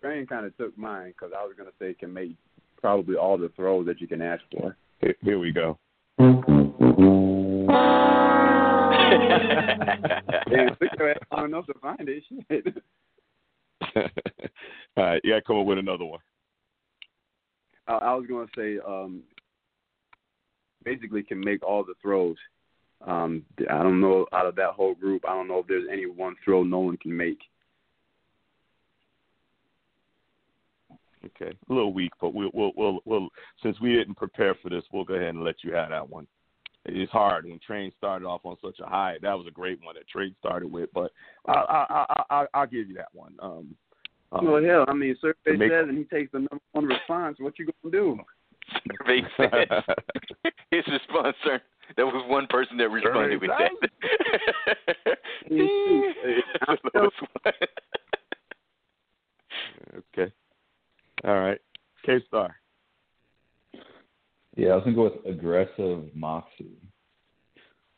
Train 0.01 0.27
kind 0.27 0.47
of 0.47 0.57
took 0.57 0.79
mine 0.79 1.09
because 1.09 1.33
I 1.37 1.43
was 1.45 1.55
gonna 1.59 1.71
say 1.81 1.93
can 1.95 2.13
make 2.13 2.37
probably 2.81 3.17
all 3.17 3.37
the 3.37 3.49
throws 3.57 3.87
that 3.87 4.01
you 4.01 4.07
can 4.07 4.23
ask 4.23 4.43
for. 4.53 4.77
here, 5.01 5.17
here 5.23 5.39
we 5.41 5.51
go. 5.51 5.77
Damn, 6.19 6.37
took 10.77 10.93
your 10.99 11.11
ass 11.11 11.19
long 11.33 11.47
enough 11.47 11.67
to 11.67 11.75
find 11.81 12.09
it. 12.09 12.23
Shit. 12.49 12.77
All 14.97 15.05
right, 15.05 15.21
you 15.25 15.33
gotta 15.33 15.43
come 15.43 15.59
up 15.59 15.67
with 15.67 15.79
another 15.79 16.05
one. 16.05 16.21
I, 17.87 17.95
I 17.95 18.15
was 18.15 18.27
gonna 18.29 18.47
say 18.57 18.79
um, 18.87 19.23
basically 20.85 21.23
can 21.23 21.41
make 21.41 21.63
all 21.63 21.85
the 21.85 21.95
throws. 22.01 22.37
Um, 23.07 23.45
I 23.71 23.83
don't 23.83 24.01
know 24.01 24.27
out 24.33 24.47
of 24.47 24.57
that 24.57 24.71
whole 24.71 24.95
group. 24.95 25.25
I 25.27 25.35
don't 25.35 25.49
know 25.49 25.59
if 25.59 25.67
there's 25.67 25.89
any 25.91 26.07
one 26.07 26.37
throw 26.45 26.63
no 26.63 26.81
one 26.81 26.97
can 26.97 27.17
make. 27.17 27.39
Okay, 31.27 31.57
a 31.69 31.73
little 31.73 31.93
weak, 31.93 32.13
but 32.21 32.35
we'll, 32.35 32.51
we'll, 32.53 32.73
we'll, 32.77 33.01
we'll, 33.07 33.29
since 33.63 33.81
we 33.81 33.95
didn't 33.95 34.17
prepare 34.17 34.55
for 34.63 34.69
this, 34.69 34.85
we'll 34.93 35.05
go 35.05 35.15
ahead 35.15 35.31
and 35.31 35.43
let 35.43 35.57
you 35.65 35.73
have 35.73 35.89
that 35.89 36.09
one. 36.09 36.27
It's 36.87 37.11
hard 37.13 37.47
when 37.47 37.59
Train 37.67 37.93
started 37.97 38.27
off 38.27 38.43
on 38.45 38.57
such 38.63 38.79
a 38.81 38.87
high. 38.87 39.17
That 39.23 39.35
was 39.35 39.47
a 39.47 39.51
great 39.51 39.81
one 39.83 39.95
that 39.95 40.07
Train 40.09 40.35
started 40.39 40.71
with, 40.71 40.91
but 40.93 41.13
I, 41.47 41.53
I, 41.53 41.87
I, 41.91 42.23
I, 42.31 42.47
I'll 42.53 42.67
give 42.67 42.89
you 42.89 42.95
that 42.97 43.09
one. 43.13 43.35
Um, 43.41 43.75
um, 44.33 44.47
well, 44.47 44.63
hell, 44.63 44.85
I 44.89 44.93
mean, 44.93 45.17
survey 45.21 45.57
make- 45.57 45.71
says, 45.71 45.87
and 45.89 45.97
he 45.97 46.05
takes 46.05 46.33
the 46.33 46.41
number 46.41 46.61
one 46.73 46.87
response. 46.87 47.39
What 47.41 47.59
you 47.59 47.69
gonna 47.83 47.93
do? 47.93 48.19
Survey 48.99 49.23
says 49.37 49.69
his 50.71 50.85
response, 50.89 51.37
sir. 51.45 51.61
There 51.97 52.07
was 52.07 52.25
one 52.29 52.47
person 52.49 52.77
that 52.79 52.89
responded 52.91 53.41
with 53.41 53.51
that. 53.51 53.71
I'm 55.51 56.77
The 56.83 56.91
lowest 56.95 57.17
one. 57.43 57.55
okay, 60.19 60.33
all 61.25 61.41
right, 61.41 61.61
K 62.05 62.19
Star. 62.27 62.57
Yeah, 64.57 64.71
I 64.71 64.75
was 64.77 64.85
gonna 64.85 64.97
go 64.97 65.05
with 65.05 65.27
aggressive 65.27 66.15
moxie. 66.15 66.79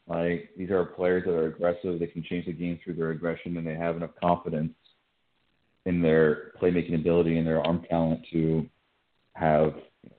Like 0.07 0.51
these 0.57 0.70
are 0.70 0.85
players 0.85 1.24
that 1.24 1.33
are 1.33 1.49
aggressive. 1.49 1.99
They 1.99 2.07
can 2.07 2.23
change 2.23 2.47
the 2.47 2.53
game 2.53 2.78
through 2.83 2.95
their 2.95 3.11
aggression, 3.11 3.57
and 3.57 3.66
they 3.66 3.74
have 3.74 3.97
enough 3.97 4.12
confidence 4.20 4.73
in 5.85 6.01
their 6.01 6.53
playmaking 6.61 6.95
ability 6.95 7.39
and 7.39 7.47
their 7.47 7.65
arm 7.65 7.85
talent 7.89 8.20
to 8.33 8.66
have 9.35 9.74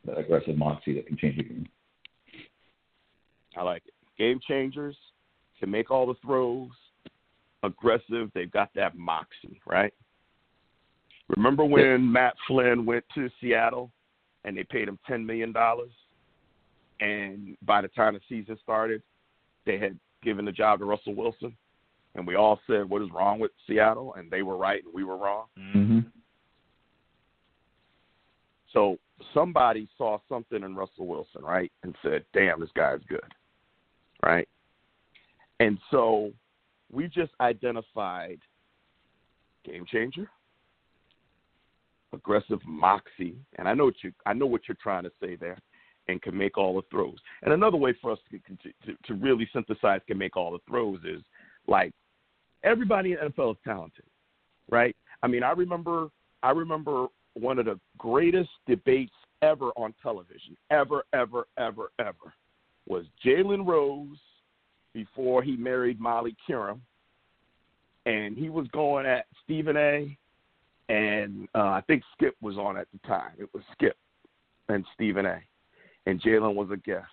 that 0.05 0.17
aggressive 0.17 0.57
moxie 0.57 0.93
that 0.93 1.07
can 1.07 1.17
change 1.17 1.37
the 1.37 1.43
game. 1.43 1.67
I 3.55 3.63
like 3.63 3.83
it. 3.85 3.93
Game 4.17 4.39
changers 4.47 4.95
can 5.59 5.71
make 5.71 5.89
all 5.89 6.05
the 6.05 6.15
throws. 6.25 6.69
Aggressive. 7.63 8.29
They've 8.33 8.51
got 8.51 8.69
that 8.75 8.95
moxie, 8.95 9.59
right? 9.65 9.93
Remember 11.35 11.65
when 11.65 12.09
Matt 12.09 12.35
Flynn 12.47 12.85
went 12.85 13.03
to 13.15 13.29
Seattle 13.41 13.91
and 14.45 14.55
they 14.55 14.63
paid 14.63 14.87
him 14.87 14.99
ten 15.07 15.25
million 15.25 15.51
dollars, 15.51 15.91
and 16.99 17.57
by 17.63 17.81
the 17.81 17.87
time 17.89 18.13
the 18.13 18.19
season 18.27 18.57
started, 18.61 19.01
they 19.65 19.77
had 19.77 19.97
given 20.23 20.45
the 20.45 20.51
job 20.51 20.79
to 20.79 20.85
Russell 20.85 21.15
Wilson, 21.15 21.55
and 22.15 22.25
we 22.25 22.35
all 22.35 22.59
said, 22.67 22.89
"What 22.89 23.01
is 23.01 23.09
wrong 23.11 23.39
with 23.39 23.51
Seattle?" 23.67 24.13
And 24.15 24.29
they 24.31 24.41
were 24.41 24.57
right, 24.57 24.83
and 24.83 24.93
we 24.93 25.03
were 25.03 25.17
wrong. 25.17 25.45
Mm-hmm. 25.57 25.99
So 28.73 28.97
somebody 29.33 29.87
saw 29.97 30.19
something 30.27 30.63
in 30.63 30.75
Russell 30.75 31.07
Wilson, 31.07 31.43
right, 31.43 31.71
and 31.83 31.95
said, 32.01 32.25
"Damn, 32.33 32.59
this 32.59 32.71
guy's 32.75 33.03
good," 33.07 33.33
right? 34.23 34.47
And 35.59 35.77
so 35.91 36.31
we 36.91 37.07
just 37.07 37.31
identified 37.41 38.39
game 39.65 39.85
changer, 39.85 40.29
aggressive 42.13 42.59
moxie, 42.65 43.35
and 43.57 43.67
I 43.67 43.73
know 43.73 43.85
what 43.85 44.03
you 44.03 44.11
I 44.25 44.33
know 44.33 44.45
what 44.45 44.61
you're 44.67 44.77
trying 44.81 45.03
to 45.03 45.11
say 45.19 45.35
there, 45.35 45.57
and 46.07 46.21
can 46.21 46.37
make 46.37 46.57
all 46.57 46.75
the 46.75 46.83
throws. 46.89 47.17
And 47.43 47.53
another 47.53 47.77
way 47.77 47.93
for 48.01 48.11
us 48.11 48.19
to 48.31 48.39
to, 48.85 48.97
to 49.05 49.13
really 49.15 49.47
synthesize 49.53 50.01
can 50.07 50.17
make 50.17 50.37
all 50.37 50.51
the 50.51 50.59
throws 50.67 50.99
is 51.05 51.21
like 51.67 51.91
everybody 52.63 53.13
in 53.13 53.17
NFL 53.17 53.51
is 53.51 53.57
talented, 53.63 54.05
right? 54.69 54.95
I 55.23 55.27
mean, 55.27 55.43
I 55.43 55.51
remember 55.51 56.09
I 56.43 56.51
remember 56.51 57.07
one 57.33 57.59
of 57.59 57.65
the 57.65 57.79
greatest 57.97 58.49
debates 58.67 59.13
ever 59.41 59.69
on 59.77 59.93
television, 60.01 60.57
ever, 60.71 61.03
ever, 61.13 61.45
ever, 61.57 61.91
ever, 61.99 62.33
was 62.87 63.05
Jalen 63.25 63.67
Rose 63.67 64.17
before 64.93 65.43
he 65.43 65.55
married 65.55 65.99
Molly 65.99 66.35
Qerim, 66.47 66.79
and 68.05 68.35
he 68.35 68.49
was 68.49 68.67
going 68.69 69.05
at 69.05 69.25
Stephen 69.43 69.77
A. 69.77 70.17
And 70.89 71.49
uh, 71.53 71.59
I 71.59 71.83
think 71.85 72.01
Skip 72.13 72.35
was 72.41 72.57
on 72.57 72.77
at 72.77 72.87
the 72.93 73.07
time. 73.07 73.31
It 73.37 73.49
was 73.53 73.61
Skip 73.73 73.97
and 74.69 74.85
Stephen 74.95 75.25
A. 75.25 75.41
And 76.07 76.21
Jalen 76.21 76.55
was 76.55 76.69
a 76.71 76.77
guest. 76.77 77.05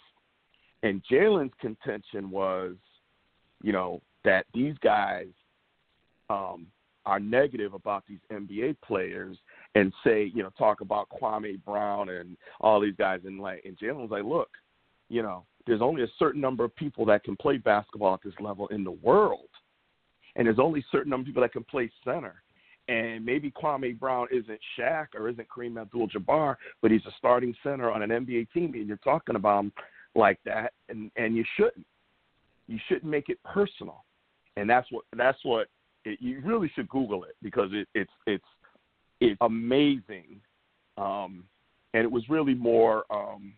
And 0.84 1.02
Jalen's 1.10 1.52
contention 1.60 2.30
was, 2.30 2.76
you 3.60 3.72
know, 3.72 4.00
that 4.24 4.46
these 4.54 4.76
guys 4.84 5.26
um, 6.30 6.68
are 7.04 7.18
negative 7.18 7.74
about 7.74 8.04
these 8.08 8.20
NBA 8.30 8.76
players 8.86 9.36
and 9.74 9.92
say, 10.04 10.30
you 10.32 10.44
know, 10.44 10.50
talk 10.56 10.80
about 10.80 11.08
Kwame 11.10 11.62
Brown 11.64 12.08
and 12.08 12.36
all 12.60 12.80
these 12.80 12.94
guys 12.96 13.18
and 13.24 13.40
like 13.40 13.64
and 13.64 13.76
Jalen 13.76 13.96
was 13.96 14.12
like, 14.12 14.22
look, 14.22 14.50
you 15.08 15.22
know, 15.22 15.44
there's 15.66 15.82
only 15.82 16.04
a 16.04 16.08
certain 16.16 16.40
number 16.40 16.64
of 16.64 16.74
people 16.76 17.04
that 17.06 17.24
can 17.24 17.34
play 17.34 17.56
basketball 17.56 18.14
at 18.14 18.22
this 18.22 18.34
level 18.38 18.68
in 18.68 18.84
the 18.84 18.92
world. 18.92 19.48
And 20.36 20.46
there's 20.46 20.60
only 20.60 20.80
a 20.80 20.86
certain 20.92 21.10
number 21.10 21.22
of 21.22 21.26
people 21.26 21.42
that 21.42 21.52
can 21.52 21.64
play 21.64 21.90
center. 22.04 22.43
And 22.88 23.24
maybe 23.24 23.50
Kwame 23.50 23.98
Brown 23.98 24.26
isn't 24.30 24.60
Shaq 24.78 25.08
or 25.14 25.28
isn't 25.28 25.48
Kareem 25.48 25.80
Abdul 25.80 26.08
Jabbar, 26.08 26.56
but 26.82 26.90
he's 26.90 27.04
a 27.06 27.12
starting 27.16 27.54
center 27.62 27.90
on 27.90 28.02
an 28.02 28.10
NBA 28.10 28.52
team 28.52 28.74
and 28.74 28.86
you're 28.86 28.98
talking 28.98 29.36
about 29.36 29.64
him 29.64 29.72
like 30.14 30.38
that 30.44 30.72
and, 30.88 31.10
and 31.16 31.36
you 31.36 31.44
shouldn't. 31.56 31.86
You 32.66 32.78
shouldn't 32.88 33.10
make 33.10 33.28
it 33.28 33.38
personal. 33.44 34.04
And 34.56 34.68
that's 34.68 34.90
what 34.90 35.04
that's 35.16 35.38
what 35.42 35.68
it, 36.04 36.18
you 36.20 36.40
really 36.44 36.70
should 36.74 36.88
Google 36.88 37.24
it 37.24 37.36
because 37.42 37.70
it, 37.72 37.88
it's 37.94 38.12
it's 38.26 38.44
it's 39.20 39.38
amazing, 39.40 40.40
um, 40.96 41.44
and 41.92 42.02
it 42.04 42.10
was 42.10 42.28
really 42.28 42.54
more. 42.54 43.04
Um, 43.10 43.54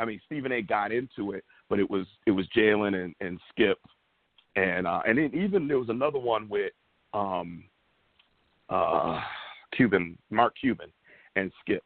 I 0.00 0.04
mean, 0.04 0.20
Stephen 0.26 0.52
A. 0.52 0.62
got 0.62 0.92
into 0.92 1.32
it, 1.32 1.44
but 1.68 1.78
it 1.78 1.88
was 1.88 2.06
it 2.26 2.30
was 2.30 2.46
Jalen 2.56 2.94
and, 2.94 3.14
and 3.20 3.38
Skip, 3.50 3.78
and 4.56 4.86
uh, 4.86 5.00
and 5.06 5.18
then 5.18 5.30
even 5.34 5.68
there 5.68 5.78
was 5.78 5.88
another 5.88 6.18
one 6.18 6.48
with 6.48 6.72
um, 7.14 7.64
uh, 8.70 9.20
Cuban 9.76 10.18
Mark 10.30 10.54
Cuban 10.60 10.90
and 11.36 11.52
Skip. 11.60 11.84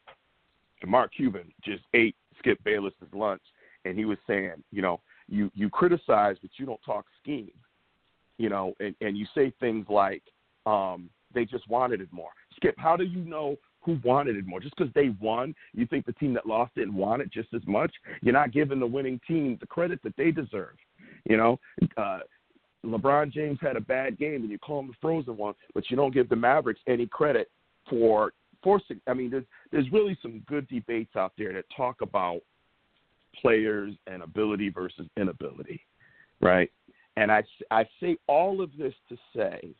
And 0.82 0.90
Mark 0.90 1.12
Cuban 1.14 1.52
just 1.64 1.84
ate 1.94 2.16
Skip 2.38 2.62
Bayless's 2.64 3.12
lunch, 3.12 3.42
and 3.84 3.96
he 3.96 4.04
was 4.04 4.18
saying, 4.26 4.62
you 4.70 4.82
know, 4.82 5.00
you 5.28 5.50
you 5.54 5.70
criticize, 5.70 6.36
but 6.42 6.50
you 6.56 6.66
don't 6.66 6.80
talk 6.84 7.06
scheme 7.22 7.52
you 8.38 8.48
know, 8.48 8.74
and, 8.80 8.94
and 9.00 9.16
you 9.16 9.26
say 9.34 9.52
things 9.60 9.86
like 9.88 10.22
um, 10.66 11.08
they 11.32 11.44
just 11.44 11.68
wanted 11.68 12.00
it 12.00 12.08
more. 12.10 12.30
Skip, 12.56 12.74
how 12.76 12.96
do 12.96 13.04
you 13.04 13.20
know 13.20 13.56
who 13.80 13.98
wanted 14.04 14.36
it 14.36 14.46
more? 14.46 14.60
Just 14.60 14.74
because 14.76 14.92
they 14.94 15.10
won, 15.20 15.54
you 15.72 15.86
think 15.86 16.06
the 16.06 16.12
team 16.14 16.34
that 16.34 16.46
lost 16.46 16.74
didn't 16.74 16.94
want 16.94 17.22
it 17.22 17.32
just 17.32 17.48
as 17.54 17.62
much? 17.66 17.92
You're 18.20 18.32
not 18.32 18.52
giving 18.52 18.80
the 18.80 18.86
winning 18.86 19.20
team 19.26 19.58
the 19.60 19.66
credit 19.66 20.00
that 20.02 20.16
they 20.16 20.32
deserve. 20.32 20.74
You 21.24 21.36
know, 21.36 21.60
uh, 21.96 22.20
LeBron 22.84 23.32
James 23.32 23.58
had 23.60 23.76
a 23.76 23.80
bad 23.80 24.18
game, 24.18 24.42
and 24.42 24.50
you 24.50 24.58
call 24.58 24.80
him 24.80 24.88
the 24.88 24.94
frozen 25.00 25.36
one, 25.36 25.54
but 25.74 25.90
you 25.90 25.96
don't 25.96 26.12
give 26.12 26.28
the 26.28 26.36
Mavericks 26.36 26.80
any 26.86 27.06
credit 27.06 27.50
for 27.88 28.32
forcing. 28.62 29.00
I 29.06 29.14
mean, 29.14 29.30
there's 29.30 29.44
there's 29.70 29.90
really 29.92 30.18
some 30.22 30.42
good 30.46 30.68
debates 30.68 31.16
out 31.16 31.32
there 31.38 31.52
that 31.52 31.64
talk 31.76 32.00
about 32.00 32.40
players 33.40 33.94
and 34.06 34.22
ability 34.22 34.68
versus 34.68 35.06
inability, 35.16 35.80
right? 36.40 36.70
And 37.16 37.30
I, 37.30 37.42
I 37.70 37.84
say 38.00 38.16
all 38.26 38.62
of 38.62 38.70
this 38.76 38.94
to 39.08 39.16
say 39.34 39.74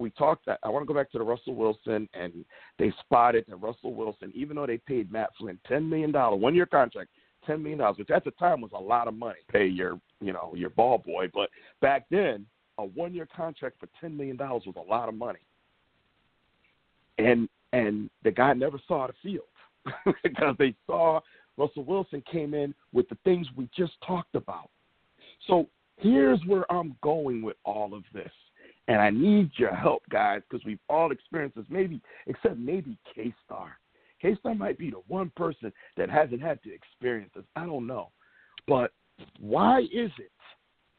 we 0.00 0.10
talked 0.10 0.48
I 0.48 0.68
want 0.68 0.82
to 0.82 0.92
go 0.92 0.98
back 0.98 1.12
to 1.12 1.18
the 1.18 1.24
Russell 1.24 1.54
Wilson 1.54 2.08
and 2.14 2.44
they 2.78 2.92
spotted 3.00 3.44
that 3.48 3.56
Russell 3.56 3.94
Wilson, 3.94 4.32
even 4.34 4.56
though 4.56 4.66
they 4.66 4.78
paid 4.78 5.12
Matt 5.12 5.30
Flynn 5.38 5.58
ten 5.68 5.88
million 5.88 6.10
dollar 6.10 6.36
one 6.36 6.54
year 6.54 6.66
contract, 6.66 7.10
ten 7.46 7.62
million 7.62 7.78
dollars, 7.78 7.98
which 7.98 8.10
at 8.10 8.24
the 8.24 8.30
time 8.32 8.60
was 8.60 8.70
a 8.74 8.80
lot 8.80 9.06
of 9.06 9.14
money, 9.14 9.38
pay 9.52 9.66
your 9.66 10.00
you 10.20 10.32
know, 10.32 10.52
your 10.56 10.70
ball 10.70 10.98
boy. 10.98 11.28
But 11.32 11.50
back 11.80 12.06
then, 12.10 12.46
a 12.78 12.84
one 12.84 13.14
year 13.14 13.28
contract 13.34 13.76
for 13.80 13.88
ten 14.00 14.16
million 14.16 14.36
dollars 14.36 14.62
was 14.66 14.76
a 14.76 14.90
lot 14.90 15.08
of 15.08 15.14
money. 15.14 15.40
And 17.18 17.48
and 17.72 18.10
the 18.24 18.30
guy 18.30 18.52
never 18.54 18.80
saw 18.88 19.06
the 19.06 19.14
field 19.22 19.44
because 20.22 20.56
they 20.58 20.74
saw 20.86 21.20
Russell 21.56 21.84
Wilson 21.84 22.22
came 22.30 22.54
in 22.54 22.74
with 22.92 23.08
the 23.08 23.18
things 23.24 23.46
we 23.56 23.68
just 23.76 23.92
talked 24.06 24.34
about. 24.34 24.70
So 25.46 25.68
here's 25.96 26.40
where 26.46 26.70
I'm 26.72 26.96
going 27.02 27.42
with 27.42 27.56
all 27.64 27.94
of 27.94 28.02
this. 28.12 28.30
And 28.88 29.00
I 29.00 29.10
need 29.10 29.50
your 29.56 29.74
help, 29.74 30.02
guys, 30.10 30.40
because 30.48 30.64
we've 30.64 30.80
all 30.88 31.12
experienced 31.12 31.56
this, 31.56 31.66
maybe, 31.68 32.00
except 32.26 32.58
maybe 32.58 32.98
K 33.14 33.32
Star. 33.44 33.78
K 34.20 34.34
Star 34.40 34.54
might 34.54 34.78
be 34.78 34.90
the 34.90 35.02
one 35.06 35.30
person 35.36 35.72
that 35.96 36.10
hasn't 36.10 36.42
had 36.42 36.62
to 36.64 36.74
experience 36.74 37.30
this. 37.34 37.44
I 37.54 37.66
don't 37.66 37.86
know. 37.86 38.08
But 38.66 38.92
why 39.38 39.80
is 39.80 40.10
it 40.18 40.30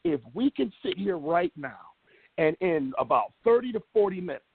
if 0.04 0.20
we 0.34 0.50
can 0.52 0.72
sit 0.84 0.98
here 0.98 1.18
right 1.18 1.52
now 1.56 1.80
and 2.38 2.56
in 2.62 2.94
about 2.98 3.34
30 3.44 3.74
to 3.74 3.82
40 3.94 4.22
minutes, 4.22 4.46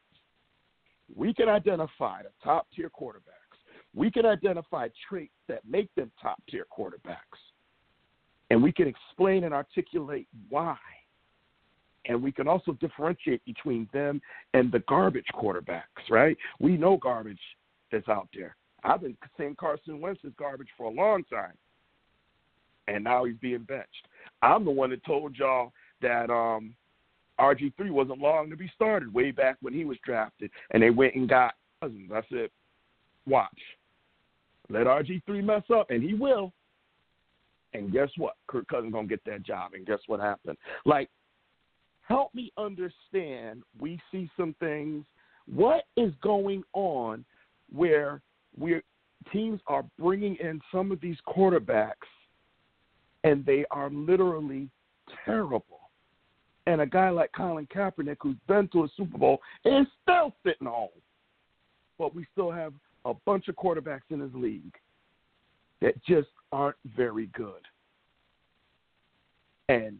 we 1.14 1.32
can 1.32 1.48
identify 1.48 2.22
the 2.22 2.30
top 2.42 2.66
tier 2.74 2.90
quarterbacks, 2.90 3.58
we 3.94 4.10
can 4.10 4.26
identify 4.26 4.88
traits 5.08 5.32
that 5.48 5.60
make 5.68 5.94
them 5.94 6.10
top 6.20 6.42
tier 6.50 6.66
quarterbacks 6.76 7.38
and 8.50 8.62
we 8.62 8.72
can 8.72 8.86
explain 8.86 9.44
and 9.44 9.54
articulate 9.54 10.28
why. 10.48 10.76
And 12.08 12.22
we 12.22 12.30
can 12.30 12.46
also 12.46 12.72
differentiate 12.74 13.44
between 13.44 13.88
them 13.92 14.20
and 14.54 14.70
the 14.70 14.78
garbage 14.88 15.26
quarterbacks, 15.34 16.08
right? 16.08 16.36
We 16.60 16.76
know 16.76 16.96
garbage 16.96 17.40
that's 17.90 18.08
out 18.08 18.28
there. 18.32 18.56
I've 18.84 19.00
been 19.00 19.16
saying 19.36 19.56
Carson 19.58 20.00
Wentz 20.00 20.20
is 20.22 20.32
garbage 20.38 20.68
for 20.76 20.84
a 20.86 20.90
long 20.90 21.24
time. 21.24 21.54
And 22.88 23.04
now 23.04 23.24
he's 23.24 23.36
being 23.40 23.64
benched. 23.64 24.08
I'm 24.42 24.64
the 24.64 24.70
one 24.70 24.90
that 24.90 25.04
told 25.04 25.36
y'all 25.36 25.72
that 26.02 26.30
um, 26.30 26.74
RG3 27.40 27.90
wasn't 27.90 28.20
long 28.20 28.50
to 28.50 28.56
be 28.56 28.70
started 28.74 29.12
way 29.12 29.30
back 29.30 29.56
when 29.60 29.74
he 29.74 29.84
was 29.84 29.98
drafted. 30.04 30.50
And 30.70 30.82
they 30.82 30.90
went 30.90 31.14
and 31.14 31.28
got 31.28 31.54
Cousins. 31.80 32.10
I 32.14 32.22
said, 32.30 32.50
watch. 33.26 33.58
Let 34.68 34.86
RG3 34.86 35.44
mess 35.44 35.62
up, 35.74 35.90
and 35.90 36.02
he 36.02 36.14
will. 36.14 36.52
And 37.72 37.92
guess 37.92 38.08
what? 38.16 38.34
Kirk 38.46 38.66
Cousins 38.68 38.92
gonna 38.92 39.06
get 39.06 39.24
that 39.26 39.42
job. 39.42 39.74
And 39.74 39.86
guess 39.86 39.98
what 40.06 40.20
happened? 40.20 40.56
Like, 40.84 41.10
help 42.02 42.34
me 42.34 42.52
understand. 42.56 43.62
We 43.78 44.00
see 44.10 44.30
some 44.36 44.54
things. 44.60 45.04
What 45.46 45.84
is 45.96 46.12
going 46.22 46.64
on 46.72 47.24
where 47.72 48.22
we 48.58 48.80
teams 49.32 49.60
are 49.66 49.84
bringing 49.98 50.36
in 50.36 50.60
some 50.72 50.90
of 50.92 51.00
these 51.00 51.16
quarterbacks, 51.26 51.94
and 53.26 53.44
they 53.44 53.64
are 53.72 53.90
literally 53.90 54.68
terrible. 55.24 55.90
And 56.68 56.80
a 56.80 56.86
guy 56.86 57.10
like 57.10 57.32
Colin 57.36 57.66
Kaepernick, 57.74 58.18
who's 58.20 58.36
been 58.46 58.68
to 58.68 58.84
a 58.84 58.88
Super 58.96 59.18
Bowl, 59.18 59.40
is 59.64 59.86
still 60.02 60.32
sitting 60.44 60.68
home. 60.68 60.88
But 61.98 62.14
we 62.14 62.24
still 62.32 62.52
have 62.52 62.72
a 63.04 63.14
bunch 63.14 63.48
of 63.48 63.56
quarterbacks 63.56 64.10
in 64.10 64.20
his 64.20 64.32
league 64.32 64.74
that 65.82 66.00
just 66.04 66.28
aren't 66.52 66.76
very 66.96 67.26
good. 67.34 67.62
And, 69.68 69.98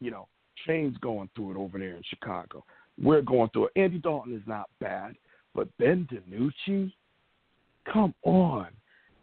you 0.00 0.10
know, 0.10 0.26
Shane's 0.66 0.98
going 0.98 1.30
through 1.36 1.52
it 1.52 1.56
over 1.56 1.78
there 1.78 1.94
in 1.94 2.02
Chicago. 2.08 2.64
We're 3.00 3.22
going 3.22 3.50
through 3.50 3.66
it. 3.66 3.72
Andy 3.76 3.98
Dalton 3.98 4.34
is 4.34 4.46
not 4.46 4.68
bad, 4.80 5.14
but 5.54 5.68
Ben 5.78 6.08
DiNucci, 6.10 6.92
come 7.92 8.14
on, 8.24 8.68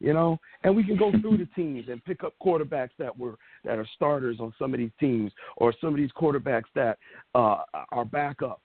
you 0.03 0.13
know. 0.13 0.39
And 0.63 0.75
we 0.75 0.83
can 0.83 0.97
go 0.97 1.11
through 1.11 1.37
the 1.37 1.47
teams 1.55 1.85
and 1.89 2.03
pick 2.05 2.23
up 2.23 2.33
quarterbacks 2.45 2.91
that 2.99 3.17
were 3.17 3.35
that 3.63 3.79
are 3.79 3.87
starters 3.95 4.37
on 4.39 4.53
some 4.59 4.73
of 4.73 4.79
these 4.79 4.91
teams, 4.99 5.31
or 5.57 5.73
some 5.81 5.89
of 5.89 5.95
these 5.95 6.11
quarterbacks 6.11 6.69
that 6.75 6.99
uh, 7.33 7.61
are 7.91 8.05
backups, 8.05 8.57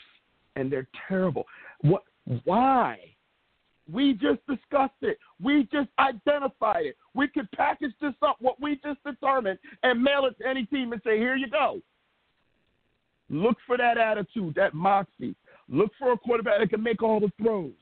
and 0.57 0.71
they're 0.71 0.89
terrible. 1.09 1.47
What? 1.81 2.03
Why? 2.45 2.99
We 3.91 4.13
just 4.13 4.47
discussed 4.47 5.01
it. 5.01 5.19
We 5.43 5.67
just 5.73 5.89
identified 5.99 6.85
it. 6.85 6.97
We 7.15 7.27
could 7.29 7.51
package 7.53 7.95
this 8.03 8.13
up, 8.21 8.37
what 8.39 8.61
we 8.61 8.79
just 8.85 9.03
determined, 9.03 9.59
and 9.83 10.03
mail 10.03 10.27
it 10.27 10.37
to 10.43 10.47
any 10.47 10.67
team 10.67 10.93
and 10.93 11.01
say, 11.07 11.17
here 11.17 11.37
you 11.37 11.49
go. 11.49 11.81
Look 13.31 13.57
for 13.67 13.79
that 13.79 13.97
attitude, 13.97 14.55
that 14.57 14.75
moxie. 14.75 15.35
Look 15.71 15.91
for 15.99 16.13
a 16.13 16.19
quarterback 16.19 16.61
that 16.61 16.69
can 16.69 16.83
make 16.83 17.03
all 17.03 17.19
the 17.19 17.33
throws. 17.43 17.73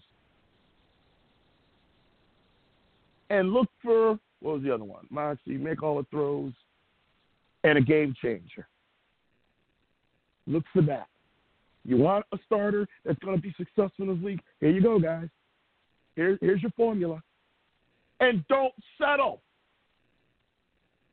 And 3.31 3.53
look 3.53 3.69
for, 3.83 4.19
what 4.41 4.55
was 4.55 4.63
the 4.63 4.73
other 4.73 4.85
one? 4.85 5.07
Moxie, 5.11 5.57
make 5.57 5.83
all 5.83 5.97
the 5.99 6.07
throws. 6.11 6.53
and 7.65 7.79
a 7.79 7.81
game 7.81 8.15
changer. 8.23 8.69
Look 10.47 10.65
for 10.73 10.83
that. 10.83 11.09
You 11.85 11.97
want 11.97 12.25
a 12.33 12.39
starter 12.47 12.87
that's 13.05 13.19
going 13.19 13.37
to 13.37 13.43
be 13.43 13.55
successful 13.57 14.09
in 14.09 14.15
this 14.15 14.25
league? 14.25 14.41
Here 14.61 14.71
you 14.71 14.81
go, 14.83 14.99
guys. 14.99 15.29
Here, 16.15 16.39
here's 16.41 16.63
your 16.63 16.71
formula. 16.73 17.23
And 18.21 18.45
don't 18.49 18.73
settle. 18.99 19.43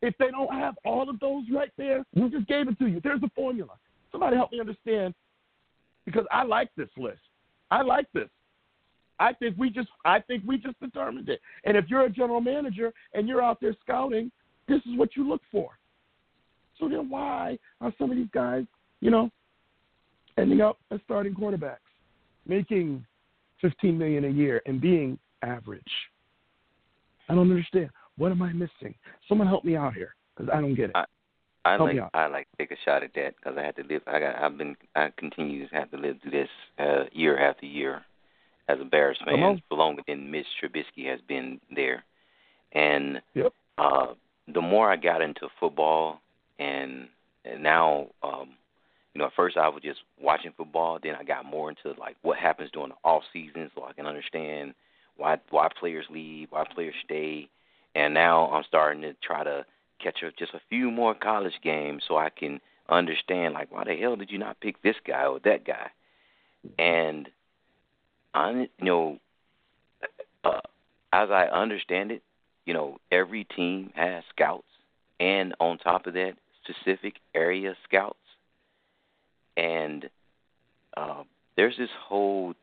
If 0.01 0.13
they 0.19 0.31
don't 0.31 0.53
have 0.53 0.75
all 0.85 1.09
of 1.09 1.19
those 1.19 1.43
right 1.51 1.71
there, 1.77 2.03
we 2.15 2.29
just 2.29 2.47
gave 2.47 2.67
it 2.67 2.77
to 2.79 2.87
you. 2.87 3.01
There's 3.03 3.21
the 3.21 3.31
formula. 3.35 3.73
Somebody 4.11 4.35
help 4.35 4.51
me 4.51 4.59
understand 4.59 5.13
because 6.05 6.25
I 6.31 6.43
like 6.43 6.69
this 6.77 6.89
list. 6.97 7.21
I 7.71 7.81
like 7.81 8.05
this. 8.13 8.29
I 9.19 9.33
think 9.33 9.55
we 9.57 9.69
just 9.69 9.89
I 10.05 10.19
think 10.19 10.43
we 10.45 10.57
just 10.57 10.79
determined 10.79 11.29
it. 11.29 11.39
And 11.63 11.77
if 11.77 11.85
you're 11.87 12.05
a 12.05 12.09
general 12.09 12.41
manager 12.41 12.91
and 13.13 13.27
you're 13.27 13.41
out 13.41 13.59
there 13.61 13.75
scouting, 13.81 14.31
this 14.67 14.79
is 14.85 14.97
what 14.97 15.15
you 15.15 15.27
look 15.27 15.41
for. 15.51 15.71
So 16.79 16.89
then 16.89 17.09
why 17.09 17.57
are 17.81 17.93
some 17.97 18.11
of 18.11 18.17
these 18.17 18.27
guys, 18.33 18.65
you 18.99 19.11
know, 19.11 19.29
ending 20.37 20.61
up 20.61 20.77
as 20.91 20.99
starting 21.05 21.33
quarterbacks, 21.33 21.77
making 22.47 23.05
fifteen 23.61 23.97
million 23.97 24.25
a 24.25 24.29
year 24.29 24.61
and 24.65 24.81
being 24.81 25.17
average? 25.43 25.83
I 27.29 27.35
don't 27.35 27.49
understand. 27.49 27.89
What 28.17 28.31
am 28.31 28.41
I 28.41 28.51
missing? 28.53 28.95
Someone 29.27 29.47
help 29.47 29.63
me 29.63 29.75
out 29.75 29.93
here 29.93 30.15
because 30.35 30.51
I 30.53 30.61
don't 30.61 30.75
get 30.75 30.89
it. 30.89 30.95
I, 30.95 31.05
I 31.65 31.71
Help 31.77 31.93
like. 31.93 32.09
I 32.13 32.27
like 32.27 32.47
to 32.51 32.57
take 32.57 32.71
a 32.71 32.81
shot 32.83 33.03
at 33.03 33.13
that 33.15 33.35
because 33.37 33.57
I 33.57 33.63
had 33.63 33.75
to 33.77 33.83
live. 33.83 34.01
I 34.07 34.19
got 34.19 34.35
I've 34.35 34.57
been 34.57 34.75
I 34.95 35.09
continue 35.17 35.67
to 35.67 35.75
have 35.75 35.91
to 35.91 35.97
live 35.97 36.17
through 36.21 36.31
this 36.31 36.49
uh, 36.79 37.05
year 37.13 37.37
after 37.39 37.65
year 37.65 38.03
as 38.73 38.81
a 38.81 38.85
Bears 38.85 39.17
Come 39.23 39.33
fan, 39.33 39.43
on. 39.43 39.61
for 39.69 39.77
longer 39.77 40.01
than 40.07 40.29
Mitch 40.29 40.45
Trubisky 40.61 41.09
has 41.09 41.19
been 41.27 41.59
there. 41.73 42.03
And 42.73 43.21
Yep. 43.33 43.53
uh, 43.77 44.07
the 44.47 44.61
more 44.61 44.91
I 44.91 44.95
got 44.95 45.21
into 45.21 45.47
football, 45.59 46.19
and 46.59 47.07
and 47.45 47.61
now, 47.61 48.07
um, 48.23 48.49
you 49.13 49.19
know, 49.19 49.25
at 49.25 49.33
first 49.33 49.57
I 49.57 49.67
was 49.67 49.83
just 49.83 49.99
watching 50.19 50.51
football. 50.57 50.97
Then 51.01 51.15
I 51.15 51.23
got 51.23 51.45
more 51.45 51.69
into 51.69 51.93
like 51.99 52.15
what 52.21 52.37
happens 52.37 52.71
during 52.71 52.89
the 52.89 52.95
off 53.03 53.23
season, 53.31 53.69
so 53.75 53.83
I 53.85 53.93
can 53.93 54.05
understand 54.05 54.73
why 55.17 55.37
why 55.49 55.67
players 55.79 56.05
leave, 56.09 56.47
why 56.51 56.65
players 56.73 56.95
stay. 57.03 57.49
And 57.95 58.13
now 58.13 58.49
I'm 58.51 58.63
starting 58.67 59.01
to 59.03 59.13
try 59.21 59.43
to 59.43 59.65
catch 60.01 60.23
up 60.25 60.33
just 60.37 60.53
a 60.53 60.61
few 60.69 60.89
more 60.89 61.13
college 61.13 61.53
games 61.63 62.03
so 62.07 62.17
I 62.17 62.29
can 62.29 62.59
understand 62.89 63.53
like 63.53 63.71
why 63.71 63.83
the 63.83 63.95
hell 63.95 64.15
did 64.15 64.31
you 64.31 64.37
not 64.37 64.59
pick 64.59 64.81
this 64.81 64.95
guy 65.05 65.25
or 65.25 65.39
that 65.43 65.65
guy? 65.65 65.89
And 66.79 67.29
you 68.35 68.67
know 68.79 69.19
uh, 70.43 70.61
as 71.11 71.29
I 71.29 71.45
understand 71.45 72.11
it, 72.11 72.21
you 72.65 72.73
know, 72.73 72.97
every 73.11 73.43
team 73.43 73.91
has 73.95 74.23
scouts 74.29 74.65
and 75.19 75.53
on 75.59 75.77
top 75.77 76.07
of 76.07 76.13
that, 76.13 76.33
specific 76.63 77.15
area 77.35 77.75
scouts. 77.83 78.17
And 79.55 80.09
uh, 80.97 81.23
there's 81.55 81.77
this 81.77 81.89
whole 82.07 82.53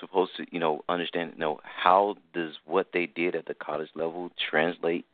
supposed 0.00 0.32
to, 0.36 0.46
you 0.50 0.60
know, 0.60 0.84
understand, 0.88 1.32
you 1.34 1.40
know, 1.40 1.60
how 1.62 2.16
does 2.34 2.54
what 2.66 2.88
they 2.92 3.06
did 3.06 3.34
at 3.34 3.46
the 3.46 3.54
college 3.54 3.88
level 3.94 4.30
translate 4.50 5.06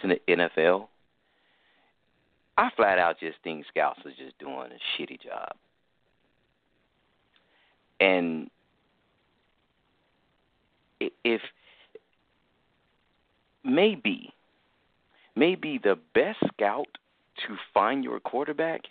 to 0.00 0.08
the 0.08 0.20
NFL? 0.28 0.88
I 2.56 2.70
flat 2.76 2.98
out 2.98 3.18
just 3.18 3.38
think 3.42 3.66
scouts 3.66 4.00
are 4.04 4.10
just 4.10 4.38
doing 4.38 4.54
a 4.54 5.02
shitty 5.02 5.20
job. 5.20 5.56
And 7.98 8.50
if 11.24 11.40
maybe 13.64 14.32
maybe 15.36 15.80
the 15.82 15.98
best 16.14 16.38
scout 16.52 16.86
to 17.46 17.56
find 17.72 18.04
your 18.04 18.20
quarterback 18.20 18.82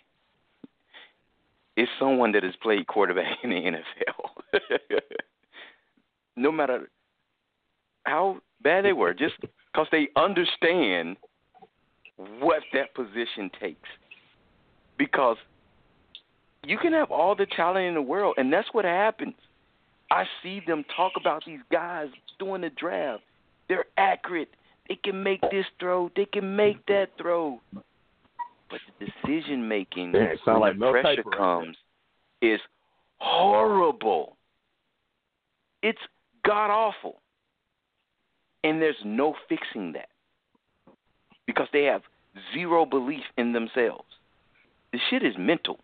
is 1.76 1.88
someone 1.98 2.32
that 2.32 2.42
has 2.42 2.54
played 2.62 2.86
quarterback 2.86 3.38
in 3.42 3.50
the 3.50 3.56
NFL. 3.56 4.60
no 6.36 6.52
matter 6.52 6.88
how 8.04 8.38
bad 8.62 8.84
they 8.84 8.92
were, 8.92 9.14
just 9.14 9.34
because 9.40 9.86
they 9.90 10.08
understand 10.16 11.16
what 12.40 12.62
that 12.72 12.94
position 12.94 13.50
takes. 13.60 13.88
Because 14.98 15.36
you 16.64 16.78
can 16.78 16.92
have 16.92 17.10
all 17.10 17.34
the 17.34 17.46
talent 17.46 17.86
in 17.86 17.94
the 17.94 18.02
world, 18.02 18.34
and 18.38 18.52
that's 18.52 18.68
what 18.72 18.84
happens. 18.84 19.34
I 20.10 20.24
see 20.42 20.60
them 20.66 20.84
talk 20.96 21.12
about 21.18 21.44
these 21.46 21.60
guys 21.72 22.08
doing 22.38 22.60
the 22.60 22.70
draft. 22.70 23.22
They're 23.68 23.86
accurate. 23.96 24.50
They 24.88 24.96
can 24.96 25.22
make 25.22 25.40
this 25.50 25.66
throw. 25.80 26.10
They 26.14 26.26
can 26.26 26.56
make 26.56 26.84
that 26.86 27.10
throw. 27.20 27.60
But 27.72 28.80
the 28.98 29.06
decision 29.06 29.66
making 29.66 30.12
Yeah, 30.14 30.24
it 30.24 30.40
sound 30.44 30.60
when 30.60 30.78
like 30.78 30.92
pressure 30.92 31.22
Kiper 31.22 31.26
right 31.26 31.36
comes 31.36 31.76
is 32.42 32.60
horrible. 33.18 34.36
It's 35.82 35.98
god 36.44 36.70
awful. 36.70 37.20
And 38.62 38.80
there's 38.80 38.96
no 39.04 39.34
fixing 39.48 39.92
that. 39.92 40.08
Because 41.46 41.68
they 41.72 41.84
have 41.84 42.02
zero 42.54 42.86
belief 42.86 43.22
in 43.36 43.52
themselves. 43.52 44.04
The 44.92 44.98
shit 45.10 45.22
is 45.22 45.34
mental. 45.38 45.78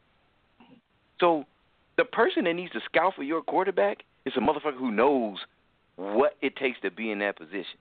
So 1.21 1.45
the 1.97 2.05
person 2.05 2.45
that 2.45 2.55
needs 2.55 2.73
to 2.73 2.81
scout 2.87 3.15
for 3.15 3.23
your 3.23 3.43
quarterback 3.43 3.99
is 4.27 4.33
a 4.37 4.41
motherfucker 4.41 4.79
who 4.79 4.91
knows 4.91 5.39
what 5.97 6.37
it 6.41 6.57
takes 6.57 6.81
to 6.81 6.91
be 6.91 7.11
in 7.11 7.19
that 7.21 7.37
position. 7.37 7.79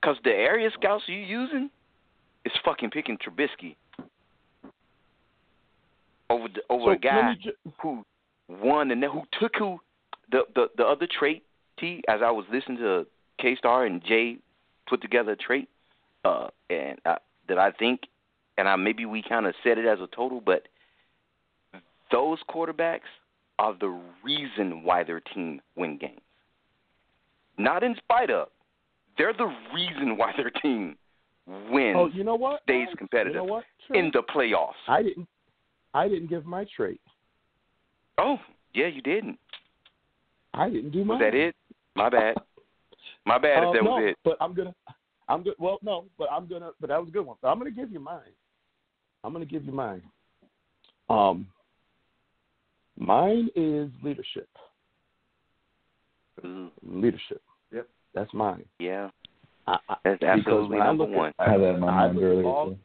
Because 0.00 0.16
the 0.24 0.30
area 0.30 0.70
scouts 0.78 1.04
you 1.06 1.16
using 1.16 1.70
is 2.44 2.52
fucking 2.64 2.90
picking 2.90 3.18
Trubisky 3.18 3.76
over 6.30 6.48
the, 6.48 6.60
over 6.70 6.84
So 6.84 6.90
a 6.92 6.96
guy 6.96 7.34
ju- 7.40 7.52
who 7.82 8.04
won 8.48 8.90
and 8.90 9.02
who 9.02 9.22
took 9.38 9.56
who 9.56 9.80
the 10.30 10.42
the 10.54 10.68
the 10.76 10.84
other 10.84 11.06
trait 11.06 11.42
T 11.78 12.02
as 12.08 12.20
I 12.22 12.30
was 12.30 12.44
listening 12.52 12.78
to 12.78 13.06
K 13.40 13.56
Star 13.56 13.84
and 13.84 14.02
Jay 14.04 14.38
put 14.88 15.02
together 15.02 15.32
a 15.32 15.36
trait 15.36 15.68
uh 16.24 16.48
and 16.70 16.98
uh, 17.04 17.16
that 17.48 17.58
I 17.58 17.72
think 17.72 18.02
and 18.58 18.68
I 18.68 18.76
maybe 18.76 19.06
we 19.06 19.22
kind 19.22 19.46
of 19.46 19.54
said 19.62 19.78
it 19.78 19.86
as 19.86 19.98
a 20.00 20.08
total 20.14 20.40
but 20.40 20.68
those 22.10 22.38
quarterbacks 22.48 23.00
are 23.58 23.74
the 23.78 24.00
reason 24.22 24.82
why 24.84 25.02
their 25.04 25.20
team 25.20 25.60
win 25.76 25.98
games. 25.98 26.20
Not 27.58 27.82
in 27.82 27.94
spite 27.96 28.30
of. 28.30 28.48
They're 29.16 29.32
the 29.32 29.52
reason 29.74 30.16
why 30.16 30.32
their 30.36 30.50
team 30.50 30.96
wins 31.70 31.96
Oh, 31.98 32.08
you 32.12 32.24
know 32.24 32.34
what? 32.34 32.62
stays 32.62 32.88
competitive 32.98 33.32
You 33.34 33.38
know 33.38 33.44
what? 33.44 33.64
In 33.94 34.10
the 34.12 34.22
playoffs. 34.34 34.72
I 34.88 35.02
didn't. 35.02 35.26
I 35.94 36.08
didn't 36.08 36.28
give 36.28 36.44
my 36.44 36.66
trait. 36.76 37.00
Oh, 38.18 38.36
yeah, 38.74 38.88
you 38.88 39.00
didn't. 39.00 39.38
I 40.52 40.68
didn't 40.68 40.90
do 40.90 41.04
mine. 41.04 41.18
Was 41.18 41.26
that 41.26 41.34
it? 41.34 41.54
My 41.94 42.10
bad. 42.10 42.34
My 43.24 43.38
bad 43.38 43.64
if 43.64 43.74
that 43.74 43.84
no, 43.84 43.90
was 43.90 44.10
it. 44.10 44.16
But 44.24 44.36
I'm 44.40 44.54
gonna. 44.54 44.74
I'm 45.28 45.42
good. 45.42 45.54
Well, 45.58 45.78
no, 45.82 46.04
but 46.18 46.28
I'm 46.30 46.46
gonna. 46.46 46.70
But 46.80 46.88
that 46.88 47.00
was 47.00 47.08
a 47.08 47.12
good 47.12 47.26
one. 47.26 47.36
But 47.40 47.48
I'm 47.48 47.58
gonna 47.58 47.70
give 47.70 47.90
you 47.90 48.00
mine. 48.00 48.20
I'm 49.24 49.32
gonna 49.32 49.44
give 49.44 49.64
you 49.64 49.72
mine. 49.72 50.02
Um, 51.08 51.46
mine 52.96 53.48
is 53.54 53.90
leadership. 54.02 54.48
Ooh, 56.44 56.70
Leadership. 56.82 57.42
Yep, 57.72 57.88
that's 58.14 58.32
mine. 58.34 58.64
yeah, 58.78 59.08
I, 59.66 59.78
I, 59.88 59.96
that's 60.04 60.22
absolutely 60.22 60.78
when 60.78 60.82
I 60.82 60.86
number 60.86 61.04
look 61.04 61.12
at- 61.12 61.16
one. 61.18 61.32
I 61.38 61.50
had 61.50 61.60
that 61.60 61.74
in 61.74 61.80
my 61.80 61.86
mind 61.90 62.14
look 62.16 62.22
at 62.24 62.26
earlier. 62.26 62.44
all- 62.46 62.66
too. 62.70 62.78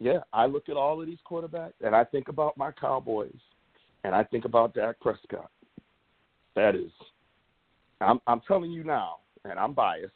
Yeah, 0.00 0.18
I 0.32 0.46
look 0.46 0.68
at 0.68 0.76
all 0.76 1.00
of 1.00 1.06
these 1.08 1.18
quarterbacks 1.28 1.72
and 1.84 1.94
I 1.94 2.04
think 2.04 2.28
about 2.28 2.56
my 2.56 2.70
Cowboys 2.70 3.34
and 4.04 4.14
I 4.14 4.22
think 4.22 4.44
about 4.44 4.72
Dak 4.74 5.00
Prescott. 5.00 5.50
That 6.54 6.74
is, 6.76 6.90
I'm 8.00 8.20
I'm 8.26 8.40
telling 8.46 8.70
you 8.70 8.84
now, 8.84 9.16
and 9.44 9.58
I'm 9.58 9.72
biased. 9.74 10.12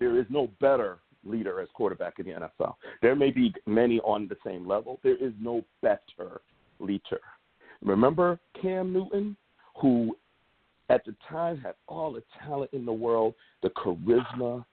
There 0.00 0.18
is 0.18 0.26
no 0.28 0.48
better 0.60 0.98
leader 1.24 1.60
as 1.60 1.68
quarterback 1.72 2.18
in 2.18 2.26
the 2.26 2.32
NFL. 2.32 2.74
There 3.00 3.16
may 3.16 3.30
be 3.30 3.52
many 3.66 3.98
on 4.00 4.28
the 4.28 4.36
same 4.44 4.66
level. 4.66 5.00
There 5.02 5.16
is 5.16 5.32
no 5.40 5.64
better 5.82 6.40
leader. 6.80 7.20
Remember 7.82 8.38
Cam 8.60 8.92
Newton, 8.92 9.36
who 9.80 10.16
at 10.88 11.04
the 11.04 11.14
time 11.28 11.58
had 11.58 11.74
all 11.88 12.12
the 12.12 12.22
talent 12.44 12.70
in 12.72 12.84
the 12.84 12.92
world, 12.92 13.34
the 13.62 13.70
charisma, 13.70 14.64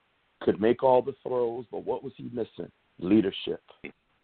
could 0.42 0.60
make 0.62 0.84
all 0.84 1.02
the 1.02 1.16
throws, 1.24 1.66
but 1.72 1.86
what 1.86 2.04
was 2.04 2.14
he 2.18 2.30
missing? 2.34 2.72
Leadership. 3.00 3.62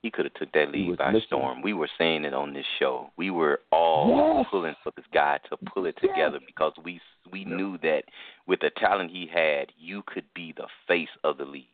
He 0.01 0.09
could 0.11 0.25
have 0.25 0.33
took 0.35 0.51
that 0.53 0.71
lead 0.71 0.97
by 0.97 1.11
missing- 1.11 1.25
storm. 1.27 1.61
We 1.61 1.73
were 1.73 1.89
saying 1.97 2.23
it 2.23 2.33
on 2.33 2.53
this 2.53 2.65
show. 2.77 3.11
We 3.17 3.31
were 3.31 3.61
all 3.71 4.37
Yes. 4.37 4.47
pulling 4.49 4.75
for 4.75 4.91
this 4.91 5.05
guy 5.07 5.39
to 5.49 5.57
pull 5.57 5.85
it 5.85 5.97
Yes. 6.01 6.11
together 6.13 6.39
because 6.45 6.73
we 6.83 7.01
we 7.31 7.45
knew 7.45 7.77
that 7.79 8.05
with 8.47 8.59
the 8.61 8.71
talent 8.71 9.11
he 9.11 9.27
had, 9.27 9.71
you 9.77 10.01
could 10.03 10.25
be 10.33 10.51
the 10.53 10.67
face 10.87 11.15
of 11.23 11.37
the 11.37 11.45
league. 11.45 11.67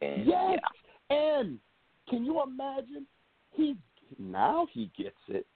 And 0.00 0.24
Yes. 0.26 0.60
And 1.10 1.60
can 2.06 2.24
you 2.24 2.40
imagine? 2.42 3.06
He 3.52 3.76
now 4.18 4.66
he 4.66 4.86
gets 4.96 5.18
it. 5.28 5.46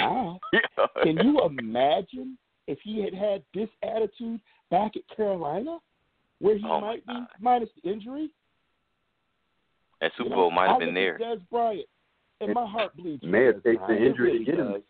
Now, 0.00 0.40
yeah, 0.52 0.86
can 1.02 1.18
you 1.18 1.40
imagine 1.44 2.36
if 2.66 2.78
he 2.82 3.02
had 3.02 3.14
had 3.14 3.42
this 3.54 3.68
attitude 3.82 4.40
back 4.70 4.92
at 4.96 5.02
Carolina, 5.16 5.78
where 6.40 6.56
he 6.56 6.64
Oh, 6.66 6.80
might 6.80 7.06
be 7.06 7.12
God. 7.14 7.26
minus 7.40 7.68
the 7.82 7.90
injury? 7.90 8.30
That 10.00 10.12
Super 10.16 10.24
You 10.24 10.30
know, 10.30 10.36
Bowl 10.36 10.50
might 10.50 10.68
have 10.68 10.78
been 10.78 10.88
look 10.88 10.94
there. 10.94 11.14
at 11.16 11.20
Dez 11.20 11.40
Bryant, 11.50 11.86
and 12.40 12.54
my 12.54 12.66
heart 12.66 12.96
bleeds. 12.96 13.22
May 13.22 13.44
have 13.46 13.62
taken 13.62 13.82
the 13.86 13.94
It 13.94 14.02
injury 14.06 14.26
to 14.30 14.32
really 14.32 14.44
get 14.44 14.58
him. 14.58 14.72
does. 14.72 14.82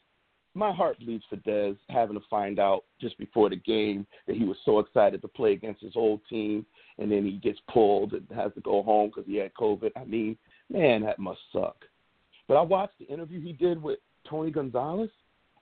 My 0.55 0.73
heart 0.73 0.99
bleeds 0.99 1.25
for 1.31 1.37
Dez 1.37 1.77
having 1.89 2.19
to 2.19 2.25
find 2.29 2.59
out 2.59 2.85
just 3.01 3.17
before 3.19 3.49
the 3.49 3.57
game 3.57 4.05
that 4.27 4.37
he 4.37 4.45
was 4.45 4.57
so 4.65 4.81
excited 4.81 5.23
to 5.23 5.29
play 5.29 5.53
against 5.53 5.81
his 5.81 5.93
old 5.97 6.21
team, 6.29 6.67
and 6.99 7.11
then 7.11 7.25
he 7.25 7.33
gets 7.39 7.61
pulled 7.73 8.15
and 8.15 8.27
has 8.35 8.53
to 8.55 8.61
go 8.61 8.83
home 8.83 9.09
because 9.11 9.27
he 9.27 9.37
had 9.37 9.55
COVID. 9.55 9.93
I 9.97 10.05
mean, 10.05 10.37
man, 10.69 11.03
that 11.03 11.19
must 11.21 11.41
suck. 11.53 11.77
But 12.49 12.57
I 12.57 12.63
watched 12.63 12.99
the 12.99 13.07
interview 13.07 13.41
he 13.41 13.53
did 13.53 13.81
with 13.81 14.01
Tony 14.29 14.51
Gonzalez, 14.51 15.11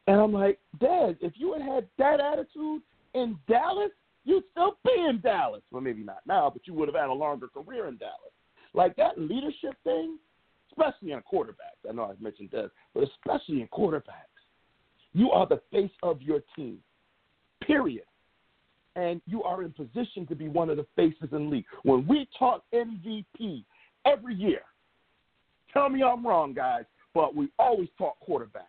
and 0.06 0.20
I'm 0.20 0.32
like, 0.32 0.58
Dez, 0.78 1.16
if 1.20 1.34
you 1.36 1.52
had 1.52 1.62
had 1.62 1.86
that 1.98 2.18
attitude 2.18 2.82
in 3.14 3.38
Dallas, 3.46 3.90
you'd 4.24 4.44
still 4.52 4.78
be 4.84 5.04
in 5.08 5.20
Dallas. 5.20 5.62
Well, 5.70 5.82
maybe 5.82 6.02
not 6.02 6.20
now, 6.26 6.50
but 6.50 6.66
you 6.66 6.74
would 6.74 6.88
have 6.88 6.94
had 6.94 7.10
a 7.10 7.12
longer 7.12 7.48
career 7.48 7.88
in 7.88 7.98
Dallas. 7.98 8.32
Like 8.74 8.96
that 8.96 9.18
leadership 9.18 9.74
thing, 9.84 10.18
especially 10.70 11.12
in 11.12 11.20
quarterbacks. 11.30 11.88
I 11.88 11.92
know 11.92 12.04
I've 12.04 12.20
mentioned 12.20 12.50
Dez, 12.50 12.70
but 12.94 13.04
especially 13.04 13.60
in 13.60 13.68
quarterbacks. 13.68 14.24
You 15.12 15.30
are 15.30 15.46
the 15.46 15.60
face 15.70 15.90
of 16.02 16.22
your 16.22 16.40
team, 16.54 16.78
period. 17.62 18.04
And 18.96 19.20
you 19.26 19.42
are 19.42 19.62
in 19.62 19.72
position 19.72 20.26
to 20.28 20.34
be 20.34 20.48
one 20.48 20.70
of 20.70 20.76
the 20.76 20.86
faces 20.96 21.28
in 21.32 21.44
the 21.44 21.56
league. 21.56 21.64
When 21.82 22.06
we 22.06 22.28
talk 22.38 22.64
MVP 22.74 23.64
every 24.06 24.34
year, 24.34 24.62
tell 25.72 25.88
me 25.88 26.02
I'm 26.02 26.26
wrong, 26.26 26.52
guys, 26.54 26.84
but 27.14 27.34
we 27.34 27.48
always 27.58 27.88
talk 27.96 28.18
quarterback. 28.20 28.68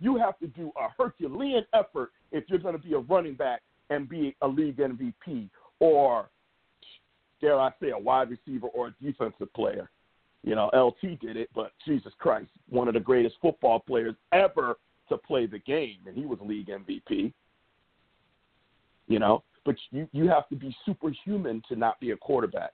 You 0.00 0.16
have 0.16 0.38
to 0.38 0.46
do 0.46 0.72
a 0.76 0.88
Herculean 0.96 1.64
effort 1.74 2.10
if 2.32 2.44
you're 2.48 2.58
going 2.58 2.76
to 2.76 2.82
be 2.82 2.94
a 2.94 2.98
running 2.98 3.34
back 3.34 3.62
and 3.90 4.08
be 4.08 4.34
a 4.40 4.48
league 4.48 4.78
MVP 4.78 5.50
or, 5.78 6.30
dare 7.40 7.60
I 7.60 7.70
say, 7.80 7.90
a 7.90 7.98
wide 7.98 8.30
receiver 8.30 8.68
or 8.68 8.88
a 8.88 8.94
defensive 9.02 9.52
player. 9.54 9.90
You 10.42 10.54
know, 10.54 10.70
LT 10.72 11.20
did 11.20 11.36
it, 11.36 11.50
but 11.54 11.72
Jesus 11.86 12.12
Christ, 12.18 12.48
one 12.68 12.88
of 12.88 12.94
the 12.94 13.00
greatest 13.00 13.36
football 13.42 13.80
players 13.80 14.14
ever 14.32 14.78
to 15.10 15.18
play 15.18 15.46
the 15.46 15.58
game, 15.58 15.98
and 16.06 16.16
he 16.16 16.24
was 16.24 16.38
league 16.40 16.68
MVP. 16.68 17.32
You 19.06 19.18
know, 19.18 19.42
but 19.64 19.74
you 19.90 20.08
you 20.12 20.28
have 20.28 20.48
to 20.48 20.56
be 20.56 20.74
superhuman 20.86 21.62
to 21.68 21.76
not 21.76 22.00
be 22.00 22.12
a 22.12 22.16
quarterback. 22.16 22.72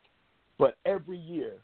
But 0.58 0.76
every 0.84 1.18
year, 1.18 1.54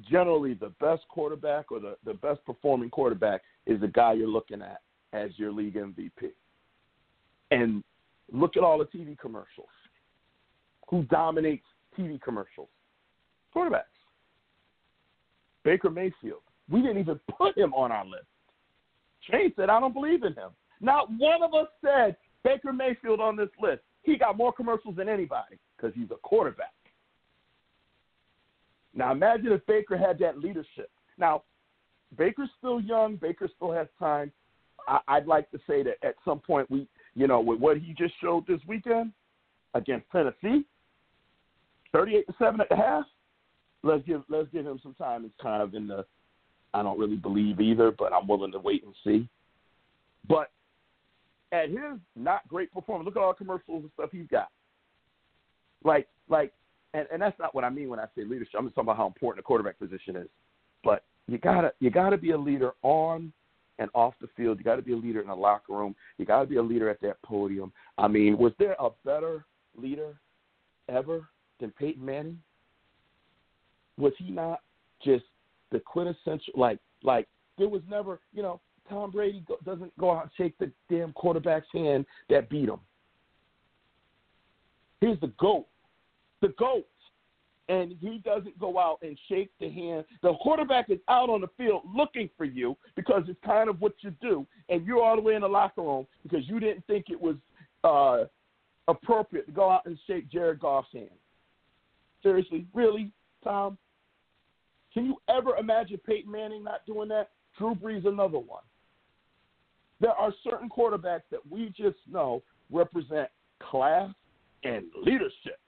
generally, 0.00 0.54
the 0.54 0.72
best 0.80 1.02
quarterback 1.08 1.70
or 1.70 1.80
the, 1.80 1.96
the 2.04 2.14
best 2.14 2.44
performing 2.44 2.90
quarterback 2.90 3.42
is 3.66 3.80
the 3.80 3.88
guy 3.88 4.14
you're 4.14 4.28
looking 4.28 4.62
at 4.62 4.80
as 5.12 5.30
your 5.36 5.52
league 5.52 5.74
MVP. 5.74 6.30
And 7.50 7.84
look 8.32 8.56
at 8.56 8.62
all 8.62 8.78
the 8.78 8.86
TV 8.86 9.18
commercials. 9.18 9.68
Who 10.88 11.02
dominates 11.04 11.64
TV 11.98 12.20
commercials? 12.20 12.68
Quarterbacks. 13.54 13.82
Baker 15.64 15.90
Mayfield. 15.90 16.42
We 16.70 16.80
didn't 16.80 16.98
even 16.98 17.20
put 17.36 17.56
him 17.56 17.74
on 17.74 17.92
our 17.92 18.04
list. 18.04 18.24
Shane 19.30 19.52
said, 19.56 19.68
I 19.68 19.78
don't 19.78 19.94
believe 19.94 20.24
in 20.24 20.32
him. 20.34 20.50
Not 20.80 21.08
one 21.16 21.42
of 21.42 21.54
us 21.54 21.68
said 21.84 22.16
Baker 22.42 22.72
Mayfield 22.72 23.20
on 23.20 23.36
this 23.36 23.50
list. 23.60 23.82
He 24.02 24.16
got 24.16 24.36
more 24.36 24.52
commercials 24.52 24.96
than 24.96 25.08
anybody 25.08 25.58
because 25.76 25.94
he's 25.94 26.10
a 26.10 26.16
quarterback. 26.22 26.72
Now 28.94 29.12
imagine 29.12 29.52
if 29.52 29.64
Baker 29.66 29.96
had 29.96 30.18
that 30.18 30.38
leadership. 30.38 30.90
Now, 31.18 31.42
Baker's 32.16 32.50
still 32.58 32.80
young. 32.80 33.16
Baker 33.16 33.48
still 33.56 33.72
has 33.72 33.86
time. 33.98 34.32
I, 34.86 34.98
I'd 35.08 35.26
like 35.26 35.50
to 35.52 35.58
say 35.66 35.82
that 35.82 35.96
at 36.02 36.14
some 36.24 36.40
point 36.40 36.70
we, 36.70 36.86
you 37.14 37.26
know, 37.26 37.40
with 37.40 37.60
what 37.60 37.78
he 37.78 37.94
just 37.94 38.14
showed 38.20 38.46
this 38.46 38.60
weekend 38.66 39.12
against 39.74 40.06
Tennessee, 40.10 40.64
thirty-eight 41.92 42.26
to 42.26 42.34
seven 42.38 42.60
at 42.60 42.68
the 42.68 42.76
half. 42.76 43.04
Let's 43.82 44.04
give 44.06 44.22
let's 44.28 44.48
give 44.52 44.66
him 44.66 44.78
some 44.82 44.94
time. 44.94 45.24
It's 45.24 45.34
kind 45.42 45.62
of 45.62 45.74
in 45.74 45.86
the 45.86 46.04
I 46.74 46.82
don't 46.82 46.98
really 46.98 47.16
believe 47.16 47.60
either, 47.60 47.90
but 47.90 48.12
I'm 48.12 48.26
willing 48.26 48.52
to 48.52 48.58
wait 48.58 48.84
and 48.84 48.94
see. 49.04 49.28
But 50.28 50.50
at 51.52 51.68
his 51.68 51.98
not 52.16 52.46
great 52.48 52.72
performance, 52.72 53.06
look 53.06 53.16
at 53.16 53.22
all 53.22 53.32
the 53.32 53.36
commercials 53.44 53.82
and 53.82 53.90
stuff 53.94 54.10
he's 54.12 54.26
got. 54.30 54.48
Like, 55.84 56.06
like, 56.28 56.52
and, 56.94 57.06
and 57.12 57.22
that's 57.22 57.38
not 57.38 57.54
what 57.54 57.64
I 57.64 57.70
mean 57.70 57.88
when 57.88 57.98
I 57.98 58.06
say 58.14 58.24
leadership. 58.24 58.54
I'm 58.58 58.66
just 58.66 58.74
talking 58.74 58.86
about 58.86 58.96
how 58.96 59.06
important 59.06 59.44
the 59.44 59.46
quarterback 59.46 59.78
position 59.78 60.16
is. 60.16 60.28
But 60.84 61.04
you 61.26 61.38
gotta 61.38 61.72
you 61.80 61.90
gotta 61.90 62.18
be 62.18 62.32
a 62.32 62.38
leader 62.38 62.72
on 62.82 63.32
and 63.78 63.90
off 63.94 64.14
the 64.20 64.28
field. 64.36 64.58
You 64.58 64.64
got 64.64 64.76
to 64.76 64.82
be 64.82 64.92
a 64.92 64.96
leader 64.96 65.20
in 65.20 65.28
the 65.28 65.34
locker 65.34 65.72
room. 65.72 65.94
You 66.18 66.24
got 66.24 66.40
to 66.40 66.46
be 66.46 66.56
a 66.56 66.62
leader 66.62 66.88
at 66.88 67.00
that 67.02 67.20
podium. 67.22 67.72
I 67.98 68.08
mean, 68.08 68.38
was 68.38 68.52
there 68.58 68.76
a 68.78 68.90
better 69.04 69.44
leader 69.76 70.14
ever 70.88 71.28
than 71.60 71.70
Peyton 71.72 72.04
Manning? 72.04 72.38
Was 73.98 74.12
he 74.18 74.30
not 74.30 74.60
just 75.04 75.24
the 75.70 75.80
quintessential 75.80 76.52
like 76.56 76.78
like 77.02 77.26
there 77.58 77.68
was 77.68 77.82
never 77.88 78.20
you 78.32 78.42
know 78.42 78.60
Tom 78.88 79.10
Brady 79.10 79.44
go, 79.46 79.56
doesn't 79.64 79.96
go 79.98 80.10
out 80.12 80.22
and 80.22 80.30
shake 80.36 80.56
the 80.58 80.70
damn 80.90 81.12
quarterback's 81.12 81.66
hand 81.72 82.06
that 82.30 82.48
beat 82.48 82.68
him. 82.68 82.80
He's 85.00 85.18
the 85.20 85.32
goat, 85.38 85.66
the 86.42 86.48
goat, 86.58 86.86
and 87.68 87.94
he 88.00 88.20
doesn't 88.22 88.58
go 88.58 88.78
out 88.78 88.98
and 89.00 89.18
shake 89.28 89.50
the 89.58 89.70
hand. 89.70 90.04
The 90.22 90.34
quarterback 90.42 90.90
is 90.90 90.98
out 91.08 91.30
on 91.30 91.40
the 91.40 91.48
field 91.56 91.82
looking 91.96 92.28
for 92.36 92.44
you 92.44 92.76
because 92.96 93.22
it's 93.28 93.40
kind 93.44 93.70
of 93.70 93.80
what 93.80 93.94
you 94.00 94.12
do, 94.20 94.46
and 94.68 94.84
you're 94.84 95.02
all 95.02 95.16
the 95.16 95.22
way 95.22 95.34
in 95.34 95.40
the 95.40 95.48
locker 95.48 95.80
room 95.80 96.06
because 96.22 96.46
you 96.46 96.60
didn't 96.60 96.86
think 96.86 97.06
it 97.08 97.18
was 97.18 97.36
uh, 97.84 98.26
appropriate 98.88 99.46
to 99.46 99.52
go 99.52 99.70
out 99.70 99.86
and 99.86 99.96
shake 100.06 100.30
Jared 100.30 100.60
Goff's 100.60 100.88
hand. 100.92 101.08
Seriously, 102.22 102.66
really, 102.74 103.10
Tom? 103.42 103.78
Can 104.92 105.06
you 105.06 105.16
ever 105.28 105.56
imagine 105.56 105.98
Peyton 106.06 106.30
Manning 106.30 106.62
not 106.62 106.84
doing 106.86 107.08
that? 107.08 107.30
Drew 107.56 107.74
Brees, 107.74 108.06
another 108.06 108.38
one. 108.38 108.62
There 110.00 110.10
are 110.10 110.34
certain 110.44 110.68
quarterbacks 110.68 111.22
that 111.30 111.40
we 111.48 111.72
just 111.76 111.96
know 112.10 112.42
represent 112.70 113.28
class 113.60 114.10
and 114.64 114.84
leadership. 115.02 115.60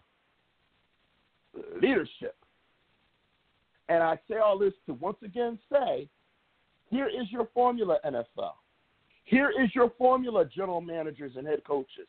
Leadership. 1.81 2.37
And 3.89 4.03
I 4.03 4.19
say 4.29 4.39
all 4.39 4.59
this 4.59 4.73
to 4.87 4.95
once 4.95 5.19
again 5.23 5.59
say 5.71 6.09
here 6.91 7.09
is 7.09 7.31
your 7.31 7.49
formula, 7.53 7.99
NFL. 8.05 8.53
Here 9.25 9.51
is 9.51 9.75
your 9.75 9.91
formula, 9.99 10.45
general 10.45 10.81
managers 10.81 11.33
and 11.37 11.47
head 11.47 11.65
coaches. 11.67 12.09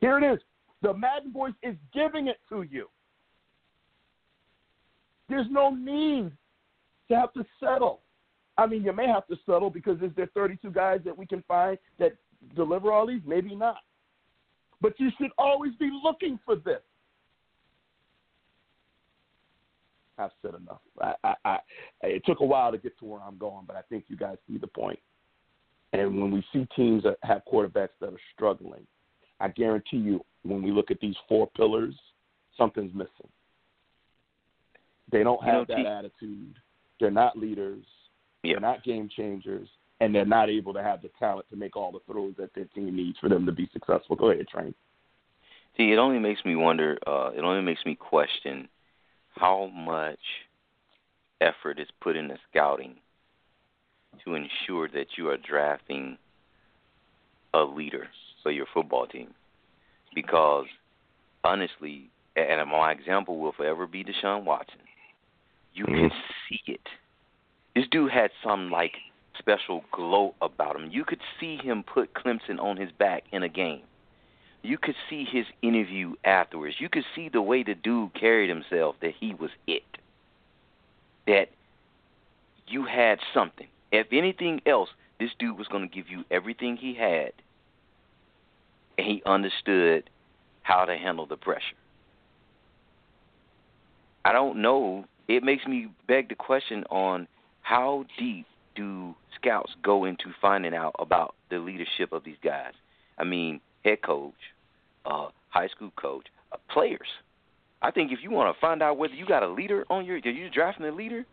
Here 0.00 0.18
it 0.18 0.34
is. 0.34 0.38
The 0.82 0.92
Madden 0.92 1.32
Boys 1.32 1.54
is 1.62 1.74
giving 1.94 2.28
it 2.28 2.38
to 2.50 2.62
you. 2.62 2.88
There's 5.28 5.46
no 5.50 5.70
need 5.70 6.30
to 7.08 7.16
have 7.16 7.32
to 7.34 7.44
settle. 7.58 8.00
I 8.58 8.66
mean, 8.66 8.84
you 8.84 8.92
may 8.92 9.06
have 9.06 9.26
to 9.26 9.36
settle 9.44 9.70
because 9.70 10.00
is 10.00 10.12
there 10.16 10.28
32 10.34 10.70
guys 10.70 11.00
that 11.04 11.16
we 11.16 11.26
can 11.26 11.42
find 11.48 11.78
that 11.98 12.12
deliver 12.54 12.92
all 12.92 13.06
these? 13.06 13.22
Maybe 13.26 13.54
not. 13.54 13.78
But 14.80 14.98
you 14.98 15.10
should 15.18 15.30
always 15.36 15.74
be 15.80 15.90
looking 16.04 16.38
for 16.44 16.56
this. 16.56 16.80
I've 20.18 20.30
said 20.42 20.54
enough. 20.54 20.80
I, 21.00 21.14
I, 21.24 21.34
I, 21.44 21.58
it 22.02 22.22
took 22.24 22.40
a 22.40 22.44
while 22.44 22.72
to 22.72 22.78
get 22.78 22.98
to 22.98 23.04
where 23.04 23.20
I'm 23.20 23.38
going, 23.38 23.64
but 23.66 23.76
I 23.76 23.82
think 23.82 24.04
you 24.08 24.16
guys 24.16 24.36
see 24.48 24.58
the 24.58 24.66
point. 24.66 24.98
And 25.92 26.20
when 26.20 26.30
we 26.30 26.44
see 26.52 26.66
teams 26.74 27.02
that 27.04 27.16
have 27.22 27.42
quarterbacks 27.50 27.90
that 28.00 28.12
are 28.12 28.20
struggling, 28.34 28.86
I 29.40 29.48
guarantee 29.48 29.98
you, 29.98 30.24
when 30.42 30.62
we 30.62 30.70
look 30.70 30.90
at 30.90 31.00
these 31.00 31.16
four 31.28 31.48
pillars, 31.56 31.94
something's 32.56 32.94
missing. 32.94 33.28
They 35.12 35.22
don't 35.22 35.42
have 35.44 35.66
that 35.68 35.86
attitude. 35.86 36.56
They're 36.98 37.10
not 37.10 37.38
leaders. 37.38 37.84
Yeah. 38.42 38.54
They're 38.54 38.60
not 38.60 38.84
game 38.84 39.08
changers, 39.14 39.68
and 40.00 40.14
they're 40.14 40.24
not 40.24 40.48
able 40.50 40.72
to 40.74 40.82
have 40.82 41.02
the 41.02 41.10
talent 41.18 41.46
to 41.50 41.56
make 41.56 41.76
all 41.76 41.92
the 41.92 42.00
throws 42.10 42.34
that 42.38 42.54
their 42.54 42.64
team 42.66 42.96
needs 42.96 43.18
for 43.18 43.28
them 43.28 43.46
to 43.46 43.52
be 43.52 43.68
successful. 43.72 44.16
Go 44.16 44.30
ahead, 44.30 44.48
Train. 44.48 44.74
See, 45.76 45.92
it 45.92 45.98
only 45.98 46.18
makes 46.18 46.44
me 46.44 46.56
wonder. 46.56 46.98
Uh, 47.06 47.30
it 47.36 47.40
only 47.40 47.62
makes 47.62 47.84
me 47.84 47.94
question 47.94 48.68
how 49.36 49.70
much 49.74 50.18
effort 51.40 51.78
is 51.78 51.88
put 52.00 52.16
into 52.16 52.36
scouting 52.50 52.96
to 54.24 54.34
ensure 54.34 54.88
that 54.88 55.06
you 55.16 55.28
are 55.28 55.36
drafting 55.36 56.18
a 57.54 57.60
leader 57.60 58.08
for 58.42 58.50
your 58.50 58.66
football 58.72 59.06
team. 59.06 59.34
Because 60.14 60.66
honestly, 61.44 62.10
and 62.34 62.70
my 62.70 62.92
example 62.92 63.38
will 63.38 63.52
forever 63.52 63.86
be 63.86 64.04
Deshaun 64.04 64.44
Watson. 64.44 64.80
You 65.74 65.84
can 65.84 65.94
mm-hmm. 65.94 66.16
see 66.48 66.72
it. 66.72 66.80
This 67.74 67.84
dude 67.90 68.10
had 68.10 68.30
some 68.42 68.70
like 68.70 68.92
special 69.38 69.84
glow 69.92 70.34
about 70.40 70.76
him. 70.76 70.88
You 70.90 71.04
could 71.04 71.20
see 71.38 71.56
him 71.56 71.82
put 71.82 72.14
Clemson 72.14 72.58
on 72.58 72.78
his 72.78 72.90
back 72.98 73.24
in 73.32 73.42
a 73.42 73.48
game. 73.48 73.82
You 74.66 74.78
could 74.78 74.96
see 75.08 75.24
his 75.24 75.46
interview 75.62 76.14
afterwards. 76.24 76.76
You 76.80 76.88
could 76.88 77.04
see 77.14 77.28
the 77.28 77.40
way 77.40 77.62
the 77.62 77.74
dude 77.74 78.14
carried 78.14 78.48
himself 78.48 78.96
that 79.00 79.12
he 79.18 79.34
was 79.34 79.50
it. 79.66 79.84
That 81.26 81.50
you 82.66 82.84
had 82.84 83.18
something. 83.32 83.68
If 83.92 84.08
anything 84.12 84.60
else, 84.66 84.88
this 85.20 85.30
dude 85.38 85.56
was 85.56 85.68
going 85.68 85.88
to 85.88 85.94
give 85.94 86.08
you 86.08 86.24
everything 86.30 86.76
he 86.76 86.94
had, 86.94 87.32
and 88.98 89.06
he 89.06 89.22
understood 89.24 90.10
how 90.62 90.84
to 90.84 90.96
handle 90.96 91.26
the 91.26 91.36
pressure. 91.36 91.76
I 94.24 94.32
don't 94.32 94.60
know 94.60 95.04
it 95.28 95.42
makes 95.42 95.66
me 95.66 95.88
beg 96.06 96.28
the 96.28 96.34
question 96.34 96.84
on 96.90 97.28
how 97.62 98.04
deep 98.18 98.46
do 98.74 99.14
scouts 99.34 99.72
go 99.82 100.04
into 100.04 100.26
finding 100.40 100.74
out 100.74 100.94
about 100.98 101.34
the 101.50 101.58
leadership 101.58 102.12
of 102.12 102.24
these 102.24 102.36
guys? 102.42 102.72
I 103.18 103.24
mean, 103.24 103.60
head 103.84 104.02
coach, 104.02 104.34
uh, 105.06 105.28
high 105.48 105.68
school 105.68 105.90
coach, 106.00 106.26
uh, 106.52 106.56
players. 106.70 107.08
I 107.82 107.90
think 107.90 108.12
if 108.12 108.18
you 108.22 108.30
want 108.30 108.54
to 108.54 108.60
find 108.60 108.82
out 108.82 108.98
whether 108.98 109.14
you 109.14 109.26
got 109.26 109.42
a 109.42 109.48
leader 109.48 109.84
on 109.90 110.04
your, 110.04 110.16
you're 110.18 110.50
drafting 110.50 110.86
a 110.86 110.92
leader, 110.92 111.24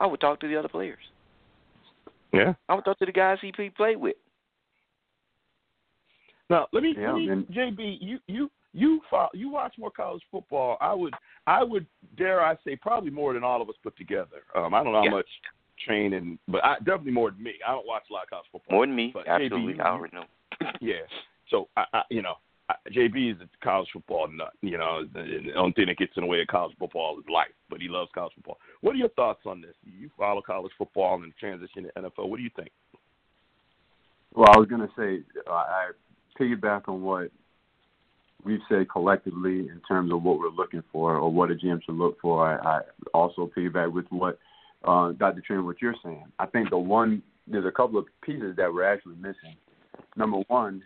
I 0.00 0.06
would 0.06 0.20
talk 0.20 0.40
to 0.40 0.48
the 0.48 0.56
other 0.56 0.68
players. 0.68 0.98
Yeah. 2.32 2.54
I 2.68 2.74
would 2.74 2.84
talk 2.84 2.98
to 2.98 3.06
the 3.06 3.12
guys 3.12 3.38
he 3.40 3.52
played 3.52 3.96
with. 3.96 4.16
Now 6.50 6.66
let 6.72 6.82
me, 6.82 6.94
Yeah, 6.98 7.12
let 7.12 7.20
me 7.20 7.46
JB, 7.52 7.98
you 8.00 8.18
you 8.26 8.50
you 8.72 9.00
follow, 9.10 9.28
you 9.34 9.50
watch 9.50 9.74
more 9.78 9.90
college 9.90 10.22
football. 10.30 10.78
I 10.80 10.94
would 10.94 11.14
I 11.46 11.62
would 11.62 11.86
dare 12.16 12.42
I 12.42 12.56
say 12.64 12.76
probably 12.76 13.10
more 13.10 13.34
than 13.34 13.44
all 13.44 13.60
of 13.60 13.68
us 13.68 13.74
put 13.82 13.96
together. 13.96 14.42
Um, 14.54 14.72
I 14.72 14.82
don't 14.82 14.92
know 14.92 15.02
Yeah. 15.02 15.10
how 15.10 15.16
much 15.16 15.28
training, 15.84 16.38
but 16.48 16.64
I 16.64 16.76
definitely 16.78 17.12
more 17.12 17.30
than 17.30 17.42
me. 17.42 17.54
I 17.66 17.72
don't 17.72 17.86
watch 17.86 18.04
a 18.10 18.12
lot 18.12 18.24
of 18.24 18.30
college 18.30 18.46
football. 18.50 18.76
More 18.76 18.86
than 18.86 18.96
me, 18.96 19.10
But 19.12 19.28
absolutely. 19.28 19.74
JB, 19.74 19.80
I 19.80 19.88
already 19.88 20.16
know. 20.16 20.24
yeah. 20.80 20.94
So 21.50 21.68
I, 21.76 21.84
I 21.92 22.02
you 22.10 22.22
know, 22.22 22.34
I, 22.34 22.34
JB 22.94 23.32
is 23.32 23.40
a 23.40 23.64
college 23.64 23.88
football 23.92 24.28
nut. 24.28 24.52
You 24.60 24.78
know, 24.78 25.04
the, 25.12 25.52
only 25.56 25.72
thing 25.72 25.86
that 25.86 25.96
gets 25.96 26.12
in 26.16 26.22
the 26.22 26.26
way 26.26 26.40
of 26.42 26.48
college 26.48 26.76
football 26.78 27.18
is 27.18 27.24
life, 27.32 27.48
but 27.70 27.80
he 27.80 27.88
loves 27.88 28.10
college 28.14 28.34
football. 28.34 28.58
What 28.82 28.94
are 28.94 28.98
your 28.98 29.08
thoughts 29.10 29.40
on 29.46 29.60
this? 29.60 29.74
You 29.84 30.10
follow 30.18 30.42
college 30.42 30.72
football 30.76 31.22
and 31.22 31.32
transition 31.38 31.84
to 31.84 32.02
NFL. 32.02 32.28
What 32.28 32.36
do 32.36 32.42
you 32.42 32.50
think? 32.54 32.70
Well, 34.34 34.48
I 34.52 34.58
was 34.58 34.68
going 34.68 34.82
to 34.82 34.90
say, 34.96 35.24
I 35.48 35.90
piggyback 36.38 36.88
on 36.88 37.02
what 37.02 37.30
we've 38.44 38.60
said 38.68 38.90
collectively 38.90 39.60
in 39.60 39.80
terms 39.88 40.12
of 40.12 40.22
what 40.22 40.38
we're 40.38 40.50
looking 40.50 40.82
for 40.92 41.16
or 41.16 41.32
what 41.32 41.50
a 41.50 41.54
GM 41.54 41.82
should 41.84 41.96
look 41.96 42.20
for. 42.20 42.46
I, 42.46 42.78
I 42.78 42.80
also 43.14 43.50
piggyback 43.56 43.92
with 43.92 44.06
what 44.10 44.38
uh, 44.84 45.12
Dr. 45.12 45.42
Trent, 45.44 45.64
what 45.64 45.82
you're 45.82 45.94
saying. 46.04 46.24
I 46.38 46.46
think 46.46 46.70
the 46.70 46.78
one, 46.78 47.22
there's 47.46 47.66
a 47.66 47.72
couple 47.72 47.98
of 47.98 48.06
pieces 48.22 48.54
that 48.56 48.72
we're 48.72 48.84
actually 48.84 49.16
missing. 49.16 49.56
Number 50.16 50.38
one, 50.48 50.82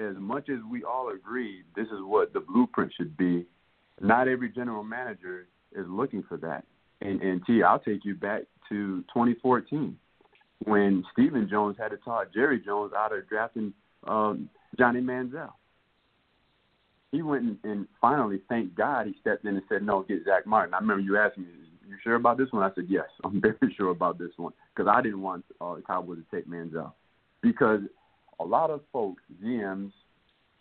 as 0.00 0.16
much 0.18 0.48
as 0.48 0.58
we 0.70 0.82
all 0.84 1.10
agree 1.10 1.62
this 1.76 1.86
is 1.86 2.00
what 2.00 2.32
the 2.32 2.40
blueprint 2.40 2.92
should 2.96 3.16
be, 3.16 3.46
not 4.00 4.28
every 4.28 4.50
general 4.50 4.82
manager 4.82 5.46
is 5.72 5.86
looking 5.88 6.22
for 6.28 6.36
that. 6.38 6.64
And, 7.00 7.20
and 7.22 7.44
T, 7.46 7.62
I'll 7.62 7.78
take 7.78 8.04
you 8.04 8.14
back 8.14 8.42
to 8.68 9.02
2014 9.14 9.96
when 10.64 11.04
Stephen 11.12 11.48
Jones 11.48 11.76
had 11.78 11.88
to 11.88 11.96
talk 11.98 12.32
Jerry 12.32 12.60
Jones 12.60 12.92
out 12.96 13.14
of 13.14 13.28
drafting 13.28 13.72
um, 14.06 14.48
Johnny 14.78 15.00
Manziel. 15.00 15.50
He 17.12 17.22
went 17.22 17.44
and, 17.44 17.58
and 17.62 17.88
finally, 18.00 18.40
thank 18.48 18.74
God, 18.74 19.06
he 19.06 19.14
stepped 19.20 19.44
in 19.44 19.54
and 19.54 19.62
said, 19.68 19.82
"No, 19.82 20.02
get 20.02 20.24
Zack 20.24 20.46
Martin." 20.46 20.74
I 20.74 20.78
remember 20.78 21.02
you 21.02 21.16
asking 21.16 21.44
me, 21.44 21.50
"You 21.88 21.96
sure 22.02 22.16
about 22.16 22.38
this 22.38 22.48
one?" 22.50 22.64
I 22.64 22.74
said, 22.74 22.86
"Yes, 22.88 23.04
I'm 23.24 23.40
very 23.40 23.72
sure 23.76 23.90
about 23.90 24.18
this 24.18 24.32
one," 24.36 24.52
because 24.74 24.90
I 24.92 25.00
didn't 25.00 25.22
want 25.22 25.44
uh, 25.60 25.76
the 25.76 25.82
Cowboys 25.82 26.18
to 26.18 26.36
take 26.36 26.48
Manziel 26.48 26.92
because 27.40 27.80
a 28.40 28.44
lot 28.44 28.70
of 28.70 28.80
folks, 28.92 29.22
GMs, 29.42 29.92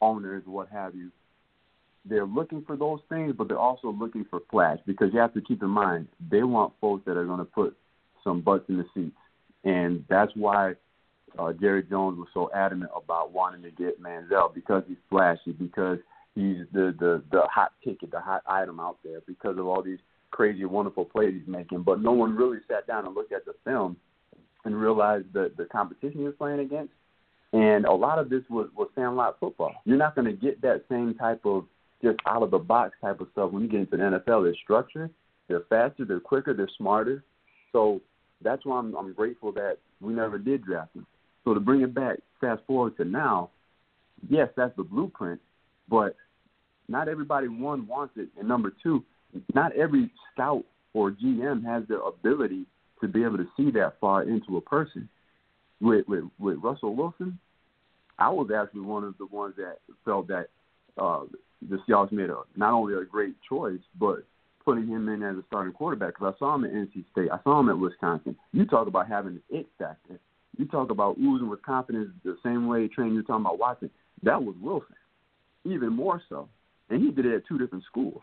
owners, 0.02 0.44
what 0.46 0.68
have 0.70 0.96
you, 0.96 1.12
they're 2.06 2.26
looking 2.26 2.64
for 2.66 2.76
those 2.76 3.00
things, 3.10 3.34
but 3.38 3.48
they're 3.48 3.58
also 3.58 3.92
looking 3.92 4.26
for 4.30 4.42
flash 4.52 4.80
because 4.86 5.10
you 5.14 5.20
have 5.20 5.34
to 5.34 5.42
keep 5.42 5.64
in 5.64 5.70
mind 5.70 6.08
they 6.30 6.44
want 6.44 6.74
folks 6.82 7.04
that 7.06 7.18
are 7.18 7.26
going 7.26 7.40
to 7.40 7.46
put 7.46 7.76
some 8.24 8.42
butts 8.42 8.66
in 8.70 8.78
the 8.78 8.86
seats, 8.94 9.16
and 9.64 10.04
that's 10.10 10.32
why 10.36 10.74
uh, 11.40 11.54
Jerry 11.54 11.84
Jones 11.84 12.18
was 12.18 12.28
so 12.34 12.50
adamant 12.54 12.92
about 12.96 13.32
wanting 13.32 13.64
to 13.64 13.72
get 13.72 14.02
Manziel 14.02 14.54
because 14.54 14.84
he's 14.88 14.98
flashy, 15.10 15.52
because 15.52 15.98
he's 16.36 16.66
the 16.74 16.94
the 17.00 17.24
the 17.32 17.42
hot 17.52 17.72
ticket, 17.84 18.12
the 18.12 18.20
hot 18.20 18.44
item 18.48 18.80
out 18.80 18.98
there, 19.04 19.22
because 19.26 19.58
of 19.58 19.66
all 19.66 19.82
these 19.82 20.00
crazy, 20.32 20.66
wonderful 20.66 21.06
plays 21.06 21.34
he's 21.34 21.48
making. 21.48 21.84
But 21.84 22.02
no 22.02 22.12
one 22.12 22.36
really 22.36 22.60
sat 22.68 22.88
down 22.88 23.06
and 23.06 23.16
looked 23.16 23.34
at 23.34 23.46
the 23.46 23.54
film 23.64 23.98
and 24.66 24.80
realized 24.80 25.28
the 25.34 25.52
the 25.58 25.66
competition 25.66 26.20
he 26.20 26.26
was 26.26 26.36
playing 26.38 26.60
against. 26.60 26.94
And 27.54 27.86
a 27.86 27.94
lot 27.94 28.18
of 28.20 28.30
this 28.30 28.44
was 28.50 28.68
was 28.76 28.90
sandlot 28.96 29.40
football. 29.40 29.74
You're 29.86 29.98
not 29.98 30.16
going 30.16 30.26
to 30.26 30.34
get 30.34 30.62
that 30.62 30.84
same 30.90 31.14
type 31.14 31.46
of 31.46 31.66
just 32.04 32.18
out 32.28 32.44
of 32.44 32.52
the 32.52 32.58
box 32.58 32.96
type 33.02 33.22
of 33.22 33.28
stuff 33.32 33.52
when 33.52 33.64
you 33.64 33.70
get 33.70 33.82
into 33.82 33.98
the 33.98 34.04
NFL. 34.04 34.44
They're 34.44 34.56
structured, 34.64 35.12
they're 35.48 35.64
faster, 35.70 36.04
they're 36.04 36.20
quicker, 36.20 36.54
they're 36.54 36.70
smarter. 36.78 37.24
So 37.72 38.02
that's 38.42 38.66
why 38.66 38.80
I'm 38.80 38.96
I'm 38.96 39.14
grateful 39.14 39.52
that 39.54 39.78
we 40.02 40.14
never 40.14 40.38
did 40.38 40.66
draft 40.66 40.96
him. 40.96 41.06
So 41.44 41.54
to 41.54 41.60
bring 41.60 41.82
it 41.82 41.94
back, 41.94 42.20
fast 42.42 42.62
forward 42.66 42.98
to 42.98 43.06
now, 43.06 43.52
yes, 44.30 44.50
that's 44.56 44.76
the 44.76 44.84
blueprint, 44.84 45.40
but 45.90 46.16
not 46.88 47.08
everybody 47.08 47.48
one 47.48 47.88
wants 47.88 48.14
it, 48.18 48.30
and 48.38 48.48
number 48.48 48.74
two, 48.82 49.04
not 49.54 49.74
every 49.74 50.12
scout 50.32 50.64
or 50.94 51.12
GM 51.12 51.64
has 51.66 51.84
the 51.88 52.02
ability 52.02 52.66
to 53.02 53.08
be 53.08 53.24
able 53.24 53.38
to 53.38 53.48
see 53.58 53.72
that 53.72 53.96
far 54.00 54.24
into 54.24 54.58
a 54.58 54.62
person. 54.62 55.08
With 55.82 56.08
with, 56.08 56.24
with 56.40 56.58
Russell 56.64 56.96
Wilson, 56.96 57.38
I 58.20 58.30
was 58.30 58.50
actually 58.56 58.82
one 58.82 59.04
of 59.04 59.18
the 59.18 59.26
ones 59.26 59.56
that 59.58 59.78
felt 60.06 60.28
that 60.28 60.48
uh, 60.98 61.22
the 61.70 61.78
Seahawks 61.88 62.12
made 62.12 62.30
a 62.30 62.38
not 62.56 62.74
only 62.74 62.94
a 62.94 63.06
great 63.06 63.36
choice, 63.48 63.80
but 64.00 64.24
putting 64.64 64.88
him 64.88 65.10
in 65.10 65.24
as 65.24 65.36
a 65.36 65.44
starting 65.48 65.74
quarterback 65.74 66.14
because 66.16 66.34
I 66.36 66.40
saw 66.40 66.56
him 66.56 66.66
at 66.66 66.72
NC 66.72 67.06
State, 67.12 67.30
I 67.32 67.40
saw 67.44 67.60
him 67.60 67.70
at 67.70 67.78
Wisconsin. 67.78 68.36
You 68.52 68.66
talk 68.66 68.88
about 68.88 69.08
having 69.08 69.34
an 69.34 69.42
it 69.50 69.68
factor. 69.78 70.20
You 70.58 70.66
talk 70.66 70.92
about 70.92 71.18
oozing 71.18 71.50
with 71.50 71.62
confidence 71.64 72.10
the 72.24 72.38
same 72.44 72.68
way 72.68 72.88
training 72.88 73.16
you're 73.16 73.24
talking 73.24 73.46
about 73.46 73.60
Watson. 73.60 73.90
That 74.22 74.42
was 74.42 74.56
Wilson, 74.62 74.96
even 75.66 75.94
more 75.94 76.22
so, 76.30 76.48
and 76.90 77.02
he 77.02 77.12
did 77.12 77.26
it 77.26 77.36
at 77.36 77.48
two 77.48 77.58
different 77.58 77.84
schools, 77.86 78.22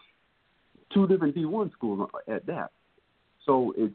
two 0.95 1.07
different 1.09 1.35
D1 1.35 1.73
schools 1.73 2.09
at 2.29 2.47
that. 2.47 2.71
So 3.45 3.75
it's 3.77 3.95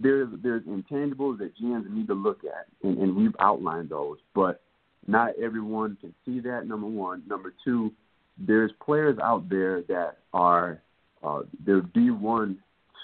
there's 0.00 0.28
there's 0.42 0.64
intangibles 0.64 1.38
that 1.38 1.52
GMs 1.56 1.90
need 1.90 2.08
to 2.08 2.14
look 2.14 2.40
at, 2.44 2.66
and, 2.82 2.98
and 2.98 3.16
we've 3.16 3.36
outlined 3.38 3.90
those, 3.90 4.18
but 4.34 4.60
not 5.06 5.32
everyone 5.42 5.96
can 6.00 6.14
see 6.24 6.40
that. 6.40 6.66
Number 6.66 6.86
one, 6.86 7.22
number 7.26 7.52
two, 7.64 7.92
there's 8.38 8.70
players 8.84 9.18
out 9.22 9.48
there 9.48 9.82
that 9.82 10.18
are 10.32 10.80
uh, 11.22 11.40
they're 11.64 11.82
D1 11.82 12.56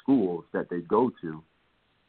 schools 0.02 0.44
that 0.52 0.70
they 0.70 0.80
go 0.80 1.10
to, 1.20 1.42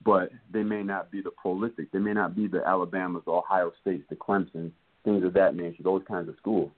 but 0.03 0.31
they 0.51 0.63
may 0.63 0.83
not 0.83 1.11
be 1.11 1.21
the 1.21 1.31
prolific. 1.31 1.91
They 1.91 1.99
may 1.99 2.13
not 2.13 2.35
be 2.35 2.47
the 2.47 2.65
Alabamas, 2.65 3.23
the 3.25 3.31
Ohio 3.31 3.71
States, 3.81 4.03
the 4.09 4.15
Clemson, 4.15 4.71
things 5.03 5.23
of 5.23 5.33
that 5.33 5.55
nature. 5.55 5.83
Those 5.83 6.03
kinds 6.07 6.29
of 6.29 6.35
schools. 6.37 6.71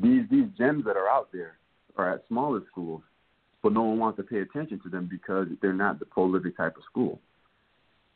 These 0.00 0.22
these 0.30 0.48
gems 0.58 0.84
that 0.84 0.96
are 0.96 1.08
out 1.08 1.28
there 1.32 1.58
are 1.96 2.14
at 2.14 2.24
smaller 2.28 2.62
schools, 2.70 3.02
but 3.62 3.72
no 3.72 3.82
one 3.82 3.98
wants 3.98 4.16
to 4.18 4.22
pay 4.22 4.38
attention 4.38 4.80
to 4.82 4.88
them 4.88 5.08
because 5.10 5.46
they're 5.60 5.72
not 5.72 5.98
the 5.98 6.06
prolific 6.06 6.56
type 6.56 6.76
of 6.76 6.82
school. 6.90 7.20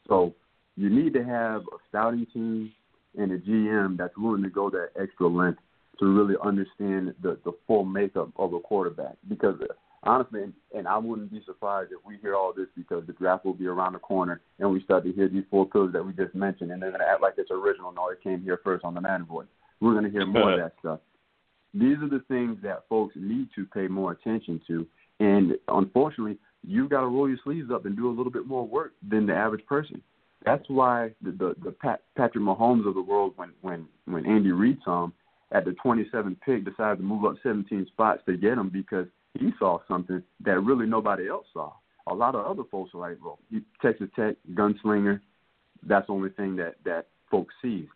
So 0.08 0.34
you 0.76 0.90
need 0.90 1.14
to 1.14 1.24
have 1.24 1.62
a 1.62 1.76
scouting 1.88 2.26
team 2.32 2.72
and 3.16 3.32
a 3.32 3.38
GM 3.38 3.96
that's 3.96 4.16
willing 4.16 4.42
to 4.42 4.50
go 4.50 4.70
that 4.70 4.90
extra 5.00 5.26
length 5.26 5.60
to 5.98 6.06
really 6.06 6.34
understand 6.42 7.14
the 7.22 7.38
the 7.44 7.52
full 7.66 7.84
makeup 7.84 8.30
of 8.36 8.52
a 8.54 8.60
quarterback. 8.60 9.16
Because 9.28 9.56
honestly, 10.02 10.42
and, 10.42 10.52
and 10.74 10.88
I 10.88 10.98
wouldn't 10.98 11.30
be 11.30 11.42
surprised 11.44 11.92
if 11.92 11.98
we 12.06 12.18
hear 12.18 12.34
all 12.34 12.52
this 12.56 12.68
because 12.76 13.06
the 13.06 13.12
draft 13.12 13.44
will 13.44 13.54
be 13.54 13.66
around 13.66 13.92
the 13.92 13.98
corner 13.98 14.40
and 14.58 14.70
we 14.70 14.82
start 14.82 15.04
to 15.04 15.12
hear 15.12 15.28
these 15.28 15.44
four 15.50 15.66
pillars 15.66 15.92
that 15.92 16.04
we 16.04 16.12
just 16.12 16.34
mentioned, 16.34 16.70
and 16.70 16.80
they're 16.80 16.90
going 16.90 17.00
to 17.00 17.08
act 17.08 17.22
like 17.22 17.34
it's 17.36 17.50
original. 17.50 17.92
No, 17.92 18.08
it 18.08 18.22
came 18.22 18.42
here 18.42 18.60
first 18.64 18.84
on 18.84 18.94
the 18.94 19.00
Man 19.00 19.24
Voice. 19.24 19.48
We're 19.80 19.92
going 19.92 20.04
to 20.04 20.10
hear 20.10 20.26
more 20.26 20.52
of 20.52 20.60
that 20.62 20.74
stuff. 20.80 21.00
These 21.72 21.98
are 21.98 22.08
the 22.08 22.24
things 22.28 22.58
that 22.62 22.84
folks 22.88 23.14
need 23.16 23.48
to 23.54 23.64
pay 23.66 23.86
more 23.86 24.12
attention 24.12 24.60
to, 24.66 24.86
and 25.20 25.52
unfortunately, 25.68 26.36
you've 26.66 26.90
got 26.90 27.02
to 27.02 27.06
roll 27.06 27.28
your 27.28 27.38
sleeves 27.44 27.70
up 27.70 27.86
and 27.86 27.96
do 27.96 28.08
a 28.08 28.14
little 28.14 28.32
bit 28.32 28.46
more 28.46 28.66
work 28.66 28.92
than 29.08 29.26
the 29.26 29.34
average 29.34 29.64
person. 29.66 30.02
That's 30.44 30.64
why 30.68 31.10
the 31.22 31.32
the, 31.32 31.54
the 31.62 31.70
Pat, 31.70 32.02
Patrick 32.16 32.42
Mahomes 32.42 32.86
of 32.88 32.94
the 32.94 33.02
world, 33.02 33.34
when 33.36 33.50
when 33.60 33.86
when 34.06 34.26
Andy 34.26 34.52
Reid 34.52 34.78
saw 34.84 35.04
him 35.04 35.12
at 35.52 35.64
the 35.64 35.74
27th 35.84 36.36
pick, 36.44 36.64
decided 36.64 36.98
to 36.98 37.02
move 37.02 37.24
up 37.24 37.34
17 37.42 37.86
spots 37.88 38.22
to 38.26 38.36
get 38.36 38.52
him 38.52 38.68
because 38.68 39.06
he 39.38 39.50
saw 39.58 39.78
something 39.88 40.22
that 40.44 40.60
really 40.60 40.86
nobody 40.86 41.28
else 41.28 41.46
saw. 41.52 41.72
A 42.06 42.14
lot 42.14 42.34
of 42.34 42.46
other 42.46 42.62
folks 42.70 42.92
are 42.94 43.00
like, 43.00 43.18
well, 43.22 43.38
Texas 43.82 44.08
Tech 44.16 44.36
gunslinger, 44.54 45.20
that's 45.86 46.06
the 46.06 46.12
only 46.12 46.30
thing 46.30 46.56
that 46.56 46.76
that 46.84 47.08
folks 47.30 47.54
see. 47.62 47.88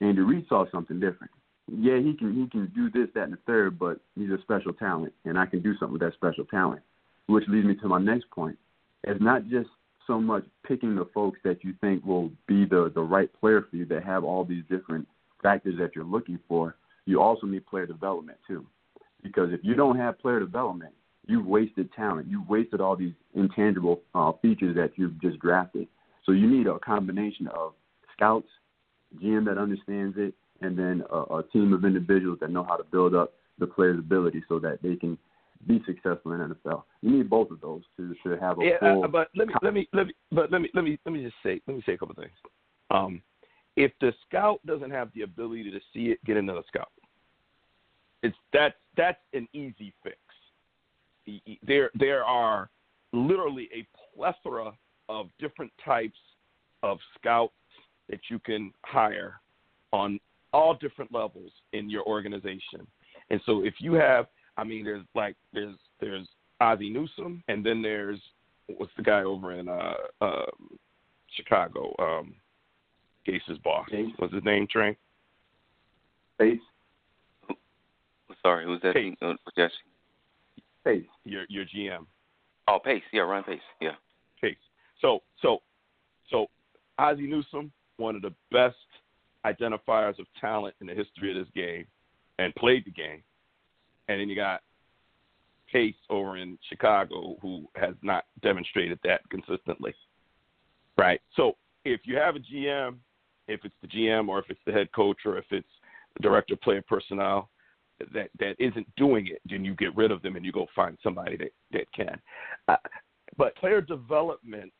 Andy 0.00 0.20
Reid 0.20 0.46
saw 0.48 0.64
something 0.70 1.00
different. 1.00 1.32
Yeah, 1.70 1.98
he 1.98 2.14
can 2.14 2.34
he 2.34 2.48
can 2.48 2.72
do 2.74 2.90
this, 2.90 3.12
that, 3.14 3.24
and 3.24 3.34
the 3.34 3.38
third, 3.46 3.78
but 3.78 4.00
he's 4.14 4.30
a 4.30 4.40
special 4.42 4.72
talent, 4.72 5.12
and 5.24 5.38
I 5.38 5.46
can 5.46 5.60
do 5.60 5.74
something 5.78 5.92
with 5.92 6.02
that 6.02 6.14
special 6.14 6.44
talent. 6.46 6.82
Which 7.26 7.44
leads 7.46 7.66
me 7.66 7.74
to 7.76 7.88
my 7.88 7.98
next 7.98 8.30
point. 8.30 8.56
It's 9.04 9.20
not 9.20 9.46
just 9.48 9.68
so 10.08 10.20
much 10.20 10.44
picking 10.66 10.96
the 10.96 11.04
folks 11.14 11.38
that 11.44 11.62
you 11.62 11.74
think 11.80 12.04
will 12.04 12.30
be 12.48 12.64
the 12.64 12.90
the 12.92 13.00
right 13.00 13.30
player 13.38 13.64
for 13.70 13.76
you 13.76 13.84
that 13.86 14.02
have 14.02 14.24
all 14.24 14.44
these 14.44 14.64
different 14.68 15.06
factors 15.40 15.76
that 15.78 15.94
you're 15.94 16.04
looking 16.04 16.40
for. 16.48 16.74
You 17.04 17.22
also 17.22 17.46
need 17.46 17.64
player 17.66 17.86
development 17.86 18.38
too, 18.48 18.66
because 19.22 19.52
if 19.52 19.60
you 19.62 19.74
don't 19.74 19.96
have 19.96 20.18
player 20.18 20.40
development, 20.40 20.92
you've 21.26 21.46
wasted 21.46 21.92
talent. 21.92 22.26
You've 22.28 22.48
wasted 22.48 22.80
all 22.80 22.96
these 22.96 23.14
intangible 23.34 24.00
uh, 24.14 24.32
features 24.42 24.74
that 24.74 24.92
you've 24.96 25.20
just 25.20 25.38
drafted. 25.38 25.86
So 26.26 26.32
you 26.32 26.50
need 26.50 26.66
a 26.66 26.78
combination 26.80 27.46
of 27.48 27.74
scouts, 28.14 28.48
GM 29.22 29.44
that 29.46 29.58
understands 29.58 30.16
it, 30.18 30.34
and 30.60 30.76
then 30.76 31.04
a, 31.10 31.36
a 31.36 31.44
team 31.52 31.72
of 31.72 31.84
individuals 31.84 32.38
that 32.40 32.50
know 32.50 32.64
how 32.64 32.76
to 32.76 32.84
build 32.84 33.14
up 33.14 33.34
the 33.58 33.66
player's 33.66 33.98
ability 33.98 34.42
so 34.48 34.58
that 34.58 34.82
they 34.82 34.96
can 34.96 35.16
be 35.68 35.82
successful 35.86 36.32
in 36.32 36.40
NFL. 36.40 36.82
You 37.02 37.10
need 37.10 37.30
both 37.30 37.50
of 37.50 37.60
those 37.60 37.82
to 37.96 38.14
to 38.24 38.40
have 38.40 38.58
a 38.58 38.64
Yeah, 38.64 38.78
full. 38.80 39.04
uh, 39.04 39.08
but 39.08 39.28
let 39.36 39.46
me 39.46 39.54
let 39.62 39.74
me 39.74 39.88
let 39.92 40.06
me 40.06 40.14
but 40.32 40.50
let 40.50 40.60
me 40.60 40.70
let 40.74 40.82
me 40.82 40.98
let 41.04 41.12
me 41.12 41.22
just 41.22 41.36
say 41.42 41.60
let 41.66 41.76
me 41.76 41.82
say 41.86 41.92
a 41.92 41.98
couple 41.98 42.14
things. 42.14 42.32
Um, 42.90 43.22
if 43.76 43.92
the 44.00 44.12
scout 44.26 44.64
doesn't 44.66 44.90
have 44.90 45.10
the 45.14 45.22
ability 45.22 45.70
to 45.70 45.80
see 45.92 46.06
it, 46.10 46.24
get 46.24 46.36
another 46.36 46.62
scout. 46.66 46.90
It's 48.22 48.36
that's 48.52 48.74
that's 48.96 49.20
an 49.34 49.46
easy 49.52 49.92
fix. 50.02 50.16
There 51.66 51.90
there 51.94 52.24
are 52.24 52.70
literally 53.12 53.68
a 53.74 53.86
plethora 54.16 54.72
of 55.08 55.28
different 55.38 55.72
types 55.84 56.18
of 56.82 56.98
scouts 57.18 57.52
that 58.08 58.20
you 58.30 58.38
can 58.38 58.72
hire 58.84 59.34
on 59.92 60.18
all 60.52 60.74
different 60.74 61.12
levels 61.12 61.52
in 61.72 61.90
your 61.90 62.04
organization. 62.04 62.86
And 63.30 63.40
so 63.44 63.64
if 63.64 63.74
you 63.80 63.92
have 63.94 64.26
I 64.58 64.64
mean 64.64 64.84
there's 64.84 65.04
like 65.14 65.36
there's 65.52 65.76
there's 66.00 66.28
Ozzie 66.60 66.90
Newsome 66.90 67.42
and 67.48 67.64
then 67.64 67.80
there's 67.80 68.20
what's 68.76 68.92
the 68.96 69.02
guy 69.02 69.22
over 69.22 69.52
in 69.52 69.68
uh 69.68 69.94
um 70.20 70.78
Chicago, 71.34 71.94
um 71.98 72.34
Gase's 73.24 73.58
boss. 73.64 73.88
Gase. 73.90 74.12
What's 74.18 74.34
his 74.34 74.44
name, 74.44 74.66
Trey? 74.70 74.96
Pace, 76.38 76.60
Sorry, 78.42 78.64
who's 78.64 78.80
that? 78.82 78.94
Pace. 78.94 79.16
Uh, 79.20 79.34
Jesse? 79.56 79.72
pace. 80.84 81.04
Your 81.24 81.44
your 81.48 81.64
GM. 81.64 82.06
Oh, 82.66 82.78
Pace. 82.82 83.02
Yeah, 83.12 83.22
Ryan 83.22 83.44
Pace. 83.44 83.60
Yeah. 83.80 83.92
Case. 84.40 84.56
So 85.00 85.20
so 85.42 85.58
so 86.30 86.46
Ozzie 86.98 87.26
Newsome, 87.26 87.72
one 87.96 88.16
of 88.16 88.22
the 88.22 88.34
best 88.50 88.76
identifiers 89.44 90.18
of 90.18 90.26
talent 90.40 90.74
in 90.80 90.86
the 90.86 90.94
history 90.94 91.30
of 91.30 91.36
this 91.44 91.52
game, 91.54 91.86
and 92.38 92.54
played 92.54 92.84
the 92.84 92.90
game. 92.90 93.22
And 94.08 94.20
then 94.20 94.28
you 94.28 94.36
got 94.36 94.62
Case 95.70 95.94
over 96.08 96.38
in 96.38 96.58
Chicago, 96.68 97.36
who 97.42 97.68
has 97.74 97.94
not 98.02 98.24
demonstrated 98.42 98.98
that 99.04 99.20
consistently. 99.28 99.94
Right. 100.96 101.20
So 101.36 101.56
if 101.84 102.00
you 102.04 102.16
have 102.16 102.36
a 102.36 102.40
GM, 102.40 102.96
if 103.48 103.60
it's 103.64 103.74
the 103.82 103.88
GM 103.88 104.28
or 104.28 104.38
if 104.38 104.46
it's 104.48 104.60
the 104.66 104.72
head 104.72 104.90
coach 104.92 105.18
or 105.24 105.36
if 105.36 105.44
it's 105.50 105.68
the 106.16 106.22
director 106.22 106.54
of 106.54 106.60
player 106.62 106.82
personnel 106.82 107.50
that 108.14 108.30
that 108.38 108.56
isn't 108.58 108.86
doing 108.96 109.26
it, 109.26 109.40
then 109.48 109.64
you 109.64 109.74
get 109.74 109.94
rid 109.96 110.10
of 110.10 110.22
them 110.22 110.36
and 110.36 110.44
you 110.44 110.52
go 110.52 110.66
find 110.74 110.96
somebody 111.02 111.36
that 111.36 111.50
that 111.72 111.92
can. 111.92 112.18
Uh, 112.68 112.76
but 113.36 113.54
player 113.56 113.80
development, 113.80 114.72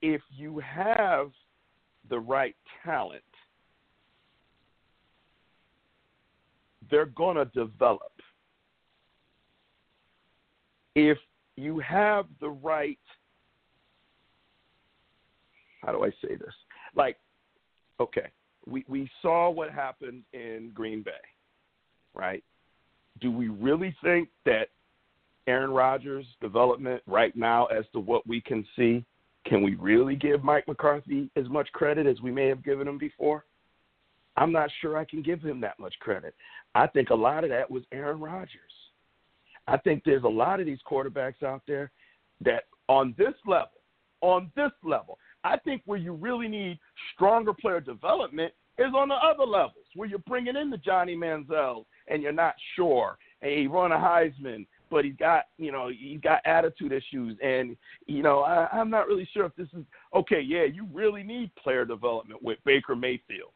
if 0.00 0.22
you 0.30 0.58
have 0.60 1.30
the 2.08 2.18
right 2.18 2.56
talent, 2.84 3.22
they're 6.90 7.06
going 7.06 7.36
to 7.36 7.44
develop. 7.46 8.12
If 10.94 11.18
you 11.56 11.80
have 11.80 12.26
the 12.40 12.50
right, 12.50 12.98
how 15.82 15.92
do 15.92 16.04
I 16.04 16.10
say 16.22 16.36
this? 16.36 16.54
Like, 16.94 17.16
okay, 18.00 18.28
we, 18.66 18.84
we 18.88 19.10
saw 19.20 19.50
what 19.50 19.70
happened 19.70 20.22
in 20.32 20.70
Green 20.74 21.02
Bay, 21.02 21.10
right? 22.14 22.42
Do 23.20 23.30
we 23.30 23.48
really 23.48 23.94
think 24.02 24.28
that 24.44 24.68
Aaron 25.46 25.70
Rodgers' 25.70 26.26
development 26.40 27.02
right 27.06 27.34
now, 27.36 27.66
as 27.66 27.84
to 27.92 28.00
what 28.00 28.26
we 28.26 28.40
can 28.40 28.66
see, 28.76 29.04
can 29.46 29.62
we 29.62 29.74
really 29.74 30.16
give 30.16 30.42
Mike 30.42 30.66
McCarthy 30.66 31.30
as 31.36 31.48
much 31.48 31.70
credit 31.72 32.06
as 32.06 32.20
we 32.22 32.30
may 32.30 32.46
have 32.48 32.64
given 32.64 32.88
him 32.88 32.98
before? 32.98 33.44
I'm 34.36 34.52
not 34.52 34.70
sure 34.80 34.96
I 34.96 35.04
can 35.04 35.22
give 35.22 35.40
him 35.40 35.60
that 35.60 35.78
much 35.78 35.94
credit. 36.00 36.34
I 36.74 36.86
think 36.86 37.10
a 37.10 37.14
lot 37.14 37.44
of 37.44 37.50
that 37.50 37.70
was 37.70 37.84
Aaron 37.92 38.20
Rodgers. 38.20 38.50
I 39.66 39.76
think 39.78 40.02
there's 40.04 40.24
a 40.24 40.28
lot 40.28 40.60
of 40.60 40.66
these 40.66 40.80
quarterbacks 40.88 41.42
out 41.42 41.62
there 41.66 41.90
that 42.44 42.64
on 42.88 43.14
this 43.16 43.34
level, 43.46 43.80
on 44.20 44.50
this 44.56 44.72
level, 44.82 45.18
I 45.42 45.58
think 45.58 45.82
where 45.86 45.98
you 45.98 46.12
really 46.12 46.48
need 46.48 46.78
stronger 47.14 47.52
player 47.52 47.80
development 47.80 48.52
is 48.78 48.92
on 48.94 49.08
the 49.08 49.14
other 49.14 49.44
levels, 49.44 49.84
where 49.94 50.08
you're 50.08 50.18
bringing 50.20 50.56
in 50.56 50.70
the 50.70 50.78
Johnny 50.78 51.14
Manziel 51.14 51.84
and 52.08 52.22
you're 52.22 52.32
not 52.32 52.54
sure, 52.74 53.16
and 53.40 53.52
he 53.52 53.66
run 53.66 53.92
a 53.92 53.96
Heisman, 53.96 54.66
but 54.90 55.04
he's 55.04 55.16
got 55.16 55.44
you 55.58 55.72
know 55.72 55.90
he's 55.96 56.20
got 56.20 56.40
attitude 56.44 56.92
issues, 56.92 57.38
and 57.42 57.76
you 58.06 58.22
know 58.22 58.40
I, 58.40 58.68
I'm 58.72 58.90
not 58.90 59.06
really 59.06 59.28
sure 59.32 59.46
if 59.46 59.54
this 59.56 59.68
is 59.76 59.84
okay. 60.14 60.40
Yeah, 60.40 60.64
you 60.64 60.86
really 60.92 61.22
need 61.22 61.54
player 61.56 61.84
development 61.84 62.42
with 62.42 62.58
Baker 62.64 62.96
Mayfield. 62.96 63.52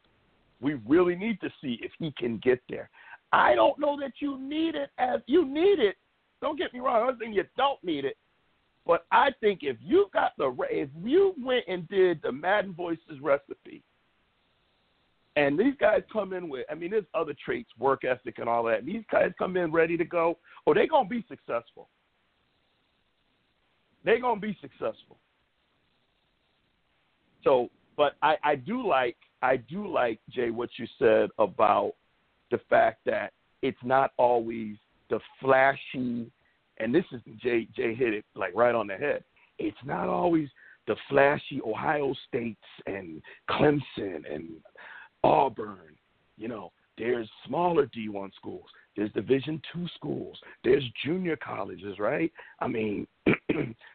We 0.61 0.75
really 0.87 1.15
need 1.15 1.39
to 1.41 1.49
see 1.61 1.79
if 1.81 1.91
he 1.99 2.13
can 2.17 2.37
get 2.43 2.61
there. 2.69 2.89
I 3.31 3.55
don't 3.55 3.79
know 3.79 3.99
that 3.99 4.13
you 4.19 4.39
need 4.39 4.75
it 4.75 4.89
as 4.97 5.21
you 5.27 5.45
need 5.45 5.79
it. 5.79 5.95
Don't 6.41 6.57
get 6.57 6.73
me 6.73 6.79
wrong. 6.79 7.15
I'm 7.21 7.33
you 7.33 7.43
don't 7.57 7.83
need 7.83 8.05
it, 8.05 8.17
but 8.85 9.05
I 9.11 9.29
think 9.39 9.59
if 9.61 9.77
you 9.81 10.07
got 10.13 10.31
the 10.37 10.55
if 10.69 10.89
you 11.03 11.35
went 11.43 11.65
and 11.67 11.87
did 11.87 12.21
the 12.21 12.31
Madden 12.31 12.73
Voices 12.73 13.19
recipe, 13.21 13.83
and 15.35 15.57
these 15.57 15.75
guys 15.79 16.01
come 16.11 16.33
in 16.33 16.49
with, 16.49 16.65
I 16.69 16.75
mean, 16.75 16.91
there's 16.91 17.05
other 17.13 17.33
traits, 17.45 17.69
work 17.77 18.03
ethic, 18.03 18.39
and 18.39 18.49
all 18.49 18.63
that. 18.63 18.79
And 18.79 18.87
these 18.87 19.03
guys 19.11 19.31
come 19.37 19.57
in 19.57 19.71
ready 19.71 19.95
to 19.95 20.05
go. 20.05 20.37
Oh, 20.65 20.73
they're 20.73 20.87
gonna 20.87 21.07
be 21.07 21.23
successful. 21.29 21.87
They're 24.03 24.19
gonna 24.19 24.41
be 24.41 24.57
successful. 24.59 25.17
So, 27.43 27.69
but 27.95 28.15
I, 28.21 28.35
I 28.43 28.55
do 28.55 28.85
like, 28.85 29.17
I 29.41 29.57
do 29.57 29.87
like 29.87 30.19
Jay 30.29 30.49
what 30.49 30.69
you 30.77 30.87
said 30.97 31.29
about 31.37 31.93
the 32.51 32.59
fact 32.69 32.99
that 33.05 33.33
it's 33.61 33.77
not 33.83 34.11
always 34.17 34.75
the 35.09 35.19
flashy, 35.41 36.31
and 36.77 36.93
this 36.93 37.05
is 37.11 37.21
Jay 37.41 37.67
Jay 37.75 37.93
hit 37.93 38.13
it 38.13 38.25
like 38.35 38.53
right 38.55 38.75
on 38.75 38.87
the 38.87 38.95
head. 38.95 39.23
It's 39.57 39.77
not 39.85 40.07
always 40.07 40.49
the 40.87 40.95
flashy 41.09 41.61
Ohio 41.65 42.13
States 42.27 42.59
and 42.87 43.21
Clemson 43.49 44.23
and 44.31 44.49
Auburn. 45.23 45.95
You 46.37 46.47
know, 46.47 46.71
there's 46.97 47.29
smaller 47.45 47.87
D1 47.87 48.31
schools. 48.35 48.65
There's 48.95 49.11
Division 49.13 49.61
two 49.73 49.87
schools. 49.95 50.37
There's 50.63 50.83
junior 51.05 51.37
colleges, 51.37 51.99
right? 51.99 52.31
I 52.59 52.67
mean, 52.67 53.07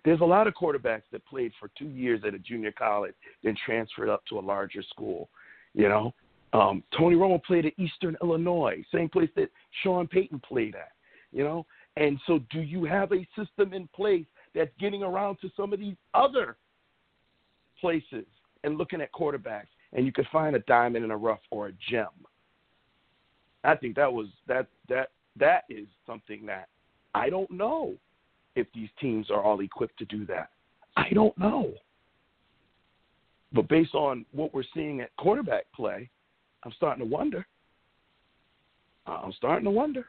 there's 0.05 0.21
a 0.21 0.25
lot 0.25 0.47
of 0.47 0.55
quarterbacks 0.55 1.03
that 1.13 1.25
played 1.27 1.53
for 1.59 1.71
two 1.79 1.89
years 1.89 2.21
at 2.27 2.35
a 2.35 2.39
junior 2.39 2.73
college, 2.73 3.15
then 3.43 3.57
transferred 3.65 4.09
up 4.09 4.23
to 4.29 4.39
a 4.39 4.41
larger 4.41 4.83
school. 4.83 5.29
You 5.75 5.89
know, 5.89 6.15
um, 6.53 6.83
Tony 6.97 7.17
Romo 7.17 7.43
played 7.43 7.67
at 7.67 7.73
Eastern 7.79 8.17
Illinois, 8.23 8.85
same 8.93 9.09
place 9.09 9.31
that 9.37 9.51
Sean 9.83 10.07
Payton 10.07 10.41
played 10.41 10.75
at. 10.75 10.93
You 11.33 11.43
know, 11.43 11.67
and 11.97 12.19
so 12.27 12.41
do 12.51 12.61
you 12.61 12.85
have 12.85 13.13
a 13.13 13.27
system 13.37 13.73
in 13.73 13.89
place 13.95 14.27
that's 14.55 14.71
getting 14.79 15.03
around 15.03 15.39
to 15.41 15.51
some 15.57 15.73
of 15.73 15.81
these 15.81 15.97
other 16.15 16.57
places 17.81 18.25
and 18.63 18.79
looking 18.79 19.01
at 19.01 19.13
quarterbacks, 19.13 19.67
and 19.93 20.07
you 20.07 20.13
could 20.13 20.27
find 20.33 20.55
a 20.55 20.61
diamond 20.61 21.05
in 21.05 21.11
a 21.11 21.17
rough 21.17 21.41
or 21.51 21.69
a 21.69 21.73
gem? 21.91 22.07
I 23.65 23.75
think 23.75 23.97
that 23.97 24.13
was 24.13 24.29
that 24.47 24.69
that 24.89 25.09
that 25.37 25.65
is 25.69 25.87
something 26.07 26.47
that 26.47 26.69
I 27.15 27.31
don't 27.31 27.51
know 27.51 27.95
if 28.57 28.67
these 28.75 28.89
teams 29.01 29.31
are 29.31 29.43
all 29.43 29.61
equipped 29.61 29.99
to 29.99 30.05
do 30.05 30.25
that. 30.27 30.51
I 30.97 31.11
don't 31.13 31.37
know. 31.39 31.73
But 33.53 33.69
based 33.69 33.95
on 33.95 34.25
what 34.33 34.53
we're 34.53 34.65
seeing 34.75 35.01
at 35.01 35.15
quarterback 35.17 35.65
play, 35.75 36.11
I'm 36.65 36.73
starting 36.73 37.05
to 37.05 37.11
wonder. 37.11 37.47
I'm 39.07 39.33
starting 39.33 39.65
to 39.65 39.71
wonder. 39.71 40.07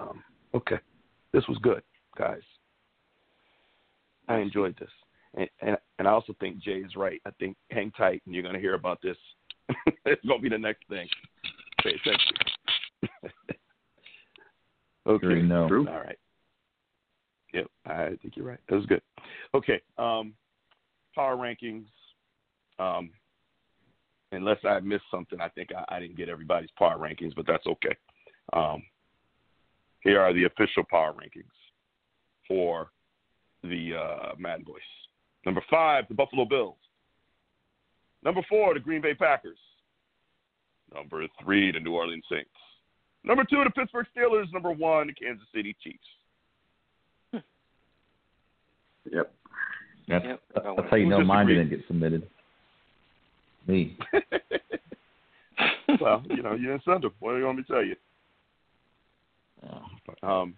Um, 0.00 0.22
okay, 0.54 0.78
this 1.32 1.46
was 1.48 1.58
good, 1.58 1.82
guys. 2.16 2.40
I 4.28 4.38
enjoyed 4.38 4.76
this, 4.78 4.88
and, 5.34 5.48
and 5.60 5.76
and 5.98 6.08
I 6.08 6.10
also 6.10 6.34
think 6.40 6.58
Jay 6.58 6.78
is 6.78 6.96
right. 6.96 7.20
I 7.26 7.30
think 7.38 7.56
hang 7.70 7.92
tight, 7.92 8.22
and 8.24 8.34
you're 8.34 8.42
going 8.42 8.54
to 8.54 8.60
hear 8.60 8.74
about 8.74 9.00
this. 9.02 9.16
it's 10.06 10.24
going 10.26 10.38
to 10.38 10.42
be 10.42 10.48
the 10.48 10.58
next 10.58 10.88
thing. 10.88 11.06
Pay 11.82 11.90
attention. 11.90 12.36
okay. 15.06 15.26
Sure, 15.26 15.42
no. 15.42 15.68
True. 15.68 15.88
All 15.88 16.00
right. 16.00 16.18
Yep, 17.52 17.66
I 17.86 18.08
think 18.22 18.36
you're 18.36 18.46
right. 18.46 18.60
That 18.68 18.76
was 18.76 18.86
good. 18.86 19.02
Okay. 19.54 19.80
Um, 19.98 20.34
power 21.14 21.36
rankings. 21.36 21.84
Um, 22.78 23.10
unless 24.32 24.58
I 24.64 24.80
missed 24.80 25.04
something, 25.10 25.40
I 25.40 25.48
think 25.50 25.68
I, 25.76 25.96
I 25.96 26.00
didn't 26.00 26.16
get 26.16 26.28
everybody's 26.28 26.70
power 26.78 26.96
rankings, 26.98 27.34
but 27.36 27.46
that's 27.46 27.66
okay. 27.66 27.94
Um, 28.52 28.82
here 30.00 30.20
are 30.20 30.32
the 30.32 30.44
official 30.44 30.82
power 30.90 31.12
rankings 31.12 31.44
for 32.48 32.90
the 33.62 33.94
uh, 33.94 34.32
Madden 34.38 34.64
Boys. 34.64 34.80
Number 35.44 35.62
five, 35.70 36.04
the 36.08 36.14
Buffalo 36.14 36.44
Bills. 36.44 36.76
Number 38.24 38.42
four, 38.48 38.74
the 38.74 38.80
Green 38.80 39.02
Bay 39.02 39.14
Packers. 39.14 39.58
Number 40.94 41.26
three, 41.42 41.72
the 41.72 41.80
New 41.80 41.94
Orleans 41.94 42.24
Saints. 42.30 42.50
Number 43.24 43.44
two, 43.44 43.62
the 43.64 43.70
Pittsburgh 43.70 44.06
Steelers. 44.16 44.52
Number 44.52 44.70
one, 44.70 45.08
the 45.08 45.12
Kansas 45.12 45.46
City 45.54 45.76
Chiefs. 45.82 45.98
Yep. 49.10 49.32
That's, 50.08 50.24
Yep, 50.24 50.40
that's 50.54 50.90
how 50.90 50.96
you 50.96 51.06
know 51.06 51.24
mine 51.24 51.46
didn't 51.46 51.70
get 51.70 51.80
submitted. 51.86 52.28
Me. 53.66 53.96
well, 56.00 56.22
you 56.28 56.42
know, 56.42 56.54
you 56.54 56.68
didn't 56.68 56.84
send 56.84 57.02
them. 57.02 57.12
What 57.20 57.32
do 57.32 57.38
you 57.38 57.44
want 57.44 57.58
me 57.58 57.64
to 57.64 57.72
tell 57.72 57.84
you? 57.84 57.96
Um, 60.22 60.54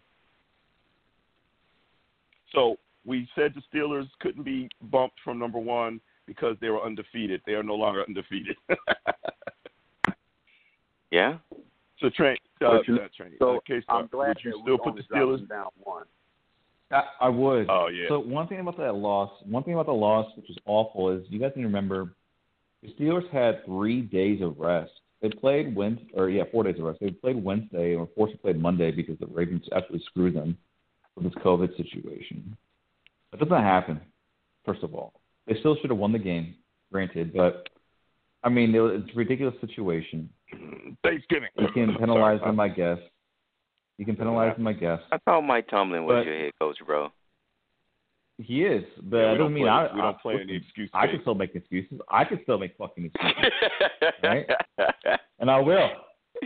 so 2.55 2.77
we 3.05 3.29
said 3.35 3.55
the 3.55 3.63
Steelers 3.73 4.09
couldn't 4.21 4.45
be 4.45 4.69
bumped 4.91 5.17
from 5.23 5.39
number 5.39 5.59
one 5.59 6.01
because 6.27 6.57
they 6.61 6.71
were 6.71 6.83
undefeated. 6.83 7.43
They 7.47 7.53
are 7.53 7.63
no 7.63 7.75
longer 7.75 8.05
undefeated. 8.07 8.57
Yeah. 11.15 11.39
So 12.05 12.11
train, 12.11 12.37
uh, 12.61 12.79
But 12.79 12.89
you- 12.89 12.97
uh, 12.97 13.09
train, 13.17 13.33
So 13.39 13.57
uh, 13.57 13.61
K-Star, 13.67 14.01
I'm 14.01 14.07
glad 14.09 14.29
would 14.29 14.45
you 14.45 14.51
that 14.53 14.59
still 14.63 14.79
we 14.85 14.93
put 14.93 14.97
the 14.97 15.15
Steelers? 15.15 15.49
down 15.49 15.67
one. 15.83 16.05
I, 16.91 17.03
I 17.23 17.29
would. 17.29 17.67
Oh 17.71 17.89
yeah. 17.89 18.09
So 18.09 18.19
one 18.21 18.47
thing 18.47 18.61
about 18.61 18.77
that 18.77 18.95
loss, 18.95 19.31
one 19.45 19.63
thing 19.63 19.75
about 19.75 19.87
the 19.87 19.93
loss 19.93 20.31
which 20.37 20.47
was 20.49 20.59
awful 20.67 21.11
is 21.11 21.25
you 21.31 21.39
guys 21.41 21.53
need 21.57 21.63
to 21.63 21.69
remember 21.69 22.15
the 22.83 22.89
Steelers 22.95 23.29
had 23.31 23.65
three 23.65 24.03
days 24.03 24.43
of 24.43 24.59
rest. 24.59 24.93
They 25.23 25.31
played 25.31 25.75
Wednesday, 25.75 26.11
or 26.15 26.29
yeah, 26.29 26.43
four 26.53 26.65
days 26.65 26.79
of 26.79 26.85
rest. 26.85 27.01
They 27.01 27.11
played 27.11 27.43
Wednesday 27.43 27.93
and 27.93 28.01
were 28.01 28.09
forced 28.15 28.35
to 28.35 28.39
play 28.39 28.53
Monday 28.53 28.91
because 28.91 29.19
the 29.19 29.27
Ravens 29.27 29.63
absolutely 29.73 30.05
screwed 30.07 30.35
them 30.37 30.59
with 31.17 31.25
this 31.25 31.43
COVID 31.43 31.75
situation. 31.79 32.55
That 33.31 33.41
doesn't 33.41 33.55
happen. 33.65 34.01
First 34.67 34.83
of 34.83 34.95
all, 34.95 35.15
they 35.47 35.55
still 35.61 35.77
should 35.81 35.91
have 35.91 35.99
won 35.99 36.13
the 36.13 36.19
game, 36.19 36.55
granted, 36.93 37.33
but 37.35 37.69
I 38.45 38.49
mean 38.51 38.75
it 38.75 38.79
was, 38.79 39.01
it's 39.03 39.15
a 39.15 39.19
ridiculous 39.19 39.55
situation. 39.61 40.29
Thanksgiving. 41.03 41.49
You 41.57 41.69
can 41.75 41.97
penalize 41.99 42.41
them, 42.41 42.61
I 42.61 42.69
guess. 42.69 42.99
You 43.99 44.05
can 44.05 44.17
penalize 44.17 44.57
them, 44.57 44.67
I 44.67 44.73
guess. 44.75 45.01
I 45.11 45.19
thought 45.25 45.41
Mike 45.43 45.69
Tomlin 45.69 46.05
was 46.05 46.17
But- 46.21 46.27
your 46.27 46.39
head 46.39 46.53
coach, 46.61 46.79
bro. 46.87 47.09
He 48.39 48.65
is, 48.65 48.83
but 49.05 49.17
Yeah, 49.19 49.23
that 49.27 49.33
we 49.33 49.39
don't 49.39 49.53
doesn't 49.53 49.55
mean 49.55 49.63
play, 49.65 49.71
I. 49.71 49.83
we 49.95 50.01
don't 50.01 50.15
I, 50.17 50.19
play 50.21 50.35
listen, 50.35 50.49
any 50.51 50.59
excuses. 50.59 50.91
I 50.93 51.07
can 51.07 51.21
still 51.21 51.35
make 51.37 51.55
excuses. 51.55 52.01
I 52.11 52.25
can 52.25 52.41
still 52.43 52.59
make 52.59 52.77
fucking 52.77 53.05
excuses, 53.05 53.53
Right? 54.25 54.47
and 55.39 55.49
I 55.49 55.61
will. 55.61 55.89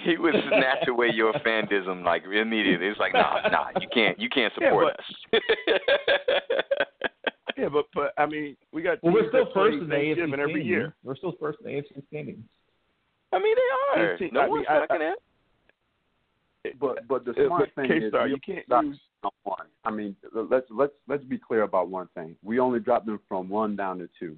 he 0.04 0.18
would 0.18 0.34
snatch 0.48 0.86
away 0.86 1.08
your 1.14 1.32
fandism 1.32 2.04
like 2.04 2.24
immediately. 2.24 2.88
It's 2.88 3.00
like, 3.00 3.14
nah, 3.14 3.40
nah, 3.48 3.68
you 3.80 3.88
can't, 3.88 4.20
you 4.20 4.28
can't 4.28 4.52
Yeah, 4.60 4.68
support 4.68 4.96
us. 4.98 5.40
Yeah, 7.58 7.68
but 7.68 7.86
but 7.94 8.12
I 8.16 8.26
mean, 8.26 8.56
we 8.72 8.82
got. 8.82 9.02
Well, 9.02 9.12
we're 9.14 9.28
still 9.28 9.48
first 9.52 9.78
in 9.78 9.88
the 9.88 9.94
AFC 9.94 10.14
Thanksgiving 10.16 10.40
every 10.40 10.64
year. 10.64 10.94
We're 11.02 11.16
still 11.16 11.34
first 11.40 11.58
in 11.64 11.66
the 11.66 11.72
AFC 11.78 12.06
standings. 12.08 12.44
I 13.32 13.38
mean, 13.38 13.54
they 13.56 14.00
are. 14.02 14.18
No 14.32 14.40
I 14.40 14.42
mean, 14.44 14.50
one's 14.50 14.66
I- 14.68 14.78
knocking 14.78 14.98
that. 15.00 15.18
But 16.80 17.08
but 17.08 17.24
the 17.24 17.34
smart 17.46 17.70
but 17.74 17.82
thing 17.82 17.92
is 17.96 18.02
K-Star, 18.04 18.28
you 18.28 18.36
can't 18.44 18.66
dropped 18.68 18.86
use. 18.88 19.00
one. 19.44 19.66
I 19.84 19.90
mean, 19.90 20.14
let's 20.32 20.66
let's 20.70 20.92
let's 21.08 21.24
be 21.24 21.38
clear 21.38 21.62
about 21.62 21.88
one 21.88 22.08
thing. 22.14 22.36
We 22.44 22.58
only 22.58 22.78
dropped 22.80 23.06
them 23.06 23.20
from 23.28 23.48
one 23.48 23.74
down 23.74 23.98
to 23.98 24.08
two. 24.18 24.36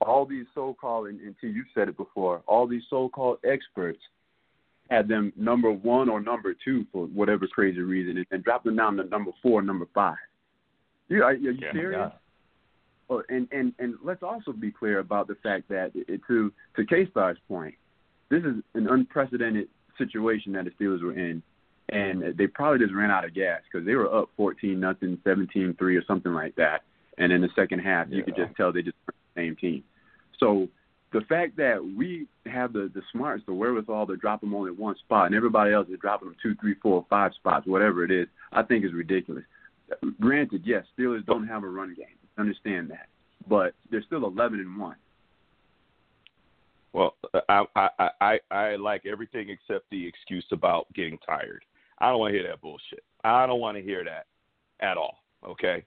All 0.00 0.24
these 0.24 0.46
so-called, 0.54 1.08
and, 1.08 1.20
and 1.20 1.34
T, 1.40 1.48
you 1.48 1.64
said 1.74 1.88
it 1.88 1.96
before. 1.96 2.42
All 2.46 2.66
these 2.68 2.82
so-called 2.88 3.38
experts 3.44 3.98
had 4.88 5.08
them 5.08 5.32
number 5.36 5.72
one 5.72 6.08
or 6.08 6.20
number 6.20 6.54
two 6.64 6.86
for 6.92 7.06
whatever 7.06 7.46
crazy 7.48 7.80
reason, 7.80 8.16
and, 8.16 8.26
and 8.30 8.44
dropped 8.44 8.64
them 8.64 8.76
down 8.76 8.96
to 8.96 9.04
number 9.04 9.32
four, 9.42 9.60
number 9.60 9.86
five. 9.92 10.16
You 11.08 11.22
are, 11.24 11.30
are 11.30 11.34
you 11.34 11.50
Yeah. 11.60 11.72
serious? 11.72 12.12
Oh, 13.10 13.22
and 13.28 13.48
and 13.52 13.72
and 13.78 13.94
let's 14.04 14.22
also 14.22 14.52
be 14.52 14.70
clear 14.70 14.98
about 14.98 15.28
the 15.28 15.36
fact 15.36 15.68
that 15.70 15.92
it, 15.94 16.20
to 16.28 16.52
to 16.76 16.84
K 16.84 17.06
Star's 17.10 17.38
point, 17.48 17.74
this 18.28 18.44
is 18.44 18.56
an 18.74 18.88
unprecedented 18.88 19.68
situation 19.96 20.52
that 20.52 20.64
the 20.66 20.70
Steelers 20.72 21.02
were 21.02 21.18
in, 21.18 21.42
and 21.88 22.36
they 22.36 22.46
probably 22.46 22.78
just 22.78 22.94
ran 22.94 23.10
out 23.10 23.24
of 23.24 23.34
gas 23.34 23.60
because 23.70 23.86
they 23.86 23.94
were 23.94 24.14
up 24.14 24.28
fourteen 24.36 24.78
nothing, 24.78 25.18
seventeen 25.24 25.74
three, 25.78 25.96
or 25.96 26.04
something 26.04 26.34
like 26.34 26.54
that. 26.56 26.82
And 27.16 27.32
in 27.32 27.40
the 27.40 27.48
second 27.56 27.80
half, 27.80 28.08
you 28.10 28.22
could 28.22 28.36
just 28.36 28.54
tell 28.56 28.72
they 28.72 28.82
just 28.82 28.96
weren't 29.06 29.16
the 29.34 29.40
same 29.40 29.56
team. 29.56 29.82
So 30.38 30.68
the 31.12 31.22
fact 31.22 31.56
that 31.56 31.82
we 31.82 32.26
have 32.44 32.74
the 32.74 32.90
the 32.94 33.02
smarts, 33.10 33.42
the 33.46 33.54
wherewithal 33.54 34.06
to 34.08 34.16
drop 34.16 34.42
them 34.42 34.54
only 34.54 34.70
one 34.70 34.96
spot, 34.98 35.26
and 35.26 35.34
everybody 35.34 35.72
else 35.72 35.88
is 35.88 35.98
dropping 35.98 36.28
them 36.28 36.36
two, 36.42 36.54
three, 36.60 36.74
four, 36.82 37.06
five 37.08 37.32
spots, 37.34 37.66
whatever 37.66 38.04
it 38.04 38.10
is, 38.10 38.28
I 38.52 38.62
think 38.64 38.84
is 38.84 38.92
ridiculous. 38.92 39.44
Granted, 40.20 40.62
yes, 40.66 40.84
Steelers 40.96 41.24
don't 41.24 41.48
have 41.48 41.64
a 41.64 41.68
run 41.68 41.94
game. 41.96 42.17
Understand 42.38 42.90
that, 42.90 43.08
but 43.48 43.74
they're 43.90 44.02
still 44.02 44.24
eleven 44.24 44.60
and 44.60 44.78
one. 44.78 44.96
Well, 46.92 47.14
I 47.48 47.64
I 47.76 47.88
I 47.98 48.08
I 48.20 48.38
I 48.50 48.76
like 48.76 49.06
everything 49.06 49.48
except 49.50 49.90
the 49.90 50.06
excuse 50.06 50.46
about 50.52 50.86
getting 50.94 51.18
tired. 51.26 51.64
I 51.98 52.10
don't 52.10 52.20
want 52.20 52.32
to 52.32 52.38
hear 52.38 52.48
that 52.48 52.60
bullshit. 52.60 53.02
I 53.24 53.46
don't 53.46 53.60
want 53.60 53.76
to 53.76 53.82
hear 53.82 54.04
that 54.04 54.26
at 54.84 54.96
all. 54.96 55.18
Okay. 55.46 55.84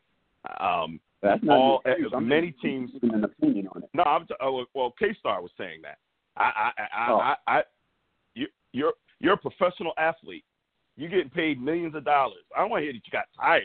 Um, 0.60 1.00
That's 1.22 1.44
not 1.44 1.58
all. 1.58 1.82
I'm 2.14 2.28
many 2.28 2.52
teams. 2.62 2.92
an 3.02 3.24
opinion 3.24 3.68
on 3.74 3.84
it. 3.84 3.90
No, 3.94 4.04
I'm 4.04 4.26
t- 4.28 4.34
oh, 4.42 4.66
well. 4.74 4.94
K 4.98 5.16
Star 5.20 5.42
was 5.42 5.52
saying 5.58 5.82
that. 5.84 5.98
I 6.38 6.44
I 6.44 6.84
I, 6.84 7.12
Oh. 7.12 7.18
I, 7.18 7.36
I 7.48 7.64
you 8.36 8.48
you're 8.74 8.94
you're 9.20 9.34
a 9.34 9.38
professional 9.38 9.94
athlete. 9.98 10.44
You're 10.98 11.10
getting 11.10 11.30
paid 11.30 11.62
millions 11.62 11.96
of 11.96 12.04
dollars. 12.06 12.44
I 12.56 12.60
don't 12.62 12.70
want 12.70 12.82
to 12.82 12.86
hear 12.86 12.94
that 12.94 13.02
you 13.06 13.12
got 13.12 13.26
tired. 13.40 13.64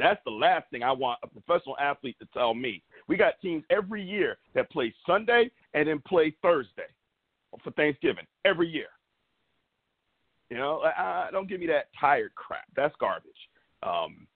That's 0.00 0.20
the 0.24 0.30
last 0.30 0.70
thing 0.70 0.82
I 0.82 0.92
want 0.92 1.18
a 1.22 1.26
professional 1.26 1.76
athlete 1.78 2.16
to 2.20 2.26
tell 2.32 2.54
me. 2.54 2.82
We 3.06 3.16
got 3.16 3.34
teams 3.40 3.64
every 3.70 4.02
year 4.02 4.38
that 4.54 4.70
play 4.70 4.94
Sunday 5.06 5.50
and 5.74 5.88
then 5.88 6.02
play 6.06 6.34
Thursday 6.42 6.88
for 7.62 7.70
Thanksgiving 7.72 8.26
every 8.44 8.68
year. 8.68 8.86
You 10.50 10.56
know, 10.56 10.82
I, 10.82 11.28
don't 11.30 11.48
give 11.48 11.60
me 11.60 11.66
that 11.68 11.88
tired 11.98 12.34
crap. 12.34 12.64
That's 12.74 12.94
garbage. 13.00 13.30
Um, 13.82 14.26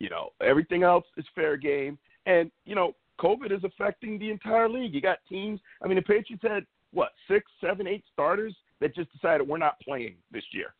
you 0.00 0.10
know, 0.10 0.30
everything 0.40 0.82
else 0.82 1.04
is 1.16 1.24
fair 1.34 1.56
game. 1.56 1.98
And, 2.26 2.50
you 2.64 2.74
know, 2.74 2.94
COVID 3.20 3.52
is 3.52 3.62
affecting 3.64 4.18
the 4.18 4.30
entire 4.30 4.68
league. 4.68 4.94
You 4.94 5.00
got 5.00 5.18
teams. 5.28 5.60
I 5.82 5.86
mean, 5.86 5.96
the 5.96 6.02
Patriots 6.02 6.42
had, 6.42 6.66
what, 6.92 7.10
six, 7.28 7.50
seven, 7.60 7.86
eight 7.86 8.04
starters 8.12 8.54
that 8.80 8.94
just 8.94 9.12
decided 9.12 9.46
we're 9.46 9.58
not 9.58 9.78
playing 9.80 10.16
this 10.32 10.44
year. 10.52 10.74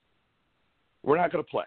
We're 1.03 1.17
not 1.17 1.33
going 1.33 1.45
to 1.45 1.51
play. 1.51 1.65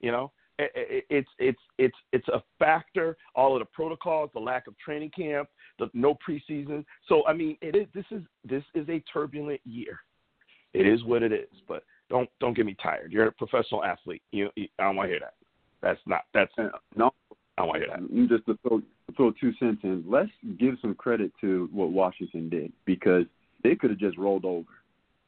You 0.00 0.12
know, 0.12 0.32
it's 0.58 1.28
it's 1.38 1.60
it's 1.78 1.96
it's 2.12 2.28
a 2.28 2.42
factor. 2.58 3.16
All 3.34 3.54
of 3.54 3.60
the 3.60 3.66
protocols, 3.66 4.30
the 4.34 4.40
lack 4.40 4.66
of 4.66 4.76
training 4.78 5.10
camp, 5.10 5.48
the 5.78 5.88
no 5.94 6.16
preseason. 6.26 6.84
So 7.08 7.26
I 7.26 7.32
mean, 7.32 7.56
it 7.60 7.76
is 7.76 7.86
this 7.94 8.04
is 8.10 8.22
this 8.44 8.64
is 8.74 8.88
a 8.88 9.02
turbulent 9.12 9.60
year. 9.64 10.00
It 10.74 10.86
is 10.86 11.04
what 11.04 11.22
it 11.22 11.32
is. 11.32 11.48
But 11.66 11.84
don't 12.10 12.28
don't 12.40 12.54
get 12.54 12.66
me 12.66 12.76
tired. 12.82 13.12
You're 13.12 13.28
a 13.28 13.32
professional 13.32 13.84
athlete. 13.84 14.22
You, 14.32 14.50
you 14.56 14.68
I 14.78 14.84
don't 14.84 14.96
want 14.96 15.08
to 15.08 15.10
hear 15.10 15.20
that. 15.20 15.34
That's 15.80 16.00
not 16.06 16.22
that's 16.34 16.52
No, 16.96 17.12
I 17.56 17.62
don't 17.62 17.68
want 17.68 17.82
to 17.82 17.86
hear 17.86 17.96
that. 17.96 18.28
Just 18.28 18.46
to 18.46 18.58
throw, 18.66 18.82
throw 19.16 19.32
two 19.40 19.52
cents 19.58 19.80
in, 19.84 20.04
let's 20.06 20.30
give 20.58 20.74
some 20.82 20.94
credit 20.94 21.32
to 21.40 21.68
what 21.72 21.90
Washington 21.90 22.48
did 22.48 22.72
because 22.84 23.24
they 23.62 23.74
could 23.74 23.90
have 23.90 23.98
just 23.98 24.18
rolled 24.18 24.44
over, 24.44 24.68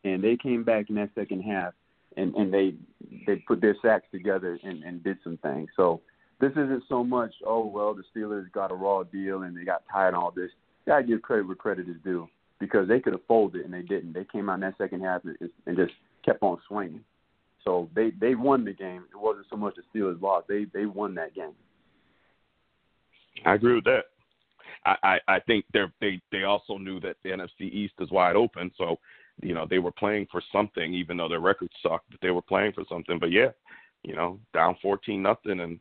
and 0.04 0.22
they 0.22 0.36
came 0.36 0.64
back 0.64 0.90
in 0.90 0.96
that 0.96 1.10
second 1.14 1.42
half, 1.42 1.72
and 2.16 2.34
and 2.34 2.52
they 2.52 2.74
they 3.26 3.36
put 3.36 3.60
their 3.60 3.76
sacks 3.82 4.06
together 4.10 4.58
and 4.62 4.82
and 4.82 5.02
did 5.02 5.18
some 5.22 5.38
things. 5.38 5.68
So 5.76 6.00
this 6.40 6.52
isn't 6.52 6.84
so 6.88 7.04
much 7.04 7.32
oh 7.46 7.66
well 7.66 7.94
the 7.94 8.04
Steelers 8.14 8.50
got 8.52 8.72
a 8.72 8.74
raw 8.74 9.02
deal 9.02 9.42
and 9.42 9.56
they 9.56 9.64
got 9.64 9.82
tired 9.90 10.08
and 10.08 10.16
all 10.16 10.30
this. 10.30 10.50
You 10.86 10.92
gotta 10.92 11.04
give 11.04 11.22
credit 11.22 11.46
where 11.46 11.56
credit 11.56 11.88
is 11.88 11.96
due 12.04 12.28
because 12.58 12.88
they 12.88 13.00
could 13.00 13.12
have 13.12 13.24
folded 13.26 13.64
and 13.64 13.72
they 13.72 13.82
didn't. 13.82 14.12
They 14.12 14.24
came 14.24 14.48
out 14.48 14.54
in 14.54 14.60
that 14.60 14.78
second 14.78 15.02
half 15.02 15.22
and, 15.24 15.36
and 15.66 15.76
just 15.76 15.92
kept 16.24 16.42
on 16.42 16.58
swinging. 16.68 17.04
So 17.64 17.88
they 17.94 18.10
they 18.20 18.34
won 18.34 18.64
the 18.64 18.72
game. 18.72 19.04
It 19.10 19.20
wasn't 19.20 19.46
so 19.50 19.56
much 19.56 19.76
the 19.76 19.98
Steelers 19.98 20.20
lost. 20.20 20.48
They 20.48 20.66
they 20.72 20.86
won 20.86 21.14
that 21.16 21.34
game. 21.34 21.54
I 23.44 23.54
agree 23.54 23.74
with 23.74 23.84
that. 23.84 24.04
I, 24.86 24.96
I, 25.02 25.18
I 25.28 25.40
think 25.40 25.64
they 25.72 25.84
they 26.00 26.20
they 26.32 26.44
also 26.44 26.78
knew 26.78 27.00
that 27.00 27.16
the 27.22 27.30
NFC 27.30 27.70
East 27.72 27.94
is 28.00 28.10
wide 28.10 28.36
open, 28.36 28.70
so 28.78 28.98
you 29.42 29.54
know 29.54 29.66
they 29.68 29.78
were 29.78 29.92
playing 29.92 30.26
for 30.30 30.42
something, 30.52 30.92
even 30.94 31.16
though 31.16 31.28
their 31.28 31.40
record 31.40 31.70
sucked. 31.82 32.10
But 32.10 32.20
they 32.22 32.30
were 32.30 32.42
playing 32.42 32.72
for 32.72 32.84
something. 32.88 33.18
But 33.18 33.30
yeah, 33.30 33.48
you 34.02 34.14
know, 34.14 34.38
down 34.54 34.76
fourteen 34.82 35.22
nothing, 35.22 35.60
and 35.60 35.78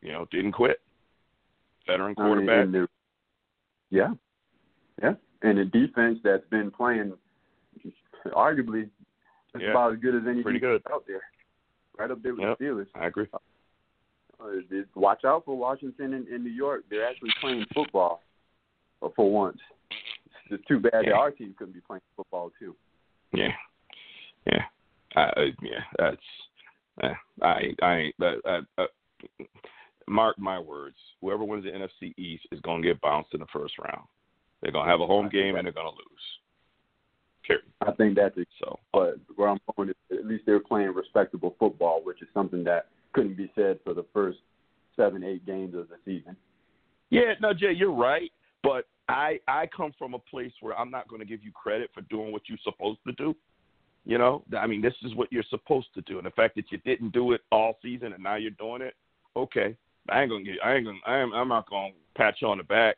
you 0.00 0.12
know 0.12 0.26
didn't 0.30 0.52
quit. 0.52 0.80
Veteran 1.86 2.14
I 2.16 2.22
mean, 2.22 2.46
quarterback. 2.46 2.64
and 2.64 2.88
yeah, 3.90 4.14
yeah, 5.02 5.14
and 5.42 5.58
the 5.58 5.64
defense 5.64 6.18
that's 6.22 6.46
been 6.50 6.70
playing 6.70 7.12
arguably 8.34 8.88
just 9.52 9.64
Yeah, 9.64 9.70
about 9.70 9.94
as 9.94 9.98
good 10.00 10.14
as 10.14 10.22
any 10.28 10.42
pretty 10.42 10.60
good. 10.60 10.82
out 10.92 11.04
there, 11.06 11.22
right 11.98 12.10
up 12.10 12.22
there 12.22 12.34
with 12.34 12.42
Yep. 12.42 12.58
the 12.58 12.64
Steelers. 12.64 12.86
I 12.94 13.06
agree. 13.06 13.26
Uh, 14.40 14.46
watch 14.94 15.24
out 15.24 15.44
for 15.44 15.56
Washington 15.56 16.14
and, 16.14 16.26
and 16.28 16.42
New 16.42 16.50
York. 16.50 16.84
They're 16.90 17.06
actually 17.06 17.30
playing 17.40 17.66
football 17.74 18.22
uh, 19.02 19.08
for 19.14 19.30
once. 19.30 19.58
It's 20.52 20.60
just 20.60 20.68
too 20.68 20.80
bad 20.80 21.04
that 21.04 21.12
our 21.12 21.30
team 21.30 21.54
couldn't 21.58 21.74
be 21.74 21.80
playing 21.80 22.02
football 22.16 22.52
too. 22.58 22.74
Yeah, 23.32 23.48
yeah, 24.46 24.64
uh, 25.16 25.30
yeah. 25.62 25.80
That's 25.98 26.16
uh, 27.02 27.44
I 27.44 27.74
I. 27.82 28.12
Uh, 28.20 28.48
uh, 28.48 28.60
uh, 28.78 28.86
mark 30.08 30.38
my 30.38 30.58
words. 30.58 30.96
Whoever 31.20 31.44
wins 31.44 31.64
the 31.64 31.70
NFC 31.70 32.12
East 32.18 32.46
is 32.52 32.60
going 32.60 32.82
to 32.82 32.88
get 32.88 33.00
bounced 33.00 33.34
in 33.34 33.40
the 33.40 33.46
first 33.52 33.74
round. 33.78 34.06
They're 34.60 34.72
going 34.72 34.84
to 34.84 34.90
have 34.90 35.00
a 35.00 35.06
home 35.06 35.28
game 35.28 35.56
and 35.56 35.64
they're 35.64 35.72
going 35.72 35.86
to 35.86 35.90
lose. 35.90 36.22
Period. 37.46 37.64
I 37.80 37.92
think 37.92 38.16
that's 38.16 38.36
it. 38.36 38.48
So 38.60 38.78
But 38.92 39.16
where 39.36 39.48
I'm 39.48 39.58
going 39.76 39.90
is 39.90 39.94
at 40.12 40.26
least 40.26 40.44
they're 40.46 40.60
playing 40.60 40.92
respectable 40.94 41.56
football, 41.58 42.00
which 42.04 42.22
is 42.22 42.28
something 42.34 42.62
that 42.64 42.86
couldn't 43.12 43.36
be 43.36 43.50
said 43.54 43.80
for 43.84 43.94
the 43.94 44.04
first 44.12 44.38
seven, 44.96 45.24
eight 45.24 45.44
games 45.44 45.74
of 45.74 45.88
the 45.88 45.96
season. 46.04 46.36
Yeah, 47.10 47.34
no, 47.40 47.52
Jay, 47.52 47.72
you're 47.72 47.92
right. 47.92 48.30
I 49.12 49.38
I 49.46 49.66
come 49.66 49.92
from 49.98 50.14
a 50.14 50.18
place 50.18 50.52
where 50.60 50.78
I'm 50.78 50.90
not 50.90 51.08
going 51.08 51.20
to 51.20 51.26
give 51.26 51.42
you 51.42 51.52
credit 51.52 51.90
for 51.94 52.00
doing 52.02 52.32
what 52.32 52.42
you're 52.46 52.58
supposed 52.64 53.00
to 53.06 53.12
do. 53.12 53.36
You 54.04 54.18
know, 54.18 54.42
I 54.58 54.66
mean, 54.66 54.82
this 54.82 54.94
is 55.04 55.14
what 55.14 55.32
you're 55.32 55.44
supposed 55.48 55.88
to 55.94 56.00
do, 56.02 56.18
and 56.18 56.26
the 56.26 56.32
fact 56.32 56.56
that 56.56 56.72
you 56.72 56.78
didn't 56.78 57.12
do 57.12 57.32
it 57.32 57.42
all 57.52 57.78
season 57.82 58.12
and 58.12 58.22
now 58.22 58.34
you're 58.34 58.50
doing 58.52 58.82
it, 58.82 58.94
okay. 59.36 59.76
I 60.08 60.22
ain't 60.22 60.30
gonna 60.30 60.42
get. 60.42 60.56
I 60.64 60.74
ain't 60.74 60.86
gonna. 60.86 60.98
I 61.06 61.18
am. 61.18 61.32
I'm 61.32 61.48
not 61.48 61.70
gonna 61.70 61.92
pat 62.16 62.34
you 62.40 62.48
on 62.48 62.58
the 62.58 62.64
back. 62.64 62.96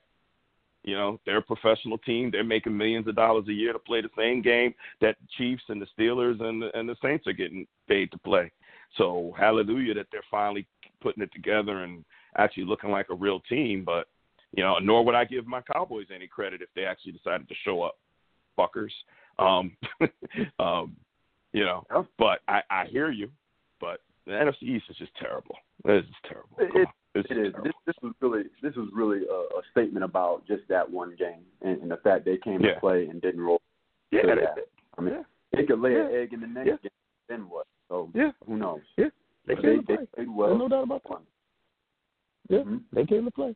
You 0.85 0.95
know, 0.95 1.21
they're 1.25 1.39
a 1.39 1.43
professional 1.43 1.99
team. 1.99 2.31
They're 2.31 2.45
making 2.45 2.77
millions 2.77 3.09
of 3.09 3.17
dollars 3.17 3.47
a 3.49 3.53
year 3.53 3.73
to 3.73 3.79
play 3.79 4.03
the 4.03 4.11
same 4.17 4.43
game 4.43 4.75
that 5.01 5.17
the 5.21 5.27
Chiefs 5.37 5.63
and 5.69 5.81
the 5.81 5.87
Steelers 5.99 6.43
and 6.43 6.63
the, 6.63 6.79
and 6.79 6.89
the 6.89 6.97
Saints 7.03 7.27
are 7.27 7.33
getting 7.33 7.67
paid 7.89 8.11
to 8.13 8.19
play. 8.19 8.51
So 8.97 9.35
hallelujah 9.39 9.95
that 9.95 10.07
they're 10.13 10.23
finally 10.31 10.67
putting 11.01 11.23
it 11.23 11.33
together 11.33 11.85
and 11.85 12.05
actually 12.37 12.65
looking 12.65 12.91
like 12.91 13.07
a 13.11 13.15
real 13.15 13.41
team. 13.41 13.83
But 13.85 14.09
you 14.57 14.63
know, 14.63 14.79
nor 14.79 15.05
would 15.05 15.15
I 15.15 15.25
give 15.25 15.47
my 15.47 15.61
Cowboys 15.63 16.07
any 16.15 16.27
credit 16.27 16.63
if 16.63 16.69
they 16.75 16.85
actually 16.85 17.13
decided 17.13 17.49
to 17.49 17.55
show 17.65 17.83
up, 17.83 17.97
fuckers. 18.59 18.91
Um, 19.39 19.77
um, 20.59 20.97
you 21.53 21.65
know, 21.65 21.85
but 22.19 22.41
I, 22.49 22.61
I 22.71 22.85
hear 22.87 23.11
you. 23.11 23.31
But 23.81 24.01
the 24.27 24.33
NFC 24.33 24.63
East 24.63 24.85
is 24.91 24.97
just 24.97 25.13
terrible. 25.21 25.57
It's 25.85 26.07
just 26.07 26.25
terrible. 26.29 26.57
It- 26.59 26.73
Come 26.73 26.83
it-. 26.83 26.89
It's 27.17 27.31
is. 27.31 27.37
terrible. 27.37 27.63
This, 27.65 27.73
this 27.87 27.95
was 28.03 28.13
really 28.21 28.43
this 28.61 28.75
was 28.75 28.89
really 28.93 29.21
a, 29.31 29.33
a 29.59 29.63
statement 29.71 30.05
about 30.05 30.45
just 30.49 30.63
that 30.69 30.91
one 30.91 31.15
game 31.17 31.43
and, 31.63 31.81
and 31.83 31.91
the 31.91 31.99
fact 31.99 32.25
they 32.25 32.39
came 32.39 32.61
Yeah. 32.61 32.75
to 32.75 32.81
play 32.81 33.07
and 33.07 33.21
didn't 33.23 33.41
roll. 33.41 33.61
yeah, 34.11 34.23
So, 34.23 34.29
yeah. 34.35 34.47
I 34.99 35.01
mean, 35.01 35.15
yeah. 35.15 35.23
they 35.53 35.65
could 35.65 35.79
lay 35.81 35.95
an 35.95 36.09
egg 36.13 36.33
in 36.33 36.41
the 36.41 36.47
next 36.49 36.67
Yeah. 36.67 36.77
game. 36.83 36.91
Then 37.29 37.49
what? 37.49 37.67
So 37.89 38.11
Yeah. 38.17 38.31
who 38.47 38.57
knows? 38.57 38.81
Yeah. 38.97 39.07
They 39.47 39.55
But 39.55 39.63
came 39.63 39.85
they, 39.87 39.95
to 39.95 39.97
play. 39.99 40.07
they 40.17 40.25
well. 40.27 40.49
There's 40.49 40.59
no 40.59 40.69
doubt 40.69 40.83
about 40.85 41.03
that. 41.09 41.21
Yeah, 42.49 42.59
Mhm. 42.61 42.81
they 42.93 43.05
came 43.07 43.25
to 43.27 43.31
play. 43.31 43.55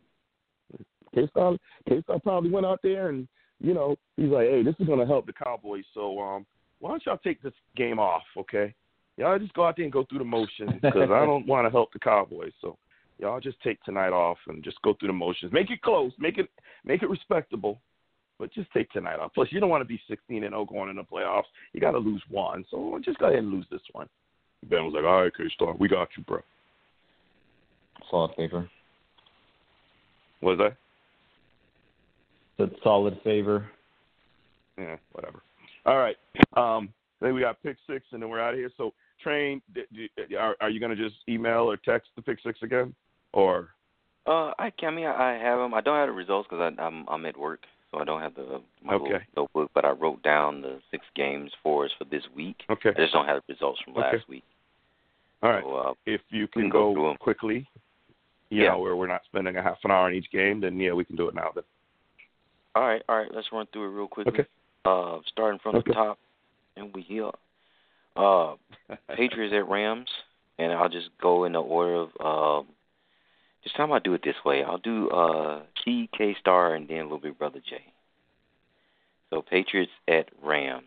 K 1.18 1.28
Star 1.30 1.56
K 1.88 2.02
Star 2.02 2.18
probably 2.20 2.50
went 2.50 2.66
out 2.66 2.80
there 2.82 3.08
and 3.08 3.26
you 3.60 3.74
know 3.74 3.96
he's 4.16 4.30
like, 4.30 4.48
hey, 4.48 4.62
this 4.62 4.74
is 4.78 4.86
gonna 4.86 5.06
help 5.06 5.26
the 5.26 5.32
Cowboys. 5.32 5.84
So 5.94 6.18
um, 6.20 6.46
why 6.80 6.90
don't 6.90 7.04
y'all 7.06 7.18
take 7.18 7.42
this 7.42 7.52
game 7.76 7.98
off, 7.98 8.22
okay? 8.36 8.74
Y'all 9.16 9.38
just 9.38 9.54
go 9.54 9.66
out 9.66 9.76
there 9.76 9.84
and 9.84 9.92
go 9.92 10.04
through 10.08 10.18
the 10.18 10.24
motions 10.24 10.70
because 10.80 11.10
I 11.10 11.26
don't 11.26 11.46
want 11.48 11.66
to 11.66 11.70
help 11.70 11.92
the 11.92 11.98
Cowboys. 11.98 12.52
So 12.60 12.76
y'all 13.18 13.40
just 13.40 13.60
take 13.62 13.82
tonight 13.82 14.12
off 14.12 14.38
and 14.46 14.62
just 14.62 14.80
go 14.82 14.94
through 14.94 15.08
the 15.08 15.14
motions. 15.14 15.52
Make 15.52 15.70
it 15.70 15.82
close. 15.82 16.12
Make 16.18 16.38
it 16.38 16.48
make 16.84 17.02
it 17.02 17.10
respectable. 17.10 17.80
But 18.38 18.54
just 18.54 18.70
take 18.70 18.88
tonight 18.92 19.18
off. 19.18 19.34
Plus, 19.34 19.48
you 19.50 19.58
don't 19.58 19.68
want 19.68 19.80
to 19.80 19.88
be 19.88 20.00
16 20.06 20.44
and 20.44 20.52
0 20.52 20.66
going 20.66 20.90
in 20.90 20.94
the 20.94 21.02
playoffs. 21.02 21.42
You 21.72 21.80
got 21.80 21.90
to 21.90 21.98
lose 21.98 22.22
one. 22.30 22.64
So 22.70 23.00
just 23.04 23.18
go 23.18 23.26
ahead 23.26 23.40
and 23.40 23.50
lose 23.50 23.66
this 23.68 23.80
one. 23.90 24.08
Ben 24.70 24.84
was 24.84 24.94
like, 24.94 25.02
all 25.02 25.22
right, 25.22 25.32
K 25.36 25.42
Star, 25.54 25.74
we 25.74 25.88
got 25.88 26.06
you, 26.16 26.22
bro. 26.22 26.40
Solid 28.08 28.36
favor. 28.36 28.70
What 30.38 30.56
was 30.56 30.70
that? 30.70 30.76
That's 32.58 32.72
solid 32.82 33.18
favor. 33.22 33.70
yeah, 34.76 34.96
whatever. 35.12 35.42
All 35.86 35.98
right. 35.98 36.16
Um, 36.56 36.88
then 37.20 37.34
we 37.34 37.40
got 37.40 37.62
pick 37.62 37.76
six, 37.88 38.04
and 38.12 38.20
then 38.22 38.28
we're 38.28 38.40
out 38.40 38.54
of 38.54 38.58
here. 38.58 38.70
So, 38.76 38.92
train. 39.22 39.62
d- 39.74 39.84
d- 39.94 40.36
Are, 40.36 40.56
are 40.60 40.68
you 40.70 40.80
going 40.80 40.94
to 40.96 41.02
just 41.08 41.16
email 41.28 41.70
or 41.70 41.76
text 41.76 42.10
the 42.16 42.22
pick 42.22 42.38
six 42.44 42.60
again, 42.62 42.94
or 43.32 43.70
Uh, 44.26 44.52
I 44.58 44.70
can. 44.70 44.92
I 44.92 44.96
mean, 44.96 45.06
I 45.06 45.34
I 45.36 45.38
have 45.38 45.58
them. 45.58 45.72
I 45.74 45.80
don't 45.80 45.96
have 45.96 46.08
the 46.08 46.12
results 46.12 46.48
because 46.50 46.74
I'm 46.78 47.06
I'm 47.08 47.26
at 47.26 47.36
work, 47.36 47.60
so 47.90 47.98
I 47.98 48.04
don't 48.04 48.20
have 48.20 48.34
the 48.34 48.60
my 48.84 48.94
little 48.94 49.08
Okay. 49.14 49.24
notebook. 49.36 49.70
But 49.74 49.84
I 49.84 49.90
wrote 49.90 50.22
down 50.22 50.60
the 50.60 50.80
six 50.90 51.04
games 51.14 51.52
for 51.62 51.84
us 51.84 51.92
for 51.98 52.04
this 52.04 52.24
week. 52.34 52.56
okay? 52.70 52.90
I 52.90 52.94
just 53.00 53.12
don't 53.12 53.26
have 53.26 53.42
the 53.46 53.52
results 53.54 53.80
from 53.82 53.96
Okay. 53.96 54.16
last 54.16 54.28
week. 54.28 54.44
All 55.42 55.50
right. 55.50 55.62
So, 55.64 55.74
uh, 55.76 55.94
If 56.06 56.20
you 56.30 56.46
can 56.48 56.62
can 56.62 56.70
go 56.70 56.92
go, 56.94 57.16
quickly, 57.20 57.66
you 58.50 58.62
Yeah. 58.64 58.70
know, 58.72 58.80
where 58.80 58.96
we're 58.96 59.06
not 59.06 59.24
spending 59.24 59.56
a 59.56 59.62
half 59.62 59.78
an 59.84 59.90
hour 59.92 60.06
on 60.06 60.14
each 60.14 60.30
game, 60.30 60.60
then 60.60 60.78
yeah, 60.78 60.92
we 60.92 61.04
can 61.04 61.16
do 61.16 61.28
it 61.28 61.34
now. 61.34 61.50
Then. 61.54 61.64
All 62.78 62.86
right, 62.86 63.02
all 63.08 63.16
right. 63.16 63.28
Let's 63.34 63.48
run 63.52 63.66
through 63.72 63.86
it 63.86 63.96
real 63.96 64.06
quickly. 64.06 64.32
Okay. 64.32 64.46
Uh, 64.84 65.18
starting 65.26 65.58
from 65.60 65.76
Okay. 65.76 65.90
the 65.90 65.94
top, 65.94 66.18
and 66.76 66.94
we 66.94 67.02
here. 67.02 67.30
Uh, 68.14 68.54
Patriots 69.16 69.52
at 69.52 69.68
Rams, 69.68 70.08
and 70.58 70.72
I'll 70.72 70.88
just 70.88 71.08
go 71.20 71.44
in 71.44 71.52
the 71.52 71.60
order 71.60 71.94
of. 71.96 72.10
Uh, 72.20 72.68
this 73.64 73.72
time 73.72 73.92
I'll 73.92 73.98
do 74.00 74.14
it 74.14 74.22
this 74.22 74.36
way. 74.44 74.62
I'll 74.62 74.78
do 74.78 75.10
uh, 75.10 75.62
Key, 75.84 76.08
K 76.16 76.36
Star, 76.40 76.76
and 76.76 76.88
then 76.88 77.02
Little 77.02 77.18
Big 77.18 77.36
Brother 77.36 77.60
J. 77.68 77.82
So 79.30 79.42
Patriots 79.42 79.90
at 80.06 80.28
Rams. 80.42 80.84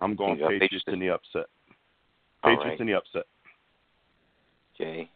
I'm 0.00 0.16
going 0.16 0.34
Patriots 0.36 0.62
Patriots. 0.64 0.84
in 0.88 0.98
the 0.98 1.10
upset. 1.10 1.46
Patriots 2.42 2.64
right. 2.64 2.80
in 2.80 2.86
the 2.88 2.94
upset. 2.94 3.24
J. 4.76 5.08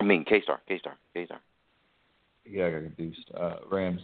I 0.00 0.04
mean 0.04 0.24
K 0.24 0.40
Star, 0.40 0.62
K 0.66 0.78
Star, 0.78 0.96
K 1.12 1.26
Star. 1.26 1.40
Yeah, 2.50 2.66
I 2.66 2.70
got 2.72 2.82
confused. 2.82 3.30
Uh, 3.34 3.56
Rams. 3.70 4.00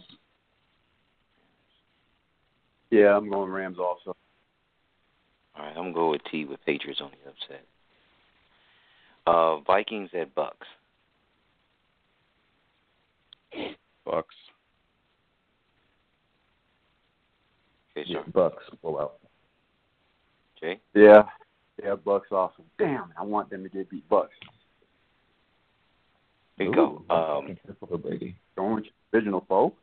Yeah, 2.89 3.17
I'm 3.17 3.29
going 3.29 3.51
Rams 3.51 3.77
also. 3.77 4.15
All 5.57 5.65
right, 5.65 5.69
I'm 5.71 5.75
gonna 5.75 5.93
go 5.93 6.11
with 6.11 6.21
T 6.31 6.45
with 6.45 6.63
Patriots 6.65 7.01
on 7.01 7.11
the 7.11 7.29
upset. 7.29 7.65
Uh, 9.25 9.59
Vikings 9.61 10.09
at 10.13 10.33
Bucks. 10.33 10.67
Bucks. 14.05 14.35
K 17.93 18.03
Yeah, 18.05 18.21
Bucks 18.33 18.63
pull 18.81 18.99
out. 18.99 19.15
Jay. 20.61 20.79
Yeah, 20.93 21.23
yeah, 21.83 21.95
Bucks 21.95 22.31
awesome. 22.31 22.65
Damn, 22.77 23.11
I 23.19 23.23
want 23.23 23.49
them 23.49 23.63
to 23.63 23.69
get 23.69 23.89
beat. 23.89 24.07
Bucks. 24.07 24.35
There 26.57 26.67
you 26.67 26.73
Ooh, 26.73 27.03
go. 27.07 27.15
Um, 27.15 27.57
careful 27.65 27.87
for 27.87 27.97
Brady. 27.97 28.35
Going 28.55 28.75
with 28.75 28.85
your 28.85 28.93
original 29.13 29.45
foe. 29.47 29.73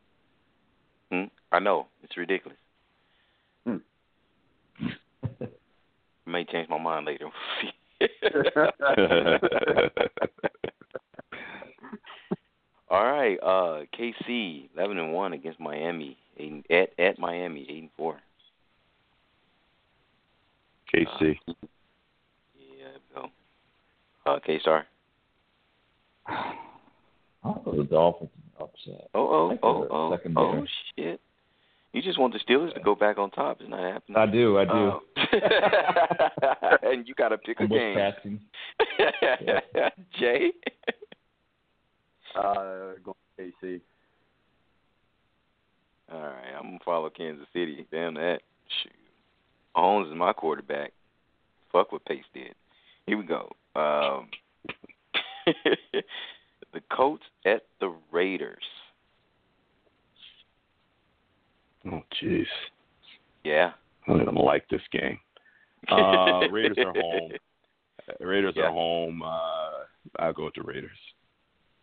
hmm, 1.10 1.24
I 1.52 1.58
know 1.60 1.86
it's 2.02 2.16
ridiculous. 2.16 2.58
Hmm. 3.64 3.76
I 5.22 5.46
may 6.26 6.44
change 6.44 6.68
my 6.68 6.78
mind 6.78 7.06
later. 7.06 7.28
All 12.90 13.04
right, 13.04 13.38
uh, 13.42 13.84
KC 13.98 14.68
eleven 14.76 14.98
and 14.98 15.12
one 15.12 15.32
against 15.32 15.60
Miami. 15.60 16.16
At 16.70 16.90
at 16.98 17.18
Miami, 17.18 17.66
eight 17.68 17.82
and 17.82 17.90
four. 17.96 18.18
KC. 20.92 21.36
Yeah, 21.46 21.54
there 23.14 23.16
we 23.16 23.22
go. 23.22 23.30
Uh, 24.26 24.38
K 24.44 24.58
Star. 24.60 24.86
I'll 26.26 27.62
the 27.76 27.84
Dolphins 27.84 28.30
upset. 28.60 29.10
Oh 29.14 29.28
oh 29.28 29.46
Like 29.48 29.60
oh 29.62 29.88
oh 29.90 30.16
second 30.16 30.38
oh 30.38 30.64
shit! 30.96 31.20
You 31.92 32.02
just 32.02 32.18
want 32.18 32.32
the 32.32 32.40
Steelers 32.40 32.74
to 32.74 32.80
go 32.80 32.94
back 32.94 33.18
on 33.18 33.30
top. 33.30 33.58
It's 33.60 33.70
not 33.70 33.80
happening. 33.80 34.16
I 34.16 34.26
do, 34.26 34.58
I 34.58 34.64
do. 34.64 34.70
Oh. 34.70 35.00
and 36.82 37.06
you 37.06 37.14
got 37.14 37.28
to 37.28 37.38
pick 37.38 37.60
a 37.60 37.68
game. 37.68 37.96
passing. 37.96 38.40
Jay. 40.18 40.50
Uh, 42.36 42.94
going 43.04 43.14
KC. 43.38 43.80
All 46.12 46.20
right, 46.20 46.54
I'm 46.56 46.64
gonna 46.64 46.78
follow 46.84 47.10
Kansas 47.10 47.46
City. 47.52 47.86
Damn 47.92 48.14
that. 48.14 48.40
Shoot. 48.82 48.92
Mahomes 49.76 50.10
is 50.10 50.18
my 50.18 50.32
quarterback. 50.32 50.92
Fuck 51.72 51.92
what 51.92 52.04
Pace 52.04 52.24
did. 52.34 52.54
Here 53.06 53.16
we 53.16 53.24
go. 53.24 53.50
Um, 53.76 54.28
the 56.72 56.80
Colts 56.92 57.24
at 57.44 57.62
the 57.80 57.94
Raiders. 58.12 58.62
Oh, 61.86 62.02
jeez. 62.22 62.46
Yeah. 63.44 63.72
I 64.08 64.12
don't 64.12 64.34
like 64.36 64.68
this 64.68 64.80
game. 64.90 65.18
Uh, 65.88 66.48
Raiders 66.50 66.78
are 66.78 66.92
home. 66.94 67.32
Raiders 68.20 68.54
Yeah. 68.56 68.64
are 68.64 68.72
home. 68.72 69.22
Uh, 69.22 69.84
I'll 70.18 70.32
go 70.32 70.44
with 70.46 70.54
the 70.54 70.62
Raiders. 70.62 70.96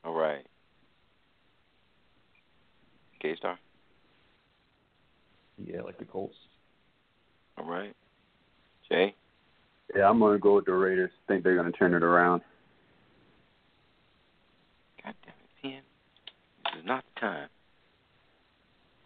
All 0.03 0.13
right. 0.13 0.45
K 3.21 3.35
Star. 3.35 3.59
Yeah, 5.63 5.81
like 5.81 5.99
the 5.99 6.05
Colts. 6.05 6.35
All 7.57 7.65
right. 7.65 7.95
Jay. 8.89 9.13
Yeah, 9.95 10.09
I'm 10.09 10.19
gonna 10.19 10.39
go 10.39 10.55
with 10.55 10.65
the 10.65 10.73
Raiders. 10.73 11.11
Think 11.27 11.43
they're 11.43 11.55
gonna 11.55 11.71
turn 11.71 11.93
it 11.93 12.01
around. 12.01 12.41
God 15.03 15.13
damn 15.23 15.33
it, 15.33 15.61
Ken. 15.61 15.81
This 16.60 16.60
is 16.79 16.85
not 16.85 17.03
the 17.15 17.19
time. 17.19 17.49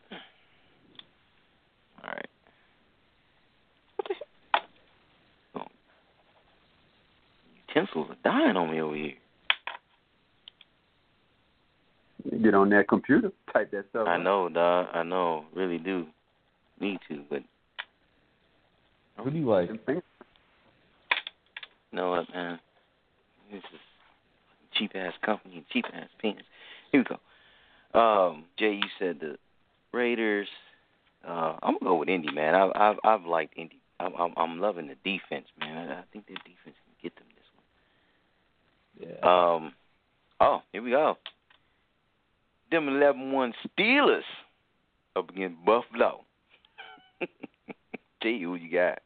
Hmm. 0.10 0.16
All 2.04 2.14
right. 2.14 2.30
What 3.96 4.08
the 4.08 5.60
oh. 5.60 5.66
Utensils 7.68 8.08
are 8.10 8.18
dying 8.24 8.56
on 8.56 8.72
me 8.72 8.82
over 8.82 8.96
here. 8.96 9.14
Get 12.42 12.56
on 12.56 12.70
that 12.72 12.88
computer, 12.88 13.32
type 13.54 13.72
that 13.72 13.86
stuff. 13.92 14.08
I 14.08 14.18
know, 14.18 14.50
dog. 14.50 14.88
I 14.94 15.04
know. 15.04 15.46
Really 15.56 15.78
do. 15.78 16.08
Need 16.80 17.00
to, 17.08 17.22
but 17.30 17.44
Who 19.24 19.32
do 19.32 19.38
you 19.38 19.50
like? 19.50 19.70
Them 19.70 19.80
you 21.96 22.02
know 22.02 22.10
what, 22.10 22.30
man? 22.34 22.60
This 23.50 23.60
is 23.60 23.80
cheap 24.74 24.92
ass 24.96 25.14
company 25.26 25.56
and 25.56 25.66
cheap 25.72 25.86
ass 25.94 26.10
pens. 26.22 26.42
Here 26.92 27.00
we 27.00 27.06
go. 27.06 27.16
Um, 27.96 28.46
Jay, 28.58 28.74
you 28.74 28.88
said 29.00 29.20
the 29.20 29.38
Raiders. 29.94 30.48
Uh, 31.28 31.56
I'm 31.64 31.78
gonna 31.80 31.92
go 31.92 31.96
with 31.96 32.10
Indy, 32.10 32.32
man. 32.32 32.54
I've 32.54 32.72
I've, 32.76 32.98
I've 33.04 33.26
liked 33.26 33.58
Indy. 33.58 33.80
I'm, 34.00 34.14
I'm 34.16 34.34
I'm 34.38 34.60
loving 34.60 34.88
the 34.88 34.96
defense, 35.04 35.48
man. 35.60 35.90
I 35.90 36.04
think 36.12 36.28
their 36.28 36.38
defense 36.38 36.76
can 36.86 36.96
get 37.02 37.16
them 37.16 37.28
this 37.36 39.08
one. 39.08 39.20
Yeah. 39.22 39.56
Um, 39.56 39.74
oh, 40.40 40.62
here 40.72 40.82
we 40.82 40.92
go. 40.92 41.18
Them 42.72 42.88
11-1 42.88 43.54
Steelers 43.80 44.22
up 45.16 45.30
against 45.30 45.64
Buffalo. 45.66 46.26
You 48.24 48.50
who 48.50 48.56
you 48.56 48.72
got. 48.72 49.00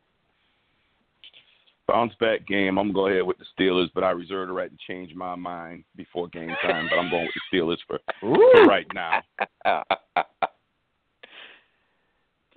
Bounce 1.89 2.13
back 2.19 2.45
game. 2.47 2.77
I'm 2.77 2.91
gonna 2.91 2.93
go 2.93 3.07
ahead 3.07 3.23
with 3.23 3.37
the 3.37 3.45
Steelers, 3.57 3.89
but 3.95 4.03
I 4.03 4.11
reserve 4.11 4.47
the 4.47 4.53
right 4.53 4.69
to 4.69 4.77
change 4.87 5.15
my 5.15 5.35
mind 5.35 5.83
before 5.95 6.27
game 6.27 6.53
time. 6.61 6.87
But 6.89 6.99
I'm 6.99 7.09
going 7.09 7.25
with 7.25 7.33
the 7.51 7.57
Steelers 7.57 7.77
for, 7.87 7.99
for 8.21 8.65
right 8.65 8.87
now. 8.93 9.21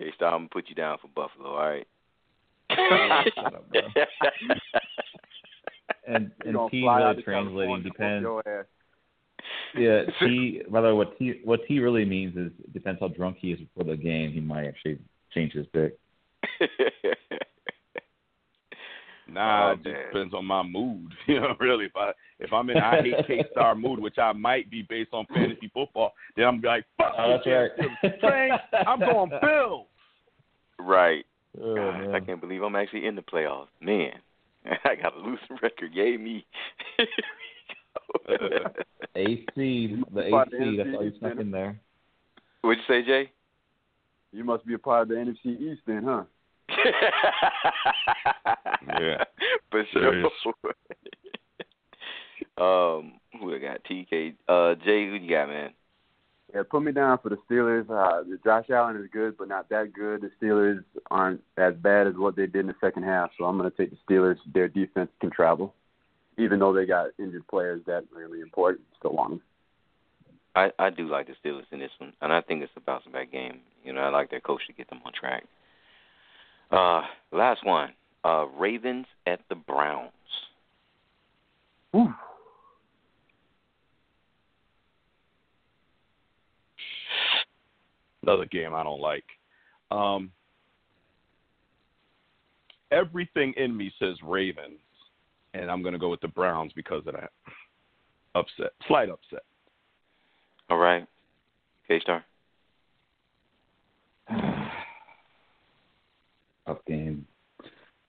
Okay, 0.00 0.10
so 0.18 0.24
I'm 0.24 0.32
gonna 0.32 0.48
put 0.48 0.68
you 0.68 0.74
down 0.74 0.98
for 1.00 1.08
Buffalo. 1.08 1.50
All 1.50 1.68
right. 1.68 1.86
Shut 3.34 3.54
up, 3.54 3.70
bro. 3.70 3.80
And 6.06 6.30
and 6.44 6.54
gonna 6.54 6.70
T 6.70 6.86
really 6.86 7.22
translating 7.22 7.82
depends. 7.82 8.26
whoop 8.26 8.42
your 8.44 8.60
ass. 8.60 8.66
Yeah, 9.76 10.02
T. 10.26 10.62
By 10.68 10.80
the 10.80 10.88
way, 10.88 10.92
what 10.94 11.18
T 11.18 11.40
what 11.44 11.60
T 11.68 11.78
really 11.78 12.04
means 12.04 12.36
is 12.36 12.50
it 12.64 12.72
depends 12.72 13.00
how 13.00 13.08
drunk 13.08 13.36
he 13.40 13.52
is 13.52 13.60
before 13.60 13.84
the 13.84 13.96
game. 13.96 14.32
He 14.32 14.40
might 14.40 14.66
actually 14.66 14.98
change 15.32 15.52
his 15.52 15.66
pick. 15.72 15.98
Nah, 19.32 19.68
Oh, 19.68 19.72
it 19.72 19.82
just 19.82 19.96
depends 20.12 20.34
on 20.34 20.44
my 20.44 20.62
mood. 20.62 21.12
You 21.26 21.40
know, 21.40 21.54
really. 21.60 21.86
If 21.86 21.96
I 21.96 22.12
if 22.40 22.52
I'm 22.52 22.68
in 22.70 22.78
I 22.78 23.00
hate 23.00 23.26
K 23.26 23.44
star 23.52 23.74
mood, 23.74 24.00
which 24.00 24.18
I 24.18 24.32
might 24.32 24.70
be 24.70 24.82
based 24.82 25.12
on 25.12 25.26
fantasy 25.32 25.70
football, 25.72 26.12
then 26.36 26.46
I'm 26.46 26.60
like, 26.60 26.84
fuck 26.98 27.14
Oh, 27.18 27.30
that's 27.30 27.46
right. 27.46 27.70
Steelers. 27.78 28.20
Frank, 28.20 28.60
I'm 28.86 28.98
going 29.00 29.30
Bills. 29.42 29.86
right. 30.78 31.24
Oh, 31.60 31.74
God, 31.74 32.14
I 32.14 32.20
can't 32.20 32.40
believe 32.40 32.62
I'm 32.62 32.76
actually 32.76 33.06
in 33.06 33.14
the 33.14 33.22
playoffs. 33.22 33.68
Man, 33.80 34.12
I 34.84 34.94
got 34.96 35.14
a 35.14 35.18
losing 35.18 35.58
record. 35.62 35.92
Yay 35.92 36.16
me. 36.16 36.44
Here 36.96 37.06
we 38.28 38.48
go. 38.48 38.66
AC, 39.14 39.46
the 40.14 40.30
Part 40.30 40.50
the 40.50 40.56
AC. 40.56 40.76
That's 40.76 40.88
NFC 40.88 40.94
all 40.96 41.04
you 41.04 41.12
snuck 41.18 41.32
East, 41.32 41.40
in 41.40 41.50
there. 41.50 41.80
What'd 42.62 42.82
you 42.88 42.94
say, 42.94 43.06
Jay? 43.06 43.32
You 44.32 44.44
must 44.44 44.66
be 44.66 44.74
a 44.74 44.78
part 44.78 45.02
of 45.02 45.08
the 45.08 45.14
NFC 45.14 45.60
East 45.60 45.82
then, 45.86 46.04
huh? 46.04 46.24
Yeah. 49.00 49.24
For 49.70 49.84
sure. 49.92 50.12
Serious. 50.12 50.32
um, 52.58 53.14
who 53.40 53.54
I 53.54 53.58
got? 53.58 53.84
TK. 53.84 54.34
Uh, 54.48 54.74
Jay, 54.84 55.06
who 55.06 55.14
you 55.14 55.30
got, 55.30 55.48
man? 55.48 55.70
Yeah, 56.54 56.62
put 56.70 56.82
me 56.82 56.92
down 56.92 57.18
for 57.22 57.30
the 57.30 57.38
Steelers. 57.48 57.88
Uh, 57.88 58.24
the 58.28 58.38
Josh 58.44 58.66
Allen 58.68 58.96
is 58.96 59.08
good, 59.10 59.38
but 59.38 59.48
not 59.48 59.70
that 59.70 59.94
good. 59.94 60.20
The 60.20 60.30
Steelers 60.40 60.84
aren't 61.10 61.40
as 61.56 61.74
bad 61.74 62.06
as 62.06 62.14
what 62.16 62.36
they 62.36 62.46
did 62.46 62.56
in 62.56 62.66
the 62.66 62.74
second 62.78 63.04
half, 63.04 63.30
so 63.38 63.46
I'm 63.46 63.56
going 63.56 63.70
to 63.70 63.76
take 63.76 63.90
the 63.90 63.96
Steelers. 64.06 64.36
Their 64.52 64.68
defense 64.68 65.10
can 65.20 65.30
travel, 65.30 65.74
even 66.36 66.58
though 66.58 66.74
they 66.74 66.84
got 66.84 67.08
injured 67.18 67.46
players 67.48 67.80
that 67.86 68.04
are 68.14 68.18
really 68.18 68.40
important. 68.40 68.84
Still 68.98 69.18
on 69.18 69.30
them. 69.30 69.42
I 70.54 70.70
I 70.78 70.90
do 70.90 71.08
like 71.08 71.26
the 71.26 71.48
Steelers 71.48 71.64
in 71.70 71.78
this 71.78 71.90
one, 71.96 72.12
and 72.20 72.32
I 72.34 72.42
think 72.42 72.62
it's 72.62 72.72
a 72.76 72.80
bounce 72.80 73.04
back 73.10 73.32
game. 73.32 73.60
You 73.82 73.94
know, 73.94 74.02
I 74.02 74.10
like 74.10 74.30
their 74.30 74.40
coach 74.40 74.60
to 74.66 74.74
get 74.74 74.90
them 74.90 75.00
on 75.06 75.12
track. 75.14 75.44
Uh, 76.72 77.02
last 77.30 77.64
one. 77.64 77.90
Uh, 78.24 78.46
Ravens 78.58 79.06
at 79.26 79.40
the 79.48 79.54
Browns. 79.54 80.10
Ooh. 81.94 82.12
Another 88.22 88.46
game 88.46 88.74
I 88.74 88.82
don't 88.82 89.00
like. 89.00 89.24
Um, 89.90 90.30
everything 92.92 93.52
in 93.56 93.76
me 93.76 93.92
says 93.98 94.16
Ravens, 94.24 94.78
and 95.54 95.70
I'm 95.70 95.82
going 95.82 95.92
to 95.92 95.98
go 95.98 96.08
with 96.08 96.20
the 96.20 96.28
Browns 96.28 96.72
because 96.74 97.02
of 97.06 97.14
that 97.14 97.32
upset, 98.34 98.72
slight 98.86 99.10
upset. 99.10 99.42
All 100.70 100.78
right. 100.78 101.06
K 101.88 102.00
Star. 102.00 102.24
Tough 106.66 106.78
game. 106.86 107.26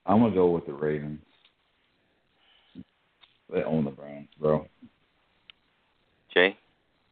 I'm 0.05 0.19
gonna 0.19 0.33
go 0.33 0.49
with 0.51 0.65
the 0.65 0.73
Ravens. 0.73 1.21
They 3.51 3.63
own 3.63 3.85
the 3.85 3.91
Browns, 3.91 4.29
bro. 4.39 4.67
Jay. 6.33 6.57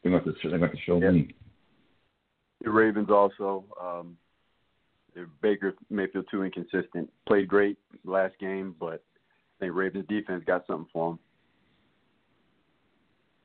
They're 0.01 0.11
going 0.11 0.23
to 0.23 0.49
they're 0.49 0.57
going 0.57 0.71
to 0.71 0.77
show 0.85 0.99
Yeah. 0.99 1.11
me. 1.11 1.35
The 2.63 2.69
Ravens 2.71 3.09
also. 3.09 3.63
Um, 3.79 4.17
Baker 5.41 5.75
Mayfield 5.89 6.25
too 6.31 6.43
inconsistent. 6.43 7.11
Played 7.27 7.47
great 7.47 7.77
last 8.05 8.37
game, 8.39 8.75
but 8.79 9.03
I 9.03 9.59
think 9.59 9.75
Ravens 9.75 10.05
defense 10.07 10.43
got 10.45 10.65
something 10.65 10.87
for 10.91 11.11
him. 11.11 11.19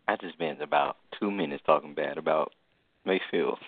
I 0.08 0.16
just 0.16 0.34
spent 0.34 0.62
about 0.62 0.98
two 1.18 1.30
minutes 1.30 1.62
talking 1.66 1.92
bad 1.94 2.16
about 2.18 2.54
Mayfield. 3.04 3.58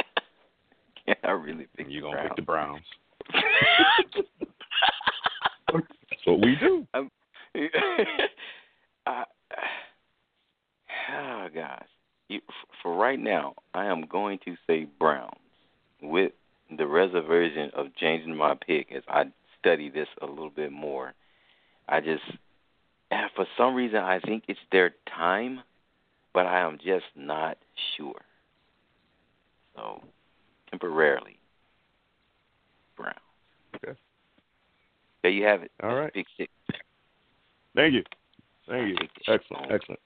yeah, 1.06 1.14
I 1.22 1.30
really 1.30 1.68
think 1.76 1.88
You're 1.90 2.02
going 2.02 2.16
to 2.16 2.22
pick 2.24 2.36
the 2.36 2.42
Browns. 2.42 2.82
That's 5.72 5.86
what 6.24 6.40
we 6.40 6.56
do. 6.56 6.86
I, 9.06 9.24
oh 11.12 11.48
gosh, 11.54 11.86
you, 12.28 12.40
for 12.82 12.96
right 12.96 13.18
now, 13.18 13.54
I 13.74 13.86
am 13.86 14.06
going 14.06 14.38
to 14.44 14.56
say 14.66 14.86
Browns 14.98 15.36
with 16.02 16.32
the 16.76 16.86
reservation 16.86 17.70
of 17.74 17.94
changing 17.96 18.36
my 18.36 18.54
pick 18.54 18.90
as 18.92 19.02
I 19.08 19.24
study 19.58 19.90
this 19.90 20.08
a 20.22 20.26
little 20.26 20.50
bit 20.50 20.72
more. 20.72 21.14
I 21.88 22.00
just, 22.00 22.22
eh, 23.10 23.28
for 23.36 23.46
some 23.56 23.74
reason, 23.74 23.98
I 23.98 24.20
think 24.20 24.44
it's 24.48 24.58
their 24.72 24.94
time, 25.14 25.60
but 26.32 26.46
I 26.46 26.60
am 26.60 26.78
just 26.78 27.04
not 27.14 27.58
sure. 27.96 28.22
So, 29.76 30.02
temporarily, 30.70 31.38
Browns. 32.96 33.18
Okay. 33.76 33.98
There 35.22 35.32
you 35.32 35.44
have 35.44 35.62
it. 35.62 35.70
All 35.82 35.90
That's 35.90 36.00
right. 36.00 36.14
Pick 36.14 36.26
six. 36.36 36.52
Thank 37.74 37.94
you. 37.94 38.02
Thank 38.68 38.88
you. 38.88 38.96
Excellent. 39.28 39.72
Excellent. 39.72 40.00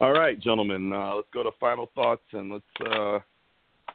All 0.00 0.12
right, 0.12 0.38
gentlemen. 0.40 0.92
Uh, 0.92 1.16
let's 1.16 1.28
go 1.32 1.42
to 1.42 1.50
final 1.60 1.90
thoughts 1.94 2.22
and 2.32 2.52
let's 2.52 2.90
uh, 2.92 3.18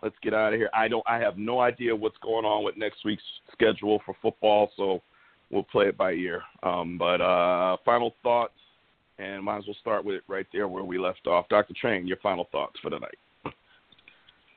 let's 0.02 0.16
get 0.22 0.34
out 0.34 0.54
of 0.54 0.60
here. 0.60 0.70
I 0.74 0.88
don't. 0.88 1.04
I 1.08 1.18
have 1.18 1.38
no 1.38 1.60
idea 1.60 1.96
what's 1.96 2.18
going 2.20 2.46
on 2.46 2.64
with 2.64 2.78
next 2.78 3.04
week's 3.06 3.24
schedule 3.52 4.02
for 4.06 4.16
football, 4.22 4.72
so 4.78 5.02
we'll 5.52 5.64
play 5.64 5.88
it 5.88 5.98
by 5.98 6.12
ear. 6.14 6.44
Um, 6.64 6.98
but 6.98 7.22
uh, 7.22 7.78
final 7.84 8.14
thoughts, 8.24 8.54
and 9.20 9.44
might 9.44 9.58
as 9.58 9.66
well 9.68 9.76
start 9.82 10.06
with 10.06 10.16
it 10.16 10.24
right 10.28 10.48
there 10.54 10.68
where 10.68 10.84
we 10.84 10.98
left 10.98 11.28
off. 11.28 11.50
Dr. 11.50 11.74
Train, 11.80 12.08
your 12.08 12.18
final 12.18 12.48
thoughts 12.52 12.80
for 12.82 12.90
tonight. 12.90 13.18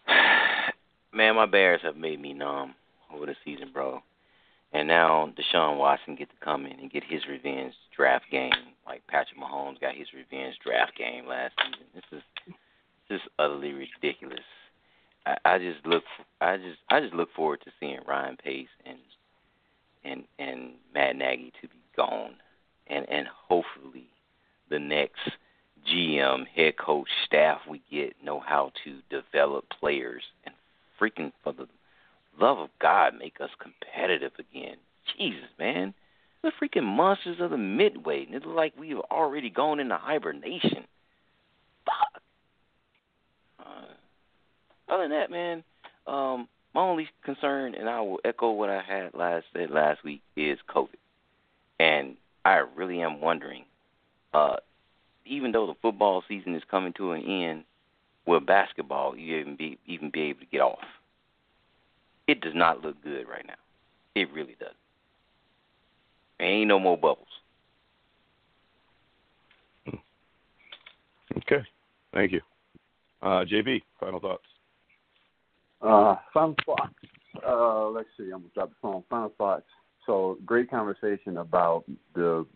Man, 1.12 1.34
my 1.34 1.46
Bears 1.46 1.80
have 1.82 1.96
made 1.96 2.20
me 2.20 2.32
numb 2.32 2.74
over 3.14 3.26
the 3.26 3.36
season, 3.44 3.70
bro. 3.72 4.02
And 4.72 4.86
now 4.86 5.32
Deshaun 5.36 5.78
Watson 5.78 6.14
get 6.14 6.30
to 6.30 6.44
come 6.44 6.64
in 6.64 6.78
and 6.78 6.90
get 6.90 7.02
his 7.02 7.22
revenge 7.28 7.74
draft 7.96 8.26
game, 8.30 8.52
like 8.86 9.06
Patrick 9.08 9.38
Mahomes 9.40 9.80
got 9.80 9.94
his 9.96 10.06
revenge 10.14 10.56
draft 10.64 10.96
game 10.96 11.26
last 11.26 11.54
season. 11.58 11.86
This 11.94 12.04
is 12.12 12.54
just 13.08 13.24
utterly 13.38 13.72
ridiculous. 13.72 14.38
I, 15.26 15.36
I 15.44 15.58
just 15.58 15.84
look, 15.84 16.04
I 16.40 16.56
just, 16.56 16.78
I 16.88 17.00
just 17.00 17.14
look 17.14 17.30
forward 17.34 17.60
to 17.64 17.72
seeing 17.80 17.98
Ryan 18.06 18.36
Pace 18.36 18.68
and 18.86 18.98
and 20.04 20.24
and 20.38 20.72
Matt 20.94 21.16
Nagy 21.16 21.52
to 21.60 21.68
be 21.68 21.82
gone, 21.96 22.34
and 22.86 23.08
and 23.08 23.26
hopefully 23.26 24.06
the 24.70 24.78
next 24.78 25.30
GM, 25.88 26.46
head 26.46 26.76
coach, 26.76 27.08
staff 27.26 27.60
we 27.68 27.82
get 27.90 28.14
know 28.22 28.40
how 28.40 28.72
to 28.84 29.00
develop 29.10 29.64
players 29.80 30.22
and 30.44 30.54
freaking 31.00 31.32
for 31.42 31.52
the 31.52 31.66
love 32.40 32.58
of 32.58 32.70
God 32.80 33.14
make 33.18 33.40
us 33.40 33.50
competitive 33.60 34.32
again. 34.38 34.76
Jesus, 35.16 35.48
man. 35.58 35.94
We're 36.42 36.52
freaking 36.52 36.84
monsters 36.84 37.36
of 37.40 37.50
the 37.50 37.58
midway. 37.58 38.24
And 38.24 38.34
it's 38.34 38.46
like 38.46 38.72
we've 38.78 38.98
already 39.10 39.50
gone 39.50 39.78
into 39.80 39.96
hibernation. 39.96 40.84
Fuck. 41.84 42.22
Uh, 43.60 44.92
other 44.92 45.02
than 45.04 45.10
that, 45.10 45.30
man, 45.30 45.62
um, 46.06 46.48
my 46.74 46.80
only 46.80 47.08
concern, 47.24 47.74
and 47.74 47.88
I 47.88 48.00
will 48.00 48.20
echo 48.24 48.52
what 48.52 48.70
I 48.70 48.80
had 48.82 49.12
last 49.14 49.46
said 49.52 49.70
last 49.70 50.02
week, 50.04 50.22
is 50.36 50.58
COVID. 50.68 50.88
And 51.78 52.16
I 52.44 52.62
really 52.76 53.02
am 53.02 53.20
wondering, 53.20 53.64
uh, 54.32 54.56
even 55.26 55.52
though 55.52 55.66
the 55.66 55.74
football 55.82 56.22
season 56.26 56.54
is 56.54 56.62
coming 56.70 56.92
to 56.94 57.12
an 57.12 57.22
end, 57.22 57.64
will 58.26 58.40
basketball 58.40 59.16
even 59.16 59.56
be 59.56 59.78
even 59.86 60.10
be 60.10 60.22
able 60.22 60.40
to 60.40 60.46
get 60.46 60.60
off? 60.60 60.78
It 62.30 62.40
does 62.40 62.54
not 62.54 62.80
look 62.80 63.02
good 63.02 63.26
right 63.28 63.44
now. 63.44 63.54
It 64.14 64.32
really 64.32 64.54
does. 64.60 64.76
There 66.38 66.46
ain't 66.46 66.68
no 66.68 66.78
more 66.78 66.96
bubbles. 66.96 67.26
Okay. 71.38 71.66
Thank 72.14 72.30
you. 72.30 72.40
Uh, 73.20 73.44
JB, 73.44 73.82
final 73.98 74.20
thoughts. 74.20 74.44
Uh, 75.82 76.14
final 76.32 76.54
thoughts. 76.64 76.94
Uh, 77.44 77.88
let's 77.88 78.08
see. 78.16 78.26
I'm 78.26 78.42
gonna 78.42 78.54
drop 78.54 78.68
the 78.68 78.76
phone. 78.80 79.02
Final 79.10 79.32
thoughts. 79.36 79.66
So 80.06 80.38
great 80.46 80.70
conversation 80.70 81.38
about 81.38 81.82
the, 82.14 82.46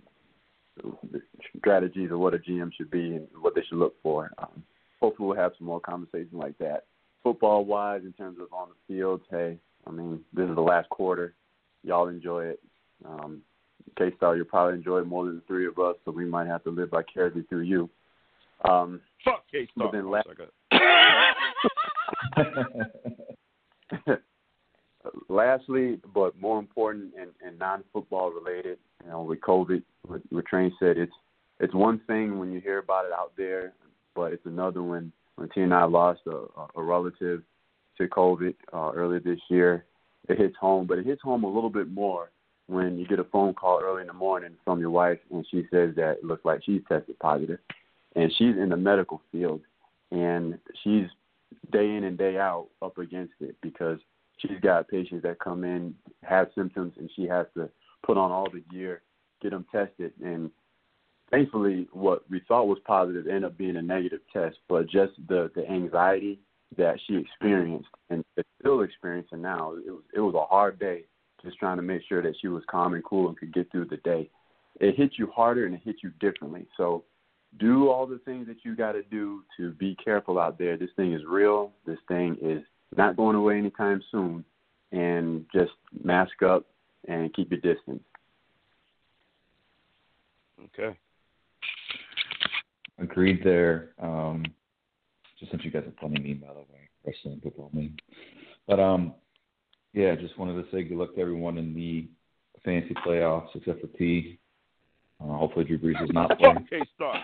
the 1.11 1.21
strategies 1.59 2.13
of 2.13 2.21
what 2.21 2.35
a 2.35 2.39
GM 2.39 2.71
should 2.77 2.93
be 2.93 3.17
and 3.17 3.27
what 3.41 3.57
they 3.57 3.63
should 3.69 3.79
look 3.79 3.97
for. 4.05 4.31
Um, 4.39 4.63
hopefully, 5.01 5.27
we'll 5.27 5.37
have 5.37 5.53
some 5.59 5.67
more 5.67 5.81
conversations 5.81 6.33
like 6.33 6.57
that. 6.59 6.85
Football 7.25 7.65
wise, 7.65 8.03
in 8.05 8.13
terms 8.13 8.39
of 8.41 8.53
on 8.53 8.69
the 8.69 8.95
field, 8.95 9.23
hey, 9.31 9.59
I 9.87 9.91
mean, 9.91 10.21
this 10.33 10.49
is 10.49 10.55
the 10.55 10.61
last 10.61 10.89
quarter. 10.91 11.35
Y'all 11.83 12.09
enjoy 12.09 12.45
it. 12.45 12.61
Um, 13.05 13.41
K 13.97 14.13
Star, 14.17 14.37
you'll 14.37 14.45
probably 14.45 14.75
enjoy 14.75 14.99
it 14.99 15.07
more 15.07 15.25
than 15.25 15.37
the 15.37 15.43
three 15.47 15.67
of 15.67 15.79
us, 15.79 15.97
so 16.05 16.11
we 16.11 16.25
might 16.25 16.47
have 16.47 16.63
to 16.65 16.71
live 16.71 16.91
vicariously 16.91 17.43
through 17.49 17.63
you. 17.63 17.91
Um, 18.69 19.01
Fuck 19.25 19.45
K 19.51 19.67
Star. 19.75 19.91
But 19.91 19.93
then 19.93 20.11
la- 20.11 20.23
lastly, 25.29 25.99
but 26.15 26.39
more 26.41 26.59
important 26.59 27.13
and, 27.19 27.31
and 27.45 27.59
non-football 27.59 28.33
related, 28.33 28.79
you 29.03 29.11
know, 29.11 29.23
with 29.23 29.41
COVID, 29.41 29.83
what, 30.07 30.21
what 30.31 30.47
Train 30.47 30.73
said, 30.79 30.99
it's 30.99 31.13
it's 31.61 31.75
one 31.75 32.01
thing 32.07 32.39
when 32.39 32.53
you 32.53 32.61
hear 32.61 32.79
about 32.79 33.07
it 33.07 33.13
out 33.13 33.33
there, 33.37 33.73
but 34.15 34.33
it's 34.33 34.45
another 34.45 34.83
when 34.83 35.13
when 35.37 35.49
T 35.51 35.61
and 35.61 35.75
I 35.75 35.85
lost 35.85 36.21
a, 36.27 36.45
a 36.77 36.83
relative 36.83 37.43
to 37.99 38.09
COVID 38.09 38.55
uh, 38.73 38.93
earlier 38.95 39.21
this 39.21 39.41
year. 39.49 39.85
It 40.29 40.39
hits 40.39 40.57
home, 40.59 40.87
but 40.87 40.99
it 40.99 41.07
hits 41.07 41.23
home 41.23 41.45
a 41.45 41.53
little 41.53 41.71
bit 41.71 41.91
more 41.91 42.31
when 42.67 42.99
you 42.99 43.07
get 43.07 43.19
a 43.19 43.25
phone 43.25 43.53
call 43.53 43.81
early 43.83 44.01
in 44.01 44.07
the 44.07 44.15
morning 44.15 44.53
from 44.65 44.81
your 44.81 44.91
wife 44.91 45.19
and 45.31 45.47
she 45.51 45.67
says 45.71 45.95
that 45.97 46.17
it 46.19 46.25
looks 46.25 46.45
like 46.45 46.63
she's 46.65 46.81
tested 46.89 47.19
positive, 47.19 47.59
and 48.17 48.33
she's 48.39 48.57
in 48.57 48.71
the 48.71 48.77
medical 48.77 49.21
field, 49.31 49.61
and 50.11 50.59
she's 50.83 51.07
day 51.73 51.95
in 51.95 52.05
and 52.05 52.17
day 52.17 52.39
out 52.39 52.69
up 52.83 52.99
against 52.99 53.35
it 53.41 53.55
because 53.61 53.99
she's 54.39 54.59
got 54.63 54.89
patients 54.89 55.23
that 55.23 55.39
come 55.39 55.65
in 55.65 55.95
have 56.23 56.49
symptoms 56.55 56.95
and 56.99 57.11
she 57.15 57.25
has 57.25 57.47
to 57.55 57.69
put 58.05 58.17
on 58.17 58.31
all 58.31 58.49
the 58.51 58.63
gear, 58.73 59.03
get 59.43 59.51
them 59.51 59.67
tested, 59.73 60.13
and 60.23 60.51
thankfully 61.31 61.89
what 61.93 62.29
we 62.31 62.41
thought 62.47 62.69
was 62.69 62.79
positive 62.87 63.27
ended 63.27 63.45
up 63.45 63.59
being 63.59 63.77
a 63.77 63.83
negative 63.83 64.21
test, 64.33 64.57
but 64.69 64.89
just 64.89 65.13
the 65.29 65.51
the 65.55 65.69
anxiety 65.69 66.39
that 66.77 66.97
she 67.07 67.17
experienced 67.17 67.89
and 68.11 68.25
still 68.61 68.83
experiencing 68.83 69.43
now, 69.43 69.75
it 69.75 69.91
was 69.91 70.03
it 70.15 70.21
was 70.21 70.35
a 70.35 70.47
hard 70.47 70.79
day 70.79 71.05
just 71.45 71.59
trying 71.59 71.77
to 71.77 71.83
make 71.83 72.03
sure 72.09 72.23
that 72.23 72.35
she 72.41 72.49
was 72.49 72.63
calm 72.71 72.95
and 72.95 73.05
cool 73.05 73.29
and 73.29 73.37
could 73.37 73.53
get 73.53 73.71
through 73.71 73.85
the 73.85 73.99
day. 73.99 74.31
It 74.81 74.97
hits 74.97 75.19
you 75.19 75.31
harder 75.31 75.67
and 75.67 75.75
it 75.75 75.83
hits 75.85 75.99
you 76.03 76.11
differently. 76.19 76.67
So 76.77 77.05
do 77.61 77.89
all 77.89 78.07
the 78.07 78.19
things 78.25 78.47
that 78.49 78.65
you 78.65 78.75
got 78.75 78.93
to 78.93 79.03
do 79.03 79.45
to 79.57 79.71
be 79.73 79.97
careful 80.03 80.39
out 80.39 80.59
there. 80.59 80.77
This 80.77 80.91
thing 80.97 81.13
is 81.13 81.23
real. 81.29 81.73
This 81.87 81.99
thing 82.09 82.37
is 82.43 82.63
not 82.97 83.17
going 83.17 83.37
away 83.37 83.59
anytime 83.59 84.03
soon. 84.11 84.45
And 84.91 85.45
just 85.53 85.73
mask 86.03 86.43
up 86.43 86.65
and 87.09 87.33
keep 87.35 87.51
your 87.51 87.61
distance. 87.61 88.03
Okay. 90.65 90.97
Agreed 92.99 93.43
there. 93.43 93.91
Um, 94.01 94.45
just 95.39 95.51
sent 95.51 95.65
you 95.65 95.71
guys 95.71 95.85
a 95.87 96.01
funny 96.01 96.21
meme, 96.21 96.41
by 96.47 96.55
the 96.55 96.61
way, 96.61 96.89
wrestling 97.05 97.41
football 97.43 97.71
meme. 97.73 97.97
But 98.69 98.81
um, 98.81 99.15
yeah, 99.93 100.15
just 100.15 100.39
wanted 100.39 100.63
to 100.63 100.71
say 100.71 100.85
good 100.85 100.99
luck 100.99 101.15
to 101.15 101.21
everyone 101.21 101.59
in 101.59 101.75
the 101.75 102.09
fantasy 102.65 102.95
playoffs, 103.07 103.49
except 103.55 103.81
for 103.81 103.89
T. 103.99 104.39
Uh, 105.21 105.37
hopefully, 105.37 105.65
Drew 105.65 105.79
Brees 105.79 106.03
is 106.03 106.11
not 106.13 106.39
playing. 106.39 106.67
K 106.71 106.81
Star. 106.95 107.23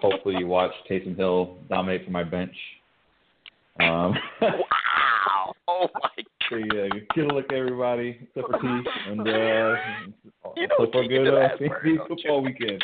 hopefully, 0.00 0.36
you 0.38 0.46
watch 0.46 0.72
Taysom 0.90 1.16
Hill 1.16 1.58
dominate 1.68 2.04
from 2.04 2.12
my 2.12 2.24
bench. 2.24 2.54
Um, 3.80 4.14
wow! 4.40 5.54
Oh 5.68 5.86
my 6.02 6.10
so 6.50 6.56
yeah, 6.56 6.88
good 7.14 7.32
luck 7.32 7.44
everybody, 7.52 8.18
except 8.22 8.50
for 8.50 8.58
T. 8.58 8.88
And 9.08 9.20
uh, 9.20 9.74
You 10.56 10.66
know 10.66 10.86
T 10.86 11.08
get 11.08 11.08
good 11.08 11.34
uh, 11.34 11.48
fantasy 11.58 11.98
don't 12.08 12.20
you? 12.58 12.78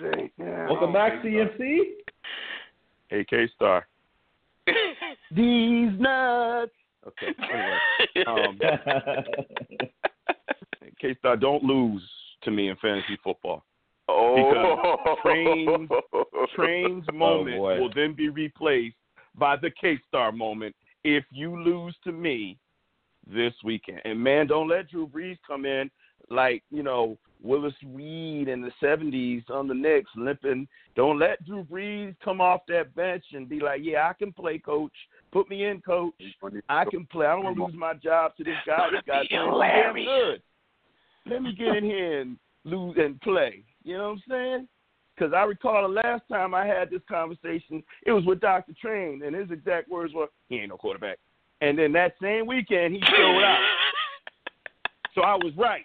Football 0.00 0.22
weekend. 0.38 0.68
Welcome 0.68 0.92
back, 0.92 1.22
CMC. 1.22 1.78
Hey 3.08 3.24
K 3.28 3.48
Star. 3.54 3.86
These 5.30 5.90
nuts. 5.98 6.72
Okay. 7.06 7.34
Anyway, 7.52 8.26
um, 8.26 8.58
K 11.00 11.14
Star, 11.18 11.36
don't 11.36 11.62
lose 11.62 12.02
to 12.42 12.50
me 12.50 12.68
in 12.68 12.76
fantasy 12.76 13.16
football. 13.22 13.64
oh, 14.08 15.16
Trains- 15.22 15.88
Train's 16.56 17.04
moment 17.12 17.56
boy. 17.58 17.80
will 17.80 17.92
then 17.94 18.14
be 18.14 18.28
replaced 18.28 18.96
by 19.34 19.56
the 19.56 19.70
K 19.80 19.98
Star 20.08 20.32
moment 20.32 20.74
if 21.04 21.24
you 21.30 21.58
lose 21.62 21.94
to 22.04 22.12
me 22.12 22.58
this 23.32 23.52
weekend. 23.64 24.00
And 24.04 24.18
man, 24.22 24.46
don't 24.46 24.68
let 24.68 24.90
Drew 24.90 25.06
Brees 25.06 25.38
come 25.46 25.64
in 25.64 25.90
like, 26.30 26.62
you 26.70 26.82
know, 26.82 27.16
Willis 27.42 27.74
Reed 27.86 28.48
in 28.48 28.60
the 28.60 28.72
70s 28.82 29.48
on 29.50 29.68
the 29.68 29.74
Knicks 29.74 30.10
limping. 30.16 30.66
Don't 30.96 31.18
let 31.18 31.44
Drew 31.46 31.64
Brees 31.64 32.14
come 32.24 32.40
off 32.40 32.62
that 32.68 32.94
bench 32.94 33.24
and 33.32 33.48
be 33.48 33.60
like, 33.60 33.80
yeah, 33.82 34.08
I 34.08 34.12
can 34.12 34.32
play, 34.32 34.58
coach. 34.58 34.92
Put 35.30 35.48
me 35.48 35.66
in, 35.66 35.80
coach. 35.80 36.14
I 36.68 36.84
can 36.84 37.06
play. 37.06 37.26
I 37.26 37.34
don't 37.34 37.44
want 37.44 37.56
to 37.56 37.64
lose 37.64 37.74
my 37.76 37.94
job 37.94 38.36
to 38.36 38.44
this 38.44 38.54
guy. 38.66 38.88
This 38.90 39.02
guy's 39.06 39.28
Be 39.28 39.36
playing 39.36 39.72
too 39.94 39.94
damn 39.94 39.94
good. 39.94 40.42
Let 41.26 41.42
me 41.42 41.54
get 41.54 41.76
in 41.76 41.84
here 41.84 42.20
and 42.20 42.38
lose 42.64 42.96
and 42.98 43.20
play. 43.20 43.62
You 43.84 43.98
know 43.98 44.04
what 44.04 44.10
I'm 44.10 44.22
saying? 44.28 44.68
Because 45.14 45.32
I 45.34 45.42
recall 45.42 45.82
the 45.82 45.88
last 45.88 46.22
time 46.30 46.54
I 46.54 46.64
had 46.64 46.90
this 46.90 47.02
conversation, 47.08 47.82
it 48.06 48.12
was 48.12 48.24
with 48.24 48.40
Dr. 48.40 48.72
Train, 48.80 49.22
and 49.24 49.34
his 49.34 49.50
exact 49.50 49.90
words 49.90 50.14
were, 50.14 50.28
"He 50.48 50.58
ain't 50.58 50.68
no 50.68 50.76
quarterback." 50.76 51.18
And 51.60 51.76
then 51.76 51.92
that 51.92 52.14
same 52.22 52.46
weekend, 52.46 52.94
he 52.94 53.02
showed 53.02 53.42
out. 53.42 53.58
So 55.14 55.22
I 55.22 55.34
was 55.34 55.52
right. 55.56 55.84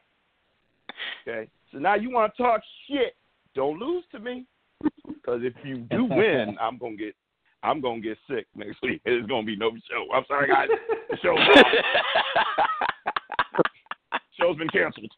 Okay. 1.27 1.49
So 1.71 1.79
now 1.79 1.95
you 1.95 2.11
want 2.11 2.35
to 2.35 2.43
talk 2.43 2.61
shit? 2.87 3.15
Don't 3.55 3.79
lose 3.79 4.03
to 4.11 4.19
me, 4.19 4.45
because 4.81 5.41
if 5.43 5.53
you 5.63 5.77
do 5.89 6.05
win, 6.09 6.57
I'm 6.59 6.77
gonna 6.77 6.95
get, 6.95 7.15
I'm 7.61 7.81
gonna 7.81 8.01
get 8.01 8.17
sick 8.29 8.47
next 8.55 8.81
week. 8.81 9.01
There's 9.05 9.25
gonna 9.25 9.45
be 9.45 9.55
no 9.55 9.71
show. 9.89 10.07
I'm 10.13 10.23
sorry, 10.27 10.47
guys. 10.47 10.67
The 11.09 11.17
show's 11.17 11.37
off. 11.55 11.65
Show's 14.39 14.57
been 14.57 14.69
canceled. 14.69 15.11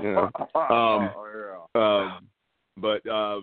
yeah. 0.00 0.28
Um, 0.54 1.10
um, 1.80 2.28
but 2.76 3.06
uh, 3.08 3.40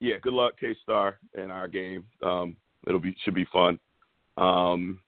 yeah, 0.00 0.16
good 0.20 0.32
luck, 0.32 0.54
K 0.58 0.74
Star, 0.82 1.18
in 1.38 1.50
our 1.50 1.68
game. 1.68 2.04
Um, 2.24 2.56
it'll 2.86 3.00
be 3.00 3.16
should 3.24 3.34
be 3.34 3.46
fun. 3.52 3.78
Um, 4.36 4.98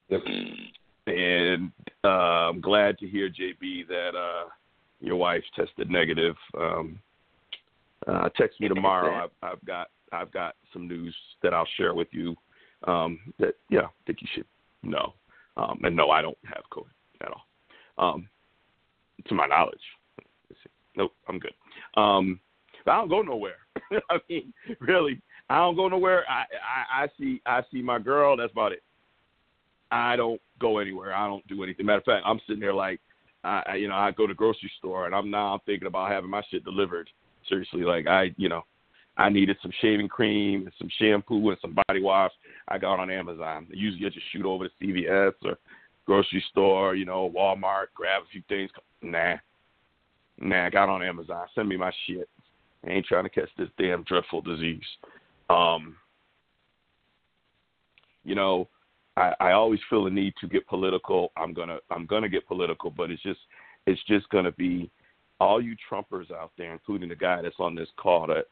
and 1.07 1.73
uh, 2.05 2.09
I'm 2.49 2.61
glad 2.61 2.99
to 2.99 3.07
hear 3.09 3.29
JB 3.29 3.89
that 3.89 4.13
uh, 4.17 4.49
your 5.05 5.17
wife 5.17 5.45
tested 5.55 5.91
negative. 5.91 6.37
Um, 6.59 6.99
uh, 8.07 8.29
text 8.37 8.61
me 8.61 8.69
tomorrow. 8.69 9.25
I've, 9.25 9.53
I've 9.53 9.65
got 9.65 9.89
I've 10.13 10.33
got 10.33 10.55
some 10.73 10.87
news 10.87 11.15
that 11.43 11.55
I'll 11.55 11.69
share 11.77 11.95
with 11.95 12.09
you. 12.13 12.35
Um, 12.87 13.19
that 13.39 13.55
yeah, 13.71 13.83
I 13.83 13.91
think 14.07 14.19
you 14.21 14.29
should 14.35 14.47
know. 14.83 15.15
Um, 15.57 15.81
and 15.85 15.97
no, 15.97 16.11
I 16.11 16.23
don't 16.23 16.39
have 16.45 16.65
COVID 16.73 16.91
at 17.23 17.29
all, 17.29 18.15
um, 18.15 18.29
to 19.27 19.35
my 19.35 19.47
knowledge. 19.47 19.81
Nope, 20.97 21.13
I'm 21.29 21.39
good. 21.39 21.55
Um, 21.97 22.41
but 22.85 22.93
I 22.93 22.97
don't 22.99 23.09
go 23.09 23.23
nowhere. 23.23 23.57
I 24.11 24.19
mean, 24.29 24.53
really, 24.81 25.21
I 25.49 25.59
don't 25.59 25.77
go 25.77 25.89
nowhere. 25.89 26.25
I, 26.29 26.43
I 26.43 27.05
I 27.05 27.09
see 27.19 27.41
I 27.47 27.63
see 27.73 27.83
my 27.83 27.99
girl. 27.99 28.37
That's 28.37 28.53
about 28.53 28.73
it. 28.73 28.83
I 29.91 30.17
don't 30.17 30.41
go 30.59 30.79
anywhere. 30.79 31.15
I 31.15 31.27
don't 31.27 31.47
do 31.47 31.63
anything. 31.63 31.87
Matter 31.87 31.99
of 31.99 32.05
fact, 32.05 32.25
I'm 32.27 32.41
sitting 32.47 32.61
there 32.61 32.75
like, 32.75 33.01
I 33.45 33.77
you 33.77 33.89
know 33.89 33.95
I 33.95 34.11
go 34.11 34.27
to 34.27 34.35
grocery 34.35 34.71
store 34.79 35.07
and 35.07 35.15
I'm 35.15 35.31
now 35.31 35.55
I'm 35.55 35.61
thinking 35.67 35.87
about 35.87 36.11
having 36.11 36.31
my 36.31 36.43
shit 36.51 36.65
delivered. 36.65 37.09
Seriously, 37.49 37.83
like 37.83 38.07
I 38.07 38.35
you 38.37 38.49
know 38.49 38.63
I 39.17 39.29
needed 39.29 39.57
some 39.63 39.73
shaving 39.81 40.09
cream 40.09 40.63
and 40.63 40.73
some 40.79 40.89
shampoo 40.99 41.51
and 41.51 41.59
some 41.61 41.77
body 41.87 42.03
wash. 42.03 42.33
I 42.69 42.79
got 42.79 42.99
on 42.99 43.11
Amazon. 43.11 43.67
Usually 43.71 44.07
I 44.07 44.11
just 44.11 44.27
shoot 44.33 44.45
over 44.45 44.67
to 44.67 44.75
CVS 44.83 45.35
or 45.45 45.59
grocery 46.05 46.45
store, 46.51 46.95
you 46.95 47.05
know, 47.05 47.31
Walmart, 47.35 47.87
grab 47.95 48.23
a 48.23 48.31
few 48.31 48.43
things. 48.49 48.71
Nah, 49.03 49.37
nah, 50.39 50.67
I 50.67 50.71
got 50.71 50.89
on 50.89 51.03
Amazon. 51.03 51.47
Send 51.55 51.69
me 51.69 51.77
my 51.77 51.93
shit. 52.07 52.29
I 52.87 52.91
ain't 52.91 53.07
trying 53.07 53.25
to 53.25 53.31
catch 53.31 53.49
this 53.57 53.69
damn 53.79 54.03
dreadful 54.03 54.43
disease. 54.43 54.83
Um, 55.49 55.97
you 58.25 58.35
know, 58.35 58.69
I, 59.17 59.33
I 59.41 59.53
always 59.53 59.81
feel 59.89 60.07
a 60.07 60.11
need 60.11 60.35
to 60.41 60.49
get 60.49 60.67
political. 60.67 61.33
I'm 61.37 61.53
gonna 61.53 61.79
I'm 61.91 62.07
gonna 62.07 62.29
get 62.29 62.47
political, 62.47 62.91
but 62.91 63.11
it's 63.11 63.23
just 63.23 63.41
it's 63.87 64.03
just 64.09 64.29
gonna 64.31 64.53
be 64.53 64.91
all 65.41 65.61
you 65.61 65.77
Trumpers 65.91 66.31
out 66.31 66.53
there, 66.57 66.73
including 66.73 67.09
the 67.09 67.17
guy 67.17 67.43
that's 67.43 67.55
on 67.59 67.75
this 67.75 67.89
call 67.97 68.27
that 68.29 68.47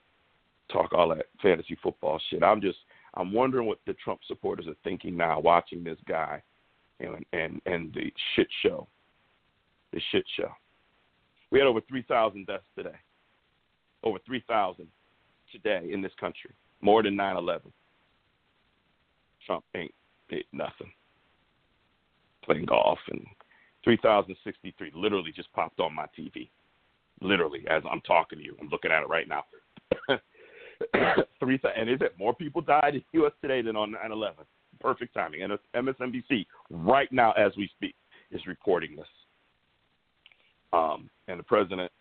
talk 0.70 0.92
all 0.92 1.08
that 1.10 1.26
fantasy 1.42 1.76
football 1.82 2.20
shit. 2.30 2.42
I'm 2.42 2.60
just 2.60 2.78
I'm 3.14 3.32
wondering 3.32 3.66
what 3.66 3.80
the 3.86 3.94
Trump 3.94 4.20
supporters 4.26 4.66
are 4.66 4.76
thinking 4.84 5.16
now, 5.16 5.40
watching 5.40 5.82
this 5.84 5.98
guy 6.08 6.42
and 7.00 7.24
and 7.32 7.60
and 7.66 7.92
the 7.92 8.12
shit 8.34 8.48
show, 8.62 8.86
the 9.92 10.00
shit 10.10 10.24
show. 10.36 10.50
We 11.50 11.58
had 11.58 11.68
over 11.68 11.80
three 11.82 12.02
thousand 12.02 12.46
deaths 12.46 12.64
today. 12.76 12.96
Over 14.04 14.18
three 14.24 14.44
thousand 14.48 14.88
today 15.50 15.90
in 15.92 16.00
this 16.00 16.12
country. 16.18 16.50
more 16.80 17.02
than 17.02 17.14
9/11. 17.14 17.60
Trump 19.46 19.64
ain't 19.74 19.94
did 20.32 20.44
nothing. 20.52 20.90
Playing 22.44 22.64
golf 22.66 22.98
and 23.10 23.24
3063 23.84 24.92
literally 24.94 25.32
just 25.34 25.52
popped 25.52 25.80
on 25.80 25.94
my 25.94 26.06
TV. 26.18 26.48
Literally, 27.20 27.64
as 27.70 27.82
I'm 27.90 28.00
talking 28.00 28.38
to 28.38 28.44
you, 28.44 28.56
I'm 28.60 28.68
looking 28.68 28.90
at 28.90 29.02
it 29.02 29.08
right 29.08 29.28
now. 29.28 29.44
Three 31.38 31.60
and 31.76 31.88
is 31.88 32.00
it 32.00 32.18
more 32.18 32.34
people 32.34 32.60
died 32.60 32.94
in 32.94 33.04
the 33.12 33.18
U.S. 33.20 33.32
today 33.40 33.62
than 33.62 33.76
on 33.76 33.92
9/11? 33.92 34.32
Perfect 34.80 35.14
timing. 35.14 35.42
And 35.42 35.52
MSNBC 35.76 36.46
right 36.70 37.10
now, 37.12 37.32
as 37.32 37.52
we 37.56 37.68
speak, 37.76 37.94
is 38.32 38.44
reporting 38.46 38.96
this. 38.96 39.06
Um, 40.72 41.08
and 41.28 41.38
the 41.38 41.44
president 41.44 41.92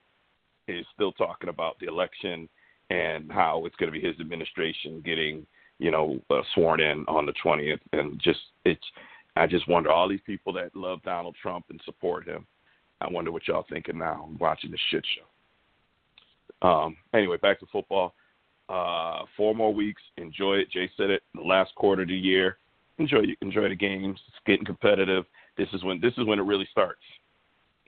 is 0.68 0.86
still 0.94 1.12
talking 1.12 1.49
about 1.49 1.78
the 1.80 1.88
election 1.88 2.49
and 2.90 3.32
how 3.32 3.64
it's 3.66 3.76
going 3.76 3.91
to 3.91 3.99
be 3.99 4.06
his 4.06 4.20
administration 4.20 5.02
getting, 5.06 5.45
you 5.82 5.90
know, 5.90 6.22
uh, 6.30 6.41
sworn 6.53 6.80
in 6.80 7.03
on 7.08 7.26
the 7.26 7.34
20th. 7.44 7.80
And 7.91 8.22
just 8.22 8.40
it's, 8.66 8.84
I 9.36 9.48
just 9.48 9.68
wonder 9.68 9.91
all 9.91 10.08
these 10.08 10.22
people 10.26 10.53
that 10.53 10.76
love 10.76 11.02
Donald 11.02 11.36
Trump 11.41 11.66
and 11.70 11.82
support 11.84 12.28
him. 12.28 12.45
I 13.02 13.10
wonder 13.10 13.32
what 13.32 13.48
y'all 13.48 13.66
thinking 13.68 13.98
now 13.98 14.30
watching 14.40 14.70
this 14.70 14.80
shit 14.91 15.03
show. 15.16 16.68
Um, 16.68 16.98
anyway, 17.16 17.38
back 17.38 17.60
to 17.62 17.66
football. 17.72 18.14
Uh, 18.70 19.24
four 19.36 19.56
more 19.56 19.74
weeks. 19.74 20.02
Enjoy 20.18 20.53
it. 20.56 20.70
Jay 20.70 20.90
said 20.95 21.10
it. 21.10 21.24
The 21.34 21.41
last 21.41 21.74
quarter 21.74 22.03
of 22.03 22.10
the 22.10 22.16
year. 22.16 22.58
Enjoy 22.99 23.24
enjoy 23.41 23.68
the 23.70 23.76
games. 23.76 24.20
It's 24.28 24.38
getting 24.45 24.66
competitive. 24.66 25.26
This 25.58 25.68
is 25.74 25.84
when 25.84 25.99
this 25.99 26.14
is 26.18 26.28
when 26.28 26.38
it 26.38 26.44
really 26.44 26.68
starts. 26.72 27.02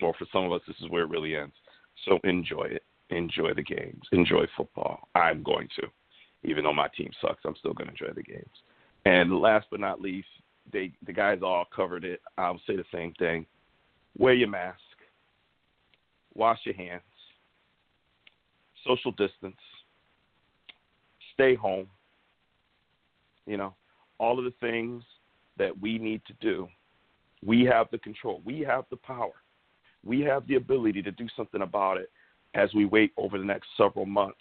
Or 0.02 0.16
for 0.18 0.26
some 0.34 0.46
of 0.46 0.52
us, 0.52 0.62
this 0.68 0.76
is 0.82 0.90
where 0.90 1.04
it 1.04 1.10
really 1.10 1.36
ends. 1.36 1.54
So 2.06 2.20
enjoy 2.24 2.64
it. 2.64 2.84
Enjoy 3.12 3.54
the 3.54 3.62
games. 3.62 4.02
Enjoy 4.12 4.46
football. 4.58 5.08
I'm 5.14 5.44
going 5.44 5.68
to, 5.80 5.88
even 6.44 6.64
though 6.64 6.74
my 6.74 6.88
team 6.96 7.12
sucks. 7.22 7.44
I'm 7.46 7.56
still 7.56 7.74
going 7.74 7.88
to 7.88 7.94
enjoy 7.94 8.14
the 8.14 8.24
games. 8.24 8.46
And 9.06 9.40
last 9.40 9.68
but 9.70 9.80
not 9.80 10.02
least, 10.02 10.28
they 10.72 10.92
the 11.06 11.14
guys 11.14 11.40
all 11.44 11.66
covered 11.76 12.06
it. 12.06 12.22
I'll 12.38 12.62
say 12.66 12.76
the 12.76 12.86
same 12.92 13.14
thing. 13.14 13.46
Wear 14.18 14.34
your 14.34 14.50
mask. 14.50 14.80
Wash 16.34 16.60
your 16.64 16.76
hands. 16.76 17.02
Social 18.86 19.12
distance 19.12 19.58
stay 21.34 21.56
home. 21.56 21.88
You 23.46 23.58
know, 23.58 23.76
all 24.20 24.40
of 24.40 24.46
the 24.46 24.54
things 24.62 25.04
that 25.58 25.78
we 25.80 25.98
need 25.98 26.22
to 26.26 26.34
do, 26.40 26.68
we 27.46 27.64
have 27.66 27.88
the 27.92 27.98
control, 27.98 28.42
we 28.46 28.62
have 28.62 28.86
the 28.90 28.96
power, 28.98 29.34
we 30.06 30.22
have 30.22 30.48
the 30.48 30.56
ability 30.56 31.02
to 31.02 31.12
do 31.12 31.28
something 31.36 31.62
about 31.62 31.98
it 31.98 32.10
as 32.54 32.74
we 32.74 32.86
wait 32.86 33.12
over 33.18 33.38
the 33.38 33.44
next 33.44 33.68
several 33.76 34.06
months 34.06 34.38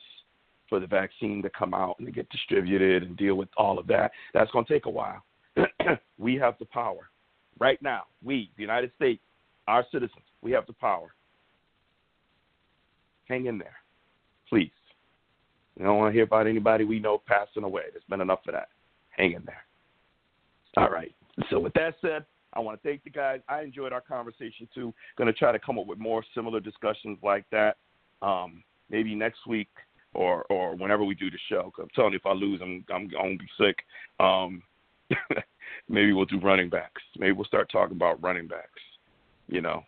for 0.72 0.80
the 0.80 0.86
vaccine 0.86 1.42
to 1.42 1.50
come 1.50 1.74
out 1.74 1.96
and 1.98 2.06
to 2.06 2.12
get 2.12 2.26
distributed 2.30 3.02
and 3.02 3.14
deal 3.18 3.34
with 3.34 3.50
all 3.58 3.78
of 3.78 3.86
that. 3.88 4.10
That's 4.32 4.50
going 4.52 4.64
to 4.64 4.72
take 4.72 4.86
a 4.86 4.90
while. 4.90 5.22
we 6.18 6.36
have 6.36 6.54
the 6.58 6.64
power. 6.64 7.10
Right 7.58 7.80
now, 7.82 8.04
we, 8.24 8.50
the 8.56 8.62
United 8.62 8.90
States, 8.96 9.20
our 9.68 9.84
citizens, 9.92 10.24
we 10.40 10.50
have 10.52 10.66
the 10.66 10.72
power. 10.72 11.12
Hang 13.26 13.44
in 13.44 13.58
there, 13.58 13.76
please. 14.48 14.70
We 15.76 15.84
don't 15.84 15.98
want 15.98 16.08
to 16.08 16.14
hear 16.14 16.24
about 16.24 16.46
anybody 16.46 16.84
we 16.84 16.98
know 16.98 17.20
passing 17.26 17.64
away. 17.64 17.82
There's 17.92 18.02
been 18.08 18.22
enough 18.22 18.40
of 18.48 18.54
that. 18.54 18.68
Hang 19.10 19.32
in 19.32 19.44
there. 19.44 19.64
All 20.78 20.88
right. 20.88 21.14
So 21.50 21.60
with 21.60 21.74
that 21.74 21.96
said, 22.00 22.24
I 22.54 22.60
want 22.60 22.82
to 22.82 22.88
thank 22.88 23.04
the 23.04 23.10
guys. 23.10 23.40
I 23.46 23.60
enjoyed 23.60 23.92
our 23.92 24.00
conversation 24.00 24.66
too. 24.74 24.94
Going 25.18 25.26
to 25.26 25.38
try 25.38 25.52
to 25.52 25.58
come 25.58 25.78
up 25.78 25.86
with 25.86 25.98
more 25.98 26.24
similar 26.34 26.60
discussions 26.60 27.18
like 27.22 27.44
that. 27.52 27.76
Um, 28.22 28.64
maybe 28.88 29.14
next 29.14 29.46
week 29.46 29.68
or 30.14 30.44
or 30.50 30.74
whenever 30.76 31.04
we 31.04 31.14
do 31.14 31.30
the 31.30 31.38
show. 31.48 31.72
Cause 31.74 31.84
I'm 31.84 31.90
telling 31.94 32.12
you, 32.12 32.18
if 32.18 32.26
I 32.26 32.32
lose, 32.32 32.60
I'm 32.62 32.84
I'm 32.92 33.08
gonna 33.08 33.36
be 33.36 33.48
sick. 33.58 33.78
Um, 34.20 34.62
maybe 35.88 36.12
we'll 36.12 36.24
do 36.24 36.40
running 36.40 36.70
backs. 36.70 37.02
Maybe 37.18 37.32
we'll 37.32 37.44
start 37.44 37.70
talking 37.70 37.96
about 37.96 38.22
running 38.22 38.46
backs. 38.46 38.68
You 39.48 39.60
know, 39.60 39.82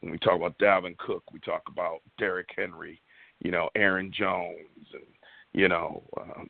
when 0.00 0.12
we 0.12 0.18
talk 0.18 0.36
about 0.36 0.58
Dalvin 0.58 0.96
Cook, 0.98 1.24
we 1.32 1.40
talk 1.40 1.62
about 1.68 2.00
Derrick 2.18 2.48
Henry 2.56 3.00
you 3.40 3.50
know, 3.50 3.68
Aaron 3.74 4.12
Jones, 4.16 4.86
and 4.92 5.02
you 5.52 5.68
know, 5.68 6.02
um, 6.20 6.48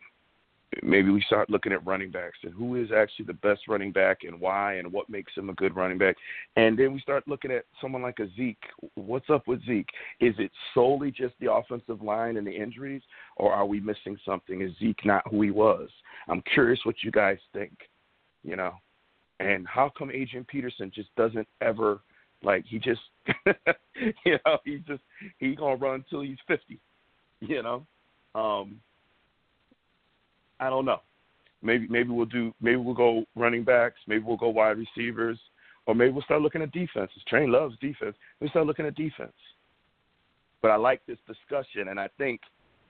maybe 0.82 1.10
we 1.10 1.22
start 1.22 1.50
looking 1.50 1.72
at 1.72 1.84
running 1.86 2.10
backs 2.10 2.38
and 2.42 2.52
who 2.52 2.76
is 2.76 2.90
actually 2.96 3.26
the 3.26 3.34
best 3.34 3.62
running 3.68 3.92
back 3.92 4.18
and 4.22 4.40
why 4.40 4.74
and 4.74 4.92
what 4.92 5.08
makes 5.08 5.32
him 5.34 5.48
a 5.48 5.54
good 5.54 5.76
running 5.76 5.98
back. 5.98 6.16
And 6.56 6.78
then 6.78 6.92
we 6.92 7.00
start 7.00 7.26
looking 7.26 7.50
at 7.50 7.64
someone 7.80 8.02
like 8.02 8.18
a 8.18 8.28
Zeke. 8.36 8.62
What's 8.94 9.30
up 9.30 9.46
with 9.46 9.64
Zeke? 9.64 9.88
Is 10.20 10.34
it 10.38 10.50
solely 10.74 11.10
just 11.10 11.34
the 11.40 11.52
offensive 11.52 12.02
line 12.02 12.36
and 12.36 12.46
the 12.46 12.54
injuries, 12.54 13.02
or 13.36 13.52
are 13.52 13.66
we 13.66 13.80
missing 13.80 14.18
something? 14.24 14.62
Is 14.62 14.72
Zeke 14.78 15.04
not 15.04 15.26
who 15.30 15.42
he 15.42 15.50
was? 15.50 15.88
I'm 16.28 16.42
curious 16.52 16.80
what 16.84 17.02
you 17.02 17.10
guys 17.10 17.38
think, 17.52 17.72
you 18.42 18.56
know. 18.56 18.74
And 19.38 19.66
how 19.66 19.92
come 19.96 20.10
Adrian 20.10 20.46
Peterson 20.46 20.90
just 20.94 21.14
doesn't 21.16 21.48
ever– 21.60 22.00
like 22.42 22.64
he 22.66 22.78
just, 22.78 23.00
you 24.24 24.38
know, 24.44 24.58
he 24.64 24.78
just 24.86 25.02
he 25.38 25.54
gonna 25.54 25.76
run 25.76 25.96
until 25.96 26.22
he's 26.22 26.38
fifty. 26.46 26.78
You 27.40 27.62
know, 27.62 27.86
um, 28.34 28.80
I 30.60 30.70
don't 30.70 30.84
know. 30.84 31.00
Maybe 31.62 31.86
maybe 31.88 32.10
we'll 32.10 32.26
do. 32.26 32.52
Maybe 32.60 32.76
we'll 32.76 32.94
go 32.94 33.24
running 33.34 33.64
backs. 33.64 33.98
Maybe 34.06 34.24
we'll 34.24 34.36
go 34.36 34.48
wide 34.48 34.78
receivers, 34.78 35.38
or 35.86 35.94
maybe 35.94 36.12
we'll 36.12 36.22
start 36.22 36.42
looking 36.42 36.62
at 36.62 36.72
defenses. 36.72 37.22
Train 37.28 37.50
loves 37.50 37.76
defense. 37.80 38.16
We 38.40 38.48
start 38.48 38.66
looking 38.66 38.86
at 38.86 38.94
defense. 38.94 39.32
But 40.62 40.70
I 40.70 40.76
like 40.76 41.00
this 41.06 41.18
discussion, 41.26 41.88
and 41.88 41.98
I 41.98 42.08
think 42.18 42.40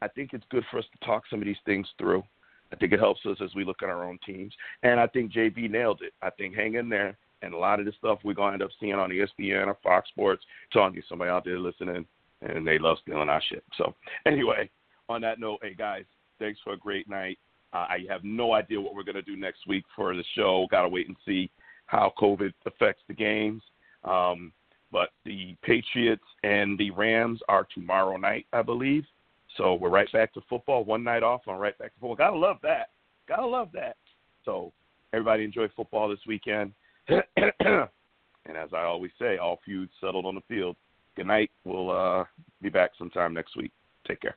I 0.02 0.08
think 0.08 0.32
it's 0.32 0.44
good 0.50 0.64
for 0.70 0.78
us 0.78 0.84
to 0.92 1.06
talk 1.06 1.24
some 1.30 1.40
of 1.40 1.46
these 1.46 1.56
things 1.64 1.86
through. 1.98 2.22
I 2.72 2.76
think 2.76 2.92
it 2.92 2.98
helps 2.98 3.24
us 3.26 3.38
as 3.42 3.54
we 3.54 3.64
look 3.64 3.82
at 3.82 3.88
our 3.88 4.04
own 4.04 4.18
teams. 4.26 4.52
And 4.82 4.98
I 4.98 5.06
think 5.06 5.32
JB 5.32 5.70
nailed 5.70 6.02
it. 6.02 6.12
I 6.20 6.30
think 6.30 6.56
hang 6.56 6.74
in 6.74 6.88
there 6.88 7.16
and 7.42 7.54
a 7.54 7.58
lot 7.58 7.80
of 7.80 7.86
the 7.86 7.92
stuff 7.98 8.18
we're 8.24 8.34
going 8.34 8.50
to 8.50 8.54
end 8.54 8.62
up 8.62 8.70
seeing 8.80 8.94
on 8.94 9.10
ESPN 9.10 9.66
or 9.66 9.76
Fox 9.82 10.08
Sports, 10.08 10.44
talking 10.72 11.00
to 11.00 11.06
somebody 11.08 11.30
out 11.30 11.44
there 11.44 11.58
listening, 11.58 12.06
and 12.42 12.66
they 12.66 12.78
love 12.78 12.98
stealing 13.02 13.28
our 13.28 13.42
shit. 13.48 13.64
So, 13.76 13.94
anyway, 14.26 14.70
on 15.08 15.20
that 15.22 15.38
note, 15.38 15.60
hey 15.62 15.74
guys, 15.74 16.04
thanks 16.38 16.60
for 16.64 16.72
a 16.72 16.78
great 16.78 17.08
night. 17.08 17.38
Uh, 17.76 17.86
I 17.90 18.06
have 18.08 18.24
no 18.24 18.52
idea 18.52 18.80
what 18.80 18.94
we're 18.94 19.02
going 19.02 19.16
to 19.16 19.22
do 19.22 19.36
next 19.36 19.66
week 19.66 19.84
for 19.94 20.14
the 20.14 20.24
show. 20.34 20.66
Got 20.70 20.82
to 20.82 20.88
wait 20.88 21.08
and 21.08 21.16
see 21.26 21.50
how 21.86 22.12
COVID 22.18 22.52
affects 22.64 23.02
the 23.06 23.14
games. 23.14 23.62
Um, 24.04 24.52
but 24.90 25.10
the 25.26 25.54
Patriots 25.62 26.24
and 26.42 26.78
the 26.78 26.90
Rams 26.92 27.40
are 27.48 27.66
tomorrow 27.74 28.16
night, 28.16 28.46
I 28.52 28.62
believe. 28.62 29.04
So 29.58 29.74
we're 29.74 29.90
right 29.90 30.10
back 30.10 30.32
to 30.34 30.40
football. 30.48 30.84
One 30.84 31.04
night 31.04 31.22
off, 31.22 31.42
and 31.46 31.60
right 31.60 31.76
back 31.78 31.92
to 31.94 32.00
football. 32.00 32.16
Gotta 32.16 32.36
love 32.36 32.58
that. 32.62 32.90
Gotta 33.28 33.46
love 33.46 33.68
that. 33.74 33.96
So 34.44 34.72
everybody 35.12 35.44
enjoy 35.44 35.68
football 35.76 36.08
this 36.08 36.18
weekend. 36.26 36.72
and 37.08 37.20
as 38.56 38.70
I 38.72 38.84
always 38.84 39.12
say, 39.18 39.36
all 39.36 39.60
feuds 39.66 39.92
settled 40.00 40.24
on 40.24 40.34
the 40.34 40.42
field. 40.48 40.76
Good 41.14 41.26
night. 41.26 41.50
We'll 41.64 41.90
uh, 41.90 42.24
be 42.62 42.70
back 42.70 42.92
sometime 42.96 43.34
next 43.34 43.56
week. 43.56 43.72
Take 44.06 44.20
care. 44.20 44.36